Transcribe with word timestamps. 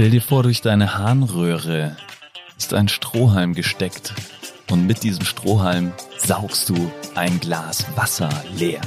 Stell 0.00 0.12
dir 0.12 0.22
vor, 0.22 0.42
durch 0.44 0.62
deine 0.62 0.96
Harnröhre 0.96 1.94
ist 2.56 2.72
ein 2.72 2.88
Strohhalm 2.88 3.52
gesteckt 3.52 4.14
und 4.70 4.86
mit 4.86 5.02
diesem 5.02 5.26
Strohhalm 5.26 5.92
saugst 6.16 6.70
du 6.70 6.90
ein 7.14 7.38
Glas 7.38 7.84
Wasser 7.96 8.30
leer. 8.56 8.80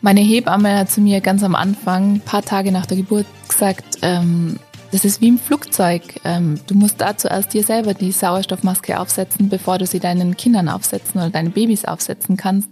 Meine 0.00 0.18
Hebamme 0.18 0.80
hat 0.80 0.90
zu 0.90 1.00
mir 1.00 1.20
ganz 1.20 1.44
am 1.44 1.54
Anfang, 1.54 2.14
ein 2.14 2.20
paar 2.20 2.42
Tage 2.42 2.72
nach 2.72 2.86
der 2.86 2.96
Geburt, 2.96 3.26
gesagt, 3.46 3.98
ähm, 4.02 4.58
das 4.90 5.04
ist 5.04 5.20
wie 5.20 5.28
im 5.28 5.38
Flugzeug. 5.38 6.02
Ähm, 6.24 6.58
du 6.66 6.74
musst 6.74 7.00
da 7.00 7.16
zuerst 7.16 7.52
dir 7.52 7.62
selber 7.62 7.94
die 7.94 8.12
Sauerstoffmaske 8.12 8.98
aufsetzen, 8.98 9.48
bevor 9.48 9.78
du 9.78 9.86
sie 9.86 10.00
deinen 10.00 10.36
Kindern 10.36 10.68
aufsetzen 10.68 11.20
oder 11.20 11.30
deinen 11.30 11.52
Babys 11.52 11.84
aufsetzen 11.84 12.36
kannst. 12.36 12.70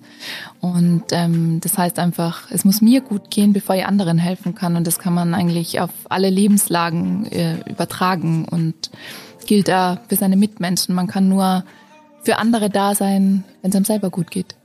Und 0.61 1.05
ähm, 1.11 1.61
das 1.61 1.77
heißt 1.77 1.99
einfach, 1.99 2.51
es 2.51 2.65
muss 2.65 2.81
mir 2.81 3.03
gut 3.03 3.31
gehen, 3.31 3.53
bevor 3.53 3.77
ich 3.77 3.85
anderen 3.85 4.19
helfen 4.19 4.55
kann. 4.55 4.77
Und 4.77 4.87
das 4.87 4.99
kann 4.99 5.15
man 5.15 5.35
eigentlich 5.35 5.81
auf 5.81 5.91
alle 6.09 6.31
Lebenslagen 6.31 7.31
äh, 7.31 7.61
übertragen 7.69 8.47
und 8.47 8.91
gilt 9.47 9.69
da 9.69 10.01
für 10.09 10.17
seine 10.17 10.37
Mitmenschen. 10.37 10.95
Man 10.95 11.07
kann 11.07 11.29
nur 11.29 11.65
für 12.23 12.39
andere 12.39 12.71
da 12.71 12.95
sein, 12.95 13.45
wenn 13.63 13.71
es 13.71 13.77
einem 13.77 13.85
selber 13.85 14.11
gut 14.11 14.31
geht. 14.31 14.56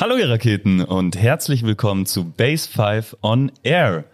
Hallo 0.00 0.16
ihr 0.16 0.30
Raketen 0.30 0.82
und 0.82 1.14
herzlich 1.18 1.62
willkommen 1.62 2.06
zu 2.06 2.24
Base 2.24 2.66
5 2.70 3.18
on 3.20 3.52
Air. 3.62 4.06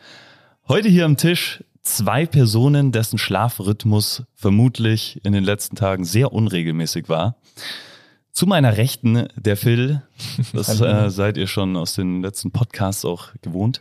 Heute 0.66 0.88
hier 0.88 1.04
am 1.04 1.16
Tisch 1.16 1.62
zwei 1.84 2.26
Personen, 2.26 2.90
dessen 2.90 3.18
Schlafrhythmus 3.18 4.24
vermutlich 4.34 5.20
in 5.24 5.32
den 5.32 5.44
letzten 5.44 5.76
Tagen 5.76 6.04
sehr 6.04 6.32
unregelmäßig 6.32 7.08
war. 7.08 7.36
Zu 8.32 8.48
meiner 8.48 8.76
Rechten 8.76 9.28
der 9.36 9.56
Phil, 9.56 10.02
das 10.52 10.80
äh, 10.80 11.08
seid 11.08 11.36
ihr 11.36 11.46
schon 11.46 11.76
aus 11.76 11.94
den 11.94 12.20
letzten 12.20 12.50
Podcasts 12.50 13.04
auch 13.04 13.28
gewohnt. 13.40 13.80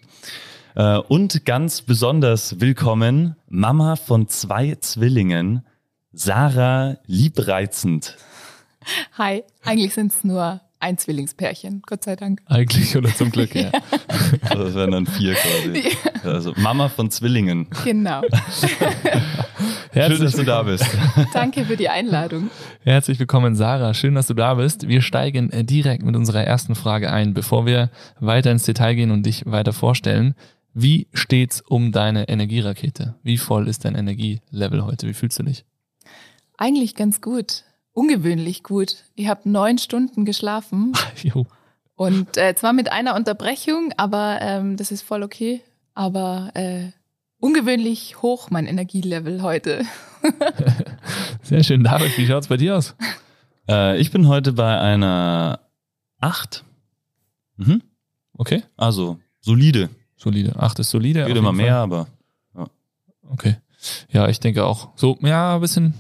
Äh, 0.75 0.97
und 0.97 1.44
ganz 1.44 1.81
besonders 1.81 2.62
willkommen 2.62 3.36
Mama 3.47 3.95
von 3.95 4.28
zwei 4.28 4.75
Zwillingen, 4.75 5.66
Sarah 6.14 6.97
Liebreizend. 7.08 8.16
Hi, 9.17 9.44
eigentlich 9.64 9.95
sind 9.95 10.14
es 10.14 10.23
nur 10.23 10.62
ein 10.80 10.98
Zwillingspärchen, 10.98 11.81
Gott 11.86 12.04
sei 12.04 12.16
Dank. 12.16 12.42
Eigentlich 12.45 12.95
oder 12.95 13.14
zum 13.14 13.31
Glück, 13.31 13.56
ja. 13.56 13.72
Also 14.50 14.66
das 14.66 14.76
wären 14.76 14.92
dann 14.92 15.06
vier 15.06 15.34
quasi. 15.34 15.98
Also 16.23 16.54
Mama 16.58 16.90
von 16.90 17.09
Zwillingen. 17.09 17.68
Genau. 17.84 18.22
Schön, 19.94 20.22
dass 20.22 20.36
du 20.36 20.44
da 20.44 20.64
bist. 20.64 20.86
Danke 21.34 21.66
für 21.66 21.78
die 21.78 21.88
Einladung. 21.88 22.50
Herzlich 22.81 23.18
willkommen, 23.18 23.56
Sarah. 23.56 23.94
Schön, 23.94 24.16
dass 24.16 24.28
du 24.28 24.34
da 24.34 24.56
bist. 24.56 24.88
Wir 24.88 25.02
steigen 25.02 25.50
äh, 25.52 25.64
direkt 25.64 26.03
mit 26.03 26.16
unserer 26.16 26.44
ersten 26.44 26.76
Frage 26.76 27.12
ein, 27.12 27.34
bevor 27.34 27.66
wir 27.66 27.90
weiter 28.20 28.52
ins 28.52 28.64
Detail 28.64 28.96
gehen 28.96 29.12
und 29.12 29.26
dich 29.26 29.46
weiter 29.46 29.72
vorstellen. 29.72 30.36
Wie 30.73 31.08
steht's 31.14 31.62
um 31.62 31.94
deine 31.94 32.28
Energierakete? 32.28 33.16
Wie 33.23 33.38
voll 33.38 33.70
ist 33.70 33.86
dein 33.86 33.96
Energielevel 33.96 34.84
heute? 34.84 35.08
Wie 35.08 35.14
fühlst 35.14 35.40
du 35.40 35.44
dich? 35.44 35.64
Eigentlich 36.58 36.96
ganz 36.96 37.22
gut 37.22 37.64
ungewöhnlich 37.95 38.61
gut. 38.61 38.97
Ich 39.15 39.27
habe 39.27 39.49
neun 39.49 39.79
Stunden 39.79 40.25
geschlafen. 40.25 40.93
jo. 41.23 41.47
Und 41.95 42.38
äh, 42.38 42.53
zwar 42.55 42.73
mit 42.73 42.91
einer 42.91 43.15
Unterbrechung, 43.15 43.93
aber 43.97 44.39
ähm, 44.41 44.77
das 44.77 44.91
ist 44.91 45.01
voll 45.01 45.23
okay. 45.23 45.61
Aber 45.93 46.51
äh, 46.53 46.91
ungewöhnlich 47.39 48.21
hoch 48.21 48.51
mein 48.51 48.67
Energielevel 48.67 49.41
heute. 49.41 49.85
Sehr 51.41 51.63
schön, 51.63 51.83
David. 51.83 52.17
Wie 52.17 52.27
schaut's 52.27 52.47
bei 52.47 52.57
dir 52.57 52.75
aus? 52.75 52.95
Äh, 53.69 53.97
ich 53.99 54.11
bin 54.11 54.27
heute 54.27 54.51
bei 54.51 54.77
einer 54.77 55.61
acht. 56.19 56.66
Mhm. 57.55 57.81
Okay. 58.33 58.63
Also 58.75 59.19
solide. 59.39 59.89
Solide. 60.17 60.57
Acht 60.57 60.79
ist 60.79 60.89
solide. 60.89 61.25
Geht 61.25 61.38
immer 61.38 61.53
mehr, 61.53 61.78
aber. 61.78 62.07
Ja. 62.57 62.67
Okay. 63.29 63.55
Ja, 64.09 64.28
ich 64.28 64.41
denke 64.41 64.66
auch. 64.66 64.89
So, 64.95 65.17
ja, 65.22 65.55
ein 65.55 65.61
bisschen 65.61 65.94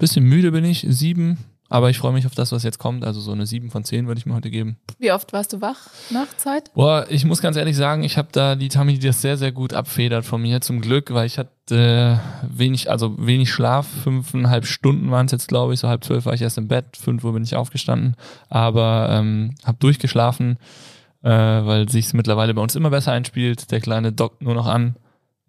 Bisschen 0.00 0.24
müde 0.24 0.50
bin 0.50 0.64
ich, 0.64 0.86
sieben, 0.88 1.36
aber 1.68 1.90
ich 1.90 1.98
freue 1.98 2.14
mich 2.14 2.24
auf 2.24 2.34
das, 2.34 2.52
was 2.52 2.62
jetzt 2.62 2.78
kommt. 2.78 3.04
Also 3.04 3.20
so 3.20 3.32
eine 3.32 3.44
sieben 3.44 3.70
von 3.70 3.84
zehn 3.84 4.06
würde 4.06 4.18
ich 4.18 4.24
mir 4.24 4.34
heute 4.34 4.50
geben. 4.50 4.78
Wie 4.98 5.12
oft 5.12 5.34
warst 5.34 5.52
du 5.52 5.60
wach 5.60 5.76
nach 6.08 6.34
Zeit? 6.38 6.72
Boah, 6.72 7.04
ich 7.10 7.26
muss 7.26 7.42
ganz 7.42 7.58
ehrlich 7.58 7.76
sagen, 7.76 8.02
ich 8.02 8.16
habe 8.16 8.28
da 8.32 8.56
die 8.56 8.70
Tami, 8.70 8.94
die 8.94 9.06
das 9.06 9.20
sehr, 9.20 9.36
sehr 9.36 9.52
gut 9.52 9.74
abfedert 9.74 10.24
von 10.24 10.40
mir, 10.40 10.62
zum 10.62 10.80
Glück, 10.80 11.12
weil 11.12 11.26
ich 11.26 11.36
hatte 11.36 12.18
wenig, 12.48 12.90
also 12.90 13.14
wenig 13.18 13.52
Schlaf, 13.52 13.86
fünfeinhalb 13.86 14.64
Stunden 14.64 15.10
waren 15.10 15.26
es 15.26 15.32
jetzt, 15.32 15.48
glaube 15.48 15.74
ich, 15.74 15.80
so 15.80 15.88
halb 15.88 16.02
zwölf 16.02 16.24
war 16.24 16.32
ich 16.32 16.40
erst 16.40 16.56
im 16.56 16.66
Bett, 16.66 16.96
fünf 16.96 17.22
Uhr 17.22 17.34
bin 17.34 17.44
ich 17.44 17.54
aufgestanden, 17.54 18.16
aber 18.48 19.08
ähm, 19.12 19.54
habe 19.64 19.76
durchgeschlafen, 19.80 20.56
äh, 21.22 21.28
weil 21.28 21.90
sich 21.90 22.14
mittlerweile 22.14 22.54
bei 22.54 22.62
uns 22.62 22.74
immer 22.74 22.88
besser 22.88 23.12
einspielt. 23.12 23.70
Der 23.70 23.82
Kleine 23.82 24.12
dockt 24.12 24.40
nur 24.40 24.54
noch 24.54 24.66
an 24.66 24.96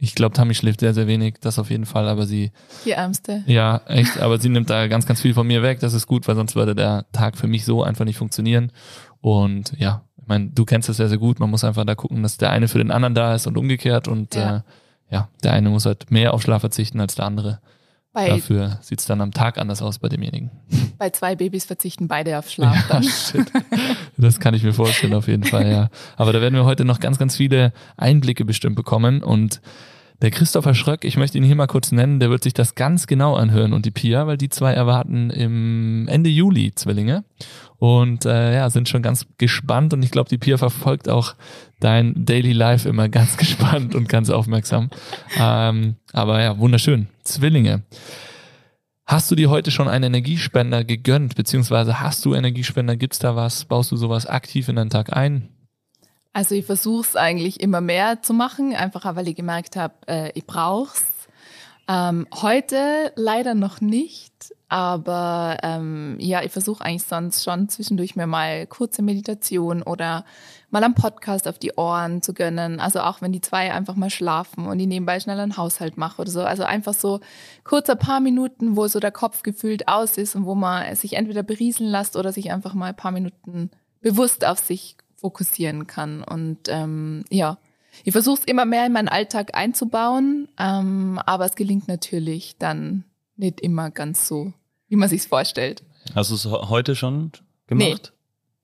ich 0.03 0.15
glaube, 0.15 0.33
Tammy 0.33 0.55
schläft 0.55 0.79
sehr, 0.79 0.95
sehr 0.95 1.05
wenig, 1.05 1.35
das 1.41 1.59
auf 1.59 1.69
jeden 1.69 1.85
Fall, 1.85 2.07
aber 2.09 2.25
sie. 2.25 2.51
Die 2.85 2.91
Ärmste. 2.91 3.43
Ja, 3.45 3.81
echt, 3.85 4.19
aber 4.19 4.39
sie 4.39 4.49
nimmt 4.49 4.71
da 4.71 4.87
ganz, 4.87 5.05
ganz 5.05 5.21
viel 5.21 5.35
von 5.35 5.45
mir 5.45 5.61
weg. 5.61 5.79
Das 5.79 5.93
ist 5.93 6.07
gut, 6.07 6.27
weil 6.27 6.35
sonst 6.35 6.55
würde 6.55 6.73
der 6.73 7.05
Tag 7.11 7.37
für 7.37 7.45
mich 7.45 7.65
so 7.65 7.83
einfach 7.83 8.03
nicht 8.03 8.17
funktionieren. 8.17 8.71
Und 9.21 9.73
ja, 9.77 10.01
ich 10.17 10.25
meine, 10.25 10.49
du 10.49 10.65
kennst 10.65 10.89
das 10.89 10.97
sehr, 10.97 11.07
sehr 11.07 11.19
gut. 11.19 11.39
Man 11.39 11.51
muss 11.51 11.63
einfach 11.63 11.85
da 11.85 11.93
gucken, 11.93 12.23
dass 12.23 12.37
der 12.37 12.49
eine 12.49 12.67
für 12.67 12.79
den 12.79 12.89
anderen 12.89 13.13
da 13.13 13.35
ist 13.35 13.45
und 13.45 13.57
umgekehrt. 13.57 14.07
Und 14.07 14.33
ja, 14.33 14.57
äh, 14.57 14.61
ja 15.11 15.29
der 15.43 15.53
eine 15.53 15.69
muss 15.69 15.85
halt 15.85 16.09
mehr 16.09 16.33
auf 16.33 16.41
Schlaf 16.41 16.61
verzichten 16.61 16.99
als 16.99 17.13
der 17.13 17.25
andere. 17.25 17.59
Bei 18.13 18.27
Dafür 18.27 18.77
sieht 18.81 18.99
es 18.99 19.05
dann 19.05 19.21
am 19.21 19.31
Tag 19.31 19.57
anders 19.57 19.81
aus 19.81 19.99
bei 19.99 20.09
demjenigen. 20.09 20.51
Bei 20.97 21.09
zwei 21.09 21.35
Babys 21.35 21.65
verzichten 21.65 22.07
beide 22.07 22.37
auf 22.37 22.47
Schlaf. 22.47 22.89
Ja. 22.89 23.01
Das 24.17 24.39
kann 24.39 24.53
ich 24.53 24.61
mir 24.61 24.73
vorstellen, 24.73 25.15
auf 25.15 25.27
jeden 25.27 25.45
Fall, 25.45 25.71
ja. 25.71 25.89
Aber 26.15 26.31
da 26.31 26.41
werden 26.41 26.53
wir 26.53 26.65
heute 26.65 26.85
noch 26.85 26.99
ganz, 26.99 27.17
ganz 27.17 27.37
viele 27.37 27.73
Einblicke 27.97 28.45
bestimmt 28.45 28.75
bekommen. 28.75 29.23
Und 29.23 29.61
der 30.21 30.31
Christopher 30.31 30.75
Schröck, 30.75 31.03
ich 31.03 31.17
möchte 31.17 31.37
ihn 31.37 31.43
hier 31.43 31.55
mal 31.55 31.67
kurz 31.67 31.91
nennen, 31.91 32.19
der 32.19 32.29
wird 32.29 32.43
sich 32.43 32.53
das 32.53 32.75
ganz 32.75 33.07
genau 33.07 33.35
anhören 33.35 33.73
und 33.73 33.85
die 33.85 33.91
Pia, 33.91 34.27
weil 34.27 34.37
die 34.37 34.49
zwei 34.49 34.73
erwarten 34.73 35.31
im 35.31 36.07
Ende 36.07 36.29
Juli 36.29 36.73
Zwillinge 36.75 37.23
und 37.77 38.25
äh, 38.25 38.55
ja, 38.55 38.69
sind 38.69 38.87
schon 38.87 39.01
ganz 39.01 39.25
gespannt 39.39 39.93
und 39.93 40.03
ich 40.03 40.11
glaube, 40.11 40.29
die 40.29 40.37
Pia 40.37 40.57
verfolgt 40.57 41.09
auch 41.09 41.35
dein 41.79 42.25
Daily 42.25 42.53
Life 42.53 42.87
immer 42.87 43.09
ganz 43.09 43.37
gespannt 43.37 43.95
und 43.95 44.09
ganz 44.09 44.29
aufmerksam. 44.29 44.91
Ähm, 45.39 45.95
aber 46.13 46.41
ja, 46.41 46.57
wunderschön. 46.59 47.07
Zwillinge. 47.23 47.81
Hast 49.07 49.29
du 49.31 49.35
dir 49.35 49.49
heute 49.49 49.71
schon 49.71 49.89
einen 49.89 50.05
Energiespender 50.05 50.83
gegönnt, 50.83 51.35
beziehungsweise 51.35 51.99
hast 51.99 52.23
du 52.23 52.35
Energiespender? 52.35 52.95
Gibt's 52.95 53.19
da 53.19 53.35
was? 53.35 53.65
Baust 53.65 53.91
du 53.91 53.97
sowas 53.97 54.27
aktiv 54.27 54.69
in 54.69 54.75
deinen 54.75 54.91
Tag 54.91 55.11
ein? 55.11 55.49
Also 56.33 56.55
ich 56.55 56.65
versuche 56.65 57.01
es 57.01 57.15
eigentlich 57.15 57.59
immer 57.59 57.81
mehr 57.81 58.21
zu 58.21 58.33
machen, 58.33 58.73
einfach 58.75 59.15
weil 59.15 59.27
ich 59.27 59.35
gemerkt 59.35 59.75
habe, 59.75 59.95
äh, 60.07 60.31
ich 60.33 60.45
brauch's. 60.45 61.03
Ähm, 61.87 62.25
heute 62.33 63.11
leider 63.15 63.53
noch 63.53 63.81
nicht, 63.81 64.55
aber 64.69 65.57
ähm, 65.61 66.15
ja, 66.19 66.41
ich 66.41 66.51
versuche 66.51 66.85
eigentlich 66.85 67.03
sonst 67.03 67.43
schon 67.43 67.67
zwischendurch 67.67 68.15
mir 68.15 68.27
mal 68.27 68.65
kurze 68.67 69.01
Meditation 69.01 69.83
oder 69.83 70.23
mal 70.69 70.85
am 70.85 70.95
Podcast 70.95 71.49
auf 71.49 71.59
die 71.59 71.73
Ohren 71.73 72.21
zu 72.21 72.33
gönnen. 72.33 72.79
Also 72.79 73.01
auch 73.01 73.21
wenn 73.21 73.33
die 73.33 73.41
zwei 73.41 73.73
einfach 73.73 73.95
mal 73.95 74.09
schlafen 74.09 74.67
und 74.67 74.77
die 74.77 74.87
nebenbei 74.87 75.19
schnell 75.19 75.39
einen 75.39 75.57
Haushalt 75.57 75.97
mache 75.97 76.21
oder 76.21 76.31
so. 76.31 76.43
Also 76.43 76.63
einfach 76.63 76.93
so 76.93 77.19
kurzer 77.65 77.97
paar 77.97 78.21
Minuten, 78.21 78.77
wo 78.77 78.87
so 78.87 79.01
der 79.01 79.11
Kopf 79.11 79.43
gefühlt 79.43 79.89
aus 79.89 80.17
ist 80.17 80.35
und 80.35 80.45
wo 80.45 80.55
man 80.55 80.95
sich 80.95 81.17
entweder 81.17 81.43
berieseln 81.43 81.89
lässt 81.89 82.15
oder 82.15 82.31
sich 82.31 82.53
einfach 82.53 82.73
mal 82.73 82.89
ein 82.89 82.95
paar 82.95 83.11
Minuten 83.11 83.69
bewusst 83.99 84.45
auf 84.45 84.59
sich 84.59 84.95
fokussieren 85.21 85.87
kann. 85.87 86.23
Und 86.23 86.67
ähm, 86.67 87.23
ja, 87.29 87.57
ich 88.03 88.11
versuche 88.11 88.39
es 88.39 88.45
immer 88.45 88.65
mehr 88.65 88.85
in 88.85 88.93
meinen 88.93 89.07
Alltag 89.07 89.55
einzubauen, 89.55 90.47
ähm, 90.57 91.19
aber 91.25 91.45
es 91.45 91.55
gelingt 91.55 91.87
natürlich 91.87 92.57
dann 92.57 93.05
nicht 93.37 93.61
immer 93.61 93.91
ganz 93.91 94.27
so, 94.27 94.53
wie 94.87 94.95
man 94.95 95.09
sich 95.09 95.23
vorstellt. 95.23 95.83
Hast 96.15 96.31
du 96.31 96.35
es 96.35 96.45
heute 96.45 96.95
schon 96.95 97.31
gemacht? 97.67 98.13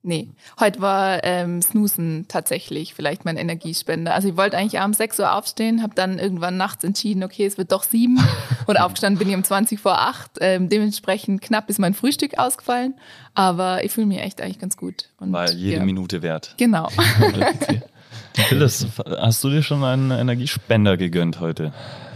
Nee, 0.08 0.30
heute 0.58 0.80
war 0.80 1.22
ähm, 1.22 1.60
Snoosen 1.60 2.24
tatsächlich 2.28 2.94
vielleicht 2.94 3.26
mein 3.26 3.36
Energiespender. 3.36 4.14
Also 4.14 4.28
ich 4.28 4.38
wollte 4.38 4.56
eigentlich 4.56 4.80
abends 4.80 4.96
6 4.96 5.20
Uhr 5.20 5.34
aufstehen, 5.34 5.82
habe 5.82 5.94
dann 5.94 6.18
irgendwann 6.18 6.56
nachts 6.56 6.82
entschieden, 6.82 7.22
okay, 7.22 7.44
es 7.44 7.58
wird 7.58 7.72
doch 7.72 7.82
sieben 7.82 8.18
und 8.66 8.78
aufgestanden 8.78 9.18
bin 9.18 9.28
ich 9.28 9.34
um 9.34 9.44
20 9.44 9.78
vor 9.78 9.98
acht. 10.00 10.30
Ähm, 10.40 10.70
dementsprechend 10.70 11.42
knapp 11.42 11.68
ist 11.68 11.78
mein 11.78 11.92
Frühstück 11.92 12.38
ausgefallen, 12.38 12.94
aber 13.34 13.84
ich 13.84 13.92
fühle 13.92 14.06
mich 14.06 14.20
echt 14.20 14.40
eigentlich 14.40 14.58
ganz 14.58 14.78
gut. 14.78 15.10
Und, 15.18 15.30
Weil 15.30 15.50
jede 15.50 15.76
ja. 15.76 15.84
Minute 15.84 16.22
wert. 16.22 16.54
Genau. 16.56 16.88
Phyllis, 18.32 18.86
hast 19.20 19.44
du 19.44 19.50
dir 19.50 19.62
schon 19.62 19.84
einen 19.84 20.10
Energiespender 20.10 20.96
gegönnt 20.96 21.40
heute? 21.40 21.74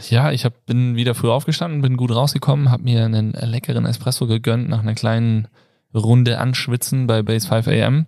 Ja, 0.09 0.33
ich 0.33 0.47
hab, 0.47 0.65
bin 0.65 0.97
wieder 0.97 1.15
früh 1.15 1.29
aufgestanden, 1.29 1.83
bin 1.83 1.99
gut 1.99 2.11
rausgekommen, 2.11 2.71
habe 2.71 2.85
mir 2.85 3.05
einen 3.05 3.33
leckeren 3.33 3.85
Espresso 3.85 4.27
gegönnt 4.27 4.71
nach 4.71 4.81
einer 4.81 4.95
kleinen 4.95 5.49
Runde 5.95 6.39
anschwitzen 6.39 7.07
bei 7.07 7.23
Base 7.23 7.49
5 7.49 7.69
AM 7.69 8.07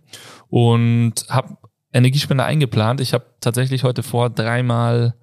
und 0.49 1.27
habe 1.29 1.57
Energiespender 1.93 2.45
eingeplant. 2.45 3.01
Ich 3.01 3.15
habe 3.15 3.25
tatsächlich 3.41 3.85
heute 3.85 4.03
vor, 4.03 4.29
dreimal 4.29 5.15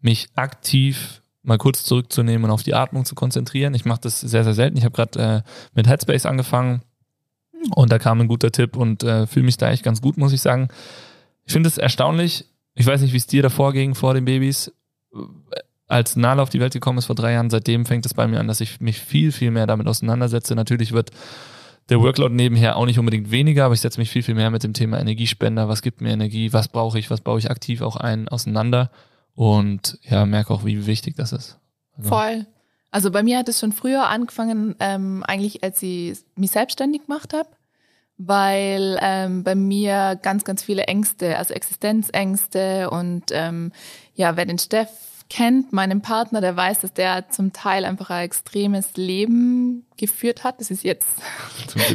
mich 0.00 0.28
aktiv 0.34 1.22
mal 1.42 1.58
kurz 1.58 1.84
zurückzunehmen 1.84 2.44
und 2.44 2.50
auf 2.50 2.62
die 2.62 2.74
Atmung 2.74 3.04
zu 3.04 3.14
konzentrieren. 3.14 3.72
Ich 3.74 3.84
mache 3.84 4.00
das 4.02 4.20
sehr, 4.20 4.44
sehr 4.44 4.52
selten. 4.52 4.76
Ich 4.76 4.84
habe 4.84 4.94
gerade 4.94 5.44
äh, 5.46 5.50
mit 5.74 5.88
Headspace 5.88 6.26
angefangen 6.26 6.82
und 7.74 7.90
da 7.90 7.98
kam 7.98 8.20
ein 8.20 8.28
guter 8.28 8.50
Tipp 8.50 8.76
und 8.76 9.02
äh, 9.04 9.26
fühle 9.26 9.46
mich 9.46 9.56
da 9.56 9.70
echt 9.70 9.84
ganz 9.84 10.02
gut, 10.02 10.18
muss 10.18 10.32
ich 10.32 10.40
sagen. 10.40 10.68
Ich 11.44 11.52
finde 11.52 11.68
es 11.68 11.78
erstaunlich, 11.78 12.44
ich 12.74 12.86
weiß 12.86 13.00
nicht, 13.00 13.12
wie 13.12 13.18
es 13.18 13.26
dir 13.26 13.42
davor 13.42 13.72
ging 13.72 13.94
vor 13.94 14.12
den 14.12 14.24
Babys, 14.24 14.72
als 15.86 16.16
Nala 16.16 16.42
auf 16.42 16.50
die 16.50 16.60
Welt 16.60 16.72
gekommen 16.72 16.98
ist 16.98 17.06
vor 17.06 17.14
drei 17.14 17.32
Jahren, 17.32 17.48
seitdem 17.48 17.86
fängt 17.86 18.04
es 18.06 18.14
bei 18.14 18.26
mir 18.26 18.40
an, 18.40 18.48
dass 18.48 18.60
ich 18.60 18.80
mich 18.80 19.00
viel, 19.00 19.32
viel 19.32 19.50
mehr 19.50 19.66
damit 19.66 19.86
auseinandersetze. 19.86 20.54
Natürlich 20.54 20.92
wird 20.92 21.10
der 21.88 22.00
Workload 22.00 22.34
nebenher 22.34 22.76
auch 22.76 22.86
nicht 22.86 22.98
unbedingt 22.98 23.30
weniger, 23.30 23.64
aber 23.64 23.74
ich 23.74 23.80
setze 23.80 24.00
mich 24.00 24.10
viel, 24.10 24.22
viel 24.22 24.34
mehr 24.34 24.50
mit 24.50 24.62
dem 24.62 24.72
Thema 24.72 24.98
Energiespender, 24.98 25.68
was 25.68 25.82
gibt 25.82 26.00
mir 26.00 26.10
Energie, 26.10 26.52
was 26.52 26.68
brauche 26.68 26.98
ich, 26.98 27.10
was 27.10 27.20
baue 27.20 27.38
ich 27.38 27.50
aktiv 27.50 27.80
auch 27.80 27.96
ein, 27.96 28.28
auseinander 28.28 28.90
und 29.34 29.98
ja, 30.02 30.26
merke 30.26 30.52
auch, 30.52 30.64
wie 30.64 30.86
wichtig 30.86 31.14
das 31.16 31.32
ist. 31.32 31.58
Also. 31.96 32.08
Voll. 32.08 32.46
Also 32.90 33.10
bei 33.10 33.22
mir 33.22 33.38
hat 33.38 33.48
es 33.48 33.60
schon 33.60 33.72
früher 33.72 34.08
angefangen, 34.08 34.74
ähm, 34.80 35.22
eigentlich 35.26 35.62
als 35.62 35.82
ich 35.82 36.18
mich 36.34 36.50
selbstständig 36.50 37.06
gemacht 37.06 37.34
habe, 37.34 37.48
weil 38.16 38.98
ähm, 39.02 39.44
bei 39.44 39.54
mir 39.54 40.18
ganz, 40.22 40.44
ganz 40.44 40.62
viele 40.62 40.84
Ängste, 40.84 41.36
also 41.36 41.52
Existenzängste 41.52 42.90
und 42.90 43.24
ähm, 43.30 43.72
ja, 44.14 44.36
wer 44.36 44.46
den 44.46 44.58
Steff 44.58 44.88
kennt, 45.28 45.72
meinen 45.72 46.02
Partner, 46.02 46.40
der 46.40 46.56
weiß, 46.56 46.80
dass 46.80 46.92
der 46.92 47.28
zum 47.30 47.52
Teil 47.52 47.84
einfach 47.84 48.10
ein 48.10 48.24
extremes 48.24 48.96
Leben 48.96 49.84
geführt 49.96 50.44
hat. 50.44 50.60
Das 50.60 50.70
ist 50.70 50.84
jetzt 50.84 51.08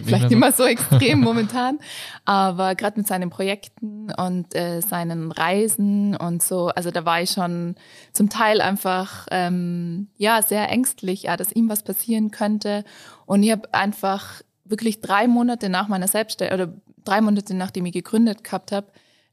vielleicht 0.04 0.30
nicht 0.30 0.40
mehr 0.40 0.52
so 0.52 0.64
extrem 0.64 1.22
momentan, 1.22 1.80
aber 2.26 2.76
gerade 2.76 3.00
mit 3.00 3.08
seinen 3.08 3.30
Projekten 3.30 4.12
und 4.12 4.54
äh, 4.56 4.82
seinen 4.82 5.32
Reisen 5.32 6.16
und 6.16 6.44
so, 6.44 6.68
also 6.70 6.92
da 6.92 7.06
war 7.06 7.22
ich 7.22 7.32
schon 7.32 7.76
zum 8.12 8.30
Teil 8.30 8.60
einfach 8.60 9.28
ähm, 9.32 10.08
ja 10.18 10.42
sehr 10.42 10.68
ängstlich, 10.70 11.24
ja, 11.24 11.38
dass 11.38 11.52
ihm 11.52 11.70
was 11.70 11.84
passieren 11.84 12.32
könnte. 12.32 12.84
Und 13.26 13.44
ich 13.44 13.52
habe 13.52 13.74
einfach 13.74 14.42
wirklich 14.66 15.02
drei 15.02 15.28
Monate 15.28 15.70
nach 15.70 15.88
meiner 15.88 16.08
Selbstständigkeit 16.08 16.68
oder 16.68 16.74
drei 17.06 17.22
Monate 17.22 17.54
nachdem 17.54 17.86
ich 17.86 17.94
gegründet 17.94 18.44
gehabt 18.44 18.72
habe, 18.72 18.88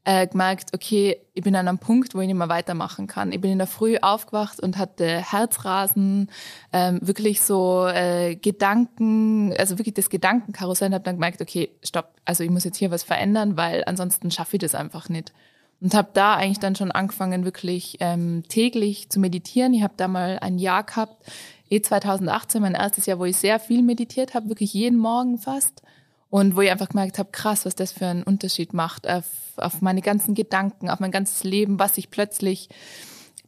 äh, 0.05 0.27
gemerkt, 0.27 0.73
okay, 0.73 1.17
ich 1.33 1.43
bin 1.43 1.55
an 1.55 1.67
einem 1.67 1.77
Punkt, 1.77 2.15
wo 2.15 2.21
ich 2.21 2.27
nicht 2.27 2.35
mehr 2.35 2.49
weitermachen 2.49 3.07
kann. 3.07 3.31
Ich 3.31 3.41
bin 3.41 3.51
in 3.51 3.57
der 3.57 3.67
Früh 3.67 3.97
aufgewacht 4.01 4.59
und 4.59 4.77
hatte 4.77 5.05
Herzrasen, 5.05 6.29
ähm, 6.71 6.99
wirklich 7.01 7.41
so 7.41 7.87
äh, 7.87 8.35
Gedanken, 8.35 9.53
also 9.57 9.77
wirklich 9.77 9.95
das 9.95 10.09
Gedankenkarussell 10.09 10.87
und 10.87 10.93
habe 10.93 11.03
dann 11.03 11.15
gemerkt, 11.15 11.41
okay, 11.41 11.69
stopp, 11.83 12.13
also 12.25 12.43
ich 12.43 12.49
muss 12.49 12.63
jetzt 12.63 12.77
hier 12.77 12.91
was 12.91 13.03
verändern, 13.03 13.57
weil 13.57 13.83
ansonsten 13.85 14.31
schaffe 14.31 14.55
ich 14.55 14.61
das 14.61 14.75
einfach 14.75 15.09
nicht. 15.09 15.33
Und 15.81 15.93
habe 15.93 16.09
da 16.13 16.35
eigentlich 16.35 16.59
dann 16.59 16.75
schon 16.75 16.91
angefangen, 16.91 17.45
wirklich 17.45 17.97
ähm, 18.01 18.43
täglich 18.49 19.09
zu 19.09 19.19
meditieren. 19.19 19.73
Ich 19.73 19.83
habe 19.83 19.93
da 19.95 20.07
mal 20.07 20.37
ein 20.41 20.59
Jahr 20.59 20.83
gehabt, 20.83 21.25
eh 21.69 21.81
2018, 21.81 22.61
mein 22.61 22.73
erstes 22.73 23.05
Jahr, 23.05 23.19
wo 23.19 23.25
ich 23.25 23.37
sehr 23.37 23.59
viel 23.59 23.81
meditiert 23.81 24.33
habe, 24.33 24.49
wirklich 24.49 24.73
jeden 24.73 24.97
Morgen 24.97 25.37
fast. 25.37 25.81
Und 26.29 26.55
wo 26.55 26.61
ich 26.61 26.69
einfach 26.69 26.89
gemerkt 26.89 27.17
habe, 27.17 27.31
krass, 27.31 27.65
was 27.65 27.75
das 27.75 27.91
für 27.91 28.05
einen 28.05 28.23
Unterschied 28.23 28.73
macht 28.73 29.09
auf, 29.09 29.25
auf 29.57 29.81
meine 29.81 30.01
ganzen 30.01 30.35
Gedanken, 30.35 30.89
auf 30.89 30.99
mein 30.99 31.11
ganzes 31.11 31.43
Leben, 31.43 31.79
was 31.79 31.95
sich 31.95 32.11
plötzlich 32.11 32.69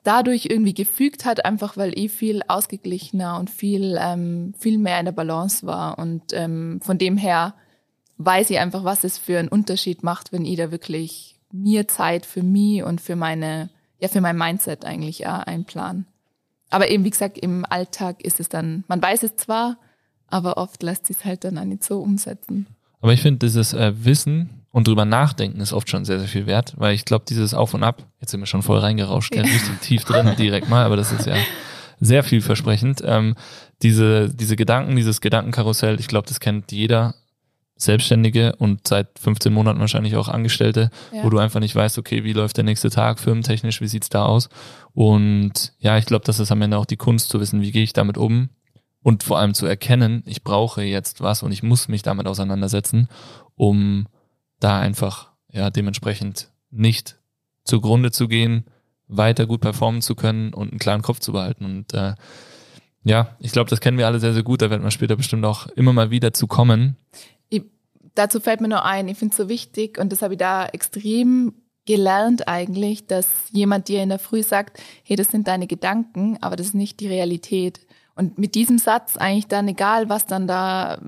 dadurch 0.04 0.48
irgendwie 0.50 0.74
gefügt 0.74 1.25
hat, 1.25 1.45
einfach 1.45 1.78
weil 1.78 1.98
ich 1.98 2.12
viel 2.12 2.42
ausgeglichener 2.48 3.39
und 3.39 3.50
viel, 3.50 4.00
ähm, 4.01 4.56
viel 4.57 4.80
mehr 4.80 5.00
in 5.00 5.06
der 5.06 5.12
Balance 5.12 5.66
war. 5.66 6.00
Und 6.00 6.33
ähm, 6.33 6.80
von 6.81 6.98
dem 6.98 7.18
her 7.18 7.54
weiß 8.18 8.50
ich 8.50 8.60
einfach, 8.60 8.84
was 8.84 9.04
es 9.04 9.18
für 9.18 9.38
einen 9.38 9.48
Unterschied 9.48 10.04
macht, 10.04 10.31
wenn 10.31 10.45
ich 10.45 10.57
da 10.57 10.72
wirklich 10.72 11.36
mir 11.51 11.88
Zeit 11.88 12.25
für 12.25 12.44
mich 12.44 12.84
und 12.84 13.01
für 13.01 13.16
meine, 13.16 13.69
ja, 14.00 14.07
für 14.07 14.22
mein 14.22 14.38
Mindset 14.38 14.86
eigentlich 14.86 15.19
ja, 15.19 15.39
einplan. 15.39 16.07
Aber 16.69 16.89
eben, 16.89 17.04
wie 17.04 17.10
gesagt, 17.10 17.38
im 17.38 17.66
Alltag 17.69 18.24
ist 18.24 18.39
es 18.39 18.50
dann, 18.50 18.86
man 18.88 19.01
weiß 19.01 19.24
es 19.24 19.36
zwar, 19.36 19.77
aber 20.31 20.57
oft 20.57 20.81
lässt 20.81 21.07
sich 21.07 21.18
es 21.18 21.25
halt 21.25 21.44
dann 21.44 21.57
auch 21.57 21.66
nicht 21.66 21.83
so 21.83 22.00
umsetzen. 22.00 22.68
Aber 23.01 23.13
ich 23.13 23.22
finde, 23.22 23.45
dieses 23.45 23.74
äh, 23.74 23.94
Wissen 24.04 24.50
und 24.72 24.88
drüber 24.88 25.06
nachdenken 25.06 25.60
ist 25.60 25.74
oft 25.74 25.89
schon 25.89 26.06
sehr, 26.06 26.19
sehr 26.19 26.28
viel 26.28 26.45
wert, 26.45 26.74
weil 26.78 26.94
ich 26.95 27.06
glaube, 27.06 27.25
dieses 27.28 27.54
Auf 27.54 27.74
und 27.74 27.83
Ab, 27.83 28.04
jetzt 28.19 28.31
sind 28.31 28.39
wir 28.39 28.48
schon 28.48 28.63
voll 28.63 28.80
reingerauscht, 28.80 29.36
ja. 29.36 29.42
richtig 29.42 29.80
tief 29.81 30.04
drin 30.06 30.31
direkt 30.38 30.69
mal, 30.69 30.86
aber 30.86 30.95
das 30.95 31.12
ist 31.12 31.25
ja 31.25 31.36
sehr 32.00 32.24
vielversprechend. 32.24 33.01
Ähm, 33.06 33.36
diese, 33.81 34.33
diese 34.33 34.56
Gedanken, 34.56 34.95
dieses 34.95 35.22
Gedankenkarussell, 35.22 36.00
ich 36.00 36.07
glaube, 36.07 36.28
das 36.28 36.39
kennt 36.39 36.72
jeder 36.72 37.16
Selbstständige 37.75 38.56
und 38.57 38.88
seit 38.88 39.18
15 39.19 39.51
Monaten 39.51 39.80
wahrscheinlich 39.80 40.16
auch 40.16 40.27
Angestellte, 40.27 40.92
ja. 41.12 41.24
wo 41.24 41.30
du 41.30 41.39
einfach 41.39 41.60
nicht 41.60 41.75
weißt, 41.75 41.98
okay, 41.98 42.24
wie 42.24 42.34
läuft 42.34 42.57
der 42.57 42.63
nächste 42.63 42.92
Tag 42.92 43.19
firmentechnisch, 43.19 43.81
wie 43.81 43.88
sieht's 43.88 44.10
da 44.10 44.25
aus? 44.25 44.50
Und 44.94 45.74
ja, 45.80 45.98
ich 45.98 46.06
glaube, 46.06 46.24
das 46.25 46.39
ist 46.39 46.51
am 46.51 46.62
Ende 46.62 46.77
auch 46.77 46.86
die 46.86 46.98
Kunst 46.98 47.30
zu 47.30 47.39
wissen, 47.39 47.62
wie 47.62 47.72
gehe 47.72 47.84
ich 47.84 47.94
damit 47.94 48.18
um 48.18 48.50
und 49.03 49.24
vor 49.24 49.39
allem 49.39 49.53
zu 49.53 49.65
erkennen, 49.65 50.24
ich 50.25 50.44
brauche 50.44 50.83
jetzt 50.83 51.21
was 51.21 51.44
und 51.44 51.51
ich 51.51 51.63
muss 51.63 51.88
mich 51.88 52.03
damit 52.03 52.27
auseinandersetzen, 52.27 53.07
um 53.56 54.07
da 54.59 54.80
einfach 54.80 55.31
ja 55.51 55.69
dementsprechend 55.69 56.50
nicht 56.69 57.18
zugrunde 57.63 58.12
zu 58.12 58.27
gehen, 58.27 58.65
weiter 59.07 59.45
gut 59.45 59.62
performen 59.62 60.01
zu 60.01 60.15
können 60.15 60.53
und 60.53 60.71
einen 60.71 60.80
klaren 60.80 61.01
Kopf 61.01 61.19
zu 61.19 61.33
behalten. 61.33 61.65
Und 61.65 61.94
äh, 61.94 62.13
ja, 63.03 63.36
ich 63.39 63.51
glaube, 63.51 63.69
das 63.69 63.81
kennen 63.81 63.98
wir 63.98 64.07
alle 64.07 64.19
sehr, 64.19 64.33
sehr 64.33 64.44
gut. 64.44 64.62
Da 64.62 64.69
werden 64.69 64.83
wir 64.83 64.92
später 64.92 65.15
bestimmt 65.15 65.45
auch 65.45 65.68
immer 65.68 65.94
mal 65.94 66.12
wieder 66.12 66.33
zu 66.33 66.48
kommen. 66.48 66.95
Ich, 67.50 67.63
dazu 68.15 68.39
fällt 68.39 68.62
mir 68.62 68.69
nur 68.69 68.86
ein, 68.86 69.07
ich 69.07 69.18
finde 69.18 69.33
es 69.33 69.38
so 69.38 69.50
wichtig 69.50 69.98
und 70.00 70.12
das 70.12 70.21
habe 70.21 70.36
ich 70.36 70.39
da 70.39 70.65
extrem 70.68 71.53
gelernt 71.86 72.48
eigentlich, 72.48 73.07
dass 73.07 73.27
jemand 73.51 73.88
dir 73.88 74.03
in 74.03 74.09
der 74.09 74.19
Früh 74.19 74.44
sagt, 74.44 74.80
hey, 75.03 75.15
das 75.15 75.30
sind 75.30 75.48
deine 75.48 75.68
Gedanken, 75.68 76.38
aber 76.42 76.56
das 76.56 76.68
ist 76.68 76.75
nicht 76.75 77.00
die 77.00 77.07
Realität. 77.07 77.81
Und 78.22 78.38
mit 78.38 78.54
diesem 78.54 78.78
Satz 78.78 79.18
eigentlich 79.18 79.48
dann, 79.48 79.68
egal 79.68 80.08
was 80.08 80.28
dann 80.28 80.46
da 80.46 81.02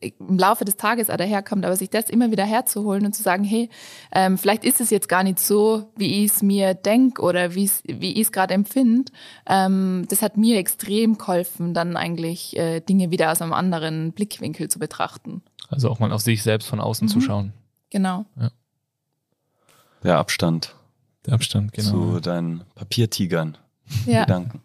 äh, 0.00 0.12
im 0.18 0.38
Laufe 0.38 0.66
des 0.66 0.76
Tages 0.76 1.06
daherkommt, 1.06 1.64
aber 1.64 1.74
sich 1.76 1.88
das 1.88 2.10
immer 2.10 2.30
wieder 2.30 2.44
herzuholen 2.44 3.06
und 3.06 3.14
zu 3.14 3.22
sagen, 3.22 3.42
hey, 3.42 3.70
ähm, 4.12 4.36
vielleicht 4.36 4.64
ist 4.66 4.82
es 4.82 4.90
jetzt 4.90 5.08
gar 5.08 5.22
nicht 5.22 5.38
so, 5.38 5.90
wie 5.96 6.22
ich 6.22 6.32
es 6.32 6.42
mir 6.42 6.74
denke 6.74 7.22
oder 7.22 7.54
wie 7.54 7.70
ich 7.86 8.18
es 8.18 8.32
gerade 8.32 8.52
empfinde, 8.52 9.10
ähm, 9.46 10.04
das 10.10 10.20
hat 10.20 10.36
mir 10.36 10.58
extrem 10.58 11.16
geholfen, 11.16 11.72
dann 11.72 11.96
eigentlich 11.96 12.54
äh, 12.58 12.80
Dinge 12.80 13.10
wieder 13.10 13.32
aus 13.32 13.40
einem 13.40 13.54
anderen 13.54 14.12
Blickwinkel 14.12 14.68
zu 14.68 14.78
betrachten. 14.78 15.40
Also 15.70 15.88
auch 15.88 16.00
mal 16.00 16.12
auf 16.12 16.20
sich 16.20 16.42
selbst 16.42 16.68
von 16.68 16.80
außen 16.80 17.06
mhm. 17.06 17.10
zu 17.10 17.22
schauen. 17.22 17.54
Genau. 17.88 18.26
Ja. 18.38 18.50
Der 20.02 20.18
Abstand. 20.18 20.74
Der 21.24 21.32
Abstand, 21.32 21.72
genau. 21.72 21.88
Zu 21.88 22.20
deinen 22.20 22.64
Papiertigern. 22.74 23.56
Ja. 24.04 24.24
Gedanken. 24.24 24.60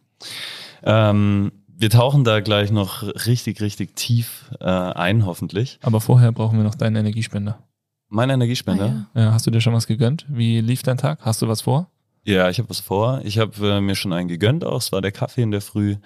Ähm, 0.84 1.54
wir 1.84 1.90
tauchen 1.90 2.24
da 2.24 2.40
gleich 2.40 2.72
noch 2.72 3.04
richtig, 3.04 3.60
richtig 3.60 3.94
tief 3.98 4.50
äh, 4.62 4.64
ein, 4.64 5.26
hoffentlich. 5.26 5.80
Aber 5.82 6.00
vorher 6.00 6.32
brauchen 6.32 6.58
wir 6.58 6.64
noch 6.64 6.76
deinen 6.76 6.96
Energiespender. 6.96 7.60
Mein 8.08 8.30
Energiespender? 8.30 9.06
Ah, 9.14 9.20
ja. 9.20 9.26
ja. 9.26 9.34
hast 9.34 9.46
du 9.46 9.52
dir 9.52 9.60
schon 9.60 9.74
was 9.74 9.86
gegönnt? 9.86 10.26
Wie 10.30 10.62
lief 10.62 10.82
dein 10.82 10.98
Tag? 10.98 11.20
Hast 11.24 11.42
du 11.42 11.50
was 11.50 11.60
vor? 11.60 11.92
Ja, 12.24 12.50
ich 12.50 12.60
habe 12.60 12.70
was 12.70 12.80
vor. 12.80 13.20
Ich 13.26 13.38
habe 13.38 13.68
äh, 13.68 13.82
mir 13.82 13.96
schon 13.96 14.14
einen 14.14 14.30
gegönnt 14.30 14.64
auch. 14.64 14.78
Es 14.78 14.94
war 14.94 15.02
der 15.02 15.12
Kaffee 15.12 15.42
in 15.42 15.52
der 15.52 15.60
Früh. 15.60 15.98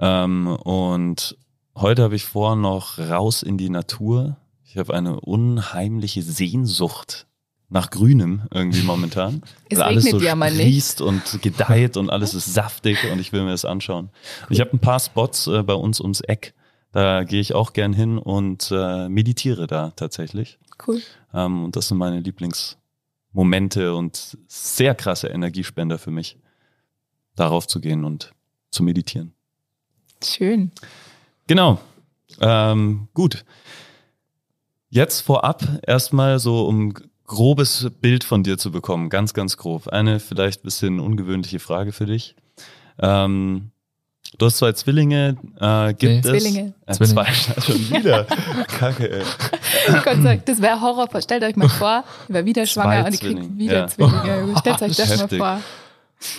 Ähm, 0.00 0.48
und 0.48 1.38
heute 1.76 2.02
habe 2.02 2.16
ich 2.16 2.24
vor, 2.24 2.56
noch 2.56 2.98
raus 2.98 3.44
in 3.44 3.56
die 3.56 3.70
Natur. 3.70 4.36
Ich 4.64 4.76
habe 4.76 4.94
eine 4.94 5.20
unheimliche 5.20 6.22
Sehnsucht 6.22 7.28
nach 7.68 7.90
Grünem 7.90 8.42
irgendwie 8.52 8.82
momentan. 8.82 9.42
es 9.68 9.78
also 9.78 9.82
alles 9.82 10.04
so 10.10 10.20
ja 10.20 10.34
mal 10.34 10.52
nicht. 10.52 11.00
und 11.00 11.42
gedeiht 11.42 11.96
und 11.96 12.10
alles 12.10 12.34
ist 12.34 12.52
saftig 12.52 12.98
und 13.10 13.18
ich 13.18 13.32
will 13.32 13.42
mir 13.42 13.50
das 13.50 13.64
anschauen. 13.64 14.10
Ich 14.50 14.60
habe 14.60 14.72
ein 14.72 14.78
paar 14.78 15.00
Spots 15.00 15.46
äh, 15.46 15.62
bei 15.62 15.74
uns 15.74 16.00
ums 16.00 16.20
Eck. 16.20 16.54
Da 16.92 17.24
gehe 17.24 17.40
ich 17.40 17.54
auch 17.54 17.72
gern 17.72 17.92
hin 17.92 18.18
und 18.18 18.70
äh, 18.70 19.08
meditiere 19.08 19.66
da 19.66 19.90
tatsächlich. 19.96 20.58
Cool. 20.86 21.02
Ähm, 21.32 21.64
und 21.64 21.76
das 21.76 21.88
sind 21.88 21.98
meine 21.98 22.20
Lieblingsmomente 22.20 23.94
und 23.94 24.38
sehr 24.46 24.94
krasse 24.94 25.28
Energiespender 25.28 25.98
für 25.98 26.12
mich, 26.12 26.38
darauf 27.34 27.66
zu 27.66 27.80
gehen 27.80 28.04
und 28.04 28.32
zu 28.70 28.84
meditieren. 28.84 29.32
Schön. 30.22 30.70
Genau. 31.46 31.80
Ähm, 32.40 33.08
gut. 33.12 33.44
Jetzt 34.88 35.22
vorab 35.22 35.80
erstmal 35.84 36.38
so, 36.38 36.66
um 36.66 36.94
grobes 37.26 37.90
Bild 38.00 38.24
von 38.24 38.42
dir 38.42 38.58
zu 38.58 38.70
bekommen, 38.70 39.08
ganz, 39.08 39.34
ganz 39.34 39.56
grob. 39.56 39.88
Eine 39.88 40.20
vielleicht 40.20 40.60
ein 40.60 40.64
bisschen 40.64 41.00
ungewöhnliche 41.00 41.58
Frage 41.58 41.92
für 41.92 42.06
dich. 42.06 42.34
Ähm, 42.98 43.70
du 44.38 44.46
hast 44.46 44.58
zwei 44.58 44.72
Zwillinge, 44.72 45.36
äh, 45.60 45.94
gibt 45.94 46.02
nee. 46.02 46.18
es? 46.18 46.26
Zwillinge. 46.26 46.74
Äh, 46.86 46.92
Zwillinge. 46.92 47.24
Zwei, 47.24 47.32
schon 47.60 47.90
wieder. 47.90 48.24
Kacke, 48.68 49.10
ey. 49.10 49.22
Gott 50.04 50.04
sei 50.04 50.22
Dank, 50.22 50.46
das 50.46 50.60
wäre 50.60 50.80
Horror. 50.80 51.08
Stellt 51.20 51.42
euch 51.42 51.56
mal 51.56 51.68
vor, 51.68 52.04
ich 52.28 52.34
war 52.34 52.44
wieder 52.44 52.66
schwanger 52.66 53.00
zwei 53.02 53.06
und 53.06 53.14
ich 53.14 53.20
krieg 53.20 53.58
wieder 53.58 53.74
ja. 53.74 53.86
Zwillinge. 53.86 54.54
Stellt 54.58 54.82
euch 54.82 54.96
das 54.96 55.10
Heftig. 55.10 55.38
mal 55.38 55.58
vor. 55.58 55.64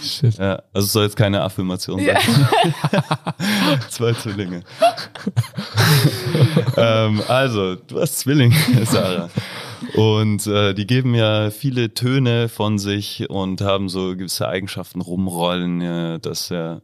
Shit. 0.02 0.38
Ja, 0.40 0.64
also 0.74 0.86
es 0.86 0.94
soll 0.94 1.04
jetzt 1.04 1.16
keine 1.16 1.42
Affirmation 1.42 2.04
sein. 2.04 2.18
Ja. 2.18 3.80
Zwei 3.90 4.14
Zwillinge. 4.14 4.64
ähm, 6.78 7.22
also, 7.28 7.76
du 7.76 8.00
hast 8.02 8.18
Zwillinge, 8.18 8.56
Sarah. 8.86 9.30
Und 9.96 10.48
äh, 10.48 10.74
die 10.74 10.88
geben 10.88 11.16
ja 11.16 11.52
viele 11.52 11.94
Töne 11.94 12.50
von 12.50 12.80
sich 12.80 13.30
und 13.30 13.62
haben 13.62 13.90
so 13.90 14.16
gewisse 14.16 14.48
Eigenschaften 14.48 15.02
rumrollen, 15.02 15.82
ja, 15.82 16.18
dass 16.18 16.50
ja 16.50 16.82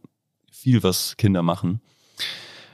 viel, 0.50 0.82
was 0.82 1.16
Kinder 1.16 1.42
machen. 1.42 1.80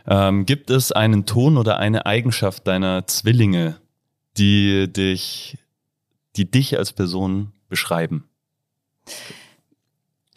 Ähm, 0.06 0.46
gibt 0.46 0.70
es 0.70 0.92
einen 0.92 1.26
Ton 1.26 1.56
oder 1.56 1.78
eine 1.78 2.06
Eigenschaft 2.06 2.66
deiner 2.66 3.06
Zwillinge, 3.06 3.76
die 4.36 4.90
dich, 4.92 5.58
die 6.36 6.50
dich 6.50 6.78
als 6.78 6.92
Person 6.92 7.52
beschreiben? 7.68 8.28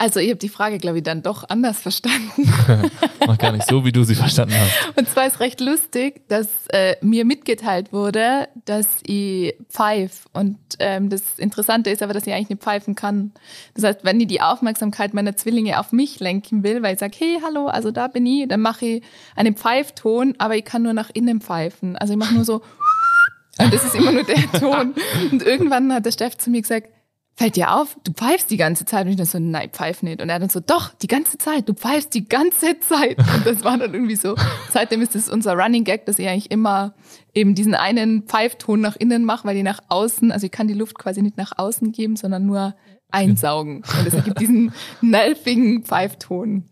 Also 0.02 0.18
ich 0.18 0.30
habe 0.30 0.38
die 0.38 0.48
Frage, 0.48 0.78
glaube 0.78 0.98
ich, 0.98 1.04
dann 1.04 1.22
doch 1.22 1.48
anders 1.48 1.78
verstanden. 1.78 2.52
Mach 3.24 3.38
gar 3.38 3.52
nicht 3.52 3.68
so, 3.68 3.84
wie 3.84 3.92
du 3.92 4.02
sie 4.02 4.16
verstanden 4.16 4.56
hast. 4.58 4.98
Und 4.98 5.08
zwar 5.08 5.28
ist 5.28 5.38
recht 5.38 5.60
lustig, 5.60 6.22
dass 6.26 6.48
äh, 6.70 6.96
mir 7.02 7.24
mitgeteilt 7.24 7.92
wurde, 7.92 8.48
dass 8.64 8.88
ich 9.04 9.54
pfeife. 9.68 10.28
Und 10.32 10.58
ähm, 10.80 11.08
das 11.08 11.38
Interessante 11.38 11.90
ist 11.90 12.02
aber, 12.02 12.14
dass 12.14 12.26
ich 12.26 12.32
eigentlich 12.32 12.48
nicht 12.48 12.64
pfeifen 12.64 12.96
kann. 12.96 13.30
Das 13.74 13.84
heißt, 13.84 14.00
wenn 14.02 14.18
ich 14.18 14.26
die 14.26 14.40
Aufmerksamkeit 14.40 15.14
meiner 15.14 15.36
Zwillinge 15.36 15.78
auf 15.78 15.92
mich 15.92 16.18
lenken 16.18 16.64
will, 16.64 16.82
weil 16.82 16.94
ich 16.94 16.98
sage, 16.98 17.14
hey, 17.16 17.38
hallo, 17.40 17.68
also 17.68 17.92
da 17.92 18.08
bin 18.08 18.26
ich, 18.26 18.48
dann 18.48 18.60
mache 18.60 18.84
ich 18.84 19.02
einen 19.36 19.54
Pfeifton, 19.54 20.34
aber 20.38 20.56
ich 20.56 20.64
kann 20.64 20.82
nur 20.82 20.94
nach 20.94 21.10
innen 21.14 21.40
pfeifen. 21.40 21.94
Also 21.94 22.14
ich 22.14 22.18
mache 22.18 22.34
nur 22.34 22.44
so, 22.44 22.54
und 23.60 23.72
das 23.72 23.84
ist 23.84 23.94
immer 23.94 24.10
nur 24.10 24.24
der 24.24 24.50
Ton. 24.50 24.94
Und 25.30 25.44
irgendwann 25.44 25.92
hat 25.94 26.06
der 26.06 26.10
Steff 26.10 26.36
zu 26.38 26.50
mir 26.50 26.62
gesagt, 26.62 26.88
fällt 27.34 27.56
dir 27.56 27.74
auf, 27.74 27.96
du 28.04 28.12
pfeifst 28.12 28.50
die 28.50 28.56
ganze 28.56 28.84
Zeit. 28.84 29.06
Und 29.06 29.12
ich 29.12 29.16
dann 29.16 29.26
so, 29.26 29.38
nein, 29.38 29.70
pfeif 29.70 30.02
nicht. 30.02 30.20
Und 30.20 30.28
er 30.28 30.38
dann 30.38 30.50
so, 30.50 30.60
doch, 30.60 30.92
die 30.94 31.06
ganze 31.06 31.38
Zeit, 31.38 31.68
du 31.68 31.74
pfeifst 31.74 32.14
die 32.14 32.28
ganze 32.28 32.78
Zeit. 32.80 33.18
Und 33.34 33.46
das 33.46 33.64
war 33.64 33.78
dann 33.78 33.94
irgendwie 33.94 34.16
so, 34.16 34.34
seitdem 34.70 35.00
ist 35.02 35.14
das 35.14 35.28
unser 35.28 35.54
Running 35.54 35.84
Gag, 35.84 36.06
dass 36.06 36.18
ich 36.18 36.28
eigentlich 36.28 36.50
immer 36.50 36.94
eben 37.34 37.54
diesen 37.54 37.74
einen 37.74 38.24
Pfeifton 38.24 38.80
nach 38.80 38.96
innen 38.96 39.24
mache, 39.24 39.46
weil 39.46 39.54
die 39.54 39.62
nach 39.62 39.80
außen, 39.88 40.30
also 40.30 40.46
ich 40.46 40.52
kann 40.52 40.68
die 40.68 40.74
Luft 40.74 40.98
quasi 40.98 41.22
nicht 41.22 41.36
nach 41.36 41.52
außen 41.56 41.92
geben, 41.92 42.16
sondern 42.16 42.46
nur 42.46 42.74
einsaugen. 43.10 43.76
Und 43.76 44.06
es 44.06 44.14
ergibt 44.14 44.40
diesen 44.40 44.72
nervigen 45.00 45.84
Pfeifton. 45.84 46.64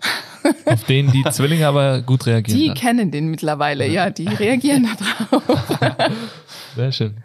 Auf 0.64 0.84
den 0.84 1.10
die 1.10 1.22
Zwillinge 1.30 1.66
aber 1.66 2.00
gut 2.02 2.26
reagieren. 2.26 2.58
Die 2.58 2.66
dann. 2.68 2.76
kennen 2.76 3.10
den 3.10 3.28
mittlerweile, 3.28 3.86
ja, 3.88 4.10
die 4.10 4.26
reagieren 4.26 4.88
da 5.28 5.38
drauf. 5.38 5.78
Sehr 6.76 6.92
schön. 6.92 7.16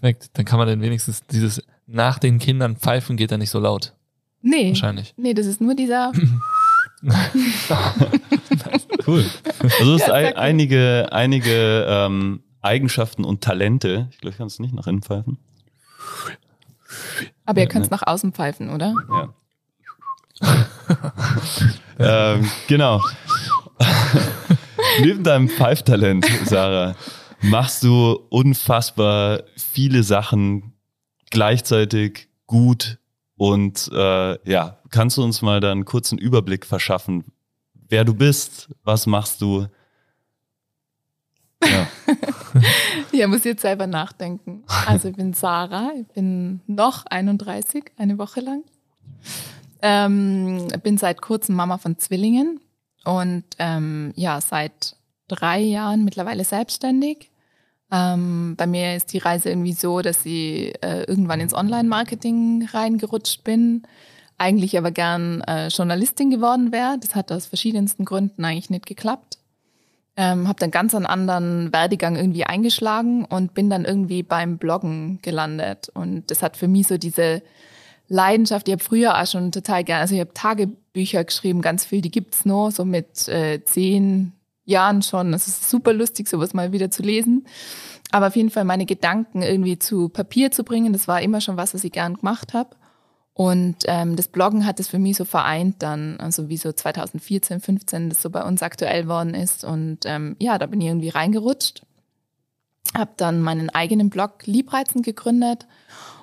Perfekt. 0.00 0.30
Dann 0.34 0.44
kann 0.44 0.58
man 0.58 0.68
dann 0.68 0.80
wenigstens 0.80 1.24
dieses 1.26 1.62
nach 1.90 2.18
den 2.18 2.38
Kindern 2.38 2.76
pfeifen 2.76 3.16
geht 3.16 3.32
dann 3.32 3.40
nicht 3.40 3.50
so 3.50 3.58
laut. 3.58 3.94
Nee. 4.42 4.68
Wahrscheinlich. 4.68 5.14
Nee, 5.16 5.34
das 5.34 5.46
ist 5.46 5.60
nur 5.60 5.74
dieser, 5.74 6.12
Cool. 9.06 9.24
Also 9.78 9.94
es 9.94 10.06
Ja, 10.06 10.12
ein, 10.12 10.36
einige, 10.36 11.08
einige 11.12 11.86
ähm, 11.88 12.42
Eigenschaften 12.60 13.24
und 13.24 13.42
Talente. 13.42 14.08
Ich 14.10 14.18
glaube, 14.18 14.32
ich 14.32 14.38
kann 14.38 14.48
es 14.48 14.58
nicht 14.58 14.74
nach 14.74 14.86
innen 14.86 15.02
pfeifen. 15.02 15.38
aber 17.46 17.60
ihr 17.60 17.68
könnt 17.68 17.86
es 17.86 17.90
ne. 17.90 17.96
nach 17.96 18.06
außen 18.06 18.32
pfeifen, 18.32 18.70
oder? 18.70 18.94
Ja. 19.10 19.34
ähm, 22.34 22.50
genau. 22.66 23.02
Neben 25.00 25.22
deinem 25.22 25.48
Pfeiftalent, 25.48 26.26
Sarah, 26.44 26.96
machst 27.42 27.82
du 27.82 28.20
unfassbar 28.28 29.42
viele 29.56 30.02
Sachen 30.02 30.69
gleichzeitig 31.30 32.28
gut 32.46 32.98
und 33.36 33.88
äh, 33.92 34.50
ja, 34.50 34.78
kannst 34.90 35.16
du 35.16 35.22
uns 35.22 35.42
mal 35.42 35.60
da 35.60 35.72
einen 35.72 35.84
kurzen 35.84 36.18
Überblick 36.18 36.66
verschaffen, 36.66 37.24
wer 37.88 38.04
du 38.04 38.14
bist, 38.14 38.68
was 38.84 39.06
machst 39.06 39.40
du? 39.40 39.66
Ja. 41.64 41.88
Ja, 43.12 43.26
muss 43.26 43.44
jetzt 43.44 43.62
selber 43.62 43.86
nachdenken. 43.86 44.62
Also 44.86 45.08
ich 45.08 45.16
bin 45.16 45.32
Sarah, 45.32 45.90
ich 45.98 46.06
bin 46.08 46.60
noch 46.66 47.06
31, 47.06 47.92
eine 47.96 48.18
Woche 48.18 48.40
lang. 48.40 48.62
Ähm, 49.82 50.68
bin 50.82 50.96
seit 50.96 51.20
kurzem 51.20 51.56
Mama 51.56 51.78
von 51.78 51.98
Zwillingen 51.98 52.60
und 53.04 53.44
ähm, 53.58 54.12
ja, 54.14 54.40
seit 54.40 54.96
drei 55.28 55.60
Jahren 55.60 56.04
mittlerweile 56.04 56.44
selbstständig. 56.44 57.29
Ähm, 57.92 58.54
bei 58.56 58.66
mir 58.66 58.94
ist 58.96 59.12
die 59.12 59.18
Reise 59.18 59.48
irgendwie 59.48 59.72
so, 59.72 60.00
dass 60.00 60.24
ich 60.24 60.74
äh, 60.82 61.04
irgendwann 61.06 61.40
ins 61.40 61.54
Online-Marketing 61.54 62.68
reingerutscht 62.72 63.42
bin, 63.42 63.82
eigentlich 64.38 64.78
aber 64.78 64.90
gern 64.90 65.42
äh, 65.42 65.68
Journalistin 65.68 66.30
geworden 66.30 66.72
wäre. 66.72 66.98
Das 67.00 67.14
hat 67.14 67.32
aus 67.32 67.46
verschiedensten 67.46 68.04
Gründen 68.04 68.44
eigentlich 68.44 68.70
nicht 68.70 68.86
geklappt. 68.86 69.38
Ähm, 70.16 70.48
habe 70.48 70.58
dann 70.58 70.70
ganz 70.70 70.94
einen 70.94 71.06
anderen 71.06 71.72
Werdegang 71.72 72.16
irgendwie 72.16 72.44
eingeschlagen 72.44 73.24
und 73.24 73.54
bin 73.54 73.70
dann 73.70 73.84
irgendwie 73.84 74.22
beim 74.22 74.58
Bloggen 74.58 75.18
gelandet. 75.22 75.88
Und 75.92 76.30
das 76.30 76.42
hat 76.42 76.56
für 76.56 76.68
mich 76.68 76.88
so 76.88 76.98
diese 76.98 77.42
Leidenschaft, 78.08 78.68
ich 78.68 78.72
habe 78.72 78.82
früher 78.82 79.20
auch 79.20 79.26
schon 79.26 79.52
total 79.52 79.84
gerne, 79.84 80.02
also 80.02 80.14
ich 80.14 80.20
habe 80.20 80.34
Tagebücher 80.34 81.24
geschrieben, 81.24 81.62
ganz 81.62 81.84
viel, 81.84 82.00
die 82.00 82.10
gibt's 82.10 82.44
noch, 82.44 82.70
so 82.70 82.84
mit 82.84 83.28
äh, 83.28 83.64
zehn 83.64 84.32
Jahren 84.70 85.02
schon. 85.02 85.32
Das 85.32 85.46
ist 85.46 85.68
super 85.68 85.92
lustig, 85.92 86.28
sowas 86.28 86.54
mal 86.54 86.72
wieder 86.72 86.90
zu 86.90 87.02
lesen. 87.02 87.46
Aber 88.10 88.28
auf 88.28 88.36
jeden 88.36 88.50
Fall 88.50 88.64
meine 88.64 88.86
Gedanken 88.86 89.42
irgendwie 89.42 89.78
zu 89.78 90.08
Papier 90.08 90.50
zu 90.50 90.64
bringen, 90.64 90.92
das 90.92 91.06
war 91.06 91.20
immer 91.20 91.40
schon 91.40 91.56
was, 91.56 91.74
was 91.74 91.84
ich 91.84 91.92
gern 91.92 92.14
gemacht 92.14 92.54
habe. 92.54 92.70
Und 93.34 93.76
ähm, 93.86 94.16
das 94.16 94.28
Bloggen 94.28 94.66
hat 94.66 94.80
es 94.80 94.88
für 94.88 94.98
mich 94.98 95.16
so 95.16 95.24
vereint 95.24 95.76
dann, 95.82 96.18
also 96.18 96.48
wie 96.48 96.56
so 96.56 96.72
2014, 96.72 97.60
15 97.60 98.08
das 98.10 98.20
so 98.20 98.30
bei 98.30 98.44
uns 98.44 98.62
aktuell 98.62 99.08
worden 99.08 99.34
ist. 99.34 99.64
Und 99.64 100.00
ähm, 100.04 100.36
ja, 100.38 100.58
da 100.58 100.66
bin 100.66 100.80
ich 100.80 100.88
irgendwie 100.88 101.08
reingerutscht. 101.08 101.82
Habe 102.96 103.12
dann 103.16 103.40
meinen 103.40 103.70
eigenen 103.70 104.10
Blog 104.10 104.46
Liebreizen 104.46 105.02
gegründet. 105.02 105.66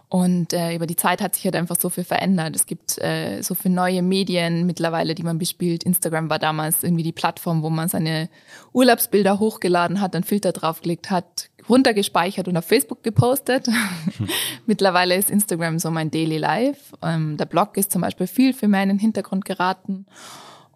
Und 0.10 0.54
äh, 0.54 0.74
über 0.74 0.88
die 0.88 0.96
Zeit 0.96 1.22
hat 1.22 1.36
sich 1.36 1.44
halt 1.44 1.56
einfach 1.58 1.76
so 1.76 1.90
viel 1.90 2.06
verändert. 2.06 2.56
Es 2.56 2.66
gibt 2.66 2.98
äh, 3.00 3.42
so 3.42 3.56
viele 3.56 3.76
neue 3.76 4.02
Medien 4.02 4.66
mittlerweile, 4.66 5.16
die 5.16 5.24
man 5.24 5.38
bespielt. 5.38 5.84
Instagram 5.84 6.30
war 6.30 6.40
damals 6.40 6.82
irgendwie 6.82 7.04
die 7.04 7.12
Plattform, 7.12 7.62
wo 7.62 7.70
man 7.70 7.90
seine 7.90 8.30
Urlaubsbilder 8.72 9.40
hochgeladen 9.40 10.00
hat, 10.00 10.16
einen 10.16 10.24
Filter 10.24 10.54
draufgelegt 10.54 11.12
hat, 11.12 11.50
runtergespeichert 11.68 12.48
und 12.48 12.56
auf 12.56 12.64
Facebook 12.64 13.04
gepostet. 13.04 13.68
Mittlerweile 14.66 15.16
ist 15.16 15.30
Instagram 15.30 15.78
so 15.78 15.92
mein 15.92 16.10
Daily 16.10 16.38
Life. 16.38 16.96
Ähm, 17.02 17.36
der 17.36 17.46
Blog 17.46 17.76
ist 17.76 17.92
zum 17.92 18.02
Beispiel 18.02 18.28
viel 18.28 18.54
für 18.54 18.70
mehr 18.70 18.84
in 18.84 18.90
den 18.90 19.00
Hintergrund 19.00 19.44
geraten. 19.44 20.06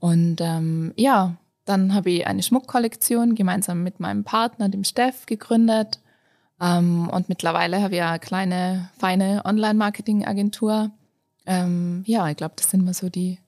Und 0.01 0.41
ähm, 0.41 0.91
ja, 0.97 1.37
dann 1.63 1.93
habe 1.93 2.11
ich 2.11 2.27
eine 2.27 2.43
Schmuckkollektion 2.43 3.35
gemeinsam 3.35 3.81
mit 3.81 4.01
meinem 4.01 4.25
Partner, 4.25 4.67
dem 4.67 4.83
Steff, 4.83 5.25
gegründet. 5.25 6.00
Ähm, 6.61 7.09
und 7.09 7.27
mittlerweile 7.27 7.81
habe 7.81 7.95
ich 7.95 8.01
eine 8.01 8.19
kleine, 8.19 8.89
feine 8.99 9.41
Online-Marketing-Agentur. 9.45 10.91
Ähm, 11.47 12.03
ja, 12.05 12.29
ich 12.29 12.37
glaube, 12.37 12.53
das 12.55 12.69
sind 12.69 12.85
mal 12.85 12.93
so 12.93 13.09
die, 13.09 13.39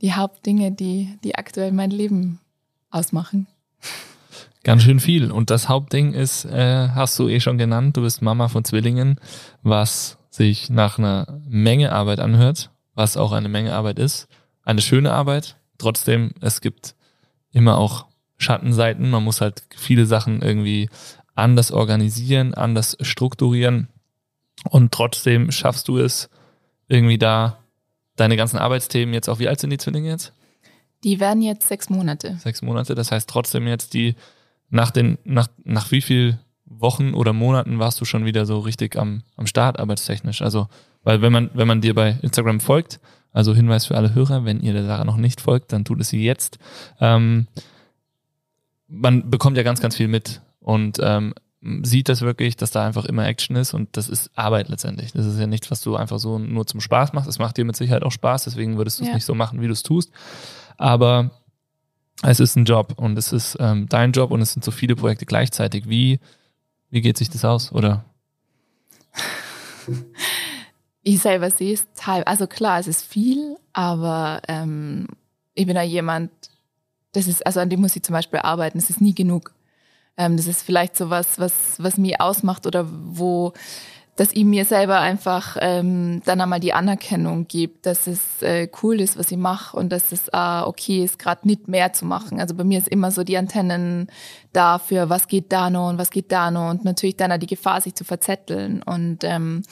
die 0.00 0.14
Hauptdinge, 0.14 0.70
die, 0.70 1.18
die 1.24 1.34
aktuell 1.34 1.72
mein 1.72 1.90
Leben 1.90 2.38
ausmachen. 2.90 3.48
Ganz 4.62 4.84
schön 4.84 5.00
viel. 5.00 5.30
Und 5.30 5.50
das 5.50 5.68
Hauptding 5.68 6.14
ist, 6.14 6.44
äh, 6.46 6.88
hast 6.88 7.18
du 7.18 7.28
eh 7.28 7.40
schon 7.40 7.58
genannt, 7.58 7.96
du 7.96 8.02
bist 8.02 8.22
Mama 8.22 8.48
von 8.48 8.64
Zwillingen, 8.64 9.20
was 9.62 10.16
sich 10.30 10.70
nach 10.70 10.98
einer 10.98 11.40
Menge 11.46 11.92
Arbeit 11.92 12.20
anhört, 12.20 12.70
was 12.94 13.16
auch 13.16 13.32
eine 13.32 13.48
Menge 13.48 13.74
Arbeit 13.74 13.98
ist. 13.98 14.28
Eine 14.62 14.80
schöne 14.80 15.12
Arbeit. 15.12 15.56
Trotzdem, 15.76 16.32
es 16.40 16.60
gibt 16.60 16.94
immer 17.52 17.76
auch 17.78 18.06
Schattenseiten. 18.38 19.10
Man 19.10 19.24
muss 19.24 19.40
halt 19.40 19.64
viele 19.76 20.06
Sachen 20.06 20.40
irgendwie 20.40 20.88
anders 21.34 21.72
organisieren, 21.72 22.54
anders 22.54 22.96
strukturieren. 23.00 23.88
Und 24.70 24.92
trotzdem 24.92 25.50
schaffst 25.50 25.88
du 25.88 25.98
es 25.98 26.30
irgendwie 26.88 27.18
da 27.18 27.58
deine 28.16 28.36
ganzen 28.36 28.58
Arbeitsthemen 28.58 29.14
jetzt 29.14 29.28
auch, 29.28 29.38
wie 29.38 29.48
alt 29.48 29.60
sind 29.60 29.70
die 29.70 29.78
Zwillinge 29.78 30.08
jetzt? 30.08 30.32
Die 31.02 31.20
werden 31.20 31.42
jetzt 31.42 31.68
sechs 31.68 31.90
Monate. 31.90 32.36
Sechs 32.38 32.62
Monate. 32.62 32.94
Das 32.94 33.10
heißt 33.10 33.28
trotzdem 33.28 33.66
jetzt 33.66 33.94
die, 33.94 34.14
nach 34.70 34.90
den, 34.90 35.18
nach, 35.24 35.48
nach 35.64 35.90
wie 35.90 36.00
viel 36.00 36.38
Wochen 36.64 37.14
oder 37.14 37.32
Monaten 37.32 37.78
warst 37.78 38.00
du 38.00 38.04
schon 38.04 38.24
wieder 38.24 38.46
so 38.46 38.58
richtig 38.60 38.96
am, 38.96 39.22
am 39.36 39.46
Start 39.46 39.78
arbeitstechnisch? 39.78 40.42
Also, 40.42 40.68
weil 41.02 41.20
wenn 41.20 41.32
man, 41.32 41.50
wenn 41.54 41.68
man 41.68 41.80
dir 41.80 41.94
bei 41.94 42.18
Instagram 42.22 42.60
folgt, 42.60 43.00
also 43.32 43.54
Hinweis 43.54 43.86
für 43.86 43.96
alle 43.96 44.14
Hörer, 44.14 44.44
wenn 44.44 44.60
ihr 44.60 44.72
der 44.72 44.86
Sache 44.86 45.04
noch 45.04 45.16
nicht 45.16 45.40
folgt, 45.40 45.72
dann 45.72 45.84
tut 45.84 46.00
es 46.00 46.08
sie 46.08 46.24
jetzt. 46.24 46.58
Ähm, 47.00 47.48
man 48.88 49.30
bekommt 49.30 49.56
ja 49.56 49.62
ganz, 49.62 49.80
ganz 49.80 49.96
viel 49.96 50.08
mit 50.08 50.40
und 50.64 50.98
ähm, 51.00 51.34
sieht 51.82 52.08
das 52.08 52.20
wirklich, 52.20 52.56
dass 52.56 52.72
da 52.72 52.84
einfach 52.84 53.04
immer 53.04 53.26
Action 53.26 53.56
ist 53.56 53.72
und 53.72 53.96
das 53.96 54.08
ist 54.08 54.30
Arbeit 54.34 54.68
letztendlich. 54.68 55.12
Das 55.12 55.24
ist 55.24 55.38
ja 55.38 55.46
nichts, 55.46 55.70
was 55.70 55.80
du 55.80 55.96
einfach 55.96 56.18
so 56.18 56.38
nur 56.38 56.66
zum 56.66 56.80
Spaß 56.80 57.12
machst. 57.12 57.28
Es 57.28 57.38
macht 57.38 57.56
dir 57.56 57.64
mit 57.64 57.76
Sicherheit 57.76 58.02
auch 58.02 58.12
Spaß, 58.12 58.44
deswegen 58.44 58.76
würdest 58.76 58.98
du 58.98 59.04
es 59.04 59.08
Ja. 59.08 59.14
nicht 59.14 59.24
so 59.24 59.34
machen, 59.34 59.60
wie 59.62 59.66
du 59.66 59.72
es 59.72 59.82
tust. 59.82 60.10
Aber 60.76 61.30
es 62.22 62.40
ist 62.40 62.56
ein 62.56 62.64
Job 62.64 62.94
und 62.96 63.16
es 63.16 63.32
ist 63.32 63.56
ähm, 63.60 63.86
dein 63.88 64.12
Job 64.12 64.30
und 64.30 64.42
es 64.42 64.52
sind 64.52 64.64
so 64.64 64.70
viele 64.72 64.94
Projekte 64.96 65.24
gleichzeitig. 65.26 65.88
Wie, 65.88 66.20
wie 66.90 67.00
geht 67.00 67.16
sich 67.16 67.30
das 67.30 67.44
aus? 67.44 67.72
Oder 67.72 68.04
Ich 71.02 71.20
selber 71.20 71.50
sehe 71.50 71.74
es 71.74 71.86
teil, 71.94 72.24
also 72.24 72.46
klar, 72.46 72.78
es 72.78 72.86
ist 72.88 73.04
viel, 73.04 73.56
aber 73.74 74.40
ähm, 74.48 75.06
ich 75.52 75.66
bin 75.66 75.76
ja 75.76 75.82
jemand, 75.82 76.30
das 77.12 77.26
ist, 77.26 77.46
also 77.46 77.60
an 77.60 77.68
dem 77.68 77.80
muss 77.80 77.94
ich 77.96 78.02
zum 78.02 78.14
Beispiel 78.14 78.38
arbeiten, 78.40 78.78
es 78.78 78.88
ist 78.88 79.02
nie 79.02 79.14
genug. 79.14 79.52
Ähm, 80.16 80.36
das 80.36 80.46
ist 80.46 80.62
vielleicht 80.62 80.96
so 80.96 81.10
was, 81.10 81.38
was, 81.38 81.52
was 81.78 81.96
mich 81.96 82.20
ausmacht 82.20 82.66
oder 82.66 82.86
wo 82.88 83.52
dass 84.16 84.32
ich 84.32 84.44
mir 84.44 84.64
selber 84.64 85.00
einfach 85.00 85.56
ähm, 85.60 86.22
dann 86.24 86.40
einmal 86.40 86.60
die 86.60 86.72
Anerkennung 86.72 87.48
gibt, 87.48 87.84
dass 87.84 88.06
es 88.06 88.42
äh, 88.42 88.68
cool 88.82 89.00
ist, 89.00 89.18
was 89.18 89.30
ich 89.32 89.36
mache 89.36 89.76
und 89.76 89.90
dass 89.90 90.12
es 90.12 90.28
äh, 90.28 90.60
okay 90.62 91.02
ist, 91.02 91.18
gerade 91.18 91.46
nicht 91.48 91.66
mehr 91.66 91.92
zu 91.92 92.04
machen. 92.04 92.38
Also 92.40 92.54
bei 92.54 92.62
mir 92.62 92.78
ist 92.78 92.88
immer 92.88 93.10
so 93.10 93.24
die 93.24 93.36
Antennen 93.36 94.06
dafür, 94.52 95.08
was 95.08 95.26
geht 95.26 95.50
da 95.50 95.68
noch 95.68 95.88
und 95.88 95.98
was 95.98 96.10
geht 96.10 96.30
da 96.30 96.52
noch 96.52 96.70
und 96.70 96.84
natürlich 96.84 97.16
dann 97.16 97.32
auch 97.32 97.38
die 97.38 97.48
Gefahr, 97.48 97.80
sich 97.80 97.96
zu 97.96 98.04
verzetteln. 98.04 98.82
Und 98.84 99.24
ähm, 99.24 99.62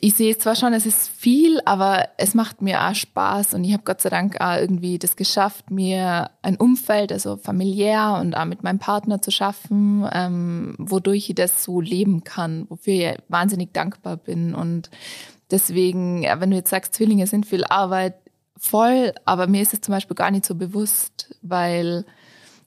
ich 0.00 0.14
sehe 0.14 0.36
zwar 0.36 0.56
schon, 0.56 0.72
es 0.72 0.84
ist 0.84 1.08
viel, 1.08 1.60
aber 1.64 2.08
es 2.16 2.34
macht 2.34 2.60
mir 2.60 2.82
auch 2.82 2.94
Spaß 2.94 3.54
und 3.54 3.62
ich 3.62 3.72
habe 3.72 3.84
Gott 3.84 4.00
sei 4.00 4.10
Dank 4.10 4.40
auch 4.40 4.56
irgendwie 4.56 4.98
das 4.98 5.14
geschafft, 5.14 5.70
mir 5.70 6.30
ein 6.42 6.56
Umfeld, 6.56 7.12
also 7.12 7.36
familiär 7.36 8.18
und 8.20 8.36
auch 8.36 8.46
mit 8.46 8.64
meinem 8.64 8.80
Partner 8.80 9.22
zu 9.22 9.30
schaffen, 9.30 10.08
ähm, 10.12 10.74
wodurch 10.78 11.28
ich 11.28 11.34
das 11.36 11.62
so 11.62 11.80
leben 11.80 12.24
kann, 12.24 12.66
wofür 12.68 12.94
ich 12.94 13.18
wahnsinnig 13.28 13.72
dankbar 13.72 14.16
bin. 14.16 14.54
Und 14.56 14.90
deswegen, 15.52 16.22
wenn 16.22 16.50
du 16.50 16.56
jetzt 16.56 16.70
sagst, 16.70 16.94
Zwillinge 16.94 17.28
sind 17.28 17.46
viel 17.46 17.64
Arbeit, 17.64 18.14
voll, 18.56 19.12
aber 19.24 19.46
mir 19.46 19.62
ist 19.62 19.72
es 19.72 19.82
zum 19.82 19.92
Beispiel 19.92 20.16
gar 20.16 20.32
nicht 20.32 20.46
so 20.46 20.56
bewusst, 20.56 21.36
weil 21.42 22.04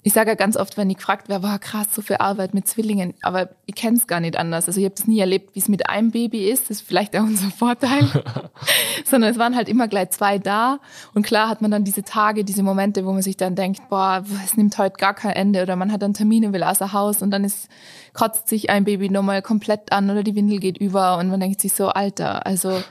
ich 0.07 0.13
sage 0.13 0.29
ja 0.29 0.35
ganz 0.35 0.55
oft, 0.55 0.77
wenn 0.77 0.89
ich 0.89 0.95
gefragt 0.95 1.27
werde, 1.27 1.43
war 1.43 1.59
krass, 1.59 1.87
so 1.91 2.01
viel 2.01 2.15
Arbeit 2.15 2.53
mit 2.53 2.65
Zwillingen, 2.65 3.13
aber 3.23 3.49
ich 3.65 3.75
kenne 3.75 3.97
es 3.97 4.07
gar 4.07 4.21
nicht 4.21 4.37
anders. 4.37 4.65
Also 4.65 4.79
ich 4.79 4.85
habe 4.85 4.95
es 4.97 5.05
nie 5.05 5.19
erlebt, 5.19 5.53
wie 5.53 5.59
es 5.59 5.67
mit 5.67 5.89
einem 5.89 6.11
Baby 6.11 6.49
ist, 6.49 6.69
das 6.69 6.77
ist 6.77 6.87
vielleicht 6.87 7.13
auch 7.17 7.23
unser 7.23 7.51
Vorteil, 7.51 8.07
sondern 9.05 9.31
es 9.31 9.37
waren 9.37 9.57
halt 9.57 9.67
immer 9.67 9.89
gleich 9.89 10.11
zwei 10.11 10.39
da. 10.39 10.79
Und 11.13 11.25
klar 11.25 11.49
hat 11.49 11.61
man 11.61 11.71
dann 11.71 11.83
diese 11.83 12.03
Tage, 12.03 12.45
diese 12.45 12.63
Momente, 12.63 13.05
wo 13.05 13.11
man 13.11 13.21
sich 13.21 13.35
dann 13.35 13.55
denkt, 13.55 13.81
boah, 13.89 14.23
es 14.45 14.55
nimmt 14.55 14.77
heute 14.77 14.95
gar 14.95 15.13
kein 15.13 15.33
Ende. 15.33 15.61
Oder 15.61 15.75
man 15.75 15.91
hat 15.91 16.01
dann 16.01 16.13
Termine, 16.13 16.53
will 16.53 16.63
außer 16.63 16.93
Haus. 16.93 17.21
Und 17.21 17.31
dann 17.31 17.43
ist, 17.43 17.67
kotzt 18.13 18.47
sich 18.47 18.69
ein 18.69 18.85
Baby 18.85 19.09
nochmal 19.09 19.41
komplett 19.41 19.91
an 19.91 20.09
oder 20.09 20.23
die 20.23 20.35
Windel 20.35 20.59
geht 20.59 20.77
über. 20.77 21.17
Und 21.17 21.27
man 21.27 21.41
denkt 21.41 21.59
sich 21.59 21.73
so, 21.73 21.89
Alter, 21.89 22.45
also 22.45 22.81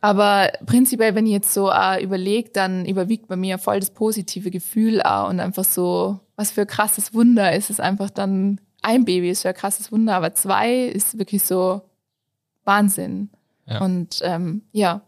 aber 0.00 0.52
prinzipiell, 0.64 1.16
wenn 1.16 1.26
ich 1.26 1.32
jetzt 1.32 1.52
so 1.52 1.72
äh, 1.72 2.00
überlege, 2.00 2.50
dann 2.52 2.86
überwiegt 2.86 3.26
bei 3.26 3.34
mir 3.34 3.58
voll 3.58 3.80
das 3.80 3.90
positive 3.90 4.52
Gefühl 4.52 5.02
auch 5.02 5.28
und 5.28 5.40
einfach 5.40 5.64
so, 5.64 6.20
was 6.36 6.50
für 6.50 6.62
ein 6.62 6.66
krasses 6.66 7.14
Wunder 7.14 7.54
ist 7.54 7.70
es 7.70 7.80
einfach 7.80 8.10
dann, 8.10 8.60
ein 8.82 9.04
Baby 9.04 9.30
ist 9.30 9.42
ja 9.42 9.50
ein 9.50 9.56
krasses 9.56 9.90
Wunder, 9.90 10.14
aber 10.14 10.34
zwei 10.34 10.84
ist 10.84 11.18
wirklich 11.18 11.42
so 11.42 11.82
Wahnsinn. 12.64 13.30
Ja. 13.66 13.80
Und 13.80 14.20
ähm, 14.22 14.62
ja. 14.72 15.00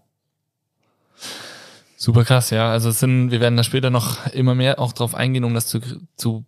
Super 1.97 2.25
krass, 2.25 2.50
ja. 2.50 2.70
Also 2.70 2.88
es 2.90 3.00
sind, 3.00 3.30
wir 3.30 3.40
werden 3.40 3.56
da 3.56 3.62
später 3.62 3.90
noch 3.90 4.26
immer 4.32 4.54
mehr 4.54 4.78
auch 4.78 4.92
drauf 4.92 5.14
eingehen, 5.14 5.44
um 5.44 5.54
das 5.54 5.66
zu, 5.66 5.80
zu 6.16 6.44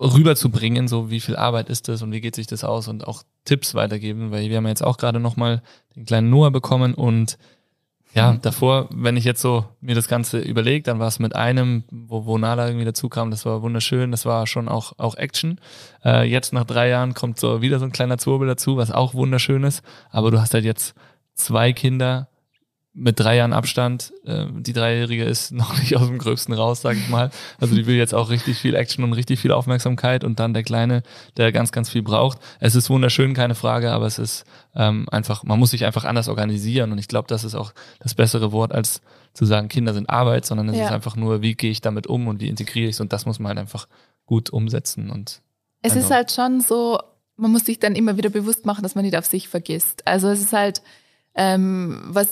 rüberzubringen, 0.00 0.88
so 0.88 1.10
wie 1.10 1.20
viel 1.20 1.36
Arbeit 1.36 1.68
ist 1.68 1.88
das 1.88 2.02
und 2.02 2.12
wie 2.12 2.20
geht 2.20 2.34
sich 2.34 2.46
das 2.46 2.64
aus 2.64 2.88
und 2.88 3.06
auch 3.06 3.22
Tipps 3.44 3.74
weitergeben, 3.74 4.30
weil 4.30 4.48
wir 4.48 4.56
haben 4.56 4.66
jetzt 4.66 4.84
auch 4.84 4.98
gerade 4.98 5.20
nochmal 5.20 5.62
den 5.94 6.04
kleinen 6.04 6.30
Noah 6.30 6.50
bekommen 6.50 6.94
und 6.94 7.38
ja, 8.16 8.32
mhm. 8.32 8.40
davor, 8.40 8.88
wenn 8.94 9.18
ich 9.18 9.24
jetzt 9.24 9.42
so 9.42 9.66
mir 9.82 9.94
das 9.94 10.08
Ganze 10.08 10.38
überlege, 10.38 10.82
dann 10.82 10.98
war 10.98 11.08
es 11.08 11.18
mit 11.18 11.36
einem, 11.36 11.84
wo, 11.90 12.24
wo 12.24 12.38
Nala 12.38 12.66
irgendwie 12.66 12.86
dazu 12.86 13.10
kam, 13.10 13.30
das 13.30 13.44
war 13.44 13.60
wunderschön, 13.60 14.10
das 14.10 14.24
war 14.24 14.46
schon 14.46 14.68
auch, 14.68 14.94
auch 14.96 15.16
Action. 15.16 15.60
Äh, 16.02 16.24
jetzt 16.24 16.54
nach 16.54 16.64
drei 16.64 16.88
Jahren 16.88 17.12
kommt 17.12 17.38
so 17.38 17.60
wieder 17.60 17.78
so 17.78 17.84
ein 17.84 17.92
kleiner 17.92 18.16
Zwirbel 18.16 18.48
dazu, 18.48 18.78
was 18.78 18.90
auch 18.90 19.12
wunderschön 19.12 19.64
ist. 19.64 19.84
Aber 20.10 20.30
du 20.30 20.40
hast 20.40 20.54
halt 20.54 20.64
jetzt 20.64 20.94
zwei 21.34 21.74
Kinder, 21.74 22.28
mit 22.98 23.20
drei 23.20 23.36
Jahren 23.36 23.52
Abstand. 23.52 24.12
Äh, 24.24 24.46
die 24.52 24.72
Dreijährige 24.72 25.24
ist 25.24 25.52
noch 25.52 25.78
nicht 25.78 25.96
aus 25.96 26.08
dem 26.08 26.18
Gröbsten 26.18 26.54
raus, 26.54 26.80
sag 26.80 26.96
ich 26.96 27.08
mal. 27.08 27.30
Also 27.60 27.74
die 27.74 27.86
will 27.86 27.96
jetzt 27.96 28.14
auch 28.14 28.30
richtig 28.30 28.58
viel 28.58 28.74
Action 28.74 29.04
und 29.04 29.12
richtig 29.12 29.38
viel 29.38 29.52
Aufmerksamkeit 29.52 30.24
und 30.24 30.40
dann 30.40 30.54
der 30.54 30.62
Kleine, 30.62 31.02
der 31.36 31.52
ganz, 31.52 31.72
ganz 31.72 31.90
viel 31.90 32.02
braucht. 32.02 32.38
Es 32.58 32.74
ist 32.74 32.88
wunderschön, 32.90 33.34
keine 33.34 33.54
Frage, 33.54 33.92
aber 33.92 34.06
es 34.06 34.18
ist 34.18 34.44
ähm, 34.74 35.06
einfach, 35.10 35.44
man 35.44 35.58
muss 35.58 35.70
sich 35.70 35.84
einfach 35.84 36.04
anders 36.04 36.28
organisieren 36.28 36.90
und 36.90 36.98
ich 36.98 37.08
glaube, 37.08 37.28
das 37.28 37.44
ist 37.44 37.54
auch 37.54 37.72
das 38.00 38.14
bessere 38.14 38.50
Wort 38.52 38.72
als 38.72 39.02
zu 39.34 39.44
sagen, 39.44 39.68
Kinder 39.68 39.92
sind 39.92 40.08
Arbeit, 40.08 40.46
sondern 40.46 40.70
es 40.70 40.76
ja. 40.76 40.86
ist 40.86 40.92
einfach 40.92 41.14
nur, 41.16 41.42
wie 41.42 41.54
gehe 41.54 41.70
ich 41.70 41.82
damit 41.82 42.06
um 42.06 42.26
und 42.26 42.40
wie 42.40 42.48
integriere 42.48 42.88
ich 42.88 42.96
es 42.96 43.00
und 43.00 43.12
das 43.12 43.26
muss 43.26 43.38
man 43.38 43.50
halt 43.50 43.58
einfach 43.58 43.86
gut 44.24 44.50
umsetzen 44.50 45.10
und 45.10 45.42
es 45.82 45.94
ist 45.94 46.10
halt 46.10 46.32
schon 46.32 46.60
so, 46.60 46.98
man 47.36 47.52
muss 47.52 47.64
sich 47.64 47.78
dann 47.78 47.94
immer 47.94 48.16
wieder 48.16 48.30
bewusst 48.30 48.66
machen, 48.66 48.82
dass 48.82 48.94
man 48.94 49.04
nicht 49.04 49.16
auf 49.16 49.26
sich 49.26 49.48
vergisst. 49.48 50.06
Also 50.06 50.28
es 50.28 50.40
ist 50.40 50.52
halt, 50.52 50.82
ähm, 51.34 52.02
was 52.08 52.28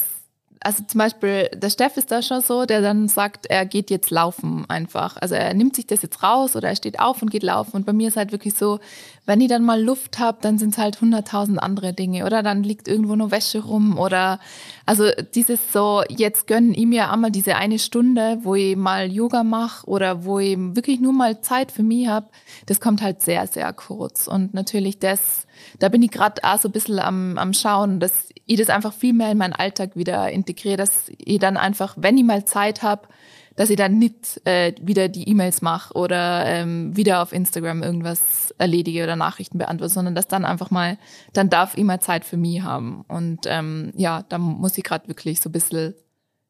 also 0.65 0.83
zum 0.85 0.99
Beispiel, 0.99 1.51
der 1.55 1.69
Steff 1.69 1.99
ist 1.99 2.11
da 2.11 2.23
schon 2.23 2.41
so, 2.41 2.65
der 2.65 2.81
dann 2.81 3.07
sagt, 3.09 3.47
er 3.47 3.67
geht 3.67 3.91
jetzt 3.91 4.11
laufen 4.11 4.65
einfach. 4.69 5.17
Also 5.21 5.35
er 5.35 5.53
nimmt 5.53 5.77
sich 5.77 5.87
das 5.87 6.01
jetzt 6.01 6.23
raus 6.23 6.57
oder 6.57 6.71
er 6.71 6.77
steht 6.77 6.99
auf 6.99 7.21
und 7.21 7.31
geht 7.31 7.43
laufen. 7.43 7.77
Und 7.77 7.85
bei 7.85 7.93
mir 7.93 8.09
ist 8.09 8.17
halt 8.17 8.33
wirklich 8.33 8.55
so, 8.55 8.81
wenn 9.27 9.43
ich 9.43 9.49
dann 9.49 9.63
mal 9.63 9.83
Luft 9.83 10.19
habe, 10.19 10.39
dann 10.41 10.57
sind 10.57 10.71
es 10.71 10.79
halt 10.79 11.03
hunderttausend 11.03 11.63
andere 11.63 11.93
Dinge. 11.93 12.25
Oder 12.25 12.43
dann 12.43 12.63
liegt 12.63 12.89
irgendwo 12.89 13.15
nur 13.15 13.31
Wäsche 13.31 13.63
rum. 13.63 13.99
Oder 13.99 14.41
also 14.87 15.05
dieses 15.35 15.61
so, 15.71 16.03
jetzt 16.09 16.47
gönnen 16.47 16.73
ihm 16.73 16.93
ja 16.93 17.13
einmal 17.13 17.31
diese 17.31 17.57
eine 17.57 17.79
Stunde, 17.79 18.39
wo 18.43 18.55
ich 18.55 18.75
mal 18.75 19.13
Yoga 19.13 19.45
mache 19.45 19.87
oder 19.87 20.25
wo 20.25 20.39
ich 20.39 20.57
wirklich 20.59 20.99
nur 20.99 21.13
mal 21.13 21.43
Zeit 21.43 21.73
für 21.73 21.83
mich 21.83 22.09
habe, 22.09 22.29
das 22.65 22.81
kommt 22.81 23.03
halt 23.03 23.21
sehr, 23.21 23.47
sehr 23.47 23.71
kurz. 23.75 24.29
Und 24.29 24.55
natürlich 24.55 24.99
das, 24.99 25.47
da 25.79 25.91
bin 25.91 26.03
ich 26.03 26.11
gerade 26.11 26.43
auch 26.43 26.59
so 26.59 26.69
ein 26.69 26.73
bisschen 26.73 26.99
am, 26.99 27.37
am 27.37 27.53
Schauen, 27.53 28.01
dass 28.01 28.29
ich 28.47 28.59
das 28.59 28.69
einfach 28.69 28.93
viel 28.93 29.13
mehr 29.13 29.31
in 29.31 29.39
meinen 29.39 29.53
Alltag 29.53 29.97
wieder 29.97 30.31
integriere, 30.31 30.77
dass 30.77 31.11
ich 31.19 31.39
dann 31.39 31.57
einfach, 31.57 31.95
wenn 31.99 32.19
ich 32.19 32.25
mal 32.25 32.45
Zeit 32.45 32.83
habe, 32.83 33.09
dass 33.57 33.71
ich 33.71 33.77
dann 33.77 33.99
nicht 33.99 34.41
äh, 34.45 34.75
wieder 34.81 35.09
die 35.09 35.29
E-Mails 35.29 35.63
mache 35.63 35.95
oder 35.95 36.45
ähm, 36.45 36.97
wieder 36.97 37.23
auf 37.23 37.33
Instagram 37.33 37.83
irgendwas 37.83 38.53
erledige 38.59 39.05
oder 39.05 39.17
Nachrichten 39.17 39.59
beantworte, 39.59 39.95
sondern 39.95 40.15
dass 40.15 40.27
dann 40.27 40.45
einfach 40.45 40.71
mal, 40.71 40.99
dann 41.33 41.51
darf 41.51 41.77
ich 41.77 41.85
mal 41.85 42.01
Zeit 42.01 42.25
für 42.25 42.37
mich 42.37 42.63
haben. 42.63 43.05
Und 43.07 43.41
ähm, 43.47 43.93
ja, 43.97 44.25
da 44.29 44.39
muss 44.39 44.77
ich 44.77 44.85
gerade 44.85 45.07
wirklich 45.09 45.41
so 45.41 45.49
ein 45.51 45.53
bisschen 45.53 45.95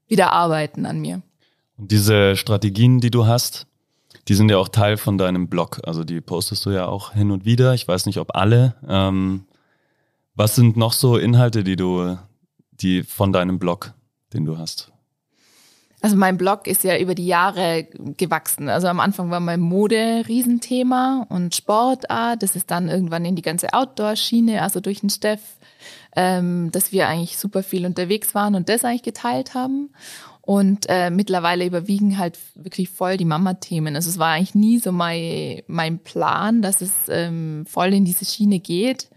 wieder 0.09 0.33
arbeiten 0.33 0.87
an 0.87 1.00
mir. 1.00 1.20
Und 1.76 1.90
diese 1.90 2.37
Strategien, 2.37 3.00
die 3.00 3.11
du 3.11 3.26
hast, 3.26 3.66
die 4.28 4.35
sind 4.35 4.50
ja 4.50 4.57
auch 4.57 4.68
Teil 4.68 4.96
von 4.96 5.18
deinem 5.18 5.48
Blog. 5.48 5.80
Also 5.85 6.04
die 6.04 6.20
postest 6.20 6.64
du 6.64 6.70
ja 6.70 6.87
auch 6.87 7.12
hin 7.12 7.30
und 7.30 7.44
wieder. 7.44 7.74
Ich 7.74 7.87
weiß 7.87 8.07
nicht, 8.07 8.18
ob 8.18 8.35
alle. 8.35 8.76
Ähm, 8.88 9.44
was 10.35 10.55
sind 10.55 10.77
noch 10.77 10.92
so 10.92 11.16
Inhalte, 11.16 11.64
die 11.64 11.77
du, 11.77 12.18
die 12.73 13.03
von 13.03 13.33
deinem 13.33 13.59
Blog, 13.59 13.94
den 14.33 14.44
du 14.44 14.59
hast? 14.59 14.90
Also 16.05 16.16
mein 16.16 16.37
Blog 16.37 16.66
ist 16.66 16.85
ja 16.85 16.99
über 16.99 17.14
die 17.14 17.27
Jahre 17.27 17.88
gewachsen. 18.18 18.68
Also 18.68 18.88
am 18.88 19.01
Anfang 19.01 19.31
war 19.31 19.40
mein 19.40 19.61
Mode 19.61 20.25
Riesenthema 20.29 21.25
und 21.31 21.55
Sportart. 21.55 22.42
Das 22.42 22.57
ist 22.57 22.70
dann 22.70 22.90
irgendwann 22.90 23.25
in 23.25 23.37
die 23.37 23.42
ganze 23.42 23.73
Outdoor-Schiene, 23.73 24.61
also 24.61 24.81
durch 24.81 25.01
den 25.01 25.09
Steff, 25.09 25.40
ähm, 26.14 26.70
dass 26.73 26.92
wir 26.92 27.09
eigentlich 27.09 27.38
super 27.38 27.62
viel 27.62 27.87
unterwegs 27.87 28.35
waren 28.35 28.55
und 28.55 28.68
das 28.68 28.85
eigentlich 28.85 29.03
geteilt 29.03 29.55
haben. 29.55 29.94
Und 30.42 30.85
äh, 30.90 31.09
mittlerweile 31.09 31.64
überwiegen 31.64 32.18
halt 32.18 32.38
wirklich 32.55 32.90
voll 32.90 33.16
die 33.16 33.25
Mama-Themen. 33.25 33.97
Also 33.97 34.11
es 34.11 34.18
war 34.18 34.33
eigentlich 34.33 34.55
nie 34.55 34.79
so 34.81 34.92
mein, 34.92 35.62
mein 35.68 36.01
Plan, 36.01 36.61
dass 36.61 36.83
es 36.83 36.92
ähm, 37.09 37.64
voll 37.66 37.94
in 37.94 38.05
diese 38.05 38.27
Schiene 38.27 38.59
geht. 38.59 39.09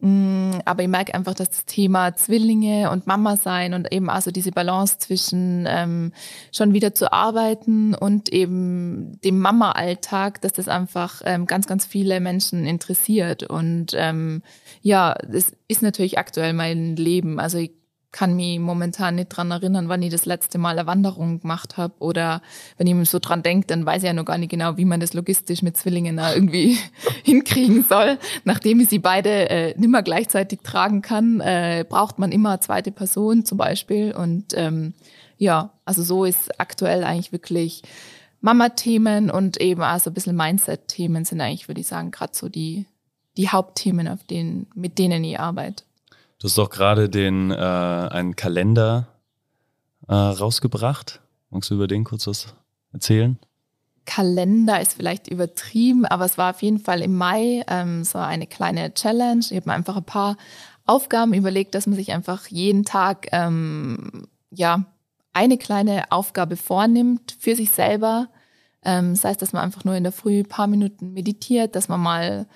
Mm, 0.00 0.52
aber 0.64 0.82
ich 0.82 0.88
merke 0.88 1.14
einfach, 1.14 1.34
dass 1.34 1.50
das 1.50 1.64
Thema 1.64 2.14
Zwillinge 2.16 2.90
und 2.90 3.06
Mama 3.06 3.36
sein 3.36 3.74
und 3.74 3.92
eben 3.92 4.10
also 4.10 4.30
diese 4.30 4.52
Balance 4.52 4.98
zwischen 4.98 5.66
ähm, 5.68 6.12
schon 6.52 6.72
wieder 6.72 6.94
zu 6.94 7.12
arbeiten 7.12 7.94
und 7.94 8.28
eben 8.30 9.20
dem 9.22 9.38
Mama-Alltag, 9.38 10.40
dass 10.42 10.52
das 10.52 10.68
einfach 10.68 11.22
ähm, 11.24 11.46
ganz, 11.46 11.66
ganz 11.66 11.86
viele 11.86 12.20
Menschen 12.20 12.66
interessiert. 12.66 13.42
Und 13.44 13.92
ähm, 13.94 14.42
ja, 14.82 15.14
das 15.26 15.52
ist 15.68 15.82
natürlich 15.82 16.18
aktuell 16.18 16.52
mein 16.52 16.96
Leben. 16.96 17.40
Also 17.40 17.58
ich 17.58 17.72
kann 18.16 18.34
mich 18.34 18.58
momentan 18.58 19.16
nicht 19.16 19.28
dran 19.28 19.50
erinnern, 19.50 19.90
wann 19.90 20.00
ich 20.00 20.10
das 20.10 20.24
letzte 20.24 20.56
Mal 20.56 20.78
eine 20.78 20.86
Wanderung 20.86 21.42
gemacht 21.42 21.76
habe. 21.76 21.92
Oder 21.98 22.40
wenn 22.78 22.86
ich 22.86 22.94
mir 22.94 23.04
so 23.04 23.18
dran 23.18 23.42
denke, 23.42 23.66
dann 23.66 23.84
weiß 23.84 24.02
ich 24.02 24.06
ja 24.06 24.14
noch 24.14 24.24
gar 24.24 24.38
nicht 24.38 24.48
genau, 24.48 24.78
wie 24.78 24.86
man 24.86 25.00
das 25.00 25.12
logistisch 25.12 25.60
mit 25.60 25.76
Zwillingen 25.76 26.18
irgendwie 26.18 26.78
hinkriegen 27.24 27.84
soll. 27.84 28.16
Nachdem 28.44 28.80
ich 28.80 28.88
sie 28.88 29.00
beide 29.00 29.50
äh, 29.50 29.74
nimmer 29.78 30.02
gleichzeitig 30.02 30.60
tragen 30.62 31.02
kann, 31.02 31.40
äh, 31.40 31.84
braucht 31.86 32.18
man 32.18 32.32
immer 32.32 32.52
eine 32.52 32.60
zweite 32.60 32.90
Person 32.90 33.44
zum 33.44 33.58
Beispiel. 33.58 34.14
Und 34.14 34.54
ähm, 34.54 34.94
ja, 35.36 35.74
also 35.84 36.02
so 36.02 36.24
ist 36.24 36.58
aktuell 36.58 37.04
eigentlich 37.04 37.32
wirklich 37.32 37.82
Mama-Themen 38.40 39.30
und 39.30 39.60
eben 39.60 39.82
auch 39.82 39.98
so 39.98 40.08
ein 40.08 40.14
bisschen 40.14 40.36
Mindset-Themen 40.36 41.26
sind 41.26 41.42
eigentlich, 41.42 41.68
würde 41.68 41.82
ich 41.82 41.86
sagen, 41.86 42.12
gerade 42.12 42.32
so 42.34 42.48
die, 42.48 42.86
die 43.36 43.50
Hauptthemen, 43.50 44.08
auf 44.08 44.24
denen, 44.24 44.68
mit 44.74 44.98
denen 44.98 45.22
ich 45.22 45.38
arbeite. 45.38 45.84
Du 46.38 46.44
hast 46.44 46.58
doch 46.58 46.70
gerade 46.70 47.08
den 47.08 47.50
äh, 47.50 47.54
einen 47.54 48.36
Kalender 48.36 49.08
äh, 50.06 50.14
rausgebracht. 50.14 51.20
Magst 51.50 51.70
du 51.70 51.74
über 51.74 51.86
den 51.86 52.04
kurz 52.04 52.26
was 52.26 52.54
erzählen? 52.92 53.38
Kalender 54.04 54.80
ist 54.80 54.94
vielleicht 54.94 55.28
übertrieben, 55.28 56.04
aber 56.04 56.26
es 56.26 56.38
war 56.38 56.50
auf 56.50 56.62
jeden 56.62 56.78
Fall 56.78 57.00
im 57.00 57.16
Mai 57.16 57.64
ähm, 57.68 58.04
so 58.04 58.18
eine 58.18 58.46
kleine 58.46 58.94
Challenge. 58.94 59.40
Ich 59.40 59.56
habe 59.56 59.68
mir 59.68 59.74
einfach 59.74 59.96
ein 59.96 60.04
paar 60.04 60.36
Aufgaben 60.84 61.34
überlegt, 61.34 61.74
dass 61.74 61.86
man 61.86 61.96
sich 61.96 62.12
einfach 62.12 62.46
jeden 62.46 62.84
Tag 62.84 63.28
ähm, 63.32 64.28
ja 64.50 64.84
eine 65.32 65.58
kleine 65.58 66.10
Aufgabe 66.12 66.56
vornimmt 66.56 67.36
für 67.38 67.56
sich 67.56 67.70
selber. 67.70 68.28
Ähm, 68.84 69.14
das 69.14 69.24
heißt, 69.24 69.42
dass 69.42 69.52
man 69.52 69.62
einfach 69.62 69.84
nur 69.84 69.94
in 69.94 70.04
der 70.04 70.12
Früh 70.12 70.40
ein 70.40 70.48
paar 70.48 70.66
Minuten 70.66 71.12
meditiert, 71.12 71.74
dass 71.74 71.88
man 71.88 72.00
mal 72.00 72.46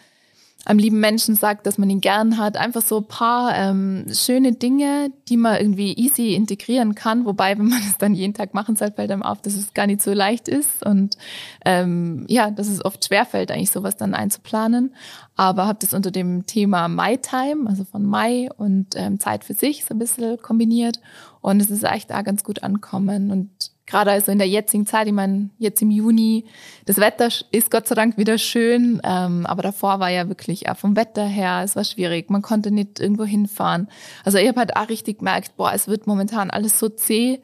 einem 0.66 0.78
lieben 0.78 1.00
Menschen 1.00 1.34
sagt, 1.34 1.66
dass 1.66 1.78
man 1.78 1.88
ihn 1.88 2.00
gern 2.00 2.36
hat. 2.36 2.56
Einfach 2.56 2.82
so 2.82 2.98
ein 2.98 3.06
paar 3.06 3.56
ähm, 3.56 4.06
schöne 4.12 4.52
Dinge, 4.52 5.10
die 5.28 5.38
man 5.38 5.56
irgendwie 5.56 5.94
easy 5.94 6.34
integrieren 6.34 6.94
kann. 6.94 7.24
Wobei, 7.24 7.58
wenn 7.58 7.68
man 7.68 7.80
es 7.88 7.96
dann 7.96 8.14
jeden 8.14 8.34
Tag 8.34 8.52
machen 8.52 8.76
soll, 8.76 8.90
fällt 8.90 9.10
einem 9.10 9.22
auf, 9.22 9.40
dass 9.40 9.54
es 9.54 9.72
gar 9.72 9.86
nicht 9.86 10.02
so 10.02 10.12
leicht 10.12 10.48
ist. 10.48 10.84
Und 10.84 11.16
ähm, 11.64 12.26
ja, 12.28 12.50
dass 12.50 12.68
es 12.68 12.84
oft 12.84 13.04
schwerfällt, 13.04 13.50
eigentlich 13.50 13.70
sowas 13.70 13.96
dann 13.96 14.14
einzuplanen. 14.14 14.94
Aber 15.34 15.66
habe 15.66 15.78
das 15.80 15.94
unter 15.94 16.10
dem 16.10 16.44
Thema 16.44 16.88
My 16.88 17.16
Time, 17.16 17.68
also 17.68 17.84
von 17.84 18.04
Mai 18.04 18.50
und 18.56 18.88
ähm, 18.96 19.18
Zeit 19.18 19.44
für 19.44 19.54
sich 19.54 19.86
so 19.86 19.94
ein 19.94 19.98
bisschen 19.98 20.40
kombiniert. 20.42 21.00
Und 21.40 21.60
es 21.60 21.70
ist 21.70 21.84
echt 21.84 22.10
da 22.10 22.20
ganz 22.20 22.44
gut 22.44 22.62
ankommen. 22.62 23.30
Und 23.30 23.50
gerade 23.90 24.12
also 24.12 24.30
in 24.30 24.38
der 24.38 24.48
jetzigen 24.48 24.86
Zeit, 24.86 25.06
ich 25.06 25.12
meine, 25.12 25.50
jetzt 25.58 25.82
im 25.82 25.90
Juni, 25.90 26.44
das 26.86 26.98
Wetter 26.98 27.28
ist 27.50 27.70
Gott 27.70 27.88
sei 27.88 27.94
Dank 27.94 28.16
wieder 28.16 28.38
schön, 28.38 29.00
ähm, 29.04 29.44
aber 29.46 29.62
davor 29.62 30.00
war 30.00 30.10
ja 30.10 30.28
wirklich 30.28 30.62
ja, 30.62 30.74
vom 30.74 30.96
Wetter 30.96 31.24
her, 31.24 31.62
es 31.64 31.76
war 31.76 31.84
schwierig, 31.84 32.30
man 32.30 32.42
konnte 32.42 32.70
nicht 32.70 33.00
irgendwo 33.00 33.24
hinfahren. 33.24 33.88
Also 34.24 34.38
ich 34.38 34.48
habe 34.48 34.60
halt 34.60 34.76
auch 34.76 34.88
richtig 34.88 35.18
gemerkt, 35.18 35.56
boah, 35.56 35.72
es 35.74 35.88
wird 35.88 36.06
momentan 36.06 36.50
alles 36.50 36.78
so 36.78 36.88
zäh 36.88 37.42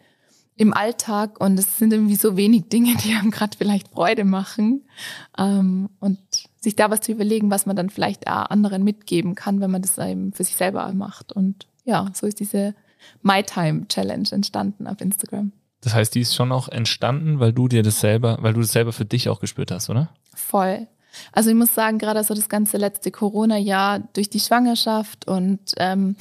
im 0.56 0.72
Alltag 0.72 1.38
und 1.40 1.58
es 1.58 1.78
sind 1.78 1.92
irgendwie 1.92 2.16
so 2.16 2.36
wenig 2.36 2.68
Dinge, 2.68 2.94
die 3.04 3.12
einem 3.12 3.30
gerade 3.30 3.56
vielleicht 3.56 3.88
Freude 3.88 4.24
machen. 4.24 4.86
Ähm, 5.36 5.90
und 6.00 6.18
sich 6.60 6.76
da 6.76 6.90
was 6.90 7.00
zu 7.02 7.12
überlegen, 7.12 7.50
was 7.50 7.66
man 7.66 7.76
dann 7.76 7.90
vielleicht 7.90 8.26
auch 8.26 8.50
anderen 8.50 8.82
mitgeben 8.82 9.34
kann, 9.34 9.60
wenn 9.60 9.70
man 9.70 9.82
das 9.82 9.98
eben 9.98 10.32
für 10.32 10.44
sich 10.44 10.56
selber 10.56 10.90
macht. 10.94 11.32
Und 11.32 11.66
ja, 11.84 12.08
so 12.14 12.26
ist 12.26 12.40
diese 12.40 12.74
My 13.22 13.42
Time 13.42 13.86
Challenge 13.88 14.28
entstanden 14.32 14.86
auf 14.86 15.00
Instagram. 15.00 15.52
Das 15.86 15.94
heißt, 15.94 16.16
die 16.16 16.20
ist 16.20 16.34
schon 16.34 16.50
auch 16.50 16.68
entstanden, 16.68 17.38
weil 17.38 17.52
du 17.52 17.68
dir 17.68 17.84
das 17.84 18.00
selber, 18.00 18.38
weil 18.40 18.54
du 18.54 18.60
das 18.60 18.72
selber 18.72 18.92
für 18.92 19.04
dich 19.04 19.28
auch 19.28 19.38
gespürt 19.38 19.70
hast, 19.70 19.88
oder? 19.88 20.08
Voll. 20.34 20.88
Also 21.30 21.50
ich 21.50 21.54
muss 21.54 21.76
sagen, 21.76 21.98
gerade 21.98 22.24
so 22.24 22.34
das 22.34 22.48
ganze 22.48 22.76
letzte 22.76 23.12
Corona-Jahr 23.12 24.00
durch 24.12 24.28
die 24.28 24.40
Schwangerschaft 24.40 25.28
und 25.28 25.60
ähm, 25.76 26.16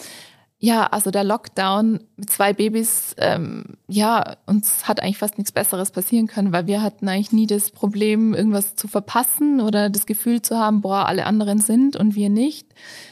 ja, 0.60 0.88
also 0.88 1.12
der 1.12 1.26
Lockdown 1.26 2.00
mit 2.16 2.30
zwei 2.30 2.54
Babys, 2.54 3.14
ähm, 3.18 3.76
ja, 3.88 4.38
uns 4.46 4.88
hat 4.88 5.02
eigentlich 5.02 5.18
fast 5.18 5.38
nichts 5.38 5.52
Besseres 5.52 5.92
passieren 5.92 6.28
können, 6.28 6.54
weil 6.54 6.66
wir 6.66 6.82
hatten 6.82 7.10
eigentlich 7.10 7.34
nie 7.34 7.46
das 7.46 7.72
Problem, 7.72 8.34
irgendwas 8.34 8.76
zu 8.76 8.88
verpassen 8.88 9.60
oder 9.60 9.90
das 9.90 10.06
Gefühl 10.06 10.42
zu 10.42 10.58
haben, 10.58 10.80
boah, 10.80 11.08
alle 11.08 11.26
anderen 11.26 11.60
sind 11.60 11.98
und 11.98 12.16
wir 12.16 12.30
nicht, 12.30 12.68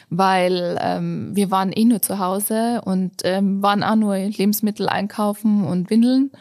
weil 0.09 0.79
ähm, 0.81 1.35
wir 1.35 1.51
waren 1.51 1.73
eh 1.73 1.83
nur 1.83 2.01
zu 2.01 2.17
Hause 2.17 2.81
und 2.85 3.11
ähm, 3.25 3.61
waren 3.61 3.83
auch 3.83 3.97
nur 3.97 4.15
Lebensmittel 4.15 4.87
einkaufen 4.87 5.65
und 5.65 5.89
Windeln 5.89 6.31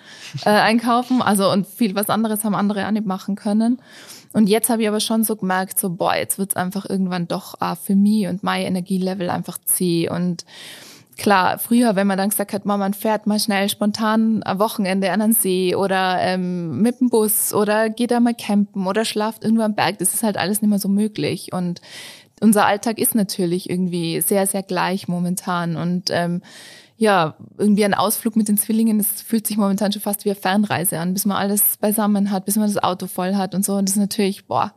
äh, 0.44 0.50
einkaufen, 0.50 1.20
also 1.20 1.50
und 1.50 1.66
viel 1.66 1.96
was 1.96 2.10
anderes 2.10 2.44
haben 2.44 2.54
andere 2.54 2.86
auch 2.86 2.92
nicht 2.92 3.06
machen 3.06 3.34
können. 3.34 3.82
Und 4.32 4.48
jetzt 4.48 4.70
habe 4.70 4.82
ich 4.82 4.88
aber 4.88 5.00
schon 5.00 5.24
so 5.24 5.36
gemerkt, 5.36 5.78
so 5.78 5.90
boah, 5.90 6.14
jetzt 6.14 6.38
wird's 6.38 6.56
einfach 6.56 6.88
irgendwann 6.88 7.28
doch 7.28 7.56
ah, 7.58 7.74
für 7.74 7.96
mich 7.96 8.28
und 8.28 8.42
mein 8.42 8.64
Energielevel 8.64 9.28
einfach 9.28 9.58
zäh 9.58 10.08
und 10.08 10.46
klar, 11.22 11.58
früher, 11.58 11.94
wenn 11.94 12.08
man 12.08 12.18
dann 12.18 12.30
gesagt 12.30 12.52
hat, 12.52 12.66
man 12.66 12.94
fährt 12.94 13.28
mal 13.28 13.38
schnell 13.38 13.68
spontan 13.68 14.42
am 14.44 14.58
Wochenende 14.58 15.12
an 15.12 15.20
den 15.20 15.32
See 15.32 15.74
oder 15.74 16.18
ähm, 16.20 16.82
mit 16.82 17.00
dem 17.00 17.11
Bus 17.11 17.54
oder 17.54 17.88
geht 17.88 18.11
da 18.11 18.18
mal 18.18 18.35
campen 18.35 18.87
oder 18.87 19.04
schlaft 19.04 19.44
irgendwo 19.44 19.62
am 19.62 19.76
Berg, 19.76 19.98
das 19.98 20.14
ist 20.14 20.24
halt 20.24 20.37
alles 20.37 20.61
nicht 20.61 20.68
mehr 20.68 20.80
so 20.80 20.88
möglich. 20.88 21.52
Und 21.52 21.80
unser 22.40 22.66
Alltag 22.66 22.98
ist 22.98 23.14
natürlich 23.14 23.70
irgendwie 23.70 24.20
sehr, 24.20 24.48
sehr 24.48 24.64
gleich 24.64 25.06
momentan. 25.06 25.76
Und 25.76 26.11
ähm, 26.11 26.42
ja, 26.96 27.37
irgendwie 27.56 27.85
ein 27.85 27.94
Ausflug 27.94 28.35
mit 28.35 28.48
den 28.48 28.58
Zwillingen, 28.58 28.98
das 28.98 29.22
fühlt 29.22 29.46
sich 29.46 29.56
momentan 29.56 29.92
schon 29.92 30.02
fast 30.02 30.24
wie 30.24 30.30
eine 30.30 30.40
Fernreise 30.40 30.98
an, 30.98 31.14
bis 31.14 31.24
man 31.24 31.37
alles 31.37 31.76
beisammen 31.76 32.32
hat, 32.32 32.46
bis 32.46 32.56
man 32.56 32.66
das 32.66 32.82
Auto 32.82 33.06
voll 33.06 33.37
hat 33.37 33.54
und 33.54 33.64
so. 33.64 33.76
Und 33.76 33.88
das 33.88 33.94
ist 33.94 34.00
natürlich, 34.00 34.46
boah. 34.46 34.74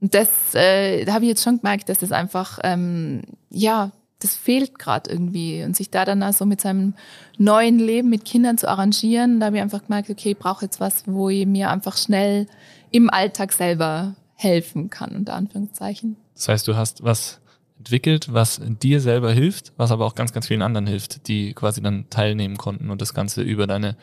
Und 0.00 0.14
das 0.14 0.28
äh, 0.54 1.04
da 1.04 1.14
habe 1.14 1.24
ich 1.24 1.30
jetzt 1.30 1.42
schon 1.42 1.58
gemerkt, 1.58 1.88
dass 1.88 1.98
das 1.98 2.12
einfach, 2.12 2.60
ähm, 2.62 3.22
ja, 3.50 3.90
das 4.20 4.34
fehlt 4.34 4.78
gerade 4.78 5.10
irgendwie. 5.10 5.62
Und 5.64 5.76
sich 5.76 5.90
da 5.90 6.04
dann 6.04 6.22
also 6.22 6.46
mit 6.46 6.60
seinem 6.60 6.94
neuen 7.38 7.78
Leben 7.78 8.08
mit 8.08 8.24
Kindern 8.24 8.58
zu 8.58 8.68
arrangieren, 8.68 9.40
da 9.40 9.46
habe 9.46 9.56
ich 9.56 9.62
einfach 9.62 9.82
gemerkt, 9.82 10.10
okay, 10.10 10.32
ich 10.32 10.38
brauche 10.38 10.64
jetzt 10.64 10.80
was, 10.80 11.04
wo 11.06 11.28
ich 11.28 11.46
mir 11.46 11.70
einfach 11.70 11.96
schnell 11.96 12.46
im 12.90 13.10
Alltag 13.10 13.52
selber 13.52 14.14
helfen 14.34 14.90
kann, 14.90 15.16
unter 15.16 15.34
Anführungszeichen. 15.34 16.16
Das 16.34 16.48
heißt, 16.48 16.68
du 16.68 16.76
hast 16.76 17.02
was 17.02 17.40
entwickelt, 17.80 18.32
was 18.32 18.60
dir 18.62 19.00
selber 19.00 19.32
hilft, 19.32 19.72
was 19.78 19.90
aber 19.90 20.04
auch 20.04 20.14
ganz, 20.14 20.34
ganz 20.34 20.46
vielen 20.46 20.60
anderen 20.60 20.86
hilft, 20.86 21.28
die 21.28 21.54
quasi 21.54 21.80
dann 21.80 22.10
teilnehmen 22.10 22.58
konnten 22.58 22.90
und 22.90 23.00
das 23.00 23.14
Ganze 23.14 23.40
über 23.40 23.66
deine, 23.66 23.96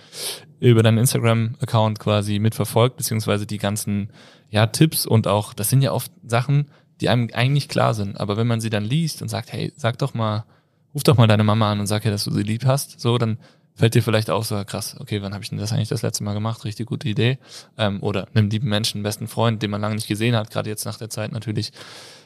über 0.59 0.81
deinen 0.81 0.97
Instagram-Account 0.97 1.99
quasi 1.99 2.39
mitverfolgt, 2.39 2.97
beziehungsweise 2.97 3.45
die 3.45 3.59
ganzen, 3.59 4.09
ja, 4.49 4.65
Tipps 4.65 5.05
und 5.05 5.27
auch, 5.27 5.53
das 5.53 5.69
sind 5.69 5.83
ja 5.83 5.91
oft 5.91 6.11
Sachen, 6.25 6.71
die 7.01 7.09
einem 7.09 7.29
eigentlich 7.33 7.69
klar 7.69 7.93
sind. 7.93 8.19
Aber 8.19 8.37
wenn 8.37 8.47
man 8.47 8.61
sie 8.61 8.69
dann 8.69 8.83
liest 8.83 9.21
und 9.21 9.29
sagt, 9.29 9.51
hey, 9.53 9.73
sag 9.75 9.97
doch 9.97 10.13
mal, 10.13 10.45
ruf 10.93 11.03
doch 11.03 11.17
mal 11.17 11.27
deine 11.27 11.43
Mama 11.43 11.71
an 11.71 11.79
und 11.79 11.87
sag 11.87 12.05
ihr, 12.05 12.11
dass 12.11 12.23
du 12.23 12.31
sie 12.31 12.43
lieb 12.43 12.65
hast, 12.65 12.99
so, 12.99 13.17
dann 13.17 13.37
fällt 13.75 13.93
dir 13.93 14.01
vielleicht 14.01 14.29
auch 14.29 14.43
so, 14.43 14.63
krass, 14.65 14.95
okay, 14.99 15.21
wann 15.21 15.33
habe 15.33 15.43
ich 15.43 15.49
denn 15.49 15.59
das 15.59 15.71
eigentlich 15.71 15.89
das 15.89 16.01
letzte 16.01 16.23
Mal 16.23 16.33
gemacht? 16.33 16.65
Richtig 16.65 16.87
gute 16.87 17.07
Idee. 17.07 17.37
Ähm, 17.77 18.01
oder 18.01 18.27
nimm 18.33 18.49
lieben 18.49 18.69
Menschen, 18.69 19.03
besten 19.03 19.27
Freund, 19.27 19.61
den 19.61 19.69
man 19.69 19.81
lange 19.81 19.95
nicht 19.95 20.07
gesehen 20.07 20.35
hat, 20.35 20.49
gerade 20.49 20.69
jetzt 20.69 20.85
nach 20.85 20.97
der 20.97 21.09
Zeit 21.09 21.31
natürlich 21.31 21.71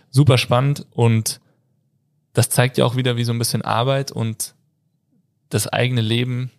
super 0.09 0.37
spannend 0.37 0.85
und 0.91 1.41
das 2.33 2.49
zeigt 2.49 2.77
ja 2.77 2.85
auch 2.85 2.95
wieder, 2.95 3.17
wie 3.17 3.23
so 3.23 3.33
ein 3.33 3.39
bisschen 3.39 3.61
Arbeit 3.61 4.11
und 4.11 4.55
das 5.49 5.67
eigene 5.67 6.01
Leben 6.01 6.51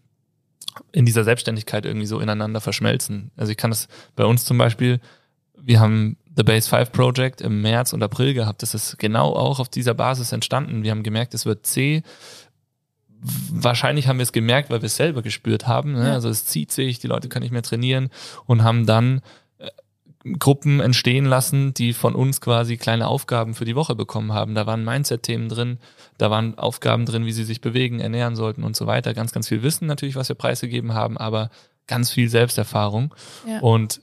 in 0.93 1.07
dieser 1.07 1.25
Selbstständigkeit 1.25 1.87
irgendwie 1.87 2.07
so 2.07 2.21
ineinander 2.21 2.61
verschmelzen. 2.61 3.31
Also 3.37 3.53
ich 3.53 3.57
kann 3.57 3.71
das 3.71 3.89
bei 4.17 4.25
uns 4.25 4.45
zum 4.45 4.59
Beispiel, 4.59 5.01
wir 5.57 5.81
haben 5.81 6.17
The 6.37 6.43
Base 6.43 6.69
5 6.69 6.93
Project 6.93 7.41
im 7.41 7.61
März 7.61 7.93
und 7.93 8.03
April 8.03 8.35
gehabt. 8.35 8.63
Das 8.63 8.75
ist 8.75 8.99
genau 8.99 9.35
auch 9.35 9.61
auf 9.61 9.69
dieser 9.69 9.95
Basis 9.95 10.33
entstanden. 10.33 10.83
Wir 10.83 10.91
haben 10.91 11.03
gemerkt, 11.03 11.35
es 11.35 11.45
wird 11.45 11.67
C. 11.67 12.03
Wahrscheinlich 13.51 14.09
haben 14.09 14.19
wir 14.19 14.25
es 14.25 14.33
gemerkt, 14.33 14.71
weil 14.71 14.83
wir 14.83 14.87
es 14.87 14.97
selber 14.97 15.23
gespürt 15.23 15.67
haben. 15.67 15.93
Ne? 15.93 16.13
Also 16.13 16.29
es 16.29 16.47
zieht 16.47 16.73
sich, 16.73 16.99
die 16.99 17.07
Leute 17.07 17.29
können 17.29 17.43
nicht 17.43 17.53
mehr 17.53 17.63
trainieren 17.63 18.11
und 18.47 18.63
haben 18.63 18.87
dann 18.87 19.21
äh, 19.59 19.69
Gruppen 20.39 20.81
entstehen 20.81 21.27
lassen, 21.27 21.75
die 21.75 21.93
von 21.93 22.15
uns 22.15 22.41
quasi 22.41 22.79
kleine 22.79 23.07
Aufgaben 23.09 23.55
für 23.55 23.65
die 23.65 23.77
Woche 23.77 23.95
bekommen 23.95 24.33
haben. 24.33 24.55
Da 24.55 24.67
waren 24.67 24.85
Mindset-Themen 24.85 25.49
drin, 25.49 25.79
da 26.19 26.31
waren 26.31 26.59
Aufgaben 26.59 27.05
drin, 27.05 27.27
wie 27.27 27.33
sie 27.33 27.45
sich 27.45 27.61
bewegen, 27.61 28.01
ernähren 28.01 28.37
sollten 28.37 28.65
und 28.65 28.75
so 28.75 28.87
weiter. 28.87 29.15
Ganz, 29.15 29.33
ganz 29.33 29.49
viel 29.49 29.63
Wissen 29.63 29.87
natürlich, 29.87 30.17
was 30.17 30.29
wir 30.29 30.37
preisgegeben 30.37 30.95
haben, 30.95 31.19
aber 31.19 31.51
ganz 31.87 32.11
viel 32.11 32.29
Selbsterfahrung. 32.29 33.15
Ja. 33.47 33.61
Und 33.61 34.01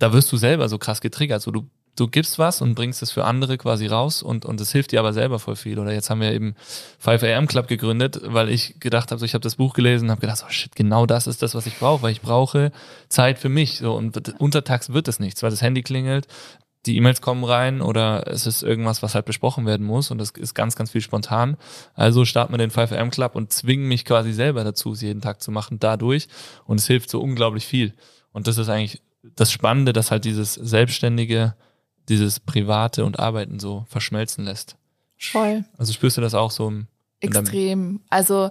da 0.00 0.12
wirst 0.12 0.32
du 0.32 0.36
selber 0.36 0.68
so 0.68 0.78
krass 0.78 1.00
getriggert. 1.00 1.42
So, 1.42 1.50
du, 1.50 1.68
du 1.94 2.08
gibst 2.08 2.38
was 2.38 2.62
und 2.62 2.74
bringst 2.74 3.02
es 3.02 3.12
für 3.12 3.24
andere 3.24 3.58
quasi 3.58 3.86
raus 3.86 4.22
und, 4.22 4.44
und 4.44 4.60
es 4.60 4.72
hilft 4.72 4.92
dir 4.92 4.98
aber 4.98 5.12
selber 5.12 5.38
voll 5.38 5.56
viel. 5.56 5.78
Oder 5.78 5.92
jetzt 5.92 6.10
haben 6.10 6.20
wir 6.20 6.32
eben 6.32 6.54
5am 7.04 7.46
Club 7.46 7.68
gegründet, 7.68 8.20
weil 8.24 8.48
ich 8.48 8.80
gedacht 8.80 9.10
habe, 9.10 9.18
so, 9.18 9.26
ich 9.26 9.34
habe 9.34 9.42
das 9.42 9.56
Buch 9.56 9.74
gelesen 9.74 10.06
und 10.06 10.10
habe 10.12 10.22
gedacht, 10.22 10.42
oh 10.44 10.50
shit, 10.50 10.74
genau 10.74 11.06
das 11.06 11.26
ist 11.26 11.42
das, 11.42 11.54
was 11.54 11.66
ich 11.66 11.78
brauche, 11.78 12.02
weil 12.02 12.12
ich 12.12 12.22
brauche 12.22 12.72
Zeit 13.08 13.38
für 13.38 13.50
mich. 13.50 13.78
So, 13.78 13.94
und 13.94 14.40
untertags 14.40 14.92
wird 14.92 15.06
es 15.06 15.20
nichts, 15.20 15.42
weil 15.42 15.50
das 15.50 15.62
Handy 15.62 15.82
klingelt, 15.82 16.26
die 16.86 16.96
E-Mails 16.96 17.20
kommen 17.20 17.44
rein 17.44 17.82
oder 17.82 18.26
es 18.26 18.46
ist 18.46 18.62
irgendwas, 18.62 19.02
was 19.02 19.14
halt 19.14 19.26
besprochen 19.26 19.66
werden 19.66 19.84
muss 19.84 20.10
und 20.10 20.16
das 20.16 20.30
ist 20.30 20.54
ganz, 20.54 20.76
ganz 20.76 20.90
viel 20.90 21.02
spontan. 21.02 21.58
Also 21.94 22.24
starten 22.24 22.54
wir 22.54 22.58
den 22.58 22.70
5am 22.70 23.10
Club 23.10 23.34
und 23.34 23.52
zwingen 23.52 23.86
mich 23.86 24.06
quasi 24.06 24.32
selber 24.32 24.64
dazu, 24.64 24.92
es 24.92 25.02
jeden 25.02 25.20
Tag 25.20 25.42
zu 25.42 25.50
machen, 25.50 25.78
dadurch. 25.78 26.28
Und 26.64 26.80
es 26.80 26.86
hilft 26.86 27.10
so 27.10 27.20
unglaublich 27.20 27.66
viel. 27.66 27.92
Und 28.32 28.46
das 28.46 28.56
ist 28.56 28.70
eigentlich 28.70 29.02
das 29.22 29.52
Spannende, 29.52 29.92
dass 29.92 30.10
halt 30.10 30.24
dieses 30.24 30.54
Selbstständige, 30.54 31.54
dieses 32.08 32.40
Private 32.40 33.04
und 33.04 33.18
Arbeiten 33.18 33.60
so 33.60 33.84
verschmelzen 33.88 34.44
lässt. 34.44 34.76
Voll. 35.18 35.64
Also 35.76 35.92
spürst 35.92 36.16
du 36.16 36.20
das 36.20 36.34
auch 36.34 36.50
so? 36.50 36.68
Im, 36.68 36.86
Extrem. 37.20 38.00
Also 38.08 38.50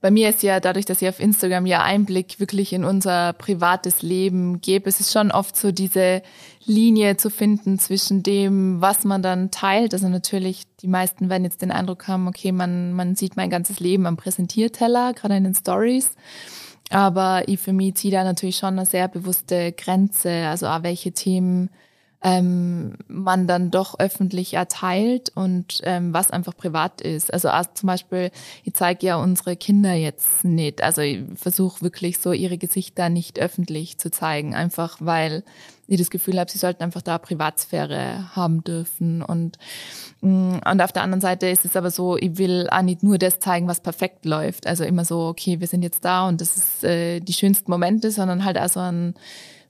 bei 0.00 0.10
mir 0.12 0.28
ist 0.28 0.42
ja 0.44 0.60
dadurch, 0.60 0.84
dass 0.84 1.02
ich 1.02 1.08
auf 1.08 1.18
Instagram 1.18 1.66
ja 1.66 1.82
Einblick 1.82 2.38
wirklich 2.38 2.72
in 2.72 2.84
unser 2.84 3.32
privates 3.32 4.02
Leben 4.02 4.60
gebe, 4.60 4.88
es 4.88 5.00
ist 5.00 5.12
schon 5.12 5.32
oft 5.32 5.56
so 5.56 5.72
diese 5.72 6.22
Linie 6.64 7.16
zu 7.16 7.30
finden 7.30 7.80
zwischen 7.80 8.22
dem, 8.22 8.80
was 8.80 9.04
man 9.04 9.22
dann 9.22 9.50
teilt. 9.50 9.92
Also 9.94 10.08
natürlich, 10.08 10.64
die 10.82 10.86
meisten 10.86 11.30
werden 11.30 11.44
jetzt 11.44 11.62
den 11.62 11.72
Eindruck 11.72 12.06
haben, 12.06 12.28
okay, 12.28 12.52
man, 12.52 12.92
man 12.92 13.16
sieht 13.16 13.36
mein 13.36 13.50
ganzes 13.50 13.80
Leben 13.80 14.06
am 14.06 14.16
Präsentierteller, 14.16 15.14
gerade 15.14 15.36
in 15.36 15.44
den 15.44 15.54
Stories. 15.54 16.12
Aber 16.90 17.48
ich 17.48 17.60
für 17.60 17.72
mich 17.72 17.96
ziehe 17.96 18.12
da 18.12 18.24
natürlich 18.24 18.56
schon 18.56 18.78
eine 18.78 18.86
sehr 18.86 19.08
bewusste 19.08 19.72
Grenze, 19.72 20.46
also 20.46 20.66
auch 20.66 20.82
welche 20.82 21.12
Themen 21.12 21.70
ähm, 22.22 22.94
man 23.06 23.46
dann 23.46 23.70
doch 23.70 23.98
öffentlich 23.98 24.54
erteilt 24.54 25.30
und 25.34 25.80
ähm, 25.84 26.12
was 26.12 26.30
einfach 26.30 26.56
privat 26.56 27.00
ist. 27.00 27.32
Also 27.32 27.50
zum 27.74 27.86
Beispiel, 27.86 28.30
ich 28.64 28.74
zeige 28.74 29.06
ja 29.06 29.16
unsere 29.16 29.56
Kinder 29.56 29.94
jetzt 29.94 30.44
nicht. 30.44 30.82
Also 30.82 31.00
ich 31.02 31.20
versuche 31.36 31.82
wirklich 31.82 32.18
so 32.18 32.32
ihre 32.32 32.58
Gesichter 32.58 33.08
nicht 33.08 33.38
öffentlich 33.38 33.98
zu 33.98 34.10
zeigen, 34.10 34.54
einfach 34.54 34.96
weil 35.00 35.44
ich 35.88 35.98
das 35.98 36.10
Gefühl 36.10 36.38
habe, 36.38 36.50
sie 36.50 36.58
sollten 36.58 36.82
einfach 36.82 37.02
da 37.02 37.18
Privatsphäre 37.18 38.36
haben 38.36 38.62
dürfen. 38.62 39.22
Und, 39.22 39.58
mm, 40.20 40.58
und 40.70 40.80
auf 40.82 40.92
der 40.92 41.02
anderen 41.02 41.20
Seite 41.20 41.48
ist 41.48 41.64
es 41.64 41.76
aber 41.76 41.90
so, 41.90 42.16
ich 42.16 42.38
will 42.38 42.68
auch 42.70 42.82
nicht 42.82 43.02
nur 43.02 43.18
das 43.18 43.40
zeigen, 43.40 43.66
was 43.66 43.80
perfekt 43.80 44.24
läuft. 44.24 44.66
Also 44.66 44.84
immer 44.84 45.04
so, 45.04 45.26
okay, 45.26 45.60
wir 45.60 45.66
sind 45.66 45.82
jetzt 45.82 46.04
da 46.04 46.28
und 46.28 46.40
das 46.40 46.56
ist 46.56 46.84
äh, 46.84 47.20
die 47.20 47.32
schönsten 47.32 47.70
Momente, 47.70 48.10
sondern 48.10 48.44
halt 48.44 48.58
also 48.58 48.80
ein 48.80 49.14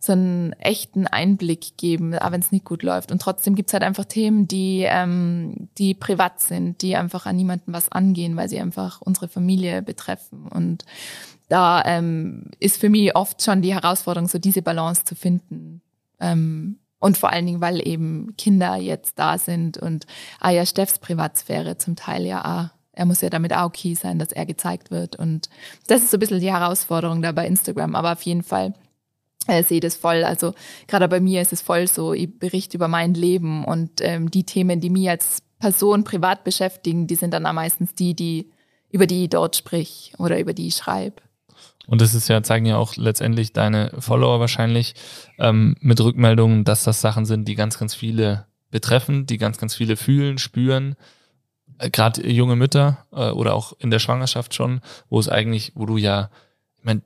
so 0.01 0.13
einen 0.13 0.53
echten 0.55 1.07
Einblick 1.07 1.77
geben, 1.77 2.17
auch 2.17 2.31
wenn 2.31 2.41
es 2.41 2.53
nicht 2.53 2.65
gut 2.65 2.83
läuft. 2.83 3.11
Und 3.11 3.21
trotzdem 3.21 3.55
gibt's 3.55 3.73
halt 3.73 3.83
einfach 3.83 4.05
Themen, 4.05 4.47
die, 4.47 4.85
ähm, 4.87 5.69
die 5.77 5.95
privat 5.95 6.41
sind, 6.41 6.83
die 6.83 6.97
einfach 6.97 7.27
an 7.27 7.37
niemanden 7.37 7.73
was 7.73 7.91
angehen, 7.91 8.37
weil 8.37 8.49
sie 8.49 8.61
einfach 8.61 9.01
unsere 9.01 9.29
Familie 9.29 9.83
betreffen. 9.83 10.47
Und 10.47 10.85
da 11.49 11.83
ähm, 11.85 12.51
ist 12.61 12.79
für 12.79 12.91
mich 12.91 13.17
oft 13.17 13.43
schon 13.43 13.63
die 13.63 13.75
Herausforderung, 13.75 14.29
so 14.29 14.39
diese 14.39 14.63
Balance 14.63 15.05
zu 15.05 15.15
finden. 15.15 15.81
Ähm, 16.21 16.79
und 17.01 17.17
vor 17.17 17.31
allen 17.31 17.47
Dingen, 17.47 17.61
weil 17.61 17.87
eben 17.87 18.35
Kinder 18.37 18.77
jetzt 18.77 19.19
da 19.19 19.39
sind 19.39 19.79
und 19.79 20.07
ah 20.41 20.51
ja, 20.51 20.67
Steffs 20.67 20.99
Privatsphäre 20.99 21.79
zum 21.79 21.97
Teil 21.97 22.27
ja 22.27 22.45
auch. 22.45 22.79
Er 22.93 23.05
muss 23.05 23.21
ja 23.21 23.31
damit 23.31 23.53
auch 23.53 23.67
okay 23.67 23.95
sein, 23.95 24.19
dass 24.19 24.33
er 24.33 24.45
gezeigt 24.45 24.91
wird. 24.91 25.15
Und 25.15 25.49
das 25.87 26.03
ist 26.03 26.11
so 26.11 26.17
ein 26.17 26.21
bisschen 26.21 26.41
die 26.41 26.53
Herausforderung 26.53 27.23
da 27.23 27.31
bei 27.31 27.47
Instagram. 27.47 27.95
Aber 27.95 28.13
auf 28.13 28.23
jeden 28.23 28.43
Fall 28.43 28.75
äh, 29.47 29.63
sehe 29.63 29.79
das 29.79 29.95
voll. 29.95 30.25
Also 30.25 30.55
gerade 30.89 31.07
bei 31.07 31.21
mir 31.21 31.41
ist 31.41 31.53
es 31.53 31.63
voll 31.63 31.87
so, 31.87 32.13
ich 32.13 32.39
berichte 32.39 32.77
über 32.77 32.89
mein 32.89 33.15
Leben 33.15 33.65
und 33.65 34.01
ähm, 34.01 34.33
die 34.33 34.45
Themen, 34.45 34.81
die 34.81 34.91
mich 34.91 35.09
als 35.09 35.43
Person 35.61 36.03
privat 36.03 36.43
beschäftigen, 36.43 37.07
die 37.07 37.15
sind 37.15 37.33
dann 37.33 37.47
am 37.47 37.55
meistens 37.55 37.95
die, 37.95 38.15
die 38.15 38.51
über 38.91 39.07
die 39.07 39.25
ich 39.25 39.31
dort 39.31 39.57
sprich 39.57 40.13
oder 40.19 40.39
über 40.39 40.53
die 40.53 40.69
ich 40.69 40.77
schreibe. 40.77 41.23
Und 41.89 42.03
das 42.03 42.13
ist 42.13 42.29
ja, 42.29 42.43
zeigen 42.43 42.67
ja 42.67 42.77
auch 42.77 42.97
letztendlich 42.97 43.55
deine 43.55 43.91
Follower 43.99 44.41
wahrscheinlich 44.41 44.95
ähm, 45.39 45.75
mit 45.81 45.99
Rückmeldungen, 45.99 46.65
dass 46.65 46.85
das 46.85 47.01
Sachen 47.01 47.25
sind, 47.25 47.49
die 47.49 47.55
ganz, 47.55 47.79
ganz 47.79 47.95
viele 47.95 48.45
betreffen, 48.71 49.25
die 49.25 49.39
ganz, 49.39 49.57
ganz 49.57 49.75
viele 49.75 49.97
fühlen, 49.97 50.37
spüren. 50.37 50.97
Äh, 51.79 51.89
Gerade 51.89 52.29
junge 52.31 52.57
Mütter 52.57 53.07
äh, 53.11 53.31
oder 53.31 53.55
auch 53.55 53.73
in 53.79 53.91
der 53.91 54.01
Schwangerschaft 54.01 54.55
schon, 54.55 54.83
wo 55.09 55.19
es 55.19 55.31
eigentlich, 55.31 55.73
wo 55.77 55.87
du 55.87 55.97
ja, 55.97 56.29
ich 56.77 56.85
mein, 56.85 57.01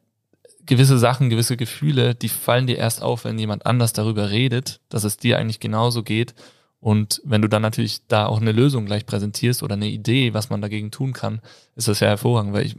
gewisse 0.66 0.98
Sachen, 0.98 1.30
gewisse 1.30 1.56
Gefühle, 1.56 2.16
die 2.16 2.28
fallen 2.28 2.66
dir 2.66 2.78
erst 2.78 3.02
auf, 3.02 3.24
wenn 3.24 3.38
jemand 3.38 3.64
anders 3.66 3.92
darüber 3.92 4.30
redet, 4.30 4.80
dass 4.88 5.04
es 5.04 5.16
dir 5.16 5.38
eigentlich 5.38 5.60
genauso 5.60 6.02
geht 6.02 6.34
und 6.82 7.22
wenn 7.24 7.42
du 7.42 7.48
dann 7.48 7.62
natürlich 7.62 8.08
da 8.08 8.26
auch 8.26 8.40
eine 8.40 8.50
Lösung 8.50 8.86
gleich 8.86 9.06
präsentierst 9.06 9.62
oder 9.62 9.74
eine 9.74 9.86
Idee, 9.86 10.34
was 10.34 10.50
man 10.50 10.60
dagegen 10.60 10.90
tun 10.90 11.12
kann, 11.12 11.40
ist 11.76 11.86
das 11.86 12.00
ja 12.00 12.08
hervorragend, 12.08 12.52
weil 12.54 12.66
ich 12.66 12.74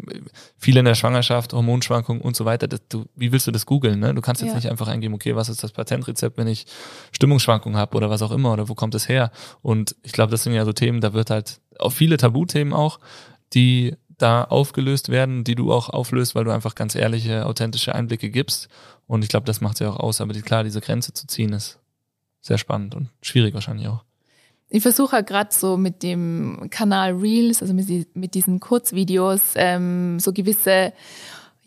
viele 0.57 0.79
in 0.79 0.85
der 0.85 0.95
Schwangerschaft, 0.95 1.53
Hormonschwankungen 1.53 2.21
und 2.21 2.35
so 2.35 2.43
weiter, 2.43 2.67
das, 2.67 2.81
du, 2.89 3.05
wie 3.15 3.31
willst 3.31 3.47
du 3.47 3.51
das 3.51 3.65
googeln? 3.65 4.01
Ne? 4.01 4.13
Du 4.13 4.19
kannst 4.19 4.41
jetzt 4.41 4.49
ja. 4.49 4.55
nicht 4.57 4.69
einfach 4.69 4.89
eingeben, 4.89 5.13
okay, 5.13 5.37
was 5.37 5.47
ist 5.47 5.63
das 5.63 5.71
Patentrezept, 5.71 6.37
wenn 6.37 6.47
ich 6.47 6.65
Stimmungsschwankungen 7.13 7.79
habe 7.79 7.95
oder 7.95 8.09
was 8.09 8.21
auch 8.21 8.31
immer 8.31 8.51
oder 8.51 8.67
wo 8.67 8.75
kommt 8.75 8.93
es 8.93 9.07
her? 9.07 9.31
Und 9.61 9.95
ich 10.03 10.11
glaube, 10.11 10.31
das 10.31 10.43
sind 10.43 10.51
ja 10.51 10.65
so 10.65 10.73
Themen, 10.73 10.99
da 10.99 11.13
wird 11.13 11.29
halt 11.29 11.61
auch 11.79 11.93
viele 11.93 12.17
Tabuthemen 12.17 12.73
auch, 12.73 12.99
die 13.53 13.95
da 14.17 14.43
aufgelöst 14.43 15.07
werden, 15.07 15.45
die 15.45 15.55
du 15.55 15.71
auch 15.71 15.89
auflöst, 15.89 16.35
weil 16.35 16.43
du 16.43 16.51
einfach 16.51 16.75
ganz 16.75 16.95
ehrliche, 16.95 17.45
authentische 17.45 17.95
Einblicke 17.95 18.29
gibst. 18.29 18.67
Und 19.07 19.23
ich 19.23 19.29
glaube, 19.29 19.45
das 19.45 19.61
macht 19.61 19.79
ja 19.79 19.89
auch 19.89 19.97
aus. 19.97 20.19
Aber 20.19 20.33
die, 20.33 20.41
klar, 20.41 20.65
diese 20.65 20.81
Grenze 20.81 21.13
zu 21.13 21.25
ziehen 21.25 21.53
ist 21.53 21.79
sehr 22.43 22.59
spannend 22.59 22.93
und 22.93 23.09
schwierig 23.23 23.55
wahrscheinlich 23.55 23.87
auch. 23.87 24.03
Ich 24.69 24.81
versuche 24.81 25.23
gerade 25.23 25.53
so 25.53 25.77
mit 25.77 26.01
dem 26.03 26.67
Kanal 26.71 27.13
Reels, 27.13 27.61
also 27.61 27.73
mit, 27.73 28.15
mit 28.15 28.33
diesen 28.33 28.59
Kurzvideos, 28.59 29.53
ähm, 29.55 30.19
so 30.19 30.33
gewisse 30.33 30.93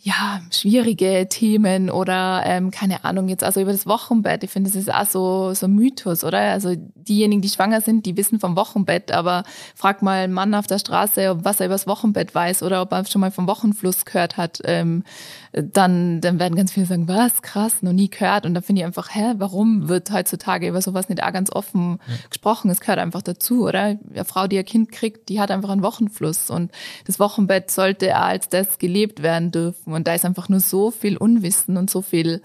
ja, 0.07 0.41
schwierige 0.53 1.27
Themen 1.29 1.91
oder 1.91 2.45
ähm, 2.47 2.71
keine 2.71 3.05
Ahnung 3.05 3.27
jetzt, 3.27 3.43
also 3.43 3.61
über 3.61 3.73
das 3.73 3.87
Wochenbett. 3.87 4.45
Ich 4.45 4.51
finde, 4.51 4.71
das 4.71 4.81
ist 4.81 4.89
auch 4.89 5.05
so, 5.05 5.53
so 5.53 5.67
ein 5.67 5.75
Mythos, 5.75 6.23
oder? 6.23 6.39
Also 6.39 6.77
diejenigen, 6.77 7.43
die 7.43 7.49
schwanger 7.49 7.81
sind, 7.81 8.07
die 8.07 8.17
wissen 8.17 8.39
vom 8.39 8.55
Wochenbett, 8.55 9.11
aber 9.11 9.43
frag 9.75 10.03
mal 10.03 10.23
einen 10.23 10.33
Mann 10.33 10.55
auf 10.55 10.69
der 10.69 10.79
Straße, 10.79 11.45
was 11.45 11.59
er 11.59 11.67
über 11.67 11.75
das 11.75 11.89
Wochenbett 11.89 12.37
weiß 12.37 12.63
oder 12.63 12.83
ob 12.83 12.93
er 12.93 13.05
schon 13.07 13.21
mal 13.21 13.33
vom 13.33 13.49
Wochenfluss 13.49 14.05
gehört 14.05 14.37
hat, 14.37 14.61
ähm, 14.65 15.03
dann, 15.51 16.21
dann 16.21 16.39
werden 16.39 16.55
ganz 16.55 16.71
viele 16.71 16.87
sagen, 16.87 17.09
was, 17.09 17.43
krass, 17.43 17.83
noch 17.83 17.93
nie 17.93 18.09
gehört. 18.09 18.47
Und 18.47 18.55
dann 18.55 18.63
finde 18.63 18.83
ich 18.83 18.87
einfach, 18.87 19.13
hä, 19.13 19.35
warum 19.39 19.89
wird 19.89 20.13
heutzutage 20.13 20.69
über 20.69 20.83
sowas 20.83 21.09
nicht 21.09 21.23
auch 21.23 21.33
ganz 21.33 21.51
offen 21.51 21.99
ja. 22.07 22.15
gesprochen? 22.29 22.71
Es 22.71 22.81
gehört 22.81 23.01
einfach 23.01 23.23
dazu, 23.23 23.67
oder? 23.67 23.99
Eine 24.15 24.25
Frau, 24.25 24.47
die 24.47 24.55
ihr 24.57 24.65
Kind 24.65 24.93
kriegt, 24.93 25.29
die 25.31 25.41
hat 25.41 25.51
einfach 25.51 25.71
einen 25.71 25.83
Wochenfluss 25.83 26.51
und 26.51 26.71
das 27.07 27.19
Wochenbett 27.19 27.73
sollte 27.73 28.15
als 28.17 28.49
das 28.49 28.79
gelebt 28.79 29.23
werden 29.23 29.51
dürfen. 29.51 29.96
Und 29.97 30.07
da 30.07 30.15
ist 30.15 30.25
einfach 30.25 30.49
nur 30.49 30.61
so 30.61 30.91
viel 30.91 31.17
Unwissen 31.17 31.77
und 31.77 31.91
so 31.91 32.03
viel, 32.03 32.43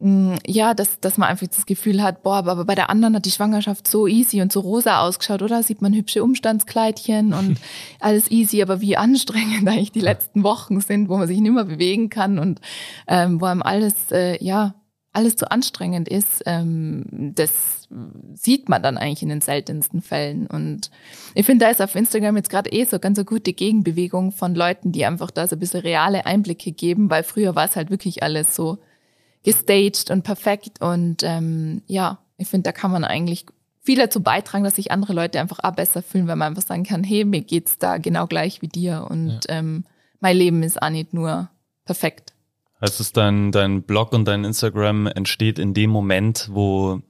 mm, 0.00 0.34
ja, 0.46 0.74
dass, 0.74 0.98
dass 1.00 1.18
man 1.18 1.28
einfach 1.28 1.46
das 1.46 1.66
Gefühl 1.66 2.02
hat, 2.02 2.22
boah, 2.22 2.36
aber 2.36 2.64
bei 2.64 2.74
der 2.74 2.90
anderen 2.90 3.14
hat 3.14 3.26
die 3.26 3.30
Schwangerschaft 3.30 3.86
so 3.86 4.06
easy 4.06 4.42
und 4.42 4.52
so 4.52 4.60
rosa 4.60 5.00
ausgeschaut, 5.00 5.42
oder? 5.42 5.62
Sieht 5.62 5.82
man 5.82 5.94
hübsche 5.94 6.24
Umstandskleidchen 6.24 7.32
und 7.34 7.58
alles 8.00 8.30
easy, 8.30 8.62
aber 8.62 8.80
wie 8.80 8.96
anstrengend 8.96 9.66
eigentlich 9.68 9.92
die 9.92 10.00
letzten 10.00 10.42
Wochen 10.42 10.80
sind, 10.80 11.08
wo 11.08 11.16
man 11.16 11.28
sich 11.28 11.40
nicht 11.40 11.52
mehr 11.52 11.64
bewegen 11.64 12.10
kann 12.10 12.38
und 12.38 12.60
ähm, 13.06 13.40
wo 13.40 13.44
einem 13.44 13.62
alles, 13.62 14.10
äh, 14.10 14.42
ja, 14.42 14.74
alles 15.12 15.36
zu 15.36 15.50
anstrengend 15.50 16.08
ist, 16.08 16.42
ähm, 16.46 17.04
das 17.10 17.81
sieht 18.34 18.68
man 18.68 18.82
dann 18.82 18.98
eigentlich 18.98 19.22
in 19.22 19.28
den 19.28 19.40
seltensten 19.40 20.02
Fällen. 20.02 20.46
Und 20.46 20.90
ich 21.34 21.46
finde, 21.46 21.64
da 21.64 21.70
ist 21.70 21.82
auf 21.82 21.94
Instagram 21.94 22.36
jetzt 22.36 22.50
gerade 22.50 22.72
eh 22.72 22.84
so 22.84 22.98
ganz 22.98 23.18
eine 23.18 23.24
gute 23.24 23.52
Gegenbewegung 23.52 24.32
von 24.32 24.54
Leuten, 24.54 24.92
die 24.92 25.04
einfach 25.04 25.30
da 25.30 25.46
so 25.46 25.56
ein 25.56 25.58
bisschen 25.58 25.80
reale 25.80 26.26
Einblicke 26.26 26.72
geben, 26.72 27.10
weil 27.10 27.22
früher 27.22 27.54
war 27.54 27.66
es 27.66 27.76
halt 27.76 27.90
wirklich 27.90 28.22
alles 28.22 28.54
so 28.54 28.78
gestaged 29.42 30.10
und 30.10 30.22
perfekt. 30.22 30.80
Und 30.80 31.22
ähm, 31.22 31.82
ja, 31.86 32.18
ich 32.36 32.48
finde, 32.48 32.64
da 32.64 32.72
kann 32.72 32.90
man 32.90 33.04
eigentlich 33.04 33.46
viel 33.80 33.98
dazu 33.98 34.22
beitragen, 34.22 34.64
dass 34.64 34.76
sich 34.76 34.92
andere 34.92 35.12
Leute 35.12 35.40
einfach 35.40 35.58
auch 35.62 35.74
besser 35.74 36.02
fühlen, 36.02 36.28
weil 36.28 36.36
man 36.36 36.48
einfach 36.48 36.66
sagen 36.66 36.84
kann, 36.84 37.04
hey, 37.04 37.24
mir 37.24 37.42
geht's 37.42 37.78
da 37.78 37.98
genau 37.98 38.26
gleich 38.26 38.62
wie 38.62 38.68
dir 38.68 39.06
und 39.10 39.40
ja. 39.48 39.58
ähm, 39.58 39.84
mein 40.20 40.36
Leben 40.36 40.62
ist 40.62 40.80
auch 40.80 40.90
nicht 40.90 41.12
nur 41.12 41.50
perfekt. 41.84 42.32
Heißt 42.80 43.00
es, 43.00 43.12
dein, 43.12 43.52
dein 43.52 43.82
Blog 43.82 44.12
und 44.12 44.24
dein 44.26 44.44
Instagram 44.44 45.06
entsteht 45.06 45.58
in 45.58 45.74
dem 45.74 45.90
Moment, 45.90 46.48
wo 46.52 47.00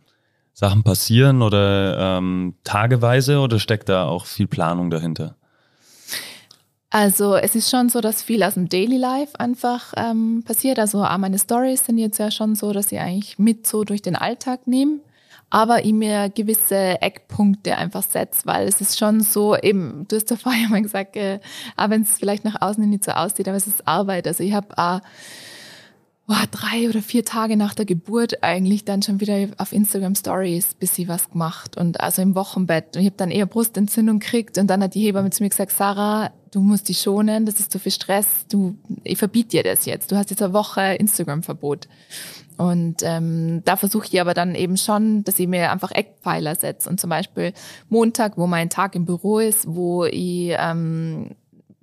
Sachen 0.52 0.82
passieren 0.82 1.42
oder 1.42 2.18
ähm, 2.18 2.54
tageweise 2.64 3.40
oder 3.40 3.58
steckt 3.58 3.88
da 3.88 4.04
auch 4.06 4.26
viel 4.26 4.46
Planung 4.46 4.90
dahinter? 4.90 5.36
Also 6.94 7.36
es 7.36 7.54
ist 7.54 7.70
schon 7.70 7.88
so, 7.88 8.02
dass 8.02 8.22
viel 8.22 8.42
aus 8.42 8.52
dem 8.52 8.68
Daily 8.68 8.98
Life 8.98 9.40
einfach 9.40 9.94
ähm, 9.96 10.44
passiert. 10.46 10.78
Also 10.78 11.02
auch 11.02 11.16
meine 11.16 11.38
Stories 11.38 11.86
sind 11.86 11.96
jetzt 11.96 12.18
ja 12.18 12.30
schon 12.30 12.54
so, 12.54 12.74
dass 12.74 12.92
ich 12.92 13.00
eigentlich 13.00 13.38
mit 13.38 13.66
so 13.66 13.82
durch 13.84 14.02
den 14.02 14.14
Alltag 14.14 14.66
nehme, 14.66 15.00
aber 15.48 15.86
ich 15.86 15.94
mir 15.94 16.28
gewisse 16.28 17.00
Eckpunkte 17.00 17.78
einfach 17.78 18.02
setze, 18.02 18.42
weil 18.44 18.68
es 18.68 18.82
ist 18.82 18.98
schon 18.98 19.22
so, 19.22 19.56
eben, 19.56 20.06
du 20.08 20.16
hast 20.16 20.30
ja 20.30 20.36
vorher 20.38 20.68
mal 20.68 20.82
gesagt, 20.82 21.16
äh, 21.16 21.40
auch 21.78 21.88
wenn 21.88 22.02
es 22.02 22.18
vielleicht 22.18 22.44
nach 22.44 22.60
außen 22.60 22.86
nicht 22.86 23.04
so 23.04 23.12
aussieht, 23.12 23.48
aber 23.48 23.56
es 23.56 23.66
ist 23.66 23.88
Arbeit. 23.88 24.28
Also 24.28 24.42
ich 24.42 24.52
habe 24.52 24.76
auch 24.76 25.00
boah, 26.32 26.46
drei 26.50 26.88
oder 26.88 27.02
vier 27.02 27.26
Tage 27.26 27.58
nach 27.58 27.74
der 27.74 27.84
Geburt 27.84 28.42
eigentlich 28.42 28.86
dann 28.86 29.02
schon 29.02 29.20
wieder 29.20 29.48
auf 29.58 29.70
Instagram 29.70 30.14
Stories 30.14 30.72
bisschen 30.72 31.06
was 31.06 31.30
gemacht 31.30 31.76
und 31.76 32.00
also 32.00 32.22
im 32.22 32.34
Wochenbett. 32.34 32.96
Und 32.96 33.02
ich 33.02 33.06
habe 33.08 33.18
dann 33.18 33.30
eher 33.30 33.44
Brustentzündung 33.44 34.18
gekriegt 34.18 34.56
und 34.56 34.68
dann 34.68 34.82
hat 34.82 34.94
die 34.94 35.02
Hebamme 35.02 35.28
zu 35.28 35.42
mir 35.42 35.50
gesagt, 35.50 35.72
Sarah, 35.72 36.30
du 36.50 36.60
musst 36.60 36.88
dich 36.88 37.02
schonen, 37.02 37.44
das 37.44 37.60
ist 37.60 37.70
zu 37.70 37.78
viel 37.78 37.92
Stress, 37.92 38.46
du, 38.50 38.78
ich 39.04 39.18
verbiete 39.18 39.50
dir 39.50 39.62
das 39.62 39.84
jetzt. 39.84 40.10
Du 40.10 40.16
hast 40.16 40.30
jetzt 40.30 40.40
eine 40.40 40.54
Woche 40.54 40.94
Instagram-Verbot. 40.94 41.86
Und 42.56 43.02
ähm, 43.02 43.60
da 43.66 43.76
versuche 43.76 44.06
ich 44.10 44.18
aber 44.18 44.32
dann 44.32 44.54
eben 44.54 44.78
schon, 44.78 45.24
dass 45.24 45.38
ich 45.38 45.48
mir 45.48 45.70
einfach 45.70 45.90
Eckpfeiler 45.90 46.54
setze. 46.54 46.88
Und 46.88 46.98
zum 46.98 47.10
Beispiel 47.10 47.52
Montag, 47.90 48.38
wo 48.38 48.46
mein 48.46 48.70
Tag 48.70 48.94
im 48.94 49.04
Büro 49.04 49.38
ist, 49.38 49.66
wo 49.66 50.06
ich 50.06 50.54
ähm, 50.58 51.32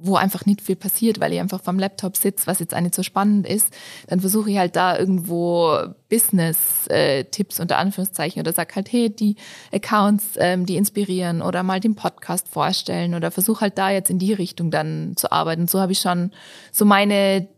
wo 0.02 0.16
einfach 0.16 0.46
nicht 0.46 0.62
viel 0.62 0.78
passiert, 0.78 1.20
weil 1.20 1.34
ich 1.34 1.40
einfach 1.40 1.62
vom 1.62 1.78
Laptop 1.78 2.16
sitze, 2.16 2.48
was 2.48 2.60
jetzt 2.60 2.74
auch 2.74 2.80
nicht 2.80 2.96
so 2.96 3.04
spannend 3.04 3.46
ist, 3.46 3.68
dann 4.08 4.22
versuche 4.22 4.50
ich 4.50 4.58
halt 4.58 4.78
da 4.78 4.98
irgendwo 4.98 5.78
Business-Tipps 6.10 7.60
unter 7.60 7.78
Anführungszeichen 7.78 8.40
oder 8.40 8.54
sag 8.54 8.76
halt, 8.78 8.92
hey, 8.92 9.14
die 9.14 9.36
Accounts, 9.74 10.32
ähm, 10.38 10.66
die 10.66 10.78
inspirieren 10.78 11.42
oder 11.42 11.64
mal 11.64 11.82
den 11.82 11.96
Podcast 11.96 12.48
vorstellen 12.48 13.14
oder 13.14 13.30
versuche 13.30 13.62
halt 13.62 13.78
da 13.78 13.92
jetzt 13.92 14.10
in 14.10 14.20
die 14.20 14.32
Richtung 14.32 14.72
dann 14.72 15.14
zu 15.18 15.34
arbeiten. 15.34 15.68
So 15.68 15.82
habe 15.82 15.92
ich 15.92 16.00
schon 16.00 16.32
so 16.72 16.86
meine 16.86 17.50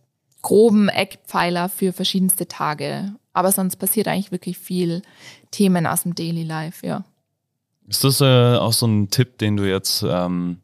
groben 0.42 0.90
Eckpfeiler 0.90 1.70
für 1.70 1.94
verschiedenste 1.94 2.48
Tage. 2.48 3.14
Aber 3.34 3.52
sonst 3.52 3.76
passiert 3.76 4.08
eigentlich 4.08 4.32
wirklich 4.32 4.58
viel 4.58 5.04
Themen 5.52 5.86
aus 5.86 6.04
dem 6.04 6.16
Daily 6.16 6.44
Life, 6.44 6.86
ja. 6.86 7.06
Ist 7.88 8.04
das 8.04 8.20
äh, 8.20 8.56
auch 8.56 8.74
so 8.74 8.88
ein 8.88 9.10
Tipp, 9.10 9.38
den 9.38 9.58
du 9.58 9.70
jetzt 9.70 10.04
ähm 10.04 10.61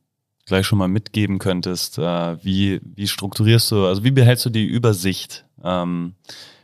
gleich 0.47 0.65
schon 0.65 0.79
mal 0.79 0.87
mitgeben 0.87 1.37
könntest. 1.37 1.99
Äh, 1.99 2.43
wie, 2.43 2.81
wie 2.83 3.07
strukturierst 3.07 3.71
du, 3.71 3.85
also 3.85 4.03
wie 4.03 4.11
behältst 4.11 4.45
du 4.45 4.49
die 4.49 4.65
Übersicht 4.65 5.45
ähm, 5.63 6.15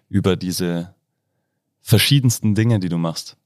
über 0.10 0.36
diese 0.36 0.96
verschiedensten 1.82 2.56
Dinge, 2.56 2.80
die 2.80 2.90
du 2.90 2.98
machst? 2.98 3.38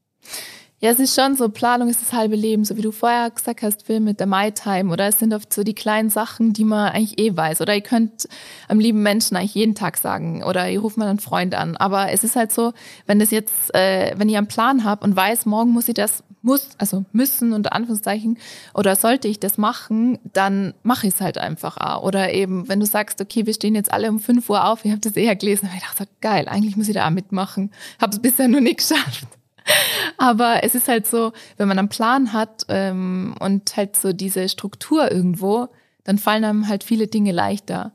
Ja, 0.80 0.90
es 0.90 1.00
ist 1.00 1.20
schon 1.20 1.34
so, 1.34 1.48
Planung 1.48 1.88
ist 1.88 2.00
das 2.00 2.12
halbe 2.12 2.36
Leben, 2.36 2.64
so 2.64 2.76
wie 2.76 2.82
du 2.82 2.92
vorher 2.92 3.30
gesagt 3.30 3.62
hast, 3.62 3.84
Film 3.84 4.04
mit 4.04 4.20
der 4.20 4.28
My 4.28 4.52
Time 4.52 4.92
oder 4.92 5.08
es 5.08 5.18
sind 5.18 5.34
oft 5.34 5.52
so 5.52 5.64
die 5.64 5.74
kleinen 5.74 6.08
Sachen, 6.08 6.52
die 6.52 6.62
man 6.62 6.92
eigentlich 6.92 7.18
eh 7.18 7.36
weiß 7.36 7.60
oder 7.60 7.74
ihr 7.74 7.80
könnt 7.80 8.28
am 8.68 8.78
lieben 8.78 9.02
Menschen 9.02 9.36
eigentlich 9.36 9.56
jeden 9.56 9.74
Tag 9.74 9.96
sagen 9.96 10.44
oder 10.44 10.70
ihr 10.70 10.78
ruft 10.78 10.96
mal 10.96 11.08
einen 11.08 11.18
Freund 11.18 11.56
an, 11.56 11.76
aber 11.76 12.12
es 12.12 12.22
ist 12.22 12.36
halt 12.36 12.52
so, 12.52 12.74
wenn 13.06 13.18
das 13.18 13.32
jetzt, 13.32 13.74
äh, 13.74 14.14
wenn 14.16 14.28
ihr 14.28 14.38
einen 14.38 14.46
Plan 14.46 14.84
habt 14.84 15.02
und 15.02 15.16
weiß, 15.16 15.46
morgen 15.46 15.72
muss 15.72 15.88
ich 15.88 15.94
das 15.94 16.22
muss, 16.42 16.70
also 16.78 17.04
müssen 17.12 17.52
unter 17.52 17.72
Anführungszeichen, 17.72 18.38
oder 18.74 18.96
sollte 18.96 19.28
ich 19.28 19.40
das 19.40 19.58
machen, 19.58 20.18
dann 20.32 20.74
mache 20.82 21.06
ich 21.06 21.14
es 21.14 21.20
halt 21.20 21.38
einfach 21.38 21.76
auch. 21.76 22.02
Oder 22.02 22.32
eben, 22.32 22.68
wenn 22.68 22.80
du 22.80 22.86
sagst, 22.86 23.20
okay, 23.20 23.46
wir 23.46 23.54
stehen 23.54 23.74
jetzt 23.74 23.92
alle 23.92 24.08
um 24.08 24.20
5 24.20 24.48
Uhr 24.48 24.64
auf, 24.64 24.84
ich 24.84 24.90
habe 24.90 25.00
das 25.00 25.16
eher 25.16 25.36
gelesen, 25.36 25.68
habe 25.68 25.78
ich 25.78 25.88
gedacht, 25.88 26.20
geil, 26.20 26.48
eigentlich 26.48 26.76
muss 26.76 26.88
ich 26.88 26.94
da 26.94 27.06
auch 27.06 27.10
mitmachen. 27.10 27.70
Habe 28.00 28.12
es 28.12 28.22
bisher 28.22 28.48
noch 28.48 28.60
nicht 28.60 28.78
geschafft. 28.78 29.26
Aber 30.16 30.62
es 30.62 30.74
ist 30.74 30.88
halt 30.88 31.06
so, 31.06 31.32
wenn 31.56 31.68
man 31.68 31.78
einen 31.78 31.88
Plan 31.88 32.32
hat 32.32 32.64
ähm, 32.68 33.34
und 33.40 33.76
halt 33.76 33.96
so 33.96 34.12
diese 34.12 34.48
Struktur 34.48 35.10
irgendwo, 35.10 35.68
dann 36.04 36.18
fallen 36.18 36.44
einem 36.44 36.68
halt 36.68 36.84
viele 36.84 37.06
Dinge 37.06 37.32
leichter. 37.32 37.92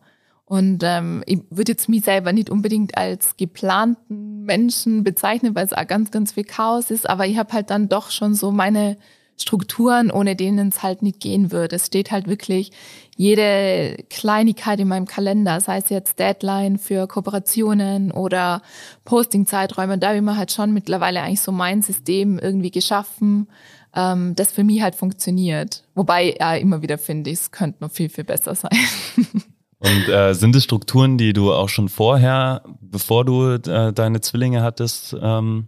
Und 0.53 0.83
ähm, 0.83 1.23
ich 1.25 1.39
würde 1.49 1.71
jetzt 1.71 1.89
mich 1.89 2.03
selber 2.05 2.31
nicht 2.31 2.51
unbedingt 2.51 2.95
als 2.95 3.37
geplanten 3.37 4.43
Menschen 4.43 5.03
bezeichnen, 5.03 5.55
weil 5.55 5.65
es 5.65 5.73
auch 5.73 5.87
ganz, 5.87 6.11
ganz 6.11 6.33
viel 6.33 6.43
Chaos 6.43 6.91
ist. 6.91 7.09
Aber 7.09 7.25
ich 7.25 7.39
habe 7.39 7.53
halt 7.53 7.71
dann 7.71 7.89
doch 7.89 8.11
schon 8.11 8.35
so 8.35 8.51
meine 8.51 8.97
Strukturen, 9.35 10.11
ohne 10.11 10.35
denen 10.35 10.67
es 10.67 10.83
halt 10.83 11.01
nicht 11.01 11.19
gehen 11.19 11.51
würde. 11.51 11.77
Es 11.77 11.87
steht 11.87 12.11
halt 12.11 12.27
wirklich 12.27 12.71
jede 13.17 13.97
Kleinigkeit 14.11 14.79
in 14.79 14.89
meinem 14.89 15.07
Kalender, 15.07 15.59
sei 15.59 15.77
es 15.77 15.89
jetzt 15.89 16.19
Deadline 16.19 16.77
für 16.77 17.07
Kooperationen 17.07 18.11
oder 18.11 18.61
Posting-Zeiträume. 19.05 19.97
Da 19.97 20.09
habe 20.09 20.17
ich 20.17 20.23
mir 20.23 20.37
halt 20.37 20.51
schon 20.51 20.71
mittlerweile 20.71 21.23
eigentlich 21.23 21.41
so 21.41 21.51
mein 21.51 21.81
System 21.81 22.37
irgendwie 22.37 22.69
geschaffen, 22.69 23.47
ähm, 23.95 24.35
das 24.35 24.51
für 24.51 24.63
mich 24.63 24.83
halt 24.83 24.93
funktioniert. 24.93 25.83
Wobei 25.95 26.35
ja 26.39 26.53
immer 26.53 26.83
wieder 26.83 26.99
finde 26.99 27.31
ich, 27.31 27.39
es 27.39 27.49
könnte 27.49 27.83
noch 27.83 27.89
viel, 27.89 28.09
viel 28.09 28.23
besser 28.23 28.53
sein. 28.53 28.77
Und 29.83 30.07
äh, 30.07 30.33
sind 30.33 30.55
es 30.55 30.63
Strukturen, 30.63 31.17
die 31.17 31.33
du 31.33 31.51
auch 31.51 31.67
schon 31.67 31.89
vorher, 31.89 32.63
bevor 32.79 33.25
du 33.25 33.55
äh, 33.55 33.91
deine 33.91 34.21
Zwillinge 34.21 34.63
hattest, 34.63 35.15
ähm, 35.21 35.67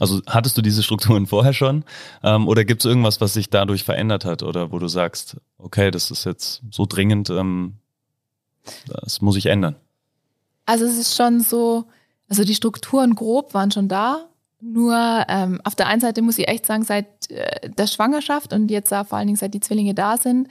also 0.00 0.20
hattest 0.26 0.58
du 0.58 0.62
diese 0.62 0.82
Strukturen 0.82 1.26
vorher 1.26 1.52
schon? 1.52 1.84
Ähm, 2.24 2.48
oder 2.48 2.64
gibt 2.64 2.82
es 2.82 2.86
irgendwas, 2.86 3.20
was 3.20 3.34
sich 3.34 3.50
dadurch 3.50 3.84
verändert 3.84 4.24
hat? 4.24 4.42
Oder 4.42 4.72
wo 4.72 4.80
du 4.80 4.88
sagst, 4.88 5.36
okay, 5.58 5.92
das 5.92 6.10
ist 6.10 6.24
jetzt 6.24 6.62
so 6.70 6.86
dringend, 6.86 7.30
ähm, 7.30 7.74
das 8.86 9.20
muss 9.20 9.36
ich 9.36 9.46
ändern? 9.46 9.76
Also 10.66 10.84
es 10.84 10.98
ist 10.98 11.14
schon 11.14 11.40
so, 11.40 11.84
also 12.28 12.44
die 12.44 12.54
Strukturen 12.54 13.14
grob 13.14 13.54
waren 13.54 13.70
schon 13.70 13.86
da, 13.86 14.28
nur 14.60 15.24
ähm, 15.28 15.60
auf 15.64 15.74
der 15.76 15.86
einen 15.86 16.00
Seite 16.00 16.22
muss 16.22 16.38
ich 16.38 16.48
echt 16.48 16.66
sagen, 16.66 16.84
seit 16.84 17.06
der 17.76 17.86
Schwangerschaft 17.86 18.52
und 18.52 18.70
jetzt 18.70 18.90
vor 18.90 19.18
allen 19.18 19.26
Dingen 19.26 19.36
seit 19.36 19.54
die 19.54 19.60
Zwillinge 19.60 19.94
da 19.94 20.16
sind, 20.16 20.48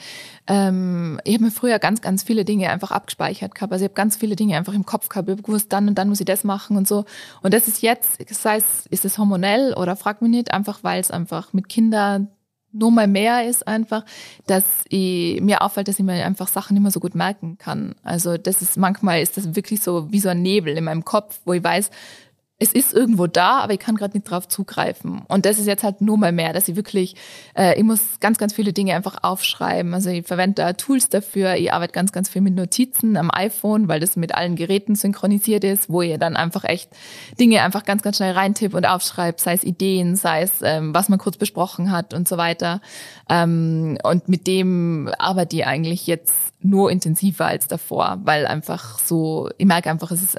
ähm, 0.48 1.20
ich 1.24 1.36
habe 1.36 1.46
mir 1.46 1.52
früher 1.52 1.80
ganz, 1.80 2.02
ganz 2.02 2.24
viele 2.24 2.46
Dinge 2.46 2.70
einfach 2.70 2.92
abgespeichert 2.92 3.56
gehabt. 3.56 3.72
Also 3.72 3.86
ich 3.86 3.90
habe 3.90 3.96
ganz 3.96 4.18
viele 4.18 4.36
Dinge 4.36 4.58
einfach 4.58 4.74
im 4.74 4.86
Kopf 4.86 5.10
gehabt. 5.10 5.28
Ich 5.28 5.34
habe 5.34 5.44
gewusst, 5.44 5.72
dann 5.72 5.88
und 5.88 5.98
dann 5.98 6.10
muss 6.10 6.20
ich 6.20 6.26
das 6.26 6.44
machen 6.44 6.78
und 6.78 6.88
so. 6.88 7.06
Und 7.42 7.54
das 7.54 7.68
ist 7.68 7.82
jetzt, 7.82 8.18
sei 8.30 8.58
es, 8.58 8.86
ist 8.88 9.06
es 9.06 9.18
hormonell 9.18 9.74
oder 9.74 9.96
frag 9.96 10.22
mich 10.22 10.32
nicht, 10.32 10.54
einfach 10.54 10.80
weil 10.84 11.00
es 11.00 11.12
einfach 11.12 11.54
mit 11.54 11.70
Kindern 11.70 12.30
nur 12.74 12.92
mal 12.92 13.08
mehr 13.08 13.48
ist 13.48 13.68
einfach, 13.68 14.06
dass 14.48 14.64
ich, 14.88 15.42
mir 15.42 15.62
auffällt, 15.62 15.88
dass 15.88 16.00
ich 16.00 16.06
mir 16.06 16.26
einfach 16.26 16.48
Sachen 16.48 16.82
mehr 16.82 16.92
so 16.92 17.00
gut 17.00 17.16
merken 17.16 17.58
kann. 17.58 17.96
Also 18.04 18.38
das 18.38 18.62
ist 18.62 18.78
manchmal 18.78 19.22
ist 19.22 19.38
das 19.38 19.56
wirklich 19.56 19.82
so 19.82 20.12
wie 20.12 20.20
so 20.20 20.30
ein 20.30 20.42
Nebel 20.42 20.78
in 20.78 20.86
meinem 20.86 21.04
Kopf, 21.04 21.40
wo 21.46 21.54
ich 21.54 21.64
weiß, 21.64 21.92
es 22.62 22.72
ist 22.74 22.94
irgendwo 22.94 23.26
da, 23.26 23.62
aber 23.62 23.74
ich 23.74 23.80
kann 23.80 23.96
gerade 23.96 24.16
nicht 24.16 24.30
drauf 24.30 24.48
zugreifen. 24.48 25.24
Und 25.28 25.48
das 25.48 25.58
ist 25.58 25.66
jetzt 25.66 25.84
halt 25.84 26.00
nur 26.00 26.20
mal 26.20 26.32
mehr, 26.32 26.54
dass 26.54 26.68
ich 26.68 26.76
wirklich, 26.76 27.16
äh, 27.58 27.76
ich 27.76 27.84
muss 27.84 28.02
ganz, 28.20 28.38
ganz 28.38 28.54
viele 28.54 28.72
Dinge 28.72 28.94
einfach 28.94 29.24
aufschreiben. 29.24 29.96
Also 29.96 30.12
ich 30.12 30.28
verwende 30.28 30.62
da 30.62 30.74
Tools 30.74 31.10
dafür. 31.10 31.56
Ich 31.56 31.74
arbeite 31.74 31.92
ganz, 31.92 32.12
ganz 32.12 32.30
viel 32.30 32.44
mit 32.44 32.54
Notizen 32.54 33.18
am 33.18 33.32
iPhone, 33.34 33.88
weil 33.88 34.00
das 34.00 34.16
mit 34.16 34.36
allen 34.36 34.56
Geräten 34.56 34.94
synchronisiert 34.94 35.64
ist, 35.64 35.90
wo 35.90 36.04
ihr 36.04 36.20
dann 36.20 36.36
einfach 36.36 36.64
echt 36.64 36.92
Dinge 37.40 37.64
einfach 37.64 37.84
ganz, 37.84 38.04
ganz 38.04 38.18
schnell 38.18 38.34
reintippt 38.34 38.76
und 38.76 38.86
aufschreibt, 38.86 39.40
sei 39.40 39.54
es 39.54 39.64
Ideen, 39.64 40.16
sei 40.16 40.44
es, 40.44 40.62
ähm, 40.62 40.94
was 40.94 41.10
man 41.10 41.18
kurz 41.18 41.38
besprochen 41.38 41.92
hat 41.92 42.14
und 42.14 42.28
so 42.28 42.38
weiter. 42.38 42.80
Ähm, 43.28 43.98
und 44.04 44.30
mit 44.30 44.46
dem 44.46 45.10
arbeite 45.18 45.56
ich 45.56 45.66
eigentlich 45.66 46.06
jetzt 46.06 46.36
nur 46.60 46.92
intensiver 46.92 47.48
als 47.48 47.66
davor, 47.66 48.20
weil 48.24 48.46
einfach 48.46 49.00
so, 49.00 49.50
ich 49.58 49.66
merke 49.66 49.90
einfach, 49.90 50.12
es 50.12 50.22
ist 50.22 50.38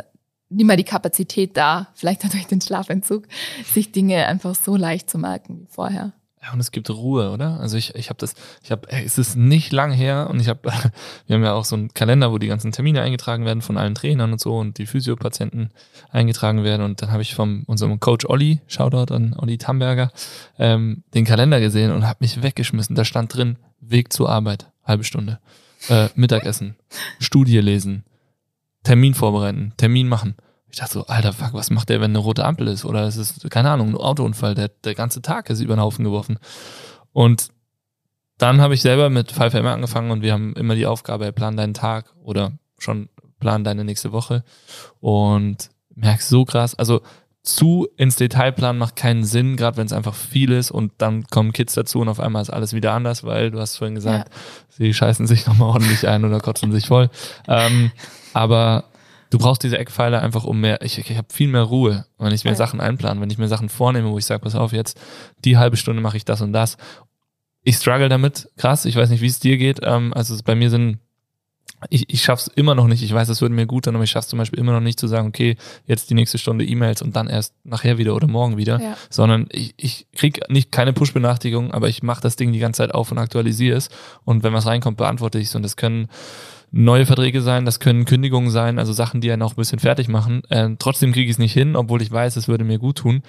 nicht 0.52 0.66
mehr 0.66 0.76
die 0.76 0.84
Kapazität 0.84 1.56
da, 1.56 1.88
vielleicht 1.94 2.22
durch 2.24 2.46
den 2.46 2.60
Schlafentzug, 2.60 3.24
sich 3.72 3.92
Dinge 3.92 4.26
einfach 4.26 4.54
so 4.54 4.76
leicht 4.76 5.10
zu 5.10 5.18
merken 5.18 5.60
wie 5.60 5.66
vorher. 5.68 6.12
Ja, 6.42 6.52
und 6.52 6.58
es 6.58 6.72
gibt 6.72 6.90
Ruhe, 6.90 7.30
oder? 7.30 7.60
Also 7.60 7.76
ich, 7.76 7.94
ich 7.94 8.08
habe 8.08 8.18
das, 8.18 8.34
ich 8.64 8.72
habe, 8.72 8.90
es 8.90 9.16
ist 9.16 9.36
nicht 9.36 9.70
lang 9.70 9.92
her 9.92 10.28
und 10.28 10.40
ich 10.40 10.48
habe, 10.48 10.60
wir 11.26 11.36
haben 11.36 11.44
ja 11.44 11.52
auch 11.52 11.64
so 11.64 11.76
einen 11.76 11.94
Kalender, 11.94 12.32
wo 12.32 12.38
die 12.38 12.48
ganzen 12.48 12.72
Termine 12.72 13.00
eingetragen 13.00 13.44
werden 13.44 13.62
von 13.62 13.78
allen 13.78 13.94
Trainern 13.94 14.32
und 14.32 14.40
so 14.40 14.58
und 14.58 14.78
die 14.78 14.86
Physiopatienten 14.86 15.70
eingetragen 16.10 16.64
werden 16.64 16.82
und 16.82 17.00
dann 17.00 17.12
habe 17.12 17.22
ich 17.22 17.36
von 17.36 17.62
unserem 17.66 18.00
Coach 18.00 18.26
Olli, 18.26 18.60
Shoutout 18.66 19.14
an 19.14 19.36
Olli 19.38 19.56
Tamberger, 19.56 20.10
ähm, 20.58 21.04
den 21.14 21.24
Kalender 21.24 21.60
gesehen 21.60 21.92
und 21.92 22.08
habe 22.08 22.18
mich 22.20 22.42
weggeschmissen. 22.42 22.96
Da 22.96 23.04
stand 23.04 23.32
drin 23.32 23.56
Weg 23.80 24.12
zur 24.12 24.28
Arbeit, 24.28 24.66
halbe 24.84 25.04
Stunde, 25.04 25.38
äh, 25.88 26.08
Mittagessen, 26.16 26.74
Studie 27.20 27.58
lesen, 27.58 28.04
Termin 28.82 29.14
vorbereiten, 29.14 29.72
Termin 29.76 30.08
machen. 30.08 30.36
Ich 30.68 30.78
dachte 30.78 30.94
so, 30.94 31.06
alter 31.06 31.32
Fuck, 31.32 31.52
was 31.52 31.70
macht 31.70 31.90
der, 31.90 32.00
wenn 32.00 32.12
eine 32.12 32.18
rote 32.18 32.44
Ampel 32.44 32.68
ist? 32.68 32.84
Oder 32.84 33.06
es 33.06 33.16
ist, 33.16 33.48
keine 33.50 33.70
Ahnung, 33.70 33.90
ein 33.90 33.96
Autounfall, 33.96 34.54
der, 34.54 34.68
der 34.68 34.94
ganze 34.94 35.20
Tag 35.20 35.50
ist 35.50 35.60
über 35.60 35.76
den 35.76 35.82
Haufen 35.82 36.04
geworfen. 36.04 36.38
Und 37.12 37.48
dann 38.38 38.60
habe 38.60 38.74
ich 38.74 38.80
selber 38.80 39.10
mit 39.10 39.32
5M 39.32 39.66
angefangen 39.66 40.10
und 40.10 40.22
wir 40.22 40.32
haben 40.32 40.54
immer 40.54 40.74
die 40.74 40.86
Aufgabe, 40.86 41.32
plan 41.32 41.56
deinen 41.56 41.74
Tag 41.74 42.14
oder 42.22 42.52
schon 42.78 43.08
plan 43.38 43.64
deine 43.64 43.84
nächste 43.84 44.12
Woche. 44.12 44.44
Und 45.00 45.70
merkst 45.94 46.28
so 46.28 46.44
krass, 46.44 46.74
also 46.74 47.02
zu 47.42 47.88
ins 47.96 48.16
Detail 48.16 48.52
planen 48.52 48.78
macht 48.78 48.94
keinen 48.94 49.24
Sinn, 49.24 49.56
gerade 49.56 49.76
wenn 49.76 49.86
es 49.86 49.92
einfach 49.92 50.14
viel 50.14 50.52
ist 50.52 50.70
und 50.70 50.92
dann 50.98 51.24
kommen 51.24 51.52
Kids 51.52 51.74
dazu 51.74 52.00
und 52.00 52.08
auf 52.08 52.20
einmal 52.20 52.40
ist 52.40 52.50
alles 52.50 52.72
wieder 52.72 52.92
anders, 52.92 53.24
weil 53.24 53.50
du 53.50 53.58
hast 53.58 53.76
vorhin 53.76 53.96
gesagt, 53.96 54.28
ja. 54.28 54.34
sie 54.68 54.94
scheißen 54.94 55.26
sich 55.26 55.46
nochmal 55.48 55.70
ordentlich 55.70 56.06
ein 56.06 56.24
oder 56.24 56.40
kotzen 56.40 56.70
sich 56.70 56.86
voll. 56.86 57.10
Ähm, 57.48 57.90
aber 58.32 58.84
du 59.30 59.38
brauchst 59.38 59.64
diese 59.64 59.76
Eckpfeiler 59.76 60.22
einfach 60.22 60.44
um 60.44 60.60
mehr, 60.60 60.82
ich, 60.82 60.98
ich 60.98 61.16
habe 61.16 61.28
viel 61.32 61.48
mehr 61.48 61.62
Ruhe, 61.62 62.06
wenn 62.18 62.32
ich 62.32 62.44
mir 62.44 62.50
ja. 62.50 62.56
Sachen 62.56 62.80
einplane, 62.80 63.20
wenn 63.20 63.30
ich 63.30 63.38
mir 63.38 63.48
Sachen 63.48 63.68
vornehme, 63.68 64.10
wo 64.10 64.18
ich 64.18 64.26
sage, 64.26 64.40
pass 64.40 64.54
auf, 64.54 64.72
jetzt 64.72 65.00
die 65.44 65.56
halbe 65.56 65.76
Stunde 65.76 66.00
mache 66.00 66.16
ich 66.16 66.24
das 66.24 66.42
und 66.42 66.52
das. 66.52 66.76
Ich 67.64 67.76
struggle 67.76 68.08
damit, 68.08 68.50
krass, 68.56 68.84
ich 68.84 68.94
weiß 68.94 69.10
nicht, 69.10 69.20
wie 69.20 69.26
es 69.26 69.40
dir 69.40 69.56
geht. 69.56 69.80
Ähm, 69.82 70.12
also 70.14 70.36
bei 70.44 70.54
mir 70.54 70.70
sind 70.70 70.98
ich, 71.90 72.12
ich 72.12 72.22
schaff's 72.22 72.48
immer 72.54 72.74
noch 72.74 72.86
nicht. 72.86 73.02
Ich 73.02 73.12
weiß, 73.12 73.28
es 73.28 73.40
würde 73.40 73.54
mir 73.54 73.66
gut 73.66 73.84
tun, 73.84 73.94
aber 73.94 74.04
ich 74.04 74.10
schaff's 74.10 74.28
zum 74.28 74.38
Beispiel 74.38 74.58
immer 74.58 74.72
noch 74.72 74.80
nicht 74.80 75.00
zu 75.00 75.06
sagen, 75.08 75.28
okay, 75.28 75.56
jetzt 75.86 76.10
die 76.10 76.14
nächste 76.14 76.38
Stunde 76.38 76.64
E-Mails 76.64 77.02
und 77.02 77.16
dann 77.16 77.28
erst 77.28 77.54
nachher 77.64 77.98
wieder 77.98 78.14
oder 78.14 78.28
morgen 78.28 78.56
wieder. 78.56 78.80
Ja. 78.80 78.96
Sondern 79.10 79.48
ich, 79.50 79.74
ich 79.76 80.06
krieg 80.14 80.48
nicht 80.48 80.70
keine 80.70 80.92
Push-Benachrichtigung, 80.92 81.72
aber 81.72 81.88
ich 81.88 82.02
mache 82.02 82.20
das 82.20 82.36
Ding 82.36 82.52
die 82.52 82.58
ganze 82.58 82.78
Zeit 82.78 82.94
auf 82.94 83.10
und 83.10 83.18
aktualisiere 83.18 83.76
es. 83.76 83.88
Und 84.24 84.42
wenn 84.42 84.52
was 84.52 84.66
reinkommt, 84.66 84.96
beantworte 84.96 85.38
ich 85.38 85.48
es. 85.48 85.54
Und 85.54 85.62
das 85.62 85.76
können 85.76 86.08
neue 86.70 87.04
Verträge 87.04 87.42
sein, 87.42 87.64
das 87.66 87.80
können 87.80 88.06
Kündigungen 88.06 88.50
sein, 88.50 88.78
also 88.78 88.92
Sachen, 88.94 89.20
die 89.20 89.30
einen 89.30 89.42
auch 89.42 89.52
ein 89.52 89.56
bisschen 89.56 89.78
fertig 89.78 90.08
machen. 90.08 90.42
Äh, 90.48 90.70
trotzdem 90.78 91.12
kriege 91.12 91.26
ich 91.26 91.32
es 91.32 91.38
nicht 91.38 91.52
hin, 91.52 91.76
obwohl 91.76 92.00
ich 92.00 92.10
weiß, 92.10 92.36
es 92.36 92.48
würde 92.48 92.64
mir 92.64 92.78
gut 92.78 92.98
tun. 92.98 93.22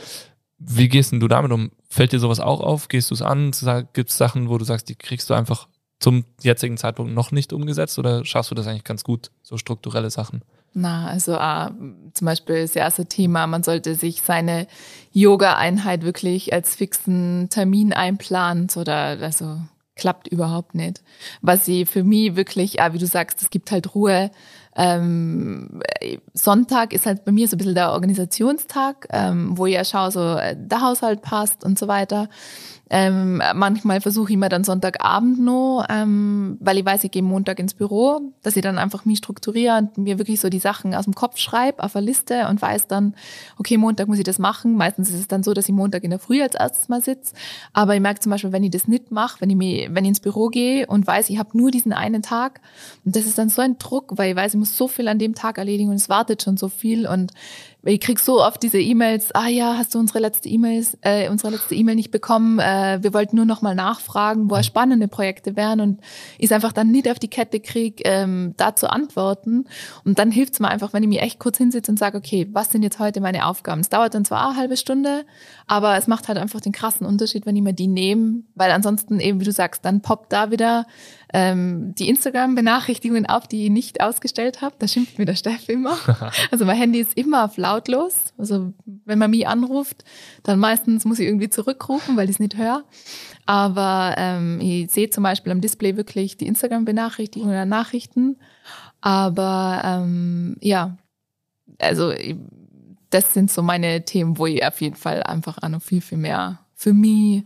Wie 0.60 0.88
gehst 0.88 1.12
denn 1.12 1.19
du 1.19 1.28
damit 1.28 1.52
um? 1.52 1.72
Fällt 1.89 2.13
dir 2.13 2.19
sowas 2.19 2.39
auch 2.39 2.62
auf? 2.62 2.88
Gehst 2.88 3.10
du 3.10 3.15
es 3.15 3.22
an? 3.22 3.52
Gibt 3.91 4.10
es 4.10 4.17
Sachen, 4.17 4.48
wo 4.48 4.58
du 4.58 4.63
sagst, 4.63 4.88
die 4.88 4.96
kriegst 4.96 5.30
du 5.30 5.34
einfach 5.34 5.67
zum 6.04 6.26
jetzigen 6.42 6.76
Zeitpunkt 6.76 7.13
noch 7.13 7.32
nicht 7.32 7.54
umgesetzt 7.54 7.98
oder 7.98 8.26
schaffst 8.26 8.52
du 8.52 8.56
das 8.56 8.68
eigentlich 8.68 8.84
ganz 8.84 9.06
gut, 9.06 9.32
so 9.42 9.58
strukturelle 9.58 10.10
Sachen? 10.10 10.42
Na, 10.74 11.08
also 11.08 11.34
äh, 11.34 11.70
zum 12.13 12.26
Beispiel 12.26 12.62
das 12.62 12.76
erste 12.76 13.06
Thema, 13.06 13.48
man 13.48 13.63
sollte 13.63 13.96
sich 13.96 14.22
seine 14.22 14.68
Yoga-Einheit 15.13 16.04
wirklich 16.04 16.52
als 16.52 16.76
fixen 16.76 17.48
Termin 17.50 17.94
einplanen 17.94 18.68
oder 18.76 19.18
also 19.22 19.62
klappt 19.96 20.28
überhaupt 20.28 20.76
nicht. 20.76 21.02
Was 21.42 21.66
sie 21.66 21.86
für 21.86 22.04
mich 22.04 22.36
wirklich, 22.36 22.82
ah, 22.82 22.92
wie 22.92 22.98
du 22.98 23.06
sagst, 23.06 23.42
es 23.42 23.50
gibt 23.50 23.72
halt 23.72 23.96
Ruhe. 23.96 24.32
Ähm, 24.76 25.82
Sonntag 26.34 26.92
ist 26.94 27.06
halt 27.06 27.24
bei 27.24 27.32
mir 27.32 27.48
so 27.48 27.56
ein 27.56 27.60
bisschen 27.60 27.76
der 27.76 27.92
Organisationstag, 27.92 29.08
ähm, 29.12 29.56
wo 29.58 29.68
ich 29.68 29.76
ja 29.76 29.86
schaue, 29.86 30.12
so 30.12 30.36
äh, 30.36 30.58
der 30.58 30.82
Haushalt 30.82 31.22
passt 31.22 31.63
und 31.63 31.78
so 31.78 31.88
weiter. 31.88 32.28
Ähm, 32.95 33.41
manchmal 33.56 34.01
versuche 34.01 34.34
ich 34.34 34.38
mir 34.38 34.49
dann 34.49 34.63
Sonntagabend 34.63 35.39
noch, 35.39 35.84
ähm, 35.89 36.58
weil 36.60 36.77
ich 36.77 36.86
weiß, 36.86 37.03
ich 37.03 37.10
gehe 37.10 37.23
Montag 37.23 37.58
ins 37.58 37.73
Büro, 37.73 38.21
dass 38.43 38.56
ich 38.56 38.62
dann 38.62 38.77
einfach 38.77 39.03
mich 39.03 39.17
strukturiere 39.17 39.79
und 39.79 39.97
mir 39.97 40.19
wirklich 40.19 40.39
so 40.39 40.47
die 40.47 40.60
Sachen 40.60 40.93
aus 40.93 41.06
dem 41.06 41.15
Kopf 41.15 41.39
schreibe 41.39 41.82
auf 41.82 41.95
eine 41.95 42.06
Liste 42.06 42.47
und 42.49 42.62
weiß 42.62 42.86
dann, 42.86 43.15
okay, 43.58 43.77
Montag 43.77 44.08
muss 44.08 44.19
ich 44.19 44.23
das 44.23 44.38
machen. 44.38 44.75
Meistens 44.75 45.10
ist 45.10 45.21
es 45.21 45.27
dann 45.27 45.41
so, 45.41 45.56
dass 45.56 45.67
ich 45.67 45.73
Montag 45.73 46.03
in 46.03 46.12
der 46.12 46.19
Früh 46.19 46.43
als 46.43 46.53
erstes 46.53 46.88
mal 46.88 47.01
sitze. 47.01 47.34
Aber 47.73 47.95
ich 47.95 48.01
merke 48.01 48.19
zum 48.19 48.29
Beispiel, 48.29 48.51
wenn 48.51 48.63
ich 48.63 48.69
das 48.69 48.88
nicht 48.88 49.10
mache, 49.10 49.41
wenn 49.41 49.49
ich, 49.49 49.56
mir, 49.56 49.88
wenn 49.95 50.06
ich 50.06 50.10
ins 50.10 50.19
Büro 50.19 50.49
gehe 50.49 50.86
und 50.86 51.08
weiß, 51.08 51.32
ich 51.32 51.39
habe 51.39 51.58
nur 51.58 51.71
diesen 51.71 51.93
einen 51.93 52.21
Tag, 52.21 52.62
und 53.06 53.15
das 53.15 53.25
ist 53.25 53.39
dann 53.39 53.49
so 53.49 53.63
ein 53.63 53.79
Druck, 53.79 54.19
weil 54.19 54.29
ich 54.29 54.36
weiß, 54.36 54.53
ich 54.53 54.60
muss 54.60 54.77
so 54.77 54.88
viel 54.88 55.08
an 55.08 55.17
dem 55.17 55.34
Tag 55.34 55.58
erledigen 55.58 55.89
und 55.89 55.95
es 55.95 56.10
wartet 56.10 56.43
schon 56.43 56.58
so 56.58 56.70
viel 56.70 57.07
und 57.07 57.32
ich 57.86 57.99
krieg 57.99 58.19
so 58.19 58.41
oft 58.41 58.63
diese 58.63 58.79
E-Mails, 58.79 59.36
ah 59.36 59.47
ja, 59.47 59.75
hast 59.77 59.93
du 59.93 59.99
unsere 59.99 60.19
letzte 60.19 60.47
E-Mails, 60.47 60.97
äh, 61.01 61.29
unsere 61.29 61.51
letzte 61.51 61.75
E-Mail 61.75 61.95
nicht 61.95 62.11
bekommen? 62.11 62.59
Äh, 62.59 62.99
wir 63.01 63.13
wollten 63.13 63.36
nur 63.36 63.45
noch 63.45 63.61
mal 63.61 63.75
nachfragen, 63.75 64.49
wo 64.49 64.61
spannende 64.63 65.09
Projekte 65.09 65.57
wären 65.57 65.81
und 65.81 65.99
ich 66.38 66.53
einfach 66.53 66.71
dann 66.71 66.91
nicht 66.91 67.09
auf 67.09 67.19
die 67.19 67.27
Kette 67.27 67.59
krieg, 67.59 68.01
ähm, 68.05 68.53
da 68.55 68.75
zu 68.75 68.89
antworten. 68.89 69.65
Und 70.05 70.17
dann 70.17 70.31
hilft's 70.31 70.61
mir 70.61 70.69
einfach, 70.69 70.93
wenn 70.93 71.03
ich 71.03 71.09
mich 71.09 71.21
echt 71.21 71.39
kurz 71.39 71.57
hinsitze 71.57 71.91
und 71.91 71.99
sage, 71.99 72.17
okay, 72.17 72.47
was 72.53 72.71
sind 72.71 72.84
jetzt 72.84 72.99
heute 72.99 73.19
meine 73.19 73.45
Aufgaben? 73.47 73.81
Es 73.81 73.89
dauert 73.89 74.13
dann 74.13 74.23
zwar 74.23 74.49
eine 74.49 74.57
halbe 74.57 74.77
Stunde, 74.77 75.25
aber 75.67 75.97
es 75.97 76.07
macht 76.07 76.29
halt 76.29 76.38
einfach 76.38 76.61
den 76.61 76.71
krassen 76.71 77.05
Unterschied, 77.05 77.45
wenn 77.45 77.57
ich 77.57 77.63
mir 77.63 77.73
die 77.73 77.88
nehme, 77.88 78.43
weil 78.55 78.71
ansonsten 78.71 79.19
eben, 79.19 79.41
wie 79.41 79.45
du 79.45 79.51
sagst, 79.51 79.84
dann 79.84 80.01
poppt 80.01 80.31
da 80.31 80.51
wieder 80.51 80.86
ähm, 81.34 81.95
die 81.95 82.09
Instagram-Benachrichtigungen 82.09 83.25
auf, 83.25 83.47
die 83.47 83.65
ich 83.65 83.71
nicht 83.71 84.01
ausgestellt 84.01 84.61
habe. 84.61 84.75
Da 84.77 84.88
schimpft 84.88 85.17
mir 85.17 85.25
der 85.25 85.36
Steff 85.36 85.67
immer. 85.67 85.97
Also 86.51 86.65
mein 86.65 86.77
Handy 86.77 86.99
ist 86.99 87.17
immer 87.17 87.45
auf 87.45 87.57
lautlos. 87.57 88.34
Also 88.38 88.73
wenn 88.86 89.17
man 89.17 89.31
mich 89.31 89.47
anruft, 89.47 90.03
dann 90.43 90.59
meistens 90.59 91.05
muss 91.05 91.19
ich 91.19 91.27
irgendwie 91.27 91.49
zurückrufen, 91.49 92.15
weil 92.15 92.29
ich 92.29 92.36
es 92.36 92.39
nicht 92.39 92.57
höre. 92.57 92.84
Aber 93.45 94.13
ähm, 94.17 94.59
ich 94.61 94.91
sehe 94.91 95.09
zum 95.09 95.23
Beispiel 95.23 95.51
am 95.51 95.61
Display 95.61 95.97
wirklich 95.97 96.38
die 96.38 96.47
Instagram-Benachrichtigungen 96.47 97.53
oder 97.53 97.65
Nachrichten. 97.65 98.38
Aber 99.01 99.81
ähm, 99.84 100.57
ja, 100.61 100.97
also 101.79 102.13
das 103.09 103.34
sind 103.34 103.51
so 103.51 103.63
meine 103.63 104.05
Themen, 104.05 104.38
wo 104.38 104.45
ich 104.45 104.65
auf 104.65 104.79
jeden 104.81 104.95
Fall 104.95 105.23
einfach 105.23 105.57
auch 105.61 105.69
noch 105.69 105.81
viel, 105.81 106.01
viel 106.01 106.19
mehr 106.19 106.59
für 106.75 106.93
mich 106.93 107.43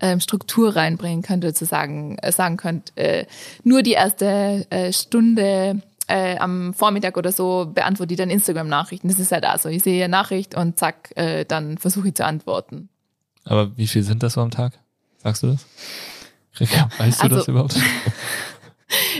ähm, 0.00 0.20
Struktur 0.20 0.76
reinbringen 0.76 1.22
könnte, 1.22 1.54
zu 1.54 1.64
sagen, 1.64 2.16
äh, 2.18 2.32
sagen 2.32 2.56
könnt, 2.56 2.96
äh, 2.96 3.26
nur 3.64 3.82
die 3.82 3.92
erste 3.92 4.66
äh, 4.70 4.92
Stunde 4.92 5.82
äh, 6.06 6.38
am 6.38 6.72
Vormittag 6.74 7.16
oder 7.16 7.32
so 7.32 7.70
beantworte 7.72 8.14
ich 8.14 8.18
dann 8.18 8.30
Instagram-Nachrichten. 8.30 9.08
Das 9.08 9.18
ist 9.18 9.32
halt 9.32 9.44
also, 9.44 9.68
ich 9.68 9.82
sehe 9.82 10.02
eine 10.04 10.10
Nachricht 10.10 10.54
und 10.54 10.78
zack, 10.78 11.10
äh, 11.16 11.44
dann 11.44 11.78
versuche 11.78 12.08
ich 12.08 12.14
zu 12.14 12.24
antworten. 12.24 12.88
Aber 13.44 13.76
wie 13.76 13.86
viel 13.86 14.02
sind 14.02 14.22
das 14.22 14.34
so 14.34 14.40
am 14.40 14.50
Tag? 14.50 14.78
Sagst 15.18 15.42
du 15.42 15.48
das? 15.48 15.66
weißt 16.60 17.20
du 17.20 17.24
also, 17.24 17.36
das 17.36 17.48
überhaupt? 17.48 17.76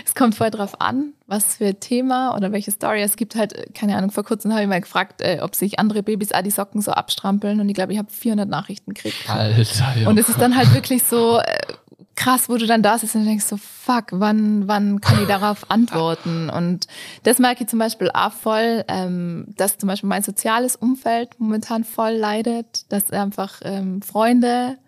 es 0.09 0.15
kommt 0.15 0.35
voll 0.35 0.51
drauf 0.51 0.81
an, 0.81 1.13
was 1.27 1.57
für 1.57 1.79
Thema 1.79 2.35
oder 2.35 2.51
welche 2.51 2.71
Story. 2.71 3.03
Es 3.03 3.17
gibt 3.17 3.35
halt, 3.35 3.75
keine 3.75 3.95
Ahnung, 3.95 4.11
vor 4.11 4.25
kurzem 4.25 4.53
habe 4.53 4.63
ich 4.63 4.69
mal 4.69 4.81
gefragt, 4.81 5.21
äh, 5.21 5.41
ob 5.43 5.55
sich 5.55 5.79
andere 5.79 6.03
Babys 6.03 6.33
auch 6.33 6.41
die 6.41 6.51
Socken 6.51 6.81
so 6.81 6.93
abstrampeln 6.93 7.61
und 7.61 7.69
ich 7.69 7.75
glaube, 7.75 7.93
ich 7.93 7.99
habe 7.99 8.11
400 8.11 8.49
Nachrichten 8.49 8.95
gekriegt. 8.95 9.29
Alter, 9.29 9.95
ja. 10.01 10.09
Und 10.09 10.19
es 10.19 10.31
ist 10.31 10.41
dann 10.41 10.57
halt 10.57 10.73
wirklich 10.73 11.03
so 11.03 11.41
äh, 11.41 11.59
krass, 12.17 12.49
wo 12.49 12.57
du 12.57 12.67
dann 12.67 12.83
da 12.83 12.97
sitzt 12.97 13.17
und 13.17 13.27
denkst 13.27 13.45
so, 13.45 13.59
fuck, 13.59 14.07
wann, 14.13 14.67
wann 14.67 15.03
kann 15.03 15.21
ich 15.21 15.29
darauf 15.29 15.71
antworten? 15.71 16.49
Und 16.49 16.87
das 17.25 17.39
merke 17.39 17.65
ich 17.65 17.69
zum 17.69 17.79
Beispiel 17.79 18.11
auch 18.11 18.33
voll, 18.33 18.85
ähm, 18.89 19.49
dass 19.59 19.77
zum 19.77 19.89
Beispiel 19.89 20.09
mein 20.09 20.23
soziales 20.23 20.75
Umfeld 20.75 21.39
momentan 21.39 21.85
voll 21.85 22.13
leidet, 22.13 22.91
dass 22.91 23.11
einfach 23.11 23.61
ähm, 23.63 24.01
Freunde 24.01 24.79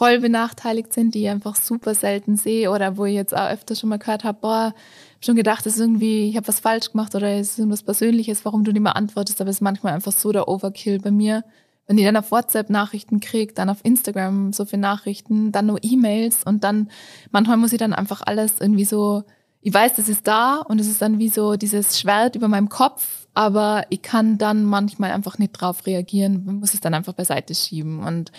voll 0.00 0.18
benachteiligt 0.18 0.94
sind, 0.94 1.14
die 1.14 1.24
ich 1.24 1.28
einfach 1.28 1.54
super 1.56 1.94
selten 1.94 2.38
sehe 2.38 2.70
oder 2.70 2.96
wo 2.96 3.04
ich 3.04 3.12
jetzt 3.12 3.36
auch 3.36 3.50
öfter 3.50 3.74
schon 3.74 3.90
mal 3.90 3.98
gehört 3.98 4.24
habe, 4.24 4.38
boah, 4.40 4.74
schon 5.22 5.36
gedacht, 5.36 5.66
das 5.66 5.74
ist 5.74 5.80
irgendwie, 5.80 6.26
ich 6.30 6.38
habe 6.38 6.48
was 6.48 6.58
falsch 6.58 6.92
gemacht 6.92 7.14
oder 7.14 7.28
es 7.32 7.50
ist 7.50 7.58
irgendwas 7.58 7.82
Persönliches, 7.82 8.46
warum 8.46 8.64
du 8.64 8.72
nicht 8.72 8.80
mehr 8.80 8.96
antwortest, 8.96 9.42
aber 9.42 9.50
es 9.50 9.56
ist 9.56 9.60
manchmal 9.60 9.92
einfach 9.92 10.12
so 10.12 10.32
der 10.32 10.48
Overkill 10.48 11.00
bei 11.00 11.10
mir. 11.10 11.44
Wenn 11.86 11.98
ich 11.98 12.06
dann 12.06 12.16
auf 12.16 12.30
WhatsApp 12.30 12.70
Nachrichten 12.70 13.20
kriege, 13.20 13.52
dann 13.52 13.68
auf 13.68 13.80
Instagram 13.82 14.54
so 14.54 14.64
viele 14.64 14.80
Nachrichten, 14.80 15.52
dann 15.52 15.66
nur 15.66 15.80
E-Mails 15.82 16.44
und 16.44 16.64
dann 16.64 16.88
manchmal 17.30 17.58
muss 17.58 17.74
ich 17.74 17.78
dann 17.78 17.92
einfach 17.92 18.22
alles 18.24 18.54
irgendwie 18.58 18.86
so, 18.86 19.24
ich 19.60 19.74
weiß, 19.74 19.96
das 19.96 20.08
ist 20.08 20.26
da 20.26 20.62
und 20.66 20.80
es 20.80 20.88
ist 20.88 21.02
dann 21.02 21.18
wie 21.18 21.28
so 21.28 21.56
dieses 21.56 22.00
Schwert 22.00 22.36
über 22.36 22.48
meinem 22.48 22.70
Kopf, 22.70 23.26
aber 23.34 23.84
ich 23.90 24.00
kann 24.00 24.38
dann 24.38 24.64
manchmal 24.64 25.10
einfach 25.10 25.36
nicht 25.36 25.52
drauf 25.52 25.84
reagieren, 25.84 26.46
man 26.46 26.60
muss 26.60 26.72
es 26.72 26.80
dann 26.80 26.94
einfach 26.94 27.12
beiseite 27.12 27.54
schieben 27.54 27.98
und 27.98 28.32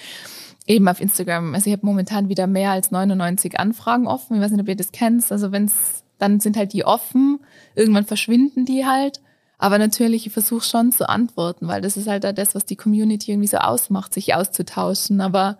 eben 0.72 0.88
auf 0.88 1.01
Instagram. 1.01 1.53
Also 1.53 1.67
ich 1.69 1.74
habe 1.76 1.86
momentan 1.86 2.30
wieder 2.30 2.47
mehr 2.47 2.72
als 2.72 2.91
99 2.91 3.59
Anfragen 3.59 4.07
offen. 4.07 4.36
Ich 4.36 4.41
weiß 4.41 4.51
nicht, 4.51 4.61
ob 4.61 4.67
ihr 4.67 4.76
das 4.76 4.91
kennt. 4.91 5.32
Also 5.32 5.51
wenn 5.51 5.65
es, 5.65 6.03
dann 6.17 6.39
sind 6.39 6.57
halt 6.57 6.74
die 6.74 6.86
offen. 6.86 7.39
Irgendwann 7.76 8.05
verschwinden 8.05 8.65
die 8.65 8.86
halt. 8.86 9.22
Aber 9.57 9.78
natürlich, 9.78 10.26
ich 10.26 10.34
versuche 10.34 10.65
schon 10.65 10.91
zu 10.91 11.07
antworten, 11.07 11.67
weil 11.67 11.82
das 11.82 11.97
ist 11.97 12.07
halt 12.07 12.24
das, 12.24 12.55
was 12.55 12.65
die 12.65 12.76
Community 12.76 13.32
irgendwie 13.32 13.47
so 13.47 13.57
ausmacht, 13.57 14.13
sich 14.13 14.34
auszutauschen. 14.34 15.22
Aber 15.22 15.57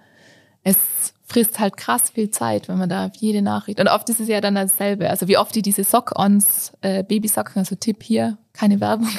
es 0.64 0.78
frisst 1.26 1.60
halt 1.60 1.78
krass 1.78 2.10
viel 2.10 2.32
Zeit, 2.32 2.68
wenn 2.68 2.78
man 2.78 2.90
da 2.90 3.06
auf 3.06 3.16
jede 3.16 3.42
Nachricht. 3.42 3.80
Und 3.80 3.88
oft 3.88 4.10
ist 4.10 4.20
es 4.20 4.28
ja 4.28 4.42
dann 4.42 4.56
dasselbe. 4.56 5.10
Also 5.10 5.28
wie 5.28 5.38
oft 5.38 5.54
die 5.54 5.62
diese 5.62 5.84
Sock-Ons, 5.84 6.74
äh, 6.82 7.04
Babysocken, 7.04 7.60
also 7.60 7.76
Tipp 7.76 8.04
hier, 8.04 8.38
keine 8.54 8.80
Werbung. 8.82 9.10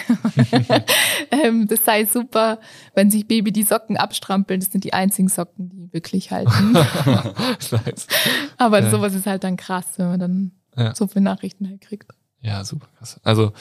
ähm, 1.30 1.66
das 1.66 1.84
sei 1.84 2.04
super, 2.04 2.58
wenn 2.94 3.10
sich 3.10 3.26
Baby 3.26 3.52
die 3.52 3.62
Socken 3.62 3.96
abstrampeln. 3.96 4.60
Das 4.60 4.70
sind 4.70 4.84
die 4.84 4.92
einzigen 4.92 5.28
Socken, 5.28 5.70
die 5.70 5.92
wirklich 5.92 6.30
halten. 6.30 6.76
Aber 8.58 8.80
ja. 8.80 8.90
sowas 8.90 9.14
ist 9.14 9.26
halt 9.26 9.44
dann 9.44 9.56
krass, 9.56 9.86
wenn 9.96 10.08
man 10.08 10.20
dann 10.20 10.52
ja. 10.76 10.94
so 10.94 11.06
viele 11.06 11.24
Nachrichten 11.24 11.68
halt 11.68 11.80
kriegt. 11.80 12.12
Ja, 12.40 12.64
super 12.64 12.88
krass. 12.98 13.20
Also 13.22 13.52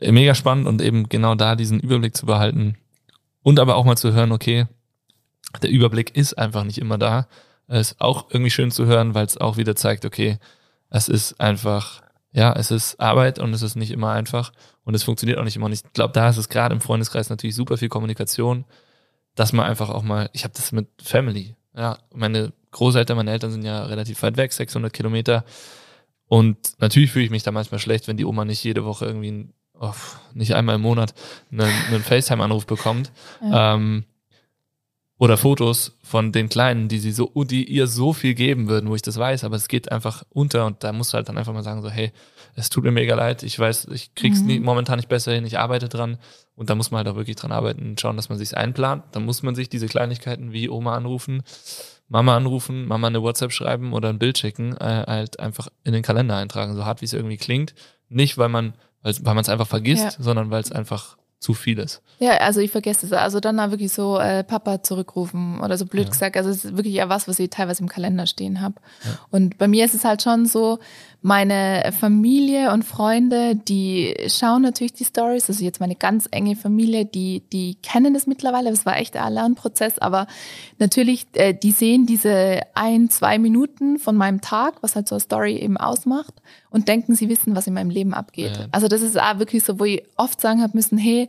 mega 0.00 0.34
spannend 0.34 0.66
und 0.66 0.80
eben 0.80 1.08
genau 1.08 1.34
da 1.34 1.54
diesen 1.56 1.80
Überblick 1.80 2.16
zu 2.16 2.26
behalten 2.26 2.76
und 3.42 3.60
aber 3.60 3.76
auch 3.76 3.84
mal 3.84 3.96
zu 3.96 4.12
hören, 4.12 4.32
okay, 4.32 4.66
der 5.62 5.70
Überblick 5.70 6.16
ist 6.16 6.34
einfach 6.38 6.64
nicht 6.64 6.78
immer 6.78 6.98
da. 6.98 7.26
Es 7.68 7.92
ist 7.92 8.00
auch 8.00 8.30
irgendwie 8.30 8.50
schön 8.50 8.70
zu 8.70 8.86
hören, 8.86 9.14
weil 9.14 9.26
es 9.26 9.36
auch 9.36 9.56
wieder 9.56 9.76
zeigt, 9.76 10.04
okay, 10.04 10.38
es 10.90 11.08
ist 11.08 11.40
einfach, 11.40 12.02
ja, 12.32 12.52
es 12.54 12.70
ist 12.70 12.98
Arbeit 12.98 13.38
und 13.38 13.52
es 13.52 13.62
ist 13.62 13.76
nicht 13.76 13.90
immer 13.90 14.12
einfach 14.12 14.52
und 14.84 14.94
es 14.94 15.02
funktioniert 15.02 15.38
auch 15.38 15.44
nicht 15.44 15.56
immer. 15.56 15.66
Und 15.66 15.72
ich 15.72 15.82
glaube, 15.92 16.12
da 16.14 16.28
ist 16.28 16.38
es 16.38 16.48
gerade 16.48 16.74
im 16.74 16.80
Freundeskreis 16.80 17.30
natürlich 17.30 17.54
super 17.54 17.76
viel 17.76 17.88
Kommunikation, 17.88 18.64
dass 19.34 19.52
man 19.52 19.66
einfach 19.66 19.90
auch 19.90 20.02
mal, 20.02 20.30
ich 20.32 20.44
habe 20.44 20.54
das 20.54 20.72
mit 20.72 20.88
Family, 21.02 21.54
ja, 21.76 21.98
meine 22.14 22.52
Großeltern, 22.70 23.16
meine 23.16 23.30
Eltern 23.30 23.50
sind 23.50 23.64
ja 23.64 23.84
relativ 23.84 24.22
weit 24.22 24.36
weg, 24.36 24.52
600 24.52 24.92
Kilometer. 24.92 25.44
Und 26.26 26.56
natürlich 26.78 27.12
fühle 27.12 27.26
ich 27.26 27.30
mich 27.30 27.42
da 27.42 27.52
manchmal 27.52 27.78
schlecht, 27.78 28.08
wenn 28.08 28.16
die 28.16 28.24
Oma 28.24 28.44
nicht 28.46 28.64
jede 28.64 28.84
Woche 28.84 29.04
irgendwie, 29.04 29.48
oh, 29.78 29.92
nicht 30.32 30.54
einmal 30.54 30.76
im 30.76 30.80
Monat 30.80 31.14
einen, 31.50 31.60
einen 31.60 32.02
FaceTime-Anruf 32.02 32.66
bekommt. 32.66 33.12
Ja. 33.42 33.74
Ähm, 33.74 34.04
oder 35.22 35.36
Fotos 35.36 35.96
von 36.02 36.32
den 36.32 36.48
Kleinen, 36.48 36.88
die 36.88 36.98
sie 36.98 37.12
so, 37.12 37.30
die 37.44 37.62
ihr 37.70 37.86
so 37.86 38.12
viel 38.12 38.34
geben 38.34 38.66
würden, 38.68 38.90
wo 38.90 38.96
ich 38.96 39.02
das 39.02 39.18
weiß, 39.18 39.44
aber 39.44 39.54
es 39.54 39.68
geht 39.68 39.92
einfach 39.92 40.24
unter 40.30 40.66
und 40.66 40.82
da 40.82 40.92
musst 40.92 41.12
du 41.12 41.14
halt 41.16 41.28
dann 41.28 41.38
einfach 41.38 41.52
mal 41.52 41.62
sagen 41.62 41.80
so, 41.80 41.88
hey, 41.88 42.10
es 42.56 42.70
tut 42.70 42.82
mir 42.82 42.90
mega 42.90 43.14
leid, 43.14 43.44
ich 43.44 43.56
weiß, 43.56 43.86
ich 43.92 44.16
krieg's 44.16 44.40
mhm. 44.40 44.46
nie, 44.48 44.58
momentan 44.58 44.96
nicht 44.96 45.08
besser 45.08 45.32
hin, 45.32 45.46
ich 45.46 45.60
arbeite 45.60 45.88
dran 45.88 46.18
und 46.56 46.70
da 46.70 46.74
muss 46.74 46.90
man 46.90 46.98
halt 46.98 47.06
auch 47.06 47.14
wirklich 47.14 47.36
dran 47.36 47.52
arbeiten 47.52 47.90
und 47.90 48.00
schauen, 48.00 48.16
dass 48.16 48.30
man 48.30 48.38
sich's 48.38 48.52
einplant. 48.52 49.04
Dann 49.12 49.24
muss 49.24 49.44
man 49.44 49.54
sich 49.54 49.68
diese 49.68 49.86
Kleinigkeiten 49.86 50.50
wie 50.50 50.68
Oma 50.68 50.96
anrufen, 50.96 51.44
Mama 52.08 52.36
anrufen, 52.36 52.88
Mama 52.88 53.06
eine 53.06 53.22
WhatsApp 53.22 53.52
schreiben 53.52 53.92
oder 53.92 54.08
ein 54.08 54.18
Bild 54.18 54.38
schicken, 54.38 54.76
äh, 54.78 55.04
halt 55.06 55.38
einfach 55.38 55.68
in 55.84 55.92
den 55.92 56.02
Kalender 56.02 56.36
eintragen, 56.36 56.74
so 56.74 56.84
hart 56.84 57.00
wie 57.00 57.04
es 57.04 57.12
irgendwie 57.12 57.36
klingt. 57.36 57.76
Nicht, 58.08 58.38
weil 58.38 58.48
man, 58.48 58.74
weil, 59.02 59.14
weil 59.22 59.34
man 59.34 59.42
es 59.42 59.48
einfach 59.48 59.68
vergisst, 59.68 60.02
ja. 60.02 60.10
sondern 60.18 60.50
weil 60.50 60.62
es 60.62 60.72
einfach 60.72 61.16
zu 61.42 61.54
viel 61.54 61.78
ist. 61.80 62.02
Ja, 62.20 62.36
also 62.38 62.60
ich 62.60 62.70
vergesse 62.70 63.04
es. 63.04 63.12
Also 63.12 63.40
dann 63.40 63.56
wirklich 63.72 63.92
so 63.92 64.16
äh, 64.18 64.44
Papa 64.44 64.82
zurückrufen 64.82 65.60
oder 65.60 65.76
so 65.76 65.86
blöd 65.86 66.04
ja. 66.04 66.10
gesagt. 66.10 66.36
Also 66.36 66.50
es 66.50 66.64
ist 66.64 66.76
wirklich 66.76 66.94
ja 66.94 67.08
was, 67.08 67.26
was 67.26 67.38
ich 67.40 67.50
teilweise 67.50 67.82
im 67.82 67.88
Kalender 67.88 68.26
stehen 68.26 68.60
habe. 68.60 68.76
Ja. 69.04 69.18
Und 69.30 69.58
bei 69.58 69.66
mir 69.66 69.84
ist 69.84 69.94
es 69.94 70.04
halt 70.04 70.22
schon 70.22 70.46
so, 70.46 70.78
meine 71.24 71.92
Familie 71.98 72.72
und 72.72 72.84
Freunde, 72.84 73.54
die 73.54 74.14
schauen 74.26 74.62
natürlich 74.62 74.92
die 74.92 75.04
Stories. 75.04 75.48
Also 75.48 75.64
jetzt 75.64 75.78
meine 75.78 75.94
ganz 75.94 76.26
enge 76.32 76.56
Familie, 76.56 77.06
die, 77.06 77.44
die 77.52 77.76
kennen 77.76 78.12
das 78.12 78.26
mittlerweile. 78.26 78.70
Das 78.70 78.84
war 78.84 78.96
echt 78.96 79.16
ein 79.16 79.32
Lernprozess. 79.32 80.00
Aber 80.00 80.26
natürlich, 80.78 81.26
äh, 81.34 81.54
die 81.54 81.70
sehen 81.70 82.06
diese 82.06 82.62
ein, 82.74 83.08
zwei 83.08 83.38
Minuten 83.38 84.00
von 84.00 84.16
meinem 84.16 84.40
Tag, 84.40 84.82
was 84.82 84.96
halt 84.96 85.06
so 85.06 85.14
eine 85.14 85.20
Story 85.20 85.56
eben 85.58 85.76
ausmacht 85.76 86.34
und 86.70 86.88
denken, 86.88 87.14
sie 87.14 87.28
wissen, 87.28 87.54
was 87.54 87.68
in 87.68 87.74
meinem 87.74 87.90
Leben 87.90 88.14
abgeht. 88.14 88.56
Ja. 88.56 88.66
Also 88.72 88.88
das 88.88 89.00
ist 89.00 89.18
auch 89.18 89.38
wirklich 89.38 89.62
so, 89.62 89.78
wo 89.78 89.84
ich 89.84 90.02
oft 90.16 90.40
sagen 90.40 90.60
habe 90.60 90.76
müssen, 90.76 90.98
hey, 90.98 91.28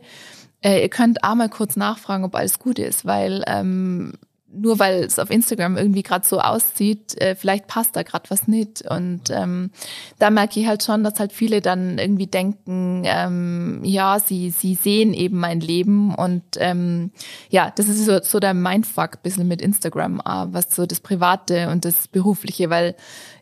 äh, 0.60 0.82
ihr 0.82 0.88
könnt 0.88 1.22
auch 1.22 1.36
mal 1.36 1.48
kurz 1.48 1.76
nachfragen, 1.76 2.24
ob 2.24 2.34
alles 2.34 2.58
gut 2.58 2.80
ist, 2.80 3.04
weil 3.04 3.44
ähm, 3.46 4.14
nur 4.54 4.78
weil 4.78 5.04
es 5.04 5.18
auf 5.18 5.30
Instagram 5.30 5.76
irgendwie 5.76 6.02
gerade 6.02 6.26
so 6.26 6.40
aussieht, 6.40 7.20
äh, 7.20 7.34
vielleicht 7.34 7.66
passt 7.66 7.96
da 7.96 8.02
gerade 8.02 8.30
was 8.30 8.48
nicht. 8.48 8.82
Und 8.82 9.30
ähm, 9.30 9.70
da 10.18 10.30
merke 10.30 10.60
ich 10.60 10.66
halt 10.66 10.82
schon, 10.82 11.04
dass 11.04 11.18
halt 11.20 11.32
viele 11.32 11.60
dann 11.60 11.98
irgendwie 11.98 12.26
denken, 12.26 13.02
ähm, 13.04 13.80
ja, 13.84 14.18
sie, 14.18 14.50
sie 14.50 14.74
sehen 14.74 15.12
eben 15.14 15.38
mein 15.38 15.60
Leben. 15.60 16.14
Und 16.14 16.42
ähm, 16.56 17.10
ja, 17.50 17.72
das 17.74 17.88
ist 17.88 18.04
so, 18.04 18.20
so 18.22 18.40
der 18.40 18.54
Mindfuck 18.54 19.22
bisschen 19.22 19.48
mit 19.48 19.60
Instagram, 19.60 20.20
äh, 20.20 20.46
was 20.46 20.74
so 20.74 20.86
das 20.86 21.00
Private 21.00 21.70
und 21.70 21.84
das 21.84 22.08
Berufliche, 22.08 22.70
weil 22.70 22.94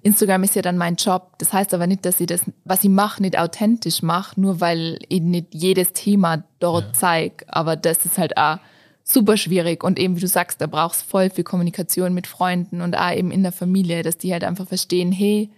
Instagram 0.02 0.42
ist 0.42 0.56
ja 0.56 0.62
dann 0.62 0.78
mein 0.78 0.96
Job. 0.96 1.34
Das 1.38 1.52
heißt 1.52 1.74
aber 1.74 1.86
nicht, 1.86 2.04
dass 2.04 2.20
ich 2.20 2.26
das, 2.26 2.42
was 2.64 2.82
ich 2.84 2.90
mache, 2.90 3.22
nicht 3.22 3.38
authentisch 3.38 4.02
mache, 4.02 4.40
nur 4.40 4.60
weil 4.60 4.98
ich 5.08 5.20
nicht 5.20 5.48
jedes 5.52 5.92
Thema 5.92 6.44
dort 6.58 6.86
ja. 6.86 6.92
zeige. 6.92 7.44
Aber 7.48 7.76
das 7.76 8.04
ist 8.04 8.18
halt 8.18 8.36
auch 8.36 8.58
super 9.04 9.36
schwierig. 9.36 9.84
Und 9.84 9.98
eben, 9.98 10.16
wie 10.16 10.20
du 10.20 10.28
sagst, 10.28 10.60
da 10.60 10.66
brauchst 10.66 11.02
voll 11.02 11.30
viel 11.30 11.44
Kommunikation 11.44 12.14
mit 12.14 12.26
Freunden 12.26 12.80
und 12.80 12.96
auch 12.96 13.12
eben 13.12 13.30
in 13.30 13.42
der 13.42 13.52
Familie, 13.52 14.02
dass 14.02 14.18
die 14.18 14.32
halt 14.32 14.44
einfach 14.44 14.66
verstehen, 14.66 15.12
hey, 15.12 15.50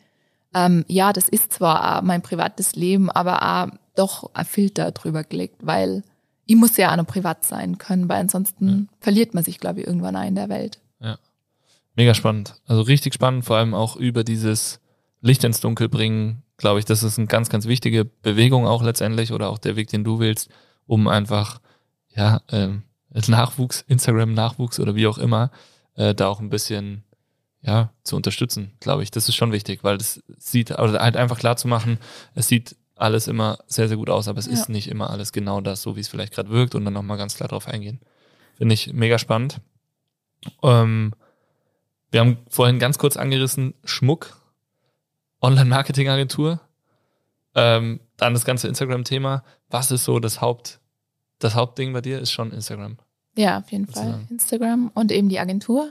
ähm, 0.55 0.84
ja, 0.88 1.12
das 1.12 1.28
ist 1.28 1.53
zwar 1.53 1.99
auch 1.99 2.03
mein 2.03 2.22
privates 2.22 2.76
Leben, 2.76 3.11
aber 3.11 3.42
auch 3.42 3.68
doch 3.97 4.30
ein 4.34 4.45
Filter 4.45 4.90
drüber 4.92 5.24
gelegt, 5.24 5.57
weil 5.62 6.03
ich 6.47 6.57
muss 6.57 6.76
ja 6.76 6.92
auch 6.92 6.97
noch 6.97 7.07
privat 7.07 7.45
sein 7.45 7.78
können, 7.78 8.09
weil 8.09 8.20
ansonsten 8.20 8.68
ja. 8.68 8.97
verliert 9.01 9.34
man 9.34 9.45
sich, 9.45 9.59
glaube 9.59 9.80
ich, 9.80 9.86
irgendwann 9.86 10.16
ein 10.16 10.28
in 10.28 10.34
der 10.34 10.49
Welt. 10.49 10.78
Ja. 11.01 11.18
Mega 11.97 12.14
spannend. 12.14 12.57
Also 12.66 12.82
richtig 12.82 13.14
spannend, 13.14 13.45
vor 13.45 13.57
allem 13.57 13.74
auch 13.74 13.97
über 13.97 14.24
dieses 14.24 14.80
Licht 15.20 15.45
ins 15.45 15.61
Dunkel 15.61 15.88
bringen, 15.88 16.42
glaube 16.57 16.78
ich, 16.78 16.84
das 16.84 17.03
ist 17.03 17.18
eine 17.18 17.26
ganz, 17.26 17.49
ganz 17.49 17.66
wichtige 17.66 18.05
Bewegung 18.05 18.66
auch 18.66 18.82
letztendlich 18.82 19.32
oder 19.32 19.49
auch 19.49 19.59
der 19.59 19.76
Weg, 19.76 19.88
den 19.88 20.05
du 20.05 20.18
willst, 20.18 20.51
um 20.86 21.09
einfach, 21.09 21.61
ja, 22.14 22.42
ähm, 22.51 22.82
Nachwuchs, 23.29 23.85
Instagram-Nachwuchs 23.89 24.81
oder 24.81 24.95
wie 24.95 25.07
auch 25.07 25.19
immer, 25.19 25.51
äh, 25.95 26.15
da 26.15 26.29
auch 26.29 26.41
ein 26.41 26.51
bisschen 26.51 27.05
ja, 27.62 27.91
zu 28.03 28.17
unterstützen, 28.17 28.73
glaube 28.81 29.03
ich. 29.03 29.11
Das 29.11 29.29
ist 29.29 29.37
schon 29.37 29.53
wichtig, 29.53 29.83
weil 29.83 29.97
das 29.97 30.23
sieht, 30.37 30.71
oder 30.71 31.01
halt 31.01 31.17
einfach 31.17 31.39
klar 31.39 31.57
zu 31.57 31.67
machen, 31.67 31.99
es 32.35 32.49
sieht 32.49 32.77
alles 32.97 33.27
immer 33.27 33.59
sehr, 33.67 33.89
sehr 33.89 33.97
gut 33.97 34.11
aus, 34.11 34.29
aber 34.29 34.39
es 34.39 34.47
ja. 34.47 34.53
ist 34.53 34.69
nicht 34.69 34.89
immer 34.89 35.11
alles 35.11 35.33
genau 35.33 35.61
das, 35.61 35.83
so 35.83 35.97
wie 35.97 36.01
es 36.01 36.09
vielleicht 36.09 36.35
gerade 36.35 36.51
wirkt 36.51 36.75
und 36.75 36.85
dann 36.85 36.95
nochmal 36.95 37.17
ganz 37.17 37.37
klar 37.37 37.49
drauf 37.49 37.67
eingehen. 37.67 38.01
Finde 38.57 38.75
ich 38.75 38.93
mega 38.93 39.19
spannend. 39.19 39.61
Ähm, 40.62 41.15
wir 42.11 42.21
haben 42.21 42.39
vorhin 42.49 42.79
ganz 42.79 42.99
kurz 42.99 43.17
angerissen, 43.17 43.75
Schmuck, 43.85 44.37
Online-Marketing-Agentur, 45.41 46.61
ähm, 47.55 48.01
dann 48.17 48.35
das 48.35 48.45
ganze 48.45 48.69
Instagram-Thema. 48.69 49.43
Was 49.71 49.91
ist 49.91 50.05
so 50.05 50.21
das 50.21 50.41
Haupt, 50.41 50.81
das 51.39 51.55
Hauptding 51.55 51.93
bei 51.93 52.01
dir? 52.01 52.21
Ist 52.21 52.33
schon 52.33 52.53
Instagram. 52.53 52.99
Ja, 53.37 53.59
auf 53.59 53.70
jeden 53.70 53.87
Fall. 53.87 54.20
Instagram 54.30 54.91
und 54.95 55.12
eben 55.12 55.28
die 55.28 55.41
Agentur. 55.41 55.91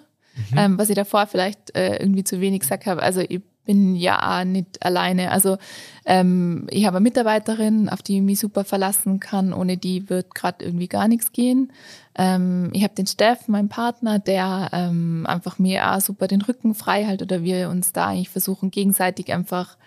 Mhm. 0.51 0.57
Ähm, 0.57 0.77
was 0.77 0.89
ich 0.89 0.95
davor 0.95 1.27
vielleicht 1.27 1.75
äh, 1.75 1.97
irgendwie 1.97 2.23
zu 2.23 2.41
wenig 2.41 2.61
gesagt 2.61 2.85
habe. 2.85 3.03
Also 3.03 3.21
ich 3.21 3.41
bin 3.65 3.95
ja 3.95 4.43
nicht 4.45 4.83
alleine. 4.85 5.31
Also 5.31 5.57
ähm, 6.05 6.67
ich 6.69 6.85
habe 6.85 6.97
eine 6.97 7.03
Mitarbeiterin, 7.03 7.89
auf 7.89 8.01
die 8.01 8.17
ich 8.17 8.21
mich 8.21 8.39
super 8.39 8.63
verlassen 8.63 9.19
kann. 9.19 9.53
Ohne 9.53 9.77
die 9.77 10.09
wird 10.09 10.35
gerade 10.35 10.65
irgendwie 10.65 10.87
gar 10.87 11.07
nichts 11.07 11.31
gehen. 11.31 11.71
Ähm, 12.15 12.69
ich 12.73 12.83
habe 12.83 12.95
den 12.95 13.07
Steff, 13.07 13.47
meinen 13.47 13.69
Partner, 13.69 14.19
der 14.19 14.69
ähm, 14.73 15.25
einfach 15.27 15.59
mir 15.59 15.91
auch 15.91 16.01
super 16.01 16.27
den 16.27 16.41
Rücken 16.41 16.75
frei 16.75 17.05
hält 17.05 17.21
oder 17.21 17.43
wir 17.43 17.69
uns 17.69 17.93
da 17.93 18.07
eigentlich 18.07 18.29
versuchen 18.29 18.71
gegenseitig 18.71 19.31
einfach 19.31 19.77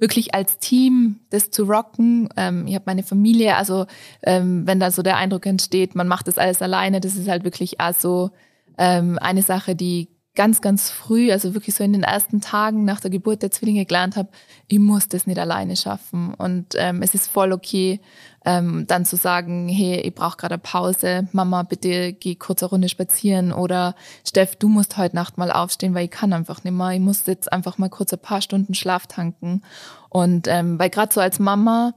wirklich 0.00 0.34
als 0.34 0.58
Team 0.58 1.20
das 1.30 1.50
zu 1.50 1.64
rocken. 1.64 2.28
Ähm, 2.36 2.66
ich 2.66 2.74
habe 2.74 2.84
meine 2.86 3.02
Familie, 3.02 3.56
also 3.56 3.86
ähm, 4.22 4.66
wenn 4.66 4.80
da 4.80 4.90
so 4.90 5.02
der 5.02 5.16
Eindruck 5.16 5.46
entsteht, 5.46 5.94
man 5.94 6.08
macht 6.08 6.28
das 6.28 6.38
alles 6.38 6.62
alleine, 6.62 7.00
das 7.00 7.16
ist 7.16 7.28
halt 7.28 7.44
wirklich 7.44 7.80
auch 7.80 7.94
so 7.94 8.30
ähm, 8.78 9.18
eine 9.20 9.42
Sache, 9.42 9.76
die 9.76 10.08
ganz, 10.40 10.62
ganz 10.62 10.88
früh, 10.88 11.30
also 11.32 11.52
wirklich 11.52 11.74
so 11.74 11.84
in 11.84 11.92
den 11.92 12.02
ersten 12.02 12.40
Tagen 12.40 12.86
nach 12.86 12.98
der 12.98 13.10
Geburt 13.10 13.42
der 13.42 13.50
Zwillinge 13.50 13.84
gelernt 13.84 14.16
habe, 14.16 14.30
ich 14.68 14.78
muss 14.78 15.06
das 15.06 15.26
nicht 15.26 15.38
alleine 15.38 15.76
schaffen. 15.76 16.32
Und 16.32 16.68
ähm, 16.76 17.02
es 17.02 17.12
ist 17.12 17.30
voll 17.30 17.52
okay, 17.52 18.00
ähm, 18.46 18.86
dann 18.86 19.04
zu 19.04 19.16
sagen, 19.16 19.68
hey, 19.68 20.00
ich 20.00 20.14
brauche 20.14 20.38
gerade 20.38 20.54
eine 20.54 20.62
Pause, 20.62 21.28
Mama, 21.32 21.62
bitte 21.64 22.14
geh 22.14 22.36
kurz 22.36 22.62
eine 22.62 22.70
Runde 22.70 22.88
spazieren 22.88 23.52
oder 23.52 23.94
Steff, 24.26 24.56
du 24.56 24.70
musst 24.70 24.96
heute 24.96 25.14
Nacht 25.14 25.36
mal 25.36 25.52
aufstehen, 25.52 25.94
weil 25.94 26.06
ich 26.06 26.10
kann 26.10 26.32
einfach 26.32 26.64
nicht 26.64 26.72
mehr. 26.72 26.92
Ich 26.92 27.00
muss 27.00 27.26
jetzt 27.26 27.52
einfach 27.52 27.76
mal 27.76 27.90
kurz 27.90 28.14
ein 28.14 28.18
paar 28.18 28.40
Stunden 28.40 28.72
Schlaf 28.72 29.06
tanken. 29.06 29.60
Und 30.08 30.48
ähm, 30.48 30.78
weil 30.78 30.88
gerade 30.88 31.12
so 31.12 31.20
als 31.20 31.38
Mama 31.38 31.92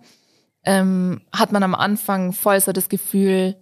ähm, 0.65 1.21
hat 1.31 1.53
man 1.53 1.63
am 1.63 1.75
Anfang 1.75 2.33
voll 2.33 2.59
so 2.59 2.73
das 2.73 2.89
Gefühl, 2.89 3.55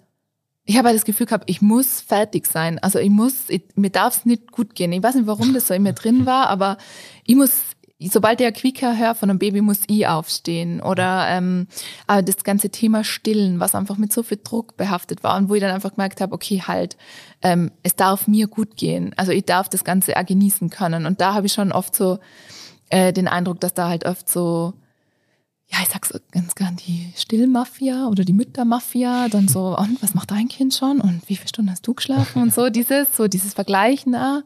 ich 0.66 0.78
habe 0.78 0.90
halt 0.90 0.98
das 0.98 1.06
Gefühl 1.06 1.26
gehabt, 1.26 1.50
ich 1.50 1.62
muss 1.62 2.02
fertig 2.02 2.46
sein. 2.46 2.80
Also 2.80 3.00
ich 3.00 3.10
muss, 3.10 3.50
ich, 3.50 3.64
mir 3.76 3.90
darf 3.90 4.18
es 4.18 4.26
nicht 4.26 4.52
gut 4.52 4.76
gehen. 4.76 4.92
Ich 4.92 5.02
weiß 5.02 5.16
nicht, 5.16 5.28
warum 5.28 5.54
das 5.54 5.68
so 5.68 5.74
in 5.74 5.84
mir 5.84 5.94
drin 5.94 6.26
war, 6.26 6.48
aber 6.48 6.78
ich 7.26 7.36
muss, 7.36 7.52
sobald 8.00 8.40
der 8.40 8.52
Quicker 8.52 8.98
hört 8.98 9.18
von 9.18 9.30
einem 9.30 9.40
Baby, 9.40 9.62
muss 9.62 9.82
ich 9.88 10.06
aufstehen. 10.08 10.80
Oder 10.82 11.28
ähm, 11.30 11.68
aber 12.06 12.22
das 12.22 12.44
ganze 12.44 12.70
Thema 12.70 13.04
Stillen, 13.04 13.60
was 13.60 13.74
einfach 13.74 13.98
mit 13.98 14.14
so 14.14 14.22
viel 14.22 14.40
Druck 14.44 14.78
behaftet 14.78 15.24
war 15.24 15.36
und 15.38 15.50
wo 15.50 15.56
ich 15.56 15.62
dann 15.62 15.72
einfach 15.72 15.96
gemerkt 15.96 16.22
habe, 16.22 16.34
okay, 16.34 16.62
halt, 16.66 16.96
ähm, 17.42 17.72
es 17.82 17.96
darf 17.96 18.28
mir 18.28 18.48
gut 18.48 18.78
gehen. 18.78 19.14
Also 19.18 19.32
ich 19.32 19.46
darf 19.46 19.68
das 19.68 19.84
Ganze 19.84 20.16
auch 20.16 20.26
genießen 20.26 20.70
können. 20.70 21.08
Und 21.08 21.22
da 21.22 21.34
habe 21.34 21.48
ich 21.48 21.54
schon 21.54 21.72
oft 21.72 21.96
so 21.96 22.20
äh, 22.90 23.12
den 23.14 23.28
Eindruck, 23.28 23.60
dass 23.60 23.74
da 23.74 23.90
halt 23.90 24.06
oft 24.06 24.30
so 24.30 24.74
ja, 25.72 25.80
ich 25.82 25.90
sag's 25.90 26.14
ganz 26.32 26.56
gern, 26.56 26.76
die 26.76 27.12
Stillmafia 27.16 28.08
oder 28.08 28.26
die 28.26 28.34
Müttermafia, 28.34 29.30
dann 29.30 29.48
so, 29.48 29.78
und 29.78 30.02
was 30.04 30.14
macht 30.14 30.32
dein 30.32 30.50
Kind 30.50 30.74
schon 30.74 31.00
und 31.00 31.22
wie 31.28 31.38
viele 31.38 31.48
Stunden 31.48 31.72
hast 31.72 31.88
du 31.88 31.94
geschlafen 31.94 32.42
und 32.42 32.54
so, 32.54 32.70
dieses, 32.70 33.16
so 33.16 33.28
dieses 33.28 33.54
Vergleichen 33.54 34.14
da. 34.14 34.42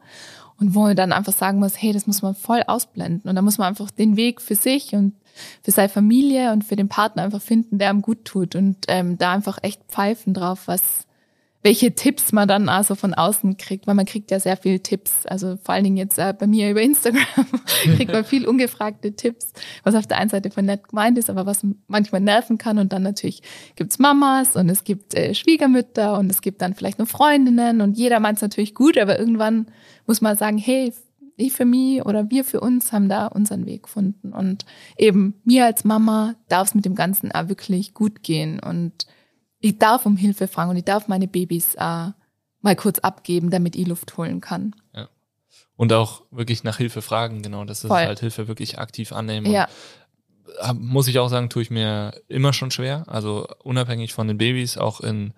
Und 0.58 0.74
wo 0.74 0.80
man 0.80 0.96
dann 0.96 1.12
einfach 1.12 1.34
sagen 1.34 1.58
muss, 1.58 1.74
hey, 1.82 1.92
das 1.92 2.06
muss 2.06 2.22
man 2.22 2.34
voll 2.34 2.62
ausblenden. 2.66 3.28
Und 3.28 3.36
da 3.36 3.42
muss 3.42 3.58
man 3.58 3.68
einfach 3.68 3.90
den 3.90 4.16
Weg 4.16 4.40
für 4.40 4.54
sich 4.54 4.94
und 4.94 5.12
für 5.62 5.70
seine 5.70 5.90
Familie 5.90 6.52
und 6.52 6.64
für 6.64 6.76
den 6.76 6.88
Partner 6.88 7.24
einfach 7.24 7.42
finden, 7.42 7.76
der 7.76 7.90
ihm 7.90 8.00
gut 8.00 8.24
tut 8.24 8.54
und 8.54 8.78
ähm, 8.88 9.18
da 9.18 9.32
einfach 9.32 9.58
echt 9.60 9.82
pfeifen 9.88 10.32
drauf, 10.32 10.62
was, 10.64 11.05
welche 11.66 11.96
Tipps 11.96 12.30
man 12.30 12.46
dann 12.46 12.68
also 12.68 12.94
von 12.94 13.12
außen 13.12 13.56
kriegt, 13.56 13.88
weil 13.88 13.96
man 13.96 14.06
kriegt 14.06 14.30
ja 14.30 14.38
sehr 14.38 14.56
viele 14.56 14.78
Tipps. 14.78 15.26
Also 15.26 15.56
vor 15.64 15.74
allen 15.74 15.82
Dingen 15.82 15.96
jetzt 15.96 16.16
äh, 16.16 16.32
bei 16.32 16.46
mir 16.46 16.70
über 16.70 16.80
Instagram 16.80 17.24
kriegt 17.96 18.12
man 18.12 18.24
viel 18.24 18.46
ungefragte 18.46 19.16
Tipps, 19.16 19.52
was 19.82 19.96
auf 19.96 20.06
der 20.06 20.18
einen 20.18 20.30
Seite 20.30 20.52
von 20.52 20.64
nett 20.64 20.86
gemeint 20.86 21.18
ist, 21.18 21.28
aber 21.28 21.44
was 21.44 21.66
manchmal 21.88 22.20
nerven 22.20 22.56
kann. 22.56 22.78
Und 22.78 22.92
dann 22.92 23.02
natürlich 23.02 23.42
gibt's 23.74 23.98
Mamas 23.98 24.54
und 24.54 24.68
es 24.68 24.84
gibt 24.84 25.14
äh, 25.14 25.34
Schwiegermütter 25.34 26.16
und 26.16 26.30
es 26.30 26.40
gibt 26.40 26.62
dann 26.62 26.72
vielleicht 26.74 26.98
nur 26.98 27.08
Freundinnen 27.08 27.80
und 27.80 27.98
jeder 27.98 28.20
meint 28.20 28.38
es 28.38 28.42
natürlich 28.42 28.72
gut, 28.72 28.96
aber 28.96 29.18
irgendwann 29.18 29.66
muss 30.06 30.20
man 30.20 30.36
sagen, 30.36 30.58
hey, 30.58 30.92
ich 31.36 31.52
für 31.52 31.64
mich 31.64 32.06
oder 32.06 32.30
wir 32.30 32.44
für 32.44 32.60
uns 32.60 32.92
haben 32.92 33.08
da 33.08 33.26
unseren 33.26 33.66
Weg 33.66 33.82
gefunden. 33.82 34.32
Und 34.32 34.66
eben 34.96 35.34
mir 35.42 35.64
als 35.64 35.82
Mama 35.82 36.36
darf 36.48 36.68
es 36.68 36.74
mit 36.76 36.84
dem 36.84 36.94
Ganzen 36.94 37.32
auch 37.32 37.48
wirklich 37.48 37.92
gut 37.92 38.22
gehen. 38.22 38.60
Und 38.60 39.08
ich 39.66 39.78
darf 39.78 40.06
um 40.06 40.16
Hilfe 40.16 40.48
fragen 40.48 40.70
und 40.70 40.76
ich 40.76 40.84
darf 40.84 41.08
meine 41.08 41.28
Babys 41.28 41.74
äh, 41.74 42.10
mal 42.60 42.76
kurz 42.76 42.98
abgeben, 43.00 43.50
damit 43.50 43.76
ich 43.76 43.86
Luft 43.86 44.16
holen 44.16 44.40
kann. 44.40 44.74
Ja. 44.94 45.08
Und 45.76 45.92
auch 45.92 46.22
wirklich 46.30 46.64
nach 46.64 46.78
Hilfe 46.78 47.02
fragen, 47.02 47.42
genau. 47.42 47.64
Das 47.64 47.84
ist 47.84 47.90
halt 47.90 48.20
Hilfe 48.20 48.48
wirklich 48.48 48.78
aktiv 48.78 49.12
annehmen. 49.12 49.46
Ja. 49.50 49.68
muss 50.74 51.08
ich 51.08 51.18
auch 51.18 51.28
sagen, 51.28 51.50
tue 51.50 51.62
ich 51.62 51.70
mir 51.70 52.12
immer 52.28 52.52
schon 52.52 52.70
schwer. 52.70 53.04
Also 53.08 53.46
unabhängig 53.62 54.14
von 54.14 54.28
den 54.28 54.38
Babys, 54.38 54.78
auch 54.78 55.00
in 55.00 55.34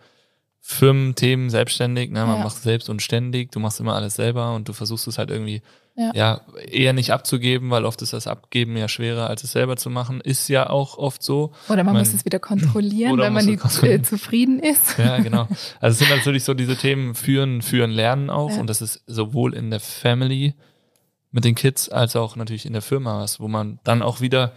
Firmenthemen 0.60 1.50
selbstständig. 1.50 2.10
Ne? 2.10 2.24
Man 2.24 2.38
ja. 2.38 2.44
macht 2.44 2.62
selbst 2.62 2.88
und 2.88 3.02
ständig. 3.02 3.50
Du 3.52 3.58
machst 3.58 3.80
immer 3.80 3.94
alles 3.94 4.14
selber 4.14 4.54
und 4.54 4.68
du 4.68 4.72
versuchst 4.72 5.08
es 5.08 5.18
halt 5.18 5.30
irgendwie 5.30 5.62
ja. 5.98 6.12
ja. 6.14 6.40
eher 6.70 6.92
nicht 6.92 7.12
abzugeben, 7.12 7.70
weil 7.70 7.84
oft 7.84 8.00
ist 8.02 8.12
das 8.12 8.26
Abgeben 8.26 8.76
ja 8.76 8.88
schwerer, 8.88 9.28
als 9.28 9.42
es 9.42 9.52
selber 9.52 9.76
zu 9.76 9.90
machen. 9.90 10.20
Ist 10.20 10.48
ja 10.48 10.70
auch 10.70 10.96
oft 10.96 11.22
so. 11.22 11.52
Oder 11.68 11.82
man, 11.82 11.94
man 11.94 12.02
muss 12.02 12.14
es 12.14 12.24
wieder 12.24 12.38
kontrollieren, 12.38 13.18
wenn 13.18 13.32
man 13.32 13.44
nicht 13.44 13.62
äh, 13.82 14.02
zufrieden 14.02 14.60
ist. 14.60 14.96
Ja, 15.08 15.18
genau. 15.18 15.48
Also 15.80 15.94
es 15.94 15.98
sind 15.98 16.10
natürlich 16.10 16.44
so 16.44 16.54
diese 16.54 16.76
Themen 16.76 17.14
führen, 17.14 17.62
führen, 17.62 17.90
lernen 17.90 18.30
auch. 18.30 18.50
Ja. 18.50 18.60
Und 18.60 18.68
das 18.68 18.82
ist 18.82 19.02
sowohl 19.06 19.54
in 19.54 19.70
der 19.70 19.80
Family 19.80 20.54
mit 21.30 21.44
den 21.44 21.54
Kids 21.54 21.88
als 21.88 22.14
auch 22.14 22.36
natürlich 22.36 22.66
in 22.66 22.72
der 22.72 22.82
Firma 22.82 23.20
was, 23.20 23.40
wo 23.40 23.48
man 23.48 23.80
dann 23.84 24.02
auch 24.02 24.20
wieder 24.20 24.52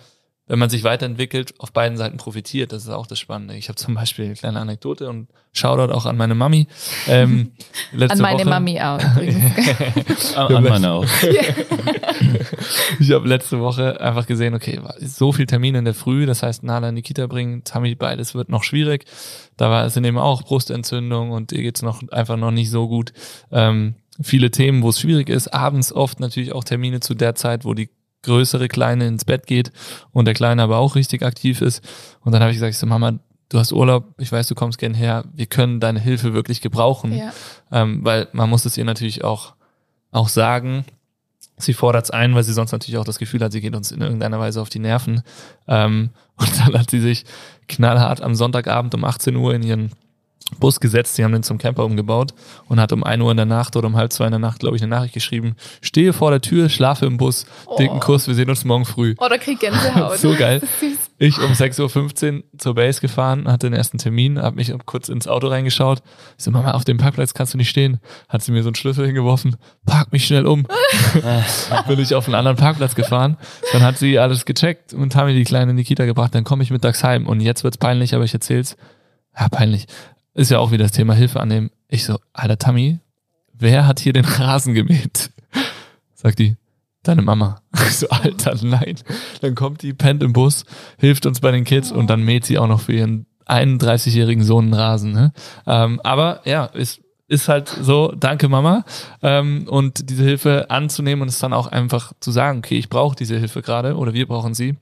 wenn 0.48 0.60
man 0.60 0.70
sich 0.70 0.84
weiterentwickelt, 0.84 1.54
auf 1.60 1.72
beiden 1.72 1.98
Seiten 1.98 2.18
profitiert. 2.18 2.74
Das 2.74 2.84
ist 2.84 2.90
auch 2.90 3.08
das 3.08 3.20
Spannende. 3.20 3.56
Ich 3.56 3.70
habe 3.70 3.78
zum 3.78 3.94
Beispiel 3.94 4.26
eine 4.26 4.34
kleine 4.34 4.60
Anekdote 4.60 5.08
und 5.08 5.30
Shoutout 5.54 5.94
auch 5.94 6.06
an 6.06 6.18
meine 6.18 6.36
Mami. 6.36 6.68
Ähm, 7.08 7.52
an 7.94 8.20
meine 8.20 8.40
Woche, 8.40 8.50
Mami 8.50 8.80
auch. 8.80 9.00
an, 10.36 10.56
an 10.56 10.64
meine 10.64 10.92
auch. 10.92 11.06
ich 13.00 13.12
habe 13.12 13.28
letzte 13.28 13.60
Woche 13.60 14.02
einfach 14.02 14.28
gesehen, 14.28 14.54
okay, 14.54 14.80
so 15.00 15.32
viel 15.32 15.46
Termine 15.46 15.80
in 15.80 15.86
der 15.86 15.94
Früh, 15.94 16.26
das 16.26 16.44
heißt 16.44 16.64
Nala 16.64 16.90
in 16.90 16.96
die 16.96 17.02
Kita 17.02 17.28
bringen, 17.28 17.64
Tammy 17.64 17.96
beides 17.96 18.34
wird 18.34 18.50
noch 18.50 18.64
schwierig. 18.64 19.06
Da 19.58 19.70
war, 19.70 19.90
sind 19.90 20.06
eben 20.06 20.18
auch 20.18 20.44
Brustentzündung 20.44 21.32
und 21.32 21.52
ihr 21.52 21.62
geht's 21.62 21.82
noch 21.82 22.02
einfach 22.12 22.38
noch 22.38 22.52
nicht 22.52 22.72
so 22.72 22.88
gut. 22.88 23.14
Ähm, 23.52 23.96
viele 24.22 24.52
Themen, 24.52 24.84
wo 24.84 24.90
es 24.90 25.00
schwierig 25.00 25.30
ist. 25.30 25.54
Abends 25.54 25.94
oft 25.94 26.20
natürlich 26.20 26.52
auch 26.54 26.64
Termine 26.64 27.00
zu 27.00 27.14
der 27.14 27.36
Zeit, 27.36 27.66
wo 27.66 27.74
die 27.74 27.90
größere 28.24 28.68
Kleine 28.68 29.08
ins 29.08 29.26
Bett 29.26 29.48
geht 29.48 29.72
und 30.12 30.26
der 30.26 30.34
Kleine 30.34 30.64
aber 30.64 30.78
auch 30.78 30.96
richtig 30.96 31.24
aktiv 31.24 31.62
ist. 31.62 31.84
Und 32.22 32.32
dann 32.32 32.42
habe 32.42 32.52
ich 32.52 32.58
gesagt, 32.58 32.72
ich 32.72 32.78
so, 32.78 32.86
Mama, 32.86 33.20
du 33.50 33.60
hast 33.60 33.72
Urlaub, 33.72 34.16
ich 34.18 34.32
weiß, 34.32 34.48
du 34.48 34.56
kommst 34.56 34.78
gern 34.78 34.94
her, 34.94 35.26
wir 35.34 35.46
können 35.46 35.80
deine 35.80 36.00
Hilfe 36.00 36.34
wirklich 36.34 36.62
gebrauchen. 36.62 37.14
Ja. 37.14 37.34
Ähm, 37.72 38.04
weil 38.04 38.28
man 38.32 38.50
muss 38.50 38.66
es 38.66 38.78
ihr 38.78 38.86
natürlich 38.86 39.24
auch, 39.24 39.54
auch 40.12 40.30
sagen. 40.30 40.86
Sie 41.58 41.74
fordert 41.74 42.06
es 42.06 42.12
ein, 42.12 42.34
weil 42.34 42.44
sie 42.44 42.54
sonst 42.54 42.72
natürlich 42.72 42.98
auch 42.98 43.06
das 43.06 43.20
Gefühl 43.20 43.42
hat, 43.42 43.52
sie 43.52 43.62
geht 43.62 43.76
uns 43.76 43.92
in 43.92 44.02
irgendeiner 44.02 44.40
Weise 44.40 44.62
auf 44.62 44.70
die 44.70 44.80
Nerven. 44.80 45.22
Ähm, 45.68 46.10
und 46.38 46.60
dann 46.60 46.80
hat 46.80 46.90
sie 46.90 47.00
sich 47.00 47.26
knallhart 47.68 48.22
am 48.22 48.36
Sonntagabend 48.36 48.96
um 48.96 49.04
18 49.04 49.36
Uhr 49.36 49.54
in 49.54 49.64
ihren 49.64 49.92
Bus 50.60 50.80
gesetzt, 50.80 51.16
sie 51.16 51.24
haben 51.24 51.32
den 51.32 51.44
zum 51.44 51.58
Camper 51.58 51.86
umgebaut 51.86 52.34
und 52.68 52.80
hat 52.80 52.92
um 52.92 53.04
ein 53.04 53.22
Uhr 53.22 53.32
in 53.32 53.38
der 53.38 53.46
Nacht 53.46 53.76
oder 53.76 53.88
um 53.88 53.96
halb 53.96 54.12
zwei 54.12 54.26
in 54.26 54.32
der 54.32 54.40
Nacht, 54.40 54.60
glaube 54.60 54.76
ich, 54.76 54.84
eine 54.84 54.90
Nachricht 54.90 55.14
geschrieben, 55.14 55.56
stehe 55.82 56.14
vor 56.14 56.32
der 56.32 56.42
Tür, 56.42 56.70
schlafe 56.70 57.06
im 57.06 57.18
Bus, 57.18 57.46
oh. 57.66 57.78
dicken 57.78 58.00
Kuss, 58.00 58.28
wir 58.28 58.36
sehen 58.36 58.50
uns 58.50 58.64
morgen 58.66 58.86
früh. 58.86 59.16
Oh, 59.18 59.28
da 59.30 59.38
krieg 59.38 59.60
Gänsehaut. 59.60 60.18
so 60.20 60.36
geil. 60.36 60.62
Ich 61.18 61.38
um 61.40 61.52
6.15 61.52 62.38
Uhr 62.38 62.44
zur 62.58 62.76
Base 62.76 63.00
gefahren, 63.00 63.48
hatte 63.48 63.68
den 63.68 63.74
ersten 63.74 63.98
Termin, 63.98 64.42
habe 64.42 64.56
mich 64.56 64.74
kurz 64.86 65.08
ins 65.08 65.28
Auto 65.28 65.48
reingeschaut. 65.48 66.02
Ich 66.38 66.44
so, 66.44 66.52
Mama, 66.52 66.72
auf 66.72 66.84
dem 66.84 66.98
Parkplatz 66.98 67.34
kannst 67.34 67.54
du 67.54 67.58
nicht 67.58 67.70
stehen. 67.70 68.00
Hat 68.28 68.42
sie 68.42 68.52
mir 68.52 68.64
so 68.64 68.70
einen 68.70 68.76
Schlüssel 68.76 69.06
hingeworfen, 69.06 69.56
park 69.86 70.12
mich 70.12 70.26
schnell 70.26 70.48
um. 70.48 70.66
Bin 71.88 72.00
ich 72.00 72.16
auf 72.16 72.26
einen 72.26 72.36
anderen 72.36 72.58
Parkplatz 72.58 72.96
gefahren. 72.96 73.38
Dann 73.72 73.84
hat 73.84 73.98
sie 73.98 74.18
alles 74.20 74.46
gecheckt 74.46 74.94
und 74.94 75.16
haben 75.16 75.28
mir 75.28 75.36
die 75.36 75.44
Kleine 75.44 75.74
Nikita 75.74 76.06
gebracht, 76.06 76.34
dann 76.34 76.44
komme 76.44 76.64
ich 76.64 76.72
mittags 76.72 77.04
heim 77.04 77.28
und 77.28 77.40
jetzt 77.42 77.64
wird's 77.64 77.78
peinlich, 77.78 78.16
aber 78.16 78.24
ich 78.24 78.34
erzähl's 78.34 78.76
ja, 79.40 79.48
peinlich. 79.50 79.88
Ist 80.34 80.52
ja 80.52 80.60
auch 80.60 80.72
wieder 80.72 80.86
das 80.86 80.94
Thema 80.94 81.14
Hilfe 81.14 81.40
annehmen. 81.40 81.72
Ich 81.90 82.06
so, 82.06 82.20
alter 82.32 82.58
Tammy, 82.58 83.00
wer 83.54 83.86
hat 83.86 84.00
hier 84.00 84.14
den 84.14 84.26
Rasen 84.26 84.74
gemäht? 84.74 85.32
Sagt 86.14 86.40
die, 86.40 86.56
deine 87.04 87.22
Mama. 87.22 87.62
Ich 87.88 87.98
so, 87.98 88.10
alter, 88.10 88.56
nein. 88.62 88.96
Dann 89.42 89.54
kommt 89.54 89.82
die, 89.82 89.92
pennt 89.94 90.24
im 90.24 90.32
Bus, 90.32 90.64
hilft 90.98 91.26
uns 91.26 91.42
bei 91.42 91.52
den 91.52 91.66
Kids 91.66 91.92
und 91.92 92.10
dann 92.10 92.24
mäht 92.24 92.46
sie 92.46 92.58
auch 92.58 92.68
noch 92.68 92.80
für 92.80 92.94
ihren 92.94 93.26
31-jährigen 93.46 94.44
Sohn 94.44 94.66
einen 94.66 94.74
Rasen. 94.74 95.12
Ne? 95.12 95.34
Ähm, 95.68 96.00
aber 96.04 96.42
ja, 96.46 96.66
ist, 96.66 97.02
ist 97.28 97.50
halt 97.50 97.68
so, 97.68 98.14
danke 98.18 98.48
Mama. 98.48 98.86
Ähm, 99.22 99.68
und 99.68 100.10
diese 100.10 100.24
Hilfe 100.24 100.70
anzunehmen 100.70 101.24
und 101.24 101.28
es 101.28 101.40
dann 101.40 101.52
auch 101.52 101.68
einfach 101.68 102.14
zu 102.22 102.32
sagen, 102.32 102.60
okay, 102.60 102.78
ich 102.78 102.88
brauche 102.88 103.16
diese 103.16 103.38
Hilfe 103.38 103.62
gerade 103.62 103.98
oder 103.98 104.14
wir 104.14 104.28
brauchen 104.28 104.54
sie, 104.54 104.78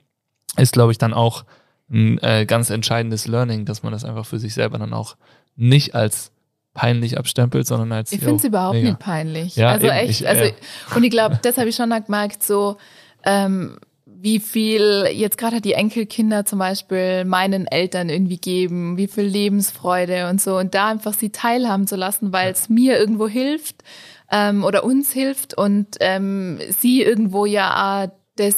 ist, 0.56 0.72
glaube 0.72 0.92
ich, 0.92 0.98
dann 0.98 1.12
auch 1.12 1.44
ein 1.90 2.18
äh, 2.18 2.46
ganz 2.46 2.70
entscheidendes 2.70 3.26
Learning, 3.26 3.64
dass 3.64 3.82
man 3.82 3.92
das 3.92 4.04
einfach 4.04 4.26
für 4.26 4.38
sich 4.38 4.54
selber 4.54 4.78
dann 4.78 4.92
auch 4.92 5.16
nicht 5.56 5.94
als 5.94 6.30
peinlich 6.74 7.18
abstempelt, 7.18 7.66
sondern 7.66 7.92
als. 7.92 8.12
Ich 8.12 8.20
finde 8.20 8.36
es 8.36 8.44
überhaupt 8.44 8.74
mega. 8.76 8.88
nicht 8.90 8.98
peinlich. 9.00 9.56
Ja, 9.56 9.70
also 9.72 9.86
eben, 9.86 9.96
echt, 9.96 10.20
ich- 10.22 10.28
also 10.28 10.44
ja. 10.44 10.50
und 10.94 11.04
ich 11.04 11.10
glaube, 11.10 11.38
das 11.42 11.58
habe 11.58 11.68
ich 11.68 11.76
schon 11.76 11.90
gemerkt, 11.90 12.42
so 12.42 12.76
ähm, 13.24 13.78
wie 14.22 14.38
viel 14.38 15.08
jetzt 15.12 15.38
gerade 15.38 15.60
die 15.60 15.72
Enkelkinder 15.72 16.44
zum 16.44 16.58
Beispiel 16.58 17.24
meinen 17.24 17.66
Eltern 17.66 18.08
irgendwie 18.08 18.38
geben, 18.38 18.96
wie 18.96 19.08
viel 19.08 19.24
Lebensfreude 19.24 20.28
und 20.28 20.40
so 20.40 20.58
und 20.58 20.74
da 20.74 20.88
einfach 20.88 21.14
sie 21.14 21.30
teilhaben 21.30 21.86
zu 21.86 21.96
lassen, 21.96 22.32
weil 22.32 22.52
es 22.52 22.68
mir 22.68 22.98
irgendwo 22.98 23.28
hilft 23.28 23.82
ähm, 24.30 24.62
oder 24.62 24.84
uns 24.84 25.12
hilft 25.12 25.54
und 25.56 25.96
ähm, 26.00 26.58
sie 26.78 27.02
irgendwo 27.02 27.46
ja 27.46 28.12
das 28.36 28.54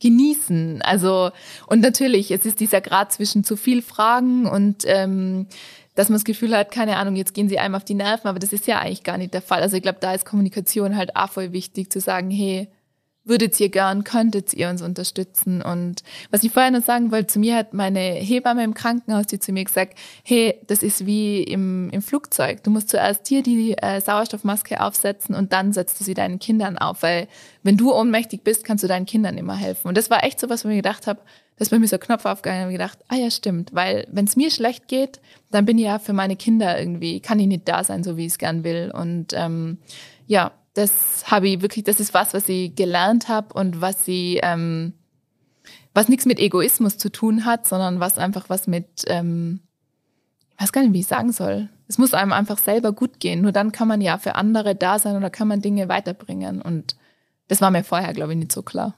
genießen. 0.00 0.80
Also 0.82 1.30
und 1.66 1.80
natürlich, 1.80 2.30
es 2.30 2.46
ist 2.46 2.60
dieser 2.60 2.80
Grad 2.80 3.12
zwischen 3.12 3.44
zu 3.44 3.56
viel 3.56 3.82
Fragen 3.82 4.46
und 4.46 4.84
ähm, 4.86 5.46
dass 5.98 6.10
man 6.10 6.14
das 6.14 6.24
Gefühl 6.24 6.56
hat, 6.56 6.70
keine 6.70 6.96
Ahnung, 6.96 7.16
jetzt 7.16 7.34
gehen 7.34 7.48
sie 7.48 7.58
einem 7.58 7.74
auf 7.74 7.82
die 7.82 7.94
Nerven, 7.94 8.28
aber 8.28 8.38
das 8.38 8.52
ist 8.52 8.68
ja 8.68 8.78
eigentlich 8.78 9.02
gar 9.02 9.18
nicht 9.18 9.34
der 9.34 9.42
Fall. 9.42 9.62
Also 9.62 9.76
ich 9.76 9.82
glaube, 9.82 9.98
da 10.00 10.14
ist 10.14 10.24
Kommunikation 10.24 10.96
halt 10.96 11.16
auch 11.16 11.28
voll 11.28 11.52
wichtig, 11.52 11.90
zu 11.90 11.98
sagen, 11.98 12.30
hey, 12.30 12.68
würdet 13.24 13.58
ihr 13.58 13.68
gern, 13.68 14.04
könntet 14.04 14.54
ihr 14.54 14.68
uns 14.68 14.80
unterstützen? 14.80 15.60
Und 15.60 16.04
was 16.30 16.44
ich 16.44 16.52
vorher 16.52 16.70
noch 16.70 16.84
sagen 16.84 17.10
wollte, 17.10 17.26
zu 17.26 17.40
mir 17.40 17.56
hat 17.56 17.74
meine 17.74 17.98
Hebamme 17.98 18.62
im 18.62 18.74
Krankenhaus, 18.74 19.26
die 19.26 19.40
zu 19.40 19.50
mir 19.50 19.64
gesagt, 19.64 19.98
hey, 20.22 20.54
das 20.68 20.84
ist 20.84 21.04
wie 21.04 21.42
im, 21.42 21.90
im 21.90 22.00
Flugzeug. 22.00 22.62
Du 22.62 22.70
musst 22.70 22.90
zuerst 22.90 23.28
dir 23.28 23.42
die 23.42 23.76
äh, 23.76 24.00
Sauerstoffmaske 24.00 24.80
aufsetzen 24.80 25.34
und 25.34 25.52
dann 25.52 25.72
setzt 25.72 25.98
du 25.98 26.04
sie 26.04 26.14
deinen 26.14 26.38
Kindern 26.38 26.78
auf, 26.78 27.02
weil 27.02 27.26
wenn 27.64 27.76
du 27.76 27.92
ohnmächtig 27.92 28.44
bist, 28.44 28.62
kannst 28.62 28.84
du 28.84 28.88
deinen 28.88 29.04
Kindern 29.04 29.36
immer 29.36 29.56
helfen. 29.56 29.88
Und 29.88 29.98
das 29.98 30.10
war 30.10 30.22
echt 30.22 30.38
so 30.38 30.48
was, 30.48 30.64
wo 30.64 30.68
ich 30.68 30.76
gedacht 30.76 31.08
habe, 31.08 31.22
das 31.58 31.66
ist 31.66 31.70
bei 31.70 31.78
mir 31.80 31.88
so 31.88 31.96
ein 31.96 32.00
Knopf 32.00 32.24
aufgegangen 32.24 32.66
und 32.66 32.72
gedacht, 32.72 32.98
ah 33.08 33.16
ja, 33.16 33.30
stimmt, 33.30 33.74
weil 33.74 34.06
wenn 34.12 34.26
es 34.26 34.36
mir 34.36 34.50
schlecht 34.50 34.86
geht, 34.86 35.20
dann 35.50 35.64
bin 35.64 35.76
ich 35.76 35.86
ja 35.86 35.98
für 35.98 36.12
meine 36.12 36.36
Kinder 36.36 36.78
irgendwie, 36.78 37.18
kann 37.18 37.40
ich 37.40 37.48
nicht 37.48 37.68
da 37.68 37.82
sein, 37.82 38.04
so 38.04 38.16
wie 38.16 38.26
ich 38.26 38.32
es 38.32 38.38
gern 38.38 38.62
will. 38.62 38.92
Und 38.94 39.32
ähm, 39.32 39.78
ja, 40.28 40.52
das 40.74 41.24
habe 41.26 41.48
ich 41.48 41.60
wirklich, 41.60 41.84
das 41.84 41.98
ist 41.98 42.14
was, 42.14 42.32
was 42.32 42.48
ich 42.48 42.76
gelernt 42.76 43.28
habe 43.28 43.54
und 43.54 43.80
was 43.80 44.06
ich, 44.06 44.38
ähm, 44.42 44.92
was 45.94 46.08
nichts 46.08 46.26
mit 46.26 46.38
Egoismus 46.38 46.96
zu 46.96 47.10
tun 47.10 47.44
hat, 47.44 47.66
sondern 47.66 47.98
was 47.98 48.18
einfach 48.18 48.48
was 48.48 48.68
mit, 48.68 48.86
ähm, 49.08 49.58
ich 50.54 50.62
weiß 50.62 50.70
gar 50.70 50.82
nicht, 50.82 50.92
wie 50.92 51.00
ich 51.00 51.06
sagen 51.06 51.32
soll. 51.32 51.68
Es 51.88 51.98
muss 51.98 52.14
einem 52.14 52.32
einfach 52.32 52.58
selber 52.58 52.92
gut 52.92 53.18
gehen. 53.18 53.40
Nur 53.40 53.50
dann 53.50 53.72
kann 53.72 53.88
man 53.88 54.00
ja 54.00 54.18
für 54.18 54.36
andere 54.36 54.76
da 54.76 55.00
sein 55.00 55.16
oder 55.16 55.30
kann 55.30 55.48
man 55.48 55.60
Dinge 55.60 55.88
weiterbringen. 55.88 56.62
Und 56.62 56.96
das 57.48 57.60
war 57.60 57.72
mir 57.72 57.82
vorher, 57.82 58.12
glaube 58.12 58.32
ich, 58.32 58.38
nicht 58.38 58.52
so 58.52 58.62
klar. 58.62 58.94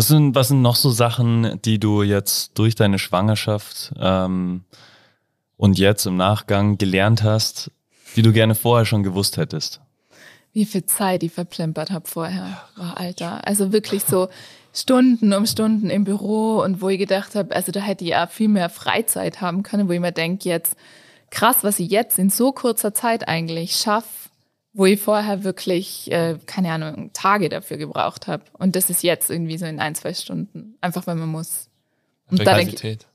Was 0.00 0.08
sind, 0.08 0.34
was 0.34 0.48
sind 0.48 0.62
noch 0.62 0.76
so 0.76 0.88
Sachen, 0.88 1.60
die 1.62 1.78
du 1.78 2.02
jetzt 2.02 2.58
durch 2.58 2.74
deine 2.74 2.98
Schwangerschaft 2.98 3.92
ähm, 4.00 4.64
und 5.58 5.78
jetzt 5.78 6.06
im 6.06 6.16
Nachgang 6.16 6.78
gelernt 6.78 7.22
hast, 7.22 7.70
die 8.16 8.22
du 8.22 8.32
gerne 8.32 8.54
vorher 8.54 8.86
schon 8.86 9.02
gewusst 9.02 9.36
hättest? 9.36 9.82
Wie 10.54 10.64
viel 10.64 10.86
Zeit 10.86 11.22
ich 11.22 11.32
verplempert 11.32 11.90
habe 11.90 12.08
vorher. 12.08 12.62
Boah, 12.78 12.94
Alter. 12.96 13.46
Also 13.46 13.72
wirklich 13.74 14.04
so 14.04 14.30
Stunden 14.72 15.34
um 15.34 15.44
Stunden 15.44 15.90
im 15.90 16.04
Büro 16.04 16.62
und 16.62 16.80
wo 16.80 16.88
ich 16.88 16.98
gedacht 16.98 17.34
habe, 17.34 17.54
also 17.54 17.70
da 17.70 17.80
hätte 17.80 18.04
ich 18.04 18.12
ja 18.12 18.26
viel 18.26 18.48
mehr 18.48 18.70
Freizeit 18.70 19.42
haben 19.42 19.62
können, 19.62 19.86
wo 19.86 19.92
ich 19.92 20.00
mir 20.00 20.12
denke, 20.12 20.48
jetzt 20.48 20.76
krass, 21.28 21.58
was 21.60 21.78
ich 21.78 21.90
jetzt 21.90 22.18
in 22.18 22.30
so 22.30 22.52
kurzer 22.52 22.94
Zeit 22.94 23.28
eigentlich 23.28 23.76
schaffe, 23.76 24.29
wo 24.72 24.86
ich 24.86 25.00
vorher 25.00 25.42
wirklich, 25.44 26.10
äh, 26.12 26.38
keine 26.46 26.72
Ahnung, 26.72 27.10
Tage 27.12 27.48
dafür 27.48 27.76
gebraucht 27.76 28.26
habe. 28.28 28.44
Und 28.52 28.76
das 28.76 28.88
ist 28.90 29.02
jetzt 29.02 29.30
irgendwie 29.30 29.58
so 29.58 29.66
in 29.66 29.80
ein, 29.80 29.94
zwei 29.94 30.14
Stunden. 30.14 30.76
Einfach 30.80 31.06
weil 31.06 31.16
man 31.16 31.28
muss. 31.28 31.68
Und 32.30 32.40
Effektivität. 32.40 33.06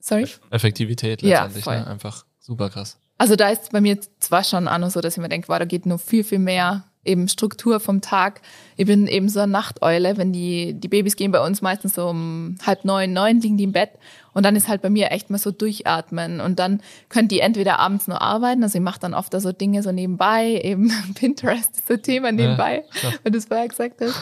sorry? 0.00 0.26
Effektivität 0.50 1.22
Ja, 1.22 1.44
letztendlich. 1.44 1.64
voll. 1.64 1.78
ne? 1.80 1.86
Einfach 1.86 2.24
super 2.38 2.68
krass. 2.68 2.98
Also 3.16 3.34
da 3.34 3.48
ist 3.48 3.72
bei 3.72 3.80
mir 3.80 3.98
zwar 4.20 4.44
schon 4.44 4.68
auch 4.68 4.78
noch 4.78 4.90
so, 4.90 5.00
dass 5.00 5.14
ich 5.16 5.22
mir 5.22 5.28
denke, 5.28 5.48
wow, 5.48 5.58
da 5.58 5.64
geht 5.64 5.86
noch 5.86 5.98
viel, 5.98 6.22
viel 6.22 6.38
mehr 6.38 6.84
eben 7.04 7.26
Struktur 7.28 7.80
vom 7.80 8.00
Tag. 8.00 8.42
Ich 8.76 8.86
bin 8.86 9.06
eben 9.06 9.28
so 9.28 9.40
eine 9.40 9.50
Nachteule, 9.50 10.18
wenn 10.18 10.32
die, 10.32 10.74
die 10.74 10.88
Babys 10.88 11.16
gehen 11.16 11.32
bei 11.32 11.44
uns 11.44 11.62
meistens 11.62 11.94
so 11.94 12.06
um 12.08 12.56
halb 12.66 12.84
neun, 12.84 13.12
neun 13.12 13.40
liegen 13.40 13.56
die 13.56 13.64
im 13.64 13.72
Bett 13.72 13.92
und 14.38 14.44
dann 14.44 14.54
ist 14.54 14.68
halt 14.68 14.82
bei 14.82 14.88
mir 14.88 15.10
echt 15.10 15.30
mal 15.30 15.38
so 15.38 15.50
durchatmen. 15.50 16.40
Und 16.40 16.60
dann 16.60 16.80
könnt 17.08 17.32
die 17.32 17.40
entweder 17.40 17.80
abends 17.80 18.06
nur 18.06 18.22
arbeiten, 18.22 18.62
also 18.62 18.78
ich 18.78 18.84
mache 18.84 19.00
dann 19.00 19.12
oft 19.12 19.34
da 19.34 19.40
so 19.40 19.50
Dinge 19.50 19.82
so 19.82 19.90
nebenbei, 19.90 20.60
eben 20.62 20.92
Pinterest 21.16 21.76
ist 21.76 21.88
so 21.88 21.96
Thema 21.96 22.30
nebenbei, 22.30 22.84
wenn 23.24 23.32
du 23.32 23.38
es 23.38 23.46
vorher 23.46 23.66
gesagt 23.66 24.00
hast. 24.00 24.14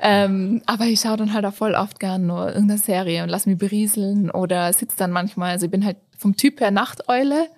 ähm, 0.00 0.62
aber 0.64 0.86
ich 0.86 1.00
schaue 1.00 1.18
dann 1.18 1.34
halt 1.34 1.44
auch 1.44 1.52
voll 1.52 1.74
oft 1.74 2.00
gern 2.00 2.26
nur 2.26 2.48
irgendeine 2.48 2.78
Serie 2.78 3.22
und 3.22 3.28
lass 3.28 3.44
mich 3.44 3.58
berieseln 3.58 4.30
oder 4.30 4.72
sitze 4.72 4.96
dann 4.96 5.10
manchmal, 5.10 5.50
also 5.50 5.66
ich 5.66 5.70
bin 5.70 5.84
halt 5.84 5.98
vom 6.16 6.34
Typ 6.34 6.62
her 6.62 6.70
Nachteule, 6.70 7.48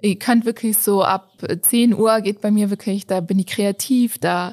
ich 0.00 0.18
kann 0.18 0.44
wirklich 0.44 0.78
so 0.78 1.04
ab 1.04 1.30
10 1.60 1.94
Uhr 1.94 2.22
geht 2.22 2.40
bei 2.40 2.50
mir 2.50 2.70
wirklich, 2.70 3.06
da 3.06 3.20
bin 3.20 3.38
ich 3.38 3.46
kreativ, 3.46 4.18
da 4.18 4.52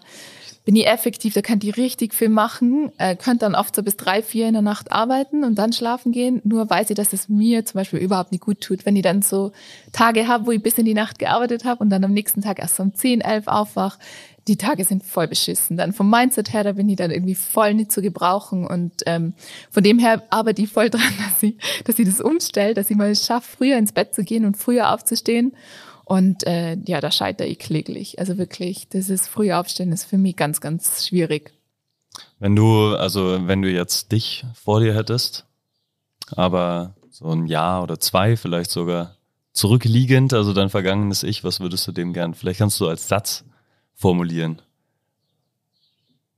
bin 0.70 0.76
ich 0.76 0.86
effektiv, 0.86 1.34
da 1.34 1.42
kann 1.42 1.58
ich 1.64 1.78
richtig 1.78 2.14
viel 2.14 2.30
machen, 2.30 2.92
äh, 3.00 3.16
könnte 3.16 3.40
dann 3.40 3.56
oft 3.56 3.76
so 3.76 3.82
bis 3.82 3.98
drei, 3.98 4.22
vier 4.22 4.48
in 4.48 4.54
der 4.54 4.62
Nacht 4.62 4.92
arbeiten 4.92 5.44
und 5.44 5.56
dann 5.56 5.74
schlafen 5.74 6.12
gehen. 6.12 6.42
Nur 6.44 6.70
weiß 6.70 6.92
ich, 6.92 6.96
dass 6.96 7.12
es 7.12 7.28
mir 7.28 7.66
zum 7.66 7.80
Beispiel 7.80 7.98
überhaupt 7.98 8.32
nicht 8.32 8.44
gut 8.44 8.62
tut, 8.62 8.86
wenn 8.86 8.96
ich 8.96 9.02
dann 9.02 9.24
so 9.24 9.52
Tage 9.94 10.28
habe, 10.28 10.46
wo 10.46 10.52
ich 10.52 10.62
bis 10.62 10.78
in 10.78 10.86
die 10.86 10.94
Nacht 10.94 11.18
gearbeitet 11.18 11.66
habe 11.66 11.84
und 11.84 11.90
dann 11.90 12.04
am 12.04 12.14
nächsten 12.14 12.44
Tag 12.44 12.60
erst 12.60 12.80
um 12.80 12.94
10, 12.94 13.22
11 13.22 13.48
aufwach. 13.48 13.98
Die 14.48 14.58
Tage 14.58 14.86
sind 14.86 15.04
voll 15.04 15.28
beschissen. 15.28 15.76
Dann 15.76 15.92
vom 15.92 16.08
Mindset 16.08 16.54
her, 16.54 16.64
da 16.64 16.74
bin 16.74 16.88
ich 16.88 16.98
dann 16.98 17.10
irgendwie 17.10 17.34
voll 17.34 17.74
nicht 17.74 17.92
zu 17.92 18.04
gebrauchen. 18.04 18.68
Und 18.68 18.94
ähm, 19.08 19.34
von 19.72 19.82
dem 19.82 19.98
her 19.98 20.22
arbeite 20.30 20.62
ich 20.62 20.70
voll 20.70 20.90
dran, 20.92 21.02
dass 21.18 21.42
ich, 21.42 21.56
dass 21.86 21.98
ich 21.98 22.06
das 22.06 22.22
umstelle, 22.22 22.76
dass 22.76 22.92
ich 22.92 22.96
mal 22.96 23.16
schaffe, 23.16 23.58
früher 23.58 23.80
ins 23.80 23.92
Bett 23.92 24.14
zu 24.14 24.24
gehen 24.24 24.46
und 24.46 24.56
früher 24.56 24.94
aufzustehen. 24.94 25.54
Und 26.10 26.48
äh, 26.48 26.76
ja, 26.88 27.02
da 27.02 27.12
scheitere 27.12 27.48
ich 27.48 27.60
kläglich. 27.60 28.18
Also 28.18 28.40
wirklich, 28.40 28.90
das 28.90 29.12
ist 29.12 29.28
früher 29.28 29.60
aufstehen 29.60 29.92
ist 29.92 30.06
für 30.06 30.18
mich 30.18 30.36
ganz, 30.36 30.60
ganz 30.60 31.06
schwierig. 31.06 31.54
Wenn 32.40 32.56
du, 32.56 32.96
also 32.96 33.48
wenn 33.48 33.62
du 33.62 33.70
jetzt 33.70 34.12
dich 34.12 34.44
vor 34.56 34.80
dir 34.80 34.96
hättest, 34.96 35.46
aber 36.32 36.96
so 37.12 37.30
ein 37.30 37.46
Jahr 37.46 37.84
oder 37.84 38.00
zwei 38.00 38.38
vielleicht 38.38 38.72
sogar 38.72 39.18
zurückliegend, 39.54 40.34
also 40.34 40.52
dein 40.52 40.72
vergangenes 40.72 41.22
Ich, 41.22 41.44
was 41.44 41.60
würdest 41.60 41.88
du 41.88 41.92
dem 41.92 42.12
gern, 42.12 42.34
vielleicht 42.34 42.58
kannst 42.58 42.80
du 42.80 42.88
als 42.88 43.08
Satz 43.08 43.44
formulieren. 43.94 44.64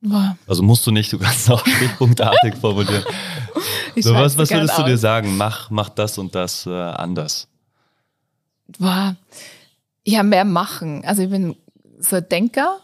Boah, 0.02 0.36
Also 0.48 0.64
musst 0.64 0.86
du 0.86 0.92
nicht, 0.92 1.14
du 1.14 1.18
kannst 1.18 1.50
auch 1.50 1.66
stichpunktartig 1.66 2.56
formulieren. 2.56 3.06
ich 3.96 4.04
So, 4.04 4.14
was, 4.16 4.38
was 4.38 4.52
würdest 4.52 4.78
du 4.78 4.84
dir 4.84 4.98
sagen? 4.98 5.38
Mach, 5.38 5.70
mach 5.70 5.88
das 5.88 6.18
und 6.18 6.36
das 6.36 6.66
äh, 6.66 6.72
anders. 6.72 7.48
Boah, 8.78 9.16
ja, 10.06 10.24
mehr 10.24 10.46
machen. 10.46 11.04
Also 11.06 11.24
ich 11.24 11.30
bin 11.30 11.56
so 12.00 12.18
ein 12.18 12.30
Denker. 12.30 12.78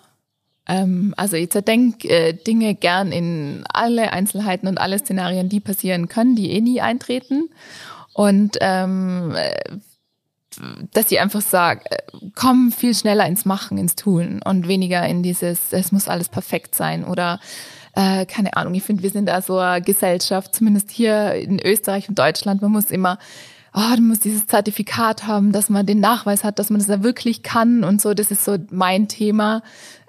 Ähm, 0.68 1.14
also 1.18 1.36
ich 1.38 1.50
zerdenke 1.50 2.10
äh, 2.10 2.34
Dinge 2.34 2.76
gern 2.76 3.12
in 3.12 3.64
alle 3.74 4.12
Einzelheiten 4.12 4.68
und 4.68 4.78
alle 4.78 5.00
Szenarien, 5.00 5.50
die 5.50 5.60
passieren 5.60 6.08
können, 6.08 6.36
die 6.36 6.52
eh 6.52 6.62
nie 6.62 6.82
eintreten. 6.82 7.50
Und 8.14 8.58
ähm, 8.62 9.34
äh, 9.36 9.78
dass 10.92 11.12
ich 11.12 11.20
einfach 11.20 11.42
sage, 11.42 11.82
äh, 11.92 11.98
komm 12.36 12.72
viel 12.72 12.96
schneller 12.96 13.28
ins 13.28 13.46
Machen, 13.46 13.78
ins 13.78 13.96
Tun 13.96 14.42
und 14.44 14.68
weniger 14.68 15.06
in 15.08 15.24
dieses, 15.24 15.72
es 15.72 15.92
muss 15.92 16.08
alles 16.08 16.30
perfekt 16.30 16.76
sein 16.76 17.04
oder 17.04 17.40
äh, 17.96 18.26
keine 18.26 18.56
Ahnung, 18.56 18.74
ich 18.74 18.84
finde, 18.84 19.04
wir 19.04 19.10
sind 19.10 19.28
da 19.28 19.42
so 19.42 19.58
eine 19.58 19.82
Gesellschaft, 19.82 20.54
zumindest 20.54 20.92
hier 20.92 21.34
in 21.34 21.60
Österreich 21.60 22.10
und 22.10 22.20
Deutschland, 22.20 22.62
man 22.62 22.72
muss 22.72 22.92
immer, 22.92 23.18
oh, 23.74 23.96
du 23.96 24.02
musst 24.02 24.26
dieses 24.26 24.48
Zertifikat 24.48 25.28
haben, 25.28 25.52
dass 25.52 25.70
man 25.70 25.86
den 25.86 26.00
Nachweis 26.00 26.44
hat, 26.44 26.60
dass 26.60 26.70
man 26.70 26.80
das 26.80 26.88
da 26.88 27.04
wirklich 27.04 27.44
kann 27.44 27.84
und 27.84 28.02
so, 28.02 28.14
das 28.14 28.32
ist 28.32 28.46
so 28.46 28.58
mein 28.72 29.08
Thema, 29.08 29.62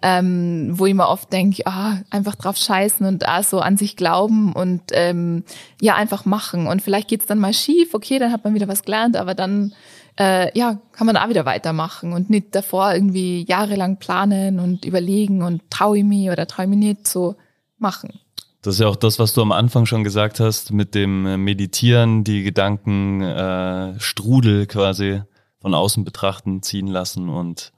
ähm, 0.03 0.71
wo 0.79 0.87
ich 0.87 0.95
mir 0.95 1.09
oft 1.09 1.33
denke, 1.33 1.67
ah, 1.67 1.99
einfach 2.11 2.37
drauf 2.37 2.57
scheißen 2.57 3.05
und 3.07 3.29
ah, 3.29 3.43
so 3.43 3.61
an 3.61 3.77
sich 3.77 3.97
glauben 3.97 4.53
und 4.53 4.83
ähm, 4.93 5.45
ja, 5.81 5.97
einfach 5.97 6.25
machen. 6.25 6.67
Und 6.67 6.83
vielleicht 6.83 7.09
geht's 7.09 7.27
dann 7.27 7.39
mal 7.39 7.53
schief, 7.53 7.95
okay, 7.95 8.19
dann 8.19 8.33
hat 8.33 8.45
man 8.45 8.55
wieder 8.55 8.69
was 8.69 8.85
gelernt, 8.85 9.17
aber 9.17 9.35
dann 9.35 9.75
äh, 10.19 10.57
ja, 10.57 10.79
kann 10.93 11.07
man 11.07 11.17
auch 11.17 11.29
wieder 11.29 11.45
weitermachen 11.47 12.13
und 12.13 12.31
nicht 12.31 12.55
davor 12.55 12.93
irgendwie 12.93 13.45
jahrelang 13.49 13.99
planen 13.99 14.59
und 14.59 14.85
überlegen 14.85 15.43
und 15.43 15.63
traue 15.71 15.99
ich 15.99 16.05
mich 16.05 16.31
oder 16.31 16.47
traue 16.47 16.67
ich 16.67 16.71
mich 16.71 16.79
nicht 16.79 17.09
so 17.09 17.37
machen. 17.79 18.19
Das 18.63 18.75
ist 18.75 18.81
ja 18.81 18.89
auch 18.89 18.97
das, 18.97 19.19
was 19.19 19.35
du 19.35 19.43
am 19.43 19.53
Anfang 19.53 19.87
schon 19.87 20.03
gesagt 20.05 20.41
hast, 20.41 20.73
mit 20.73 20.95
dem 20.95 21.27
äh, 21.27 21.37
Meditieren, 21.37 22.25
die 22.25 22.43
Gedanken 22.43 23.21
äh, 23.23 23.99
Strudel 24.01 24.67
quasi 24.67 25.23
von 25.61 25.75
außen 25.75 26.05
betrachten, 26.05 26.63
ziehen 26.63 26.89
lassen 26.89 27.29
und 27.29 27.73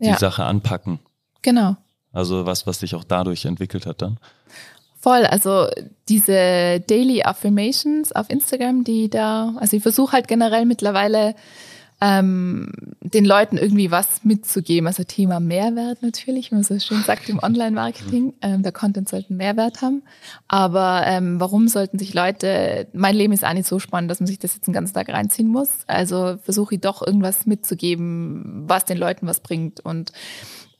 die 0.00 0.06
Ja. 0.06 0.18
Sache 0.18 0.44
anpacken. 0.44 0.98
Genau. 1.42 1.76
Also 2.12 2.46
was, 2.46 2.66
was 2.66 2.80
sich 2.80 2.94
auch 2.94 3.04
dadurch 3.04 3.44
entwickelt 3.44 3.86
hat 3.86 4.02
dann. 4.02 4.18
Voll, 5.00 5.26
also 5.26 5.68
diese 6.08 6.80
Daily 6.80 7.22
Affirmations 7.22 8.12
auf 8.12 8.30
Instagram, 8.30 8.84
die 8.84 9.10
da, 9.10 9.52
also 9.58 9.76
ich 9.76 9.82
versuche 9.82 10.12
halt 10.12 10.28
generell 10.28 10.64
mittlerweile 10.64 11.34
ähm, 12.04 12.68
den 13.00 13.24
Leuten 13.24 13.56
irgendwie 13.56 13.90
was 13.90 14.24
mitzugeben. 14.24 14.86
Also 14.86 15.04
Thema 15.04 15.40
Mehrwert 15.40 16.02
natürlich, 16.02 16.50
wie 16.50 16.56
man 16.56 16.64
so 16.64 16.78
schön 16.78 17.02
sagt 17.02 17.30
im 17.30 17.38
Online-Marketing. 17.42 18.34
Ähm, 18.42 18.62
der 18.62 18.72
Content 18.72 19.08
sollte 19.08 19.30
einen 19.30 19.38
Mehrwert 19.38 19.80
haben. 19.80 20.02
Aber 20.46 21.04
ähm, 21.06 21.40
warum 21.40 21.66
sollten 21.66 21.98
sich 21.98 22.12
Leute, 22.12 22.88
mein 22.92 23.16
Leben 23.16 23.32
ist 23.32 23.44
auch 23.44 23.54
nicht 23.54 23.66
so 23.66 23.78
spannend, 23.78 24.10
dass 24.10 24.20
man 24.20 24.26
sich 24.26 24.38
das 24.38 24.54
jetzt 24.54 24.66
den 24.66 24.74
ganzen 24.74 24.92
Tag 24.92 25.08
reinziehen 25.08 25.48
muss. 25.48 25.70
Also 25.86 26.36
versuche 26.42 26.74
ich 26.74 26.82
doch 26.82 27.00
irgendwas 27.06 27.46
mitzugeben, 27.46 28.64
was 28.66 28.84
den 28.84 28.98
Leuten 28.98 29.26
was 29.26 29.40
bringt. 29.40 29.80
Und 29.80 30.12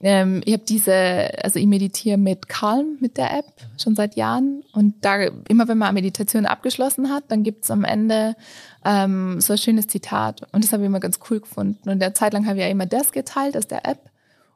ähm, 0.01 0.43
ich 0.45 0.53
habe 0.53 0.65
diese, 0.69 1.31
also 1.43 1.59
ich 1.59 1.67
meditiere 1.67 2.19
mit 2.19 2.51
Calm, 2.51 2.99
mit 3.01 3.17
der 3.17 3.39
App, 3.39 3.47
schon 3.83 3.95
seit 3.95 4.17
Jahren. 4.17 4.63
Und 4.75 4.97
da, 5.01 5.17
immer 5.49 5.67
wenn 5.69 5.79
man 5.79 5.89
eine 5.89 5.95
Meditation 5.95 6.45
abgeschlossen 6.45 7.11
hat, 7.11 7.25
dann 7.29 7.43
gibt's 7.43 7.71
am 7.71 7.85
Ende 7.85 8.37
ähm, 8.85 9.41
so 9.41 9.53
ein 9.53 9.59
schönes 9.59 9.87
Zitat. 9.87 10.43
Und 10.53 10.65
das 10.65 10.73
habe 10.73 10.83
ich 10.83 10.87
immer 10.87 11.01
ganz 11.01 11.19
cool 11.31 11.41
gefunden. 11.41 11.89
Und 11.89 12.01
der 12.01 12.15
Zeit 12.15 12.33
lang 12.33 12.47
habe 12.47 12.57
ich 12.57 12.65
ja 12.65 12.71
immer 12.71 12.87
das 12.87 13.13
geteilt 13.13 13.57
aus 13.57 13.67
der 13.67 13.87
App. 13.87 14.11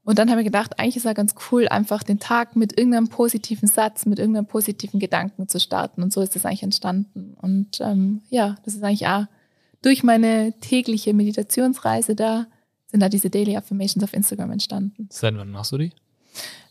Und 0.05 0.19
dann 0.19 0.31
habe 0.31 0.41
ich 0.41 0.47
gedacht, 0.47 0.79
eigentlich 0.79 0.97
ist 0.97 1.05
ja 1.05 1.13
ganz 1.13 1.35
cool, 1.51 1.69
einfach 1.69 2.03
den 2.03 2.19
Tag 2.19 2.57
mit 2.57 2.79
irgendeinem 2.79 3.09
positiven 3.09 3.69
Satz, 3.69 4.07
mit 4.07 4.19
irgendeinem 4.19 4.47
positiven 4.47 5.01
Gedanken 5.01 5.49
zu 5.49 5.61
starten. 5.61 6.03
Und 6.03 6.13
so 6.13 6.23
ist 6.23 6.35
das 6.35 6.47
eigentlich 6.47 6.63
entstanden. 6.63 7.37
Und 7.41 7.81
ähm, 7.81 8.23
ja, 8.31 8.57
das 8.65 8.75
ist 8.75 8.83
eigentlich 8.83 9.07
auch 9.07 9.27
durch 9.83 10.03
meine 10.03 10.55
tägliche 10.61 11.13
Meditationsreise 11.13 12.15
da 12.15 12.47
sind 12.91 13.01
da 13.01 13.09
diese 13.09 13.31
Daily 13.31 13.57
Affirmations 13.57 14.03
auf 14.03 14.15
Instagram 14.15 14.53
entstanden. 14.53 15.09
Seit 15.11 15.37
wann 15.37 15.51
machst 15.51 15.73
du 15.73 15.79
die? 15.79 15.93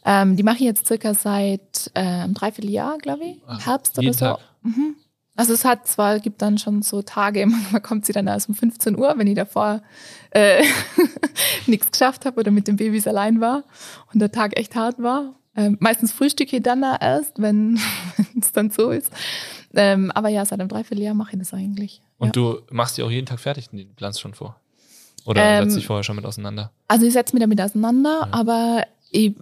Ähm, 0.04 0.36
die 0.36 0.44
mache 0.44 0.56
ich 0.58 0.64
jetzt 0.64 0.88
circa 0.88 1.14
seit 1.14 1.92
äh, 1.94 2.00
einem 2.00 2.34
Dreivierteljahr, 2.34 2.98
glaube 2.98 3.24
ich. 3.26 3.42
Ah, 3.46 3.60
Herbst 3.60 3.98
oder 4.00 4.14
so. 4.14 4.20
Tag? 4.20 4.40
Mhm. 4.64 4.96
Also 5.38 5.54
es 5.54 5.64
hat 5.64 5.88
zwar, 5.88 6.20
gibt 6.20 6.42
dann 6.42 6.58
schon 6.58 6.82
so 6.82 7.02
Tage, 7.02 7.46
manchmal 7.48 7.82
kommt 7.82 8.06
sie 8.06 8.12
dann 8.14 8.28
erst 8.28 8.50
um 8.50 8.56
15 8.56 8.98
Uhr, 8.98 9.14
wenn 9.18 9.28
ich 9.28 9.36
davor 9.36 9.82
äh, 10.32 10.64
nichts 11.68 11.92
geschafft 11.92 12.26
habe 12.26 12.40
oder 12.40 12.52
mit 12.52 12.68
den 12.68 12.76
Babys 12.76 13.08
allein 13.08 13.40
war 13.40 13.64
und 14.14 14.20
der 14.20 14.32
Tag 14.32 14.58
echt 14.60 14.76
hart 14.76 15.02
war. 15.02 15.36
Ähm, 15.56 15.78
meistens 15.80 16.12
frühstücke 16.12 16.58
ich 16.58 16.64
dann 16.64 16.82
da 16.82 16.98
erst, 17.00 17.42
wenn 17.42 17.80
es 18.40 18.52
dann 18.52 18.70
so 18.70 18.92
ist. 18.92 19.12
Ähm, 19.74 20.12
aber 20.12 20.30
ja, 20.30 20.46
seit 20.46 20.60
einem 20.60 20.70
Dreivierteljahr 20.70 21.14
mache 21.16 21.32
ich 21.34 21.40
das 21.40 21.54
eigentlich. 21.54 22.02
Und 22.18 22.28
ja. 22.28 22.32
du 22.34 22.62
machst 22.72 22.98
die 22.98 23.04
auch 23.04 23.12
jeden 23.12 23.26
Tag 23.26 23.40
fertig, 23.40 23.70
die 23.72 23.86
planst 23.86 24.20
schon 24.22 24.34
vor? 24.34 24.60
Oder 25.26 25.42
Ähm, 25.44 25.64
setzt 25.66 25.78
dich 25.78 25.88
vorher 25.88 26.04
schon 26.04 26.16
mit 26.16 26.26
auseinander? 26.26 26.72
Also 26.88 27.06
ich 27.06 27.14
setze 27.14 27.36
mich 27.36 27.42
damit 27.42 27.60
auseinander, 27.62 28.22
Ja. 28.22 28.28
aber 28.32 28.84
ich 29.12 29.36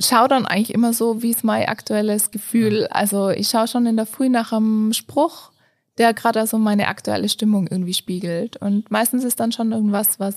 schaue 0.00 0.28
dann 0.28 0.46
eigentlich 0.46 0.72
immer 0.74 0.92
so, 0.92 1.22
wie 1.22 1.30
ist 1.30 1.44
mein 1.44 1.66
aktuelles 1.68 2.30
Gefühl. 2.30 2.86
Also 2.88 3.30
ich 3.30 3.48
schaue 3.48 3.68
schon 3.68 3.86
in 3.86 3.96
der 3.96 4.06
Früh 4.06 4.28
nach 4.28 4.52
einem 4.52 4.92
Spruch, 4.92 5.50
der 5.98 6.14
gerade 6.14 6.46
so 6.46 6.58
meine 6.58 6.88
aktuelle 6.88 7.28
Stimmung 7.28 7.66
irgendwie 7.68 7.94
spiegelt. 7.94 8.56
Und 8.56 8.90
meistens 8.90 9.24
ist 9.24 9.40
dann 9.40 9.52
schon 9.52 9.72
irgendwas, 9.72 10.18
was, 10.18 10.36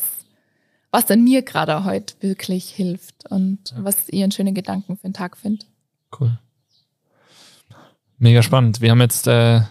was 0.91 1.05
dann 1.05 1.23
mir 1.23 1.41
gerade 1.41 1.85
heute 1.85 2.15
wirklich 2.21 2.69
hilft 2.69 3.29
und 3.29 3.59
Ja. 3.71 3.83
was 3.83 3.97
ich 4.09 4.21
einen 4.21 4.31
schönen 4.31 4.53
Gedanken 4.53 4.97
für 4.97 5.07
den 5.07 5.13
Tag 5.13 5.37
finde. 5.37 5.65
Cool. 6.19 6.37
Mega 8.17 8.43
spannend. 8.43 8.81
Wir 8.81 8.91
haben 8.91 9.01
jetzt 9.01 9.27
äh, 9.27 9.61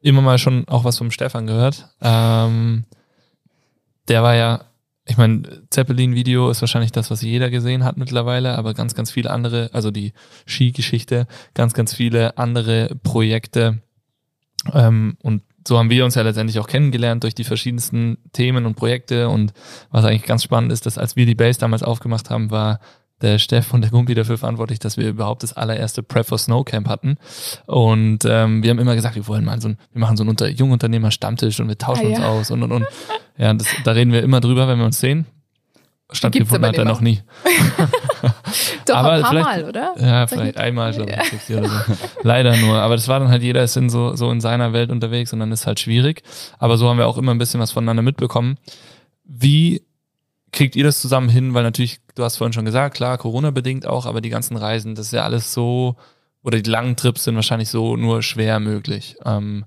immer 0.00 0.22
mal 0.22 0.38
schon 0.38 0.66
auch 0.68 0.84
was 0.84 0.98
vom 0.98 1.10
Stefan 1.10 1.46
gehört. 1.46 1.88
Ähm, 2.00 2.84
der 4.08 4.22
war 4.22 4.34
ja, 4.34 4.64
ich 5.04 5.16
meine, 5.16 5.66
Zeppelin-Video 5.70 6.48
ist 6.50 6.60
wahrscheinlich 6.60 6.92
das, 6.92 7.10
was 7.10 7.22
jeder 7.22 7.50
gesehen 7.50 7.84
hat 7.84 7.96
mittlerweile, 7.96 8.56
aber 8.56 8.72
ganz, 8.72 8.94
ganz 8.94 9.10
viele 9.10 9.30
andere, 9.30 9.70
also 9.72 9.90
die 9.90 10.12
Skigeschichte, 10.46 11.26
ganz, 11.54 11.74
ganz 11.74 11.94
viele 11.94 12.38
andere 12.38 12.94
Projekte. 13.02 13.82
Ähm, 14.72 15.16
und 15.22 15.42
so 15.66 15.78
haben 15.78 15.90
wir 15.90 16.04
uns 16.04 16.14
ja 16.14 16.22
letztendlich 16.22 16.58
auch 16.60 16.68
kennengelernt 16.68 17.24
durch 17.24 17.34
die 17.34 17.44
verschiedensten 17.44 18.18
Themen 18.32 18.64
und 18.64 18.76
Projekte. 18.76 19.28
Und 19.28 19.52
was 19.90 20.04
eigentlich 20.04 20.24
ganz 20.24 20.44
spannend 20.44 20.72
ist, 20.72 20.86
dass 20.86 20.98
als 20.98 21.16
wir 21.16 21.26
die 21.26 21.34
Base 21.34 21.58
damals 21.58 21.82
aufgemacht 21.82 22.30
haben, 22.30 22.50
war 22.50 22.80
der 23.22 23.38
Steff 23.38 23.72
und 23.72 23.80
der 23.82 23.90
Gumpi 23.90 24.14
dafür 24.14 24.36
verantwortlich, 24.36 24.78
dass 24.80 24.96
wir 24.96 25.08
überhaupt 25.08 25.42
das 25.42 25.52
allererste 25.54 26.02
Prep 26.02 26.26
for 26.26 26.38
Snow 26.38 26.64
Camp 26.64 26.88
hatten. 26.88 27.16
Und 27.66 28.20
ähm, 28.28 28.62
wir 28.62 28.70
haben 28.70 28.78
immer 28.78 28.94
gesagt, 28.94 29.14
wir 29.14 29.26
wollen 29.28 29.44
mal 29.44 29.60
so 29.60 29.68
ein, 29.68 29.78
wir 29.92 30.00
machen 30.00 30.16
so 30.16 30.22
einen 30.24 30.30
Unter 30.30 30.48
Jungunternehmer 30.48 31.10
Stammtisch 31.10 31.58
und 31.60 31.68
wir 31.68 31.78
tauschen 31.78 32.06
Ah, 32.06 32.08
uns 32.10 32.18
ja. 32.18 32.28
aus 32.28 32.50
und 32.50 32.62
und 32.62 32.72
und. 32.72 32.86
Ja, 33.38 33.54
das, 33.54 33.66
da 33.84 33.92
reden 33.92 34.12
wir 34.12 34.22
immer 34.22 34.40
drüber, 34.40 34.68
wenn 34.68 34.78
wir 34.78 34.84
uns 34.86 35.00
sehen. 35.00 35.24
Stattgefunden 36.14 36.68
hat 36.68 36.76
er 36.76 36.84
noch 36.84 37.00
nie. 37.00 37.22
Doch 38.86 38.96
Aber 38.96 39.12
ein 39.12 39.20
paar 39.22 39.30
vielleicht- 39.30 39.46
Mal, 39.46 39.64
oder? 39.64 39.94
Ja, 39.98 40.26
vielleicht 40.26 40.56
ich- 40.56 40.58
einmal, 40.60 40.92
glaube 40.92 41.10
ich, 41.10 41.30
sechs 41.30 41.50
oder 41.50 41.68
so. 41.68 41.92
Leider 42.22 42.56
nur. 42.58 42.76
Aber 42.80 42.96
das 42.96 43.08
war 43.08 43.18
dann 43.20 43.28
halt, 43.28 43.42
jeder 43.42 43.62
ist 43.62 43.76
in 43.76 43.88
so, 43.88 44.14
so 44.14 44.30
in 44.30 44.40
seiner 44.40 44.72
Welt 44.72 44.90
unterwegs 44.90 45.32
und 45.32 45.40
dann 45.40 45.52
ist 45.52 45.66
halt 45.66 45.80
schwierig. 45.80 46.22
Aber 46.58 46.76
so 46.76 46.88
haben 46.88 46.98
wir 46.98 47.06
auch 47.06 47.16
immer 47.16 47.32
ein 47.32 47.38
bisschen 47.38 47.60
was 47.60 47.70
voneinander 47.72 48.02
mitbekommen. 48.02 48.56
Wie 49.24 49.82
kriegt 50.52 50.76
ihr 50.76 50.84
das 50.84 51.00
zusammen 51.00 51.28
hin? 51.28 51.54
Weil 51.54 51.62
natürlich, 51.62 52.00
du 52.14 52.22
hast 52.22 52.36
vorhin 52.36 52.52
schon 52.52 52.64
gesagt, 52.64 52.96
klar, 52.96 53.18
Corona-bedingt 53.18 53.86
auch, 53.86 54.06
aber 54.06 54.20
die 54.20 54.28
ganzen 54.28 54.56
Reisen, 54.56 54.94
das 54.94 55.06
ist 55.06 55.12
ja 55.12 55.24
alles 55.24 55.52
so, 55.52 55.96
oder 56.42 56.60
die 56.60 56.70
langen 56.70 56.96
Trips 56.96 57.24
sind 57.24 57.34
wahrscheinlich 57.34 57.68
so 57.68 57.96
nur 57.96 58.22
schwer 58.22 58.60
möglich. 58.60 59.16
Ähm, 59.24 59.64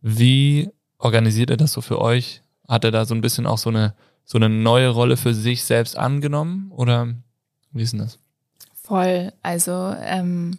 wie 0.00 0.70
organisiert 0.98 1.50
er 1.50 1.56
das 1.56 1.72
so 1.72 1.80
für 1.80 2.00
euch? 2.00 2.42
Hat 2.68 2.84
er 2.84 2.90
da 2.90 3.04
so 3.04 3.14
ein 3.14 3.20
bisschen 3.20 3.46
auch 3.46 3.58
so 3.58 3.70
eine, 3.70 3.94
so 4.24 4.38
eine 4.38 4.48
neue 4.48 4.88
Rolle 4.88 5.16
für 5.16 5.34
sich 5.34 5.64
selbst 5.64 5.96
angenommen? 5.96 6.70
Oder 6.70 7.14
wie 7.72 7.82
ist 7.82 7.92
denn 7.92 8.00
das? 8.00 8.18
Voll. 8.74 9.32
Also 9.42 9.94
ähm, 10.00 10.58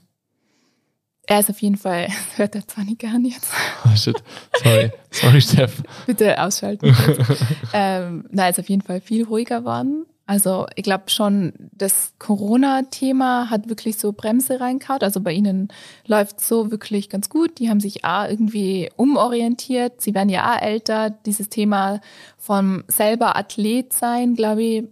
er 1.27 1.41
ist 1.41 1.49
auf 1.49 1.61
jeden 1.61 1.77
Fall, 1.77 2.07
hört 2.37 2.55
er 2.55 2.67
zwar 2.67 2.85
nicht 2.85 2.99
gern 2.99 3.23
jetzt. 3.25 3.51
Oh 3.85 3.95
shit. 3.95 4.15
Sorry. 4.63 4.91
Sorry, 5.11 5.41
Steff. 5.41 5.83
Bitte 6.07 6.41
ausschalten. 6.41 6.95
ähm, 7.73 8.25
na, 8.31 8.49
ist 8.49 8.59
auf 8.59 8.69
jeden 8.69 8.81
Fall 8.81 9.01
viel 9.01 9.25
ruhiger 9.25 9.59
geworden. 9.59 10.05
Also 10.25 10.65
ich 10.75 10.83
glaube 10.83 11.05
schon, 11.07 11.53
das 11.71 12.13
Corona-Thema 12.19 13.49
hat 13.49 13.69
wirklich 13.69 13.97
so 13.97 14.11
Bremse 14.11 14.59
reingehauen. 14.59 15.01
Also 15.01 15.21
bei 15.21 15.31
ihnen 15.31 15.69
läuft 16.05 16.41
so 16.41 16.69
wirklich 16.69 17.09
ganz 17.09 17.29
gut. 17.29 17.59
Die 17.59 17.69
haben 17.69 17.79
sich 17.79 18.03
auch 18.03 18.25
irgendwie 18.27 18.89
umorientiert. 18.97 20.01
Sie 20.01 20.13
werden 20.13 20.27
ja 20.27 20.53
auch 20.53 20.61
älter. 20.61 21.11
Dieses 21.11 21.47
Thema 21.47 22.01
vom 22.37 22.83
selber 22.89 23.37
Athlet 23.37 23.93
sein, 23.93 24.35
glaube 24.35 24.63
ich, 24.63 24.83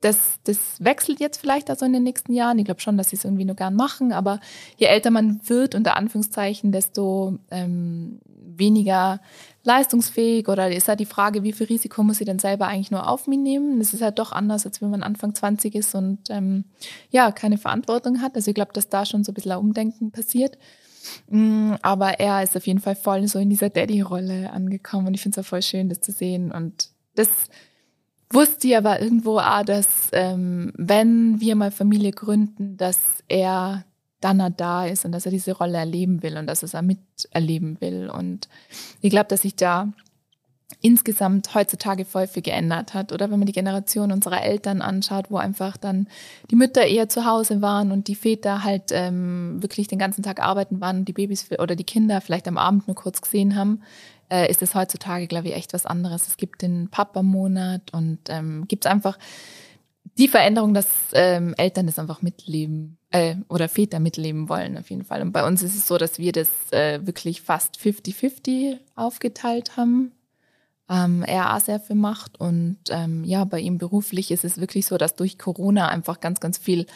das, 0.00 0.40
das 0.44 0.58
wechselt 0.82 1.20
jetzt 1.20 1.38
vielleicht 1.38 1.68
also 1.68 1.84
in 1.84 1.92
den 1.92 2.02
nächsten 2.02 2.32
Jahren. 2.32 2.58
Ich 2.58 2.64
glaube 2.64 2.80
schon, 2.80 2.96
dass 2.96 3.10
sie 3.10 3.16
es 3.16 3.24
irgendwie 3.24 3.44
nur 3.44 3.56
gern 3.56 3.74
machen, 3.74 4.12
aber 4.12 4.40
je 4.76 4.86
älter 4.86 5.10
man 5.10 5.40
wird, 5.44 5.74
unter 5.74 5.96
Anführungszeichen, 5.96 6.72
desto 6.72 7.38
ähm, 7.50 8.20
weniger 8.26 9.20
leistungsfähig 9.62 10.48
oder 10.48 10.70
ist 10.74 10.88
halt 10.88 11.00
die 11.00 11.06
Frage, 11.06 11.42
wie 11.42 11.52
viel 11.52 11.66
Risiko 11.66 12.02
muss 12.02 12.16
sie 12.16 12.24
denn 12.24 12.38
selber 12.38 12.66
eigentlich 12.66 12.90
nur 12.90 13.08
auf 13.08 13.26
mich 13.26 13.38
nehmen? 13.38 13.78
Das 13.78 13.92
ist 13.92 14.00
halt 14.00 14.18
doch 14.18 14.32
anders, 14.32 14.64
als 14.64 14.80
wenn 14.80 14.90
man 14.90 15.02
Anfang 15.02 15.34
20 15.34 15.74
ist 15.74 15.94
und 15.94 16.30
ähm, 16.30 16.64
ja, 17.10 17.30
keine 17.30 17.58
Verantwortung 17.58 18.22
hat. 18.22 18.36
Also 18.36 18.50
ich 18.50 18.54
glaube, 18.54 18.72
dass 18.72 18.88
da 18.88 19.04
schon 19.04 19.22
so 19.22 19.32
ein 19.32 19.34
bisschen 19.34 19.52
ein 19.52 19.58
Umdenken 19.58 20.12
passiert. 20.12 20.56
Mm, 21.28 21.74
Aber 21.82 22.20
er 22.20 22.42
ist 22.42 22.56
auf 22.56 22.66
jeden 22.66 22.80
Fall 22.80 22.96
voll 22.96 23.26
so 23.28 23.38
in 23.38 23.50
dieser 23.50 23.68
Daddy-Rolle 23.68 24.50
angekommen 24.50 25.08
und 25.08 25.14
ich 25.14 25.20
finde 25.20 25.40
es 25.40 25.44
auch 25.44 25.48
voll 25.48 25.62
schön, 25.62 25.90
das 25.90 26.00
zu 26.00 26.12
sehen. 26.12 26.52
Und 26.52 26.88
das 27.14 27.28
wusste 28.32 28.68
ich 28.68 28.76
aber 28.76 29.00
irgendwo 29.00 29.38
auch, 29.38 29.64
dass 29.64 30.10
ähm, 30.12 30.72
wenn 30.76 31.40
wir 31.40 31.56
mal 31.56 31.70
Familie 31.70 32.12
gründen, 32.12 32.76
dass 32.76 32.98
er 33.28 33.84
dann 34.20 34.54
da 34.56 34.86
ist 34.86 35.04
und 35.04 35.12
dass 35.12 35.24
er 35.24 35.32
diese 35.32 35.52
Rolle 35.52 35.78
erleben 35.78 36.22
will 36.22 36.36
und 36.36 36.46
dass 36.46 36.62
er 36.62 36.66
es 36.66 36.74
auch 36.74 36.82
miterleben 36.82 37.80
will. 37.80 38.10
Und 38.10 38.48
ich 39.00 39.10
glaube, 39.10 39.28
dass 39.28 39.42
sich 39.42 39.56
da 39.56 39.88
insgesamt 40.82 41.54
heutzutage 41.54 42.04
voll 42.04 42.26
viel 42.26 42.42
geändert 42.42 42.94
hat. 42.94 43.12
Oder 43.12 43.30
wenn 43.30 43.38
man 43.38 43.46
die 43.46 43.52
Generation 43.52 44.12
unserer 44.12 44.42
Eltern 44.42 44.82
anschaut, 44.82 45.30
wo 45.30 45.36
einfach 45.36 45.76
dann 45.76 46.06
die 46.50 46.56
Mütter 46.56 46.86
eher 46.86 47.08
zu 47.08 47.24
Hause 47.24 47.60
waren 47.60 47.92
und 47.92 48.08
die 48.08 48.14
Väter 48.14 48.62
halt 48.62 48.90
ähm, 48.92 49.62
wirklich 49.62 49.88
den 49.88 49.98
ganzen 49.98 50.22
Tag 50.22 50.40
arbeiten 50.40 50.80
waren 50.80 50.98
und 50.98 51.08
die 51.08 51.12
Babys 51.12 51.48
oder 51.58 51.76
die 51.76 51.84
Kinder 51.84 52.20
vielleicht 52.20 52.48
am 52.48 52.58
Abend 52.58 52.86
nur 52.86 52.94
kurz 52.94 53.20
gesehen 53.20 53.56
haben, 53.56 53.82
äh, 54.30 54.50
ist 54.50 54.62
es 54.62 54.74
heutzutage, 54.74 55.26
glaube 55.26 55.48
ich, 55.48 55.54
echt 55.54 55.72
was 55.72 55.86
anderes. 55.86 56.28
Es 56.28 56.36
gibt 56.36 56.62
den 56.62 56.88
Papa-Monat 56.88 57.92
und 57.92 58.18
ähm, 58.28 58.66
gibt 58.68 58.84
es 58.84 58.90
einfach 58.90 59.18
die 60.18 60.28
Veränderung, 60.28 60.74
dass 60.74 60.86
ähm, 61.12 61.54
Eltern 61.56 61.86
das 61.86 61.98
einfach 61.98 62.22
mitleben 62.22 62.98
äh, 63.10 63.36
oder 63.48 63.68
Väter 63.68 64.00
mitleben 64.00 64.48
wollen 64.48 64.76
auf 64.76 64.90
jeden 64.90 65.04
Fall. 65.04 65.22
Und 65.22 65.32
bei 65.32 65.46
uns 65.46 65.62
ist 65.62 65.74
es 65.74 65.86
so, 65.86 65.98
dass 65.98 66.18
wir 66.18 66.32
das 66.32 66.48
äh, 66.72 67.04
wirklich 67.06 67.42
fast 67.42 67.78
50-50 67.78 68.78
aufgeteilt 68.94 69.76
haben. 69.76 70.12
Ähm, 70.88 71.22
er 71.22 71.54
auch 71.54 71.60
sehr 71.60 71.78
viel 71.78 71.96
macht 71.96 72.40
und 72.40 72.78
ähm, 72.90 73.22
ja, 73.22 73.44
bei 73.44 73.60
ihm 73.60 73.78
beruflich 73.78 74.32
ist 74.32 74.44
es 74.44 74.58
wirklich 74.58 74.86
so, 74.86 74.98
dass 74.98 75.14
durch 75.14 75.38
Corona 75.38 75.88
einfach 75.88 76.18
ganz, 76.18 76.40
ganz 76.40 76.58
viel 76.58 76.86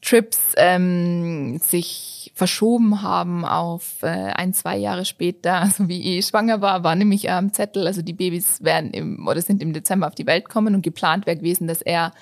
Trips 0.00 0.54
ähm, 0.56 1.58
sich 1.58 2.32
verschoben 2.34 3.02
haben 3.02 3.44
auf 3.44 4.02
äh, 4.02 4.06
ein, 4.06 4.54
zwei 4.54 4.76
Jahre 4.76 5.04
später, 5.04 5.54
also 5.60 5.88
wie 5.88 6.18
ich 6.18 6.26
schwanger 6.26 6.60
war, 6.60 6.84
war 6.84 6.94
nämlich 6.94 7.30
am 7.30 7.52
Zettel, 7.52 7.86
also 7.86 8.02
die 8.02 8.12
Babys 8.12 8.62
werden 8.62 8.92
im 8.92 9.26
oder 9.26 9.42
sind 9.42 9.62
im 9.62 9.72
Dezember 9.72 10.06
auf 10.06 10.14
die 10.14 10.26
Welt 10.26 10.48
kommen 10.48 10.74
und 10.74 10.82
geplant 10.82 11.26
wäre 11.26 11.36
gewesen, 11.36 11.66
dass 11.66 11.82
er 11.82 12.12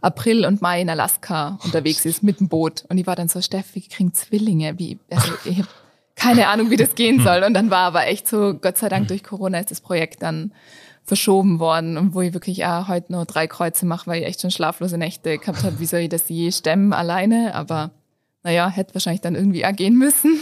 April 0.00 0.44
und 0.46 0.62
Mai 0.62 0.82
in 0.82 0.90
Alaska 0.90 1.58
unterwegs 1.64 2.04
ist 2.04 2.22
mit 2.22 2.40
dem 2.40 2.48
Boot. 2.48 2.84
Und 2.88 2.98
ich 2.98 3.06
war 3.06 3.16
dann 3.16 3.28
so, 3.28 3.40
Steff, 3.40 3.74
wir 3.74 3.82
kriegen 3.82 4.12
Zwillinge. 4.12 4.78
Wie, 4.78 4.98
also 5.10 5.32
ich 5.44 5.58
habe 5.58 5.68
keine 6.14 6.48
Ahnung, 6.48 6.70
wie 6.70 6.76
das 6.76 6.94
gehen 6.94 7.20
soll. 7.20 7.42
Und 7.42 7.54
dann 7.54 7.70
war 7.70 7.86
aber 7.86 8.06
echt 8.06 8.26
so, 8.26 8.54
Gott 8.54 8.78
sei 8.78 8.88
Dank 8.88 9.08
durch 9.08 9.22
Corona 9.22 9.58
ist 9.58 9.70
das 9.70 9.80
Projekt 9.80 10.22
dann 10.22 10.52
verschoben 11.06 11.60
worden 11.60 11.96
und 11.96 12.14
wo 12.14 12.20
ich 12.20 12.34
wirklich 12.34 12.66
auch 12.66 12.88
heute 12.88 13.12
nur 13.12 13.24
drei 13.24 13.46
Kreuze 13.46 13.86
mache, 13.86 14.08
weil 14.08 14.20
ich 14.20 14.26
echt 14.26 14.40
schon 14.40 14.50
schlaflose 14.50 14.98
Nächte 14.98 15.38
gehabt 15.38 15.62
habe. 15.62 15.78
Wie 15.78 15.86
soll 15.86 16.00
ich 16.00 16.08
das 16.08 16.28
je 16.28 16.50
stemmen 16.50 16.92
alleine? 16.92 17.54
Aber 17.54 17.92
naja, 18.42 18.68
hätte 18.68 18.94
wahrscheinlich 18.94 19.20
dann 19.20 19.36
irgendwie 19.36 19.64
auch 19.64 19.74
gehen 19.74 19.96
müssen. 19.96 20.40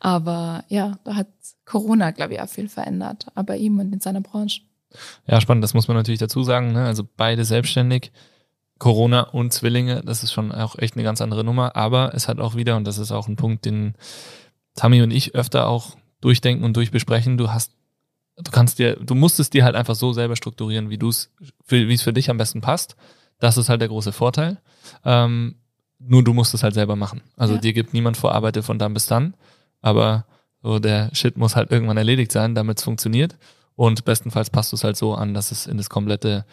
Aber 0.00 0.64
ja, 0.68 0.98
da 1.04 1.16
hat 1.16 1.28
Corona, 1.64 2.10
glaube 2.10 2.34
ich, 2.34 2.40
auch 2.40 2.48
viel 2.48 2.68
verändert. 2.68 3.26
Aber 3.34 3.56
ihm 3.56 3.78
und 3.78 3.92
in 3.92 4.00
seiner 4.00 4.20
Branche. 4.20 4.60
Ja, 5.26 5.40
spannend. 5.40 5.64
Das 5.64 5.74
muss 5.74 5.88
man 5.88 5.96
natürlich 5.96 6.20
dazu 6.20 6.42
sagen. 6.42 6.72
Ne? 6.72 6.84
Also 6.84 7.02
beide 7.16 7.44
selbstständig. 7.44 8.12
Corona 8.78 9.22
und 9.22 9.52
Zwillinge, 9.52 10.02
das 10.04 10.22
ist 10.22 10.32
schon 10.32 10.52
auch 10.52 10.76
echt 10.78 10.94
eine 10.94 11.04
ganz 11.04 11.22
andere 11.22 11.42
Nummer. 11.42 11.74
Aber 11.74 12.12
es 12.14 12.28
hat 12.28 12.38
auch 12.38 12.54
wieder, 12.54 12.76
und 12.76 12.84
das 12.84 12.98
ist 12.98 13.12
auch 13.12 13.28
ein 13.28 13.36
Punkt, 13.36 13.64
den 13.64 13.94
Tammy 14.74 15.00
und 15.00 15.10
ich 15.10 15.34
öfter 15.34 15.68
auch 15.68 15.96
durchdenken 16.20 16.64
und 16.64 16.76
durchbesprechen, 16.76 17.38
du 17.38 17.50
hast 17.50 17.72
du 18.36 18.50
kannst 18.50 18.78
dir, 18.78 18.96
du 18.96 19.14
musst 19.14 19.38
es 19.40 19.50
dir 19.50 19.64
halt 19.64 19.76
einfach 19.76 19.94
so 19.94 20.12
selber 20.12 20.36
strukturieren, 20.36 20.90
wie 20.90 20.98
du 20.98 21.08
es, 21.08 21.30
wie 21.68 21.92
es 21.92 22.02
für 22.02 22.12
dich 22.12 22.30
am 22.30 22.38
besten 22.38 22.60
passt. 22.60 22.96
Das 23.38 23.56
ist 23.56 23.68
halt 23.68 23.80
der 23.80 23.88
große 23.88 24.12
Vorteil. 24.12 24.58
Ähm, 25.04 25.56
nur 25.98 26.22
du 26.22 26.34
musst 26.34 26.54
es 26.54 26.62
halt 26.62 26.74
selber 26.74 26.96
machen. 26.96 27.22
Also 27.36 27.54
ja. 27.54 27.60
dir 27.60 27.72
gibt 27.72 27.94
niemand 27.94 28.16
vor, 28.16 28.32
arbeite 28.32 28.62
von 28.62 28.78
dann 28.78 28.94
bis 28.94 29.06
dann. 29.06 29.34
Aber 29.80 30.24
so 30.62 30.78
der 30.78 31.10
Shit 31.14 31.36
muss 31.36 31.56
halt 31.56 31.70
irgendwann 31.70 31.96
erledigt 31.96 32.32
sein, 32.32 32.54
damit 32.54 32.78
es 32.78 32.84
funktioniert. 32.84 33.36
Und 33.76 34.04
bestenfalls 34.04 34.50
passt 34.50 34.70
du 34.70 34.76
es 34.76 34.84
halt 34.84 34.96
so 34.96 35.14
an, 35.14 35.34
dass 35.34 35.50
es 35.50 35.66
in 35.66 35.78
das 35.78 35.90
komplette 35.90 36.44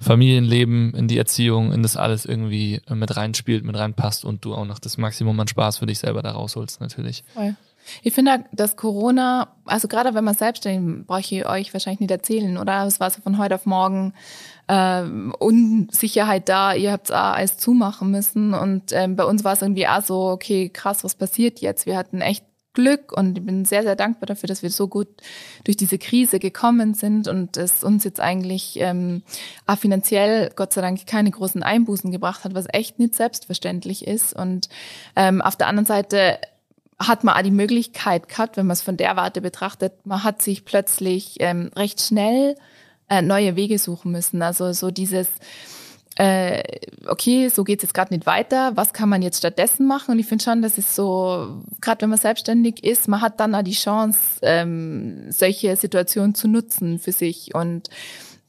Familienleben, 0.00 0.92
in 0.94 1.06
die 1.06 1.18
Erziehung, 1.18 1.72
in 1.72 1.82
das 1.82 1.96
alles 1.96 2.24
irgendwie 2.24 2.80
mit 2.90 3.16
reinspielt, 3.16 3.64
mit 3.64 3.76
reinpasst 3.76 4.24
und 4.24 4.44
du 4.44 4.54
auch 4.54 4.64
noch 4.64 4.80
das 4.80 4.98
Maximum 4.98 5.38
an 5.38 5.46
Spaß 5.46 5.78
für 5.78 5.86
dich 5.86 6.00
selber 6.00 6.22
da 6.22 6.32
rausholst, 6.32 6.80
natürlich. 6.80 7.22
Voll. 7.32 7.54
Ich 8.02 8.14
finde, 8.14 8.44
dass 8.52 8.76
Corona, 8.76 9.54
also 9.64 9.88
gerade 9.88 10.14
wenn 10.14 10.24
man 10.24 10.34
selbstständig, 10.34 11.06
brauche 11.06 11.20
ich 11.20 11.46
euch 11.46 11.72
wahrscheinlich 11.72 12.00
nicht 12.00 12.10
erzählen, 12.10 12.58
oder? 12.58 12.86
Es 12.86 13.00
war 13.00 13.10
so 13.10 13.20
von 13.22 13.38
heute 13.38 13.54
auf 13.54 13.66
morgen 13.66 14.14
äh, 14.66 15.02
Unsicherheit 15.02 16.48
da, 16.48 16.74
ihr 16.74 16.92
habt 16.92 17.10
alles 17.10 17.58
zumachen 17.58 18.10
müssen. 18.10 18.54
Und 18.54 18.92
ähm, 18.92 19.16
bei 19.16 19.24
uns 19.24 19.44
war 19.44 19.52
es 19.52 19.62
irgendwie 19.62 19.88
auch 19.88 20.02
so, 20.02 20.28
okay, 20.30 20.68
krass, 20.68 21.04
was 21.04 21.14
passiert 21.14 21.60
jetzt? 21.60 21.86
Wir 21.86 21.96
hatten 21.96 22.20
echt 22.20 22.44
Glück 22.74 23.12
und 23.16 23.38
ich 23.38 23.46
bin 23.46 23.64
sehr, 23.64 23.84
sehr 23.84 23.96
dankbar 23.96 24.26
dafür, 24.26 24.48
dass 24.48 24.62
wir 24.62 24.70
so 24.70 24.88
gut 24.88 25.08
durch 25.62 25.76
diese 25.76 25.96
Krise 25.96 26.40
gekommen 26.40 26.94
sind 26.94 27.28
und 27.28 27.56
es 27.56 27.84
uns 27.84 28.04
jetzt 28.04 28.20
eigentlich 28.20 28.78
ähm, 28.80 29.22
auch 29.66 29.78
finanziell 29.78 30.50
Gott 30.54 30.72
sei 30.72 30.80
Dank 30.80 31.06
keine 31.06 31.30
großen 31.30 31.62
Einbußen 31.62 32.10
gebracht 32.10 32.44
hat, 32.44 32.54
was 32.54 32.66
echt 32.72 32.98
nicht 32.98 33.14
selbstverständlich 33.14 34.06
ist. 34.06 34.34
Und 34.34 34.68
ähm, 35.14 35.40
auf 35.40 35.56
der 35.56 35.68
anderen 35.68 35.86
Seite 35.86 36.38
hat 36.98 37.24
man 37.24 37.34
auch 37.34 37.42
die 37.42 37.50
Möglichkeit 37.50 38.28
gehabt, 38.28 38.56
wenn 38.56 38.66
man 38.66 38.74
es 38.74 38.82
von 38.82 38.96
der 38.96 39.16
Warte 39.16 39.40
betrachtet, 39.40 39.92
man 40.04 40.24
hat 40.24 40.42
sich 40.42 40.64
plötzlich 40.64 41.36
ähm, 41.40 41.70
recht 41.76 42.00
schnell 42.00 42.56
äh, 43.08 43.22
neue 43.22 43.56
Wege 43.56 43.78
suchen 43.78 44.12
müssen. 44.12 44.42
Also 44.42 44.72
so 44.72 44.90
dieses, 44.90 45.28
äh, 46.16 46.62
okay, 47.06 47.48
so 47.48 47.64
geht's 47.64 47.82
jetzt 47.82 47.94
gerade 47.94 48.14
nicht 48.14 48.26
weiter, 48.26 48.76
was 48.76 48.92
kann 48.92 49.08
man 49.08 49.22
jetzt 49.22 49.38
stattdessen 49.38 49.86
machen? 49.86 50.12
Und 50.12 50.18
ich 50.18 50.26
finde 50.26 50.44
schon, 50.44 50.62
das 50.62 50.78
ist 50.78 50.94
so, 50.94 51.62
gerade 51.80 52.02
wenn 52.02 52.10
man 52.10 52.18
selbstständig 52.18 52.84
ist, 52.84 53.08
man 53.08 53.20
hat 53.20 53.40
dann 53.40 53.54
auch 53.54 53.62
die 53.62 53.72
Chance, 53.72 54.18
ähm, 54.42 55.30
solche 55.30 55.74
Situationen 55.76 56.34
zu 56.34 56.48
nutzen 56.48 56.98
für 56.98 57.12
sich 57.12 57.54
und 57.54 57.88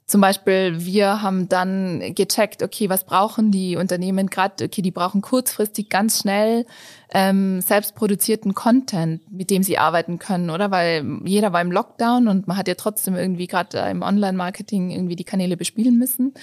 zum 0.08 0.22
Beispiel, 0.22 0.86
wir 0.86 1.24
haben 1.24 1.50
dann 1.50 2.14
gecheckt, 2.14 2.62
okay, 2.62 2.90
was 2.90 3.06
brauchen 3.06 3.50
die 3.50 3.76
Unternehmen 3.76 4.28
gerade? 4.28 4.66
Okay, 4.66 4.84
die 4.84 4.92
brauchen 4.92 5.22
kurzfristig 5.22 5.90
ganz 5.90 6.20
schnell 6.20 6.68
ähm, 7.12 7.60
selbstproduzierten 7.62 8.54
Content, 8.54 9.22
mit 9.32 9.50
dem 9.50 9.64
sie 9.64 9.80
arbeiten 9.80 10.20
können, 10.20 10.52
oder? 10.52 10.70
Weil 10.70 11.22
jeder 11.26 11.54
war 11.54 11.62
im 11.62 11.72
Lockdown 11.72 12.28
und 12.28 12.48
man 12.48 12.56
hat 12.56 12.68
ja 12.68 12.76
trotzdem 12.76 13.16
irgendwie 13.16 13.48
gerade 13.48 13.80
im 13.80 14.04
Online-Marketing 14.04 14.92
irgendwie 14.92 15.16
die 15.16 15.24
Kanäle 15.24 15.58
bespielen 15.58 15.98
müssen. 15.98 16.36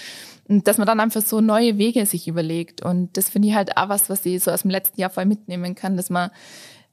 Und 0.49 0.67
dass 0.67 0.79
man 0.79 0.89
dann 0.89 0.99
einfach 0.99 1.23
so 1.23 1.41
neue 1.41 1.79
Wege 1.79 2.05
sich 2.05 2.27
überlegt. 2.27 2.85
Und 2.85 3.17
das 3.17 3.29
finde 3.29 3.47
ich 3.47 3.55
halt 3.55 3.77
auch 3.77 3.89
was, 3.89 4.11
was 4.11 4.27
ich 4.27 4.43
so 4.43 4.51
aus 4.51 4.63
dem 4.63 4.73
letzten 4.73 5.01
Jahr 5.01 5.11
voll 5.11 5.25
mitnehmen 5.25 5.77
kann, 5.77 5.97
dass 5.97 6.11
man 6.11 6.31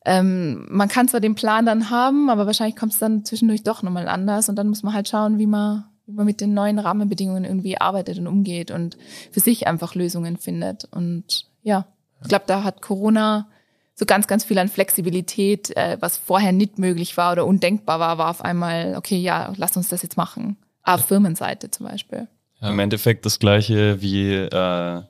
ähm, 0.06 0.68
man 0.70 0.88
kann 0.88 1.08
zwar 1.08 1.20
den 1.20 1.36
Plan 1.36 1.66
dann 1.66 1.90
haben, 1.90 2.30
aber 2.30 2.46
wahrscheinlich 2.46 2.78
kommt 2.78 2.94
es 2.94 3.00
dann 3.00 3.26
zwischendurch 3.26 3.64
doch 3.64 3.84
nochmal 3.84 4.08
anders 4.08 4.48
und 4.48 4.56
dann 4.56 4.70
muss 4.70 4.82
man 4.82 4.94
halt 4.94 5.10
schauen, 5.10 5.40
wie 5.40 5.48
man 5.48 5.86
wie 6.10 6.16
man 6.16 6.26
mit 6.26 6.42
den 6.42 6.56
neuen 6.56 6.80
Rahmenbedingungen 6.80 7.46
irgendwie 7.46 7.80
arbeitet 7.80 8.18
und 8.18 8.26
umgeht 8.26 8.72
und 8.72 8.98
für 9.32 9.40
sich 9.40 9.68
einfach 9.68 9.94
Lösungen 9.94 10.38
findet. 10.38 10.86
Und 10.92 11.46
ja, 11.62 11.86
ich 12.24 12.30
glaube, 12.30 12.46
da 12.48 12.64
hat 12.64 12.82
Corona 12.82 13.48
so 13.94 14.06
ganz, 14.06 14.26
ganz 14.26 14.44
viel 14.44 14.58
an 14.58 14.70
Flexibilität, 14.70 15.76
äh, 15.78 15.98
was 16.00 16.18
vorher 16.18 16.52
nicht 16.52 16.80
möglich 16.80 17.16
war 17.16 17.34
oder 17.34 17.46
undenkbar 17.46 18.00
war, 18.00 18.18
war 18.18 18.30
auf 18.32 18.42
einmal, 18.42 18.96
okay, 18.98 19.18
ja, 19.18 19.54
lass 19.58 19.78
uns 19.78 19.90
das 19.90 20.02
jetzt 20.02 20.18
machen. 20.18 20.58
Auf 20.84 21.06
Firmenseite 21.06 21.70
zum 21.70 21.86
Beispiel. 21.86 22.28
Ja, 22.60 22.70
Im 22.70 22.80
Endeffekt 22.80 23.26
das 23.26 23.38
gleiche 23.38 24.02
wie 24.02 24.34
äh, 24.34 25.04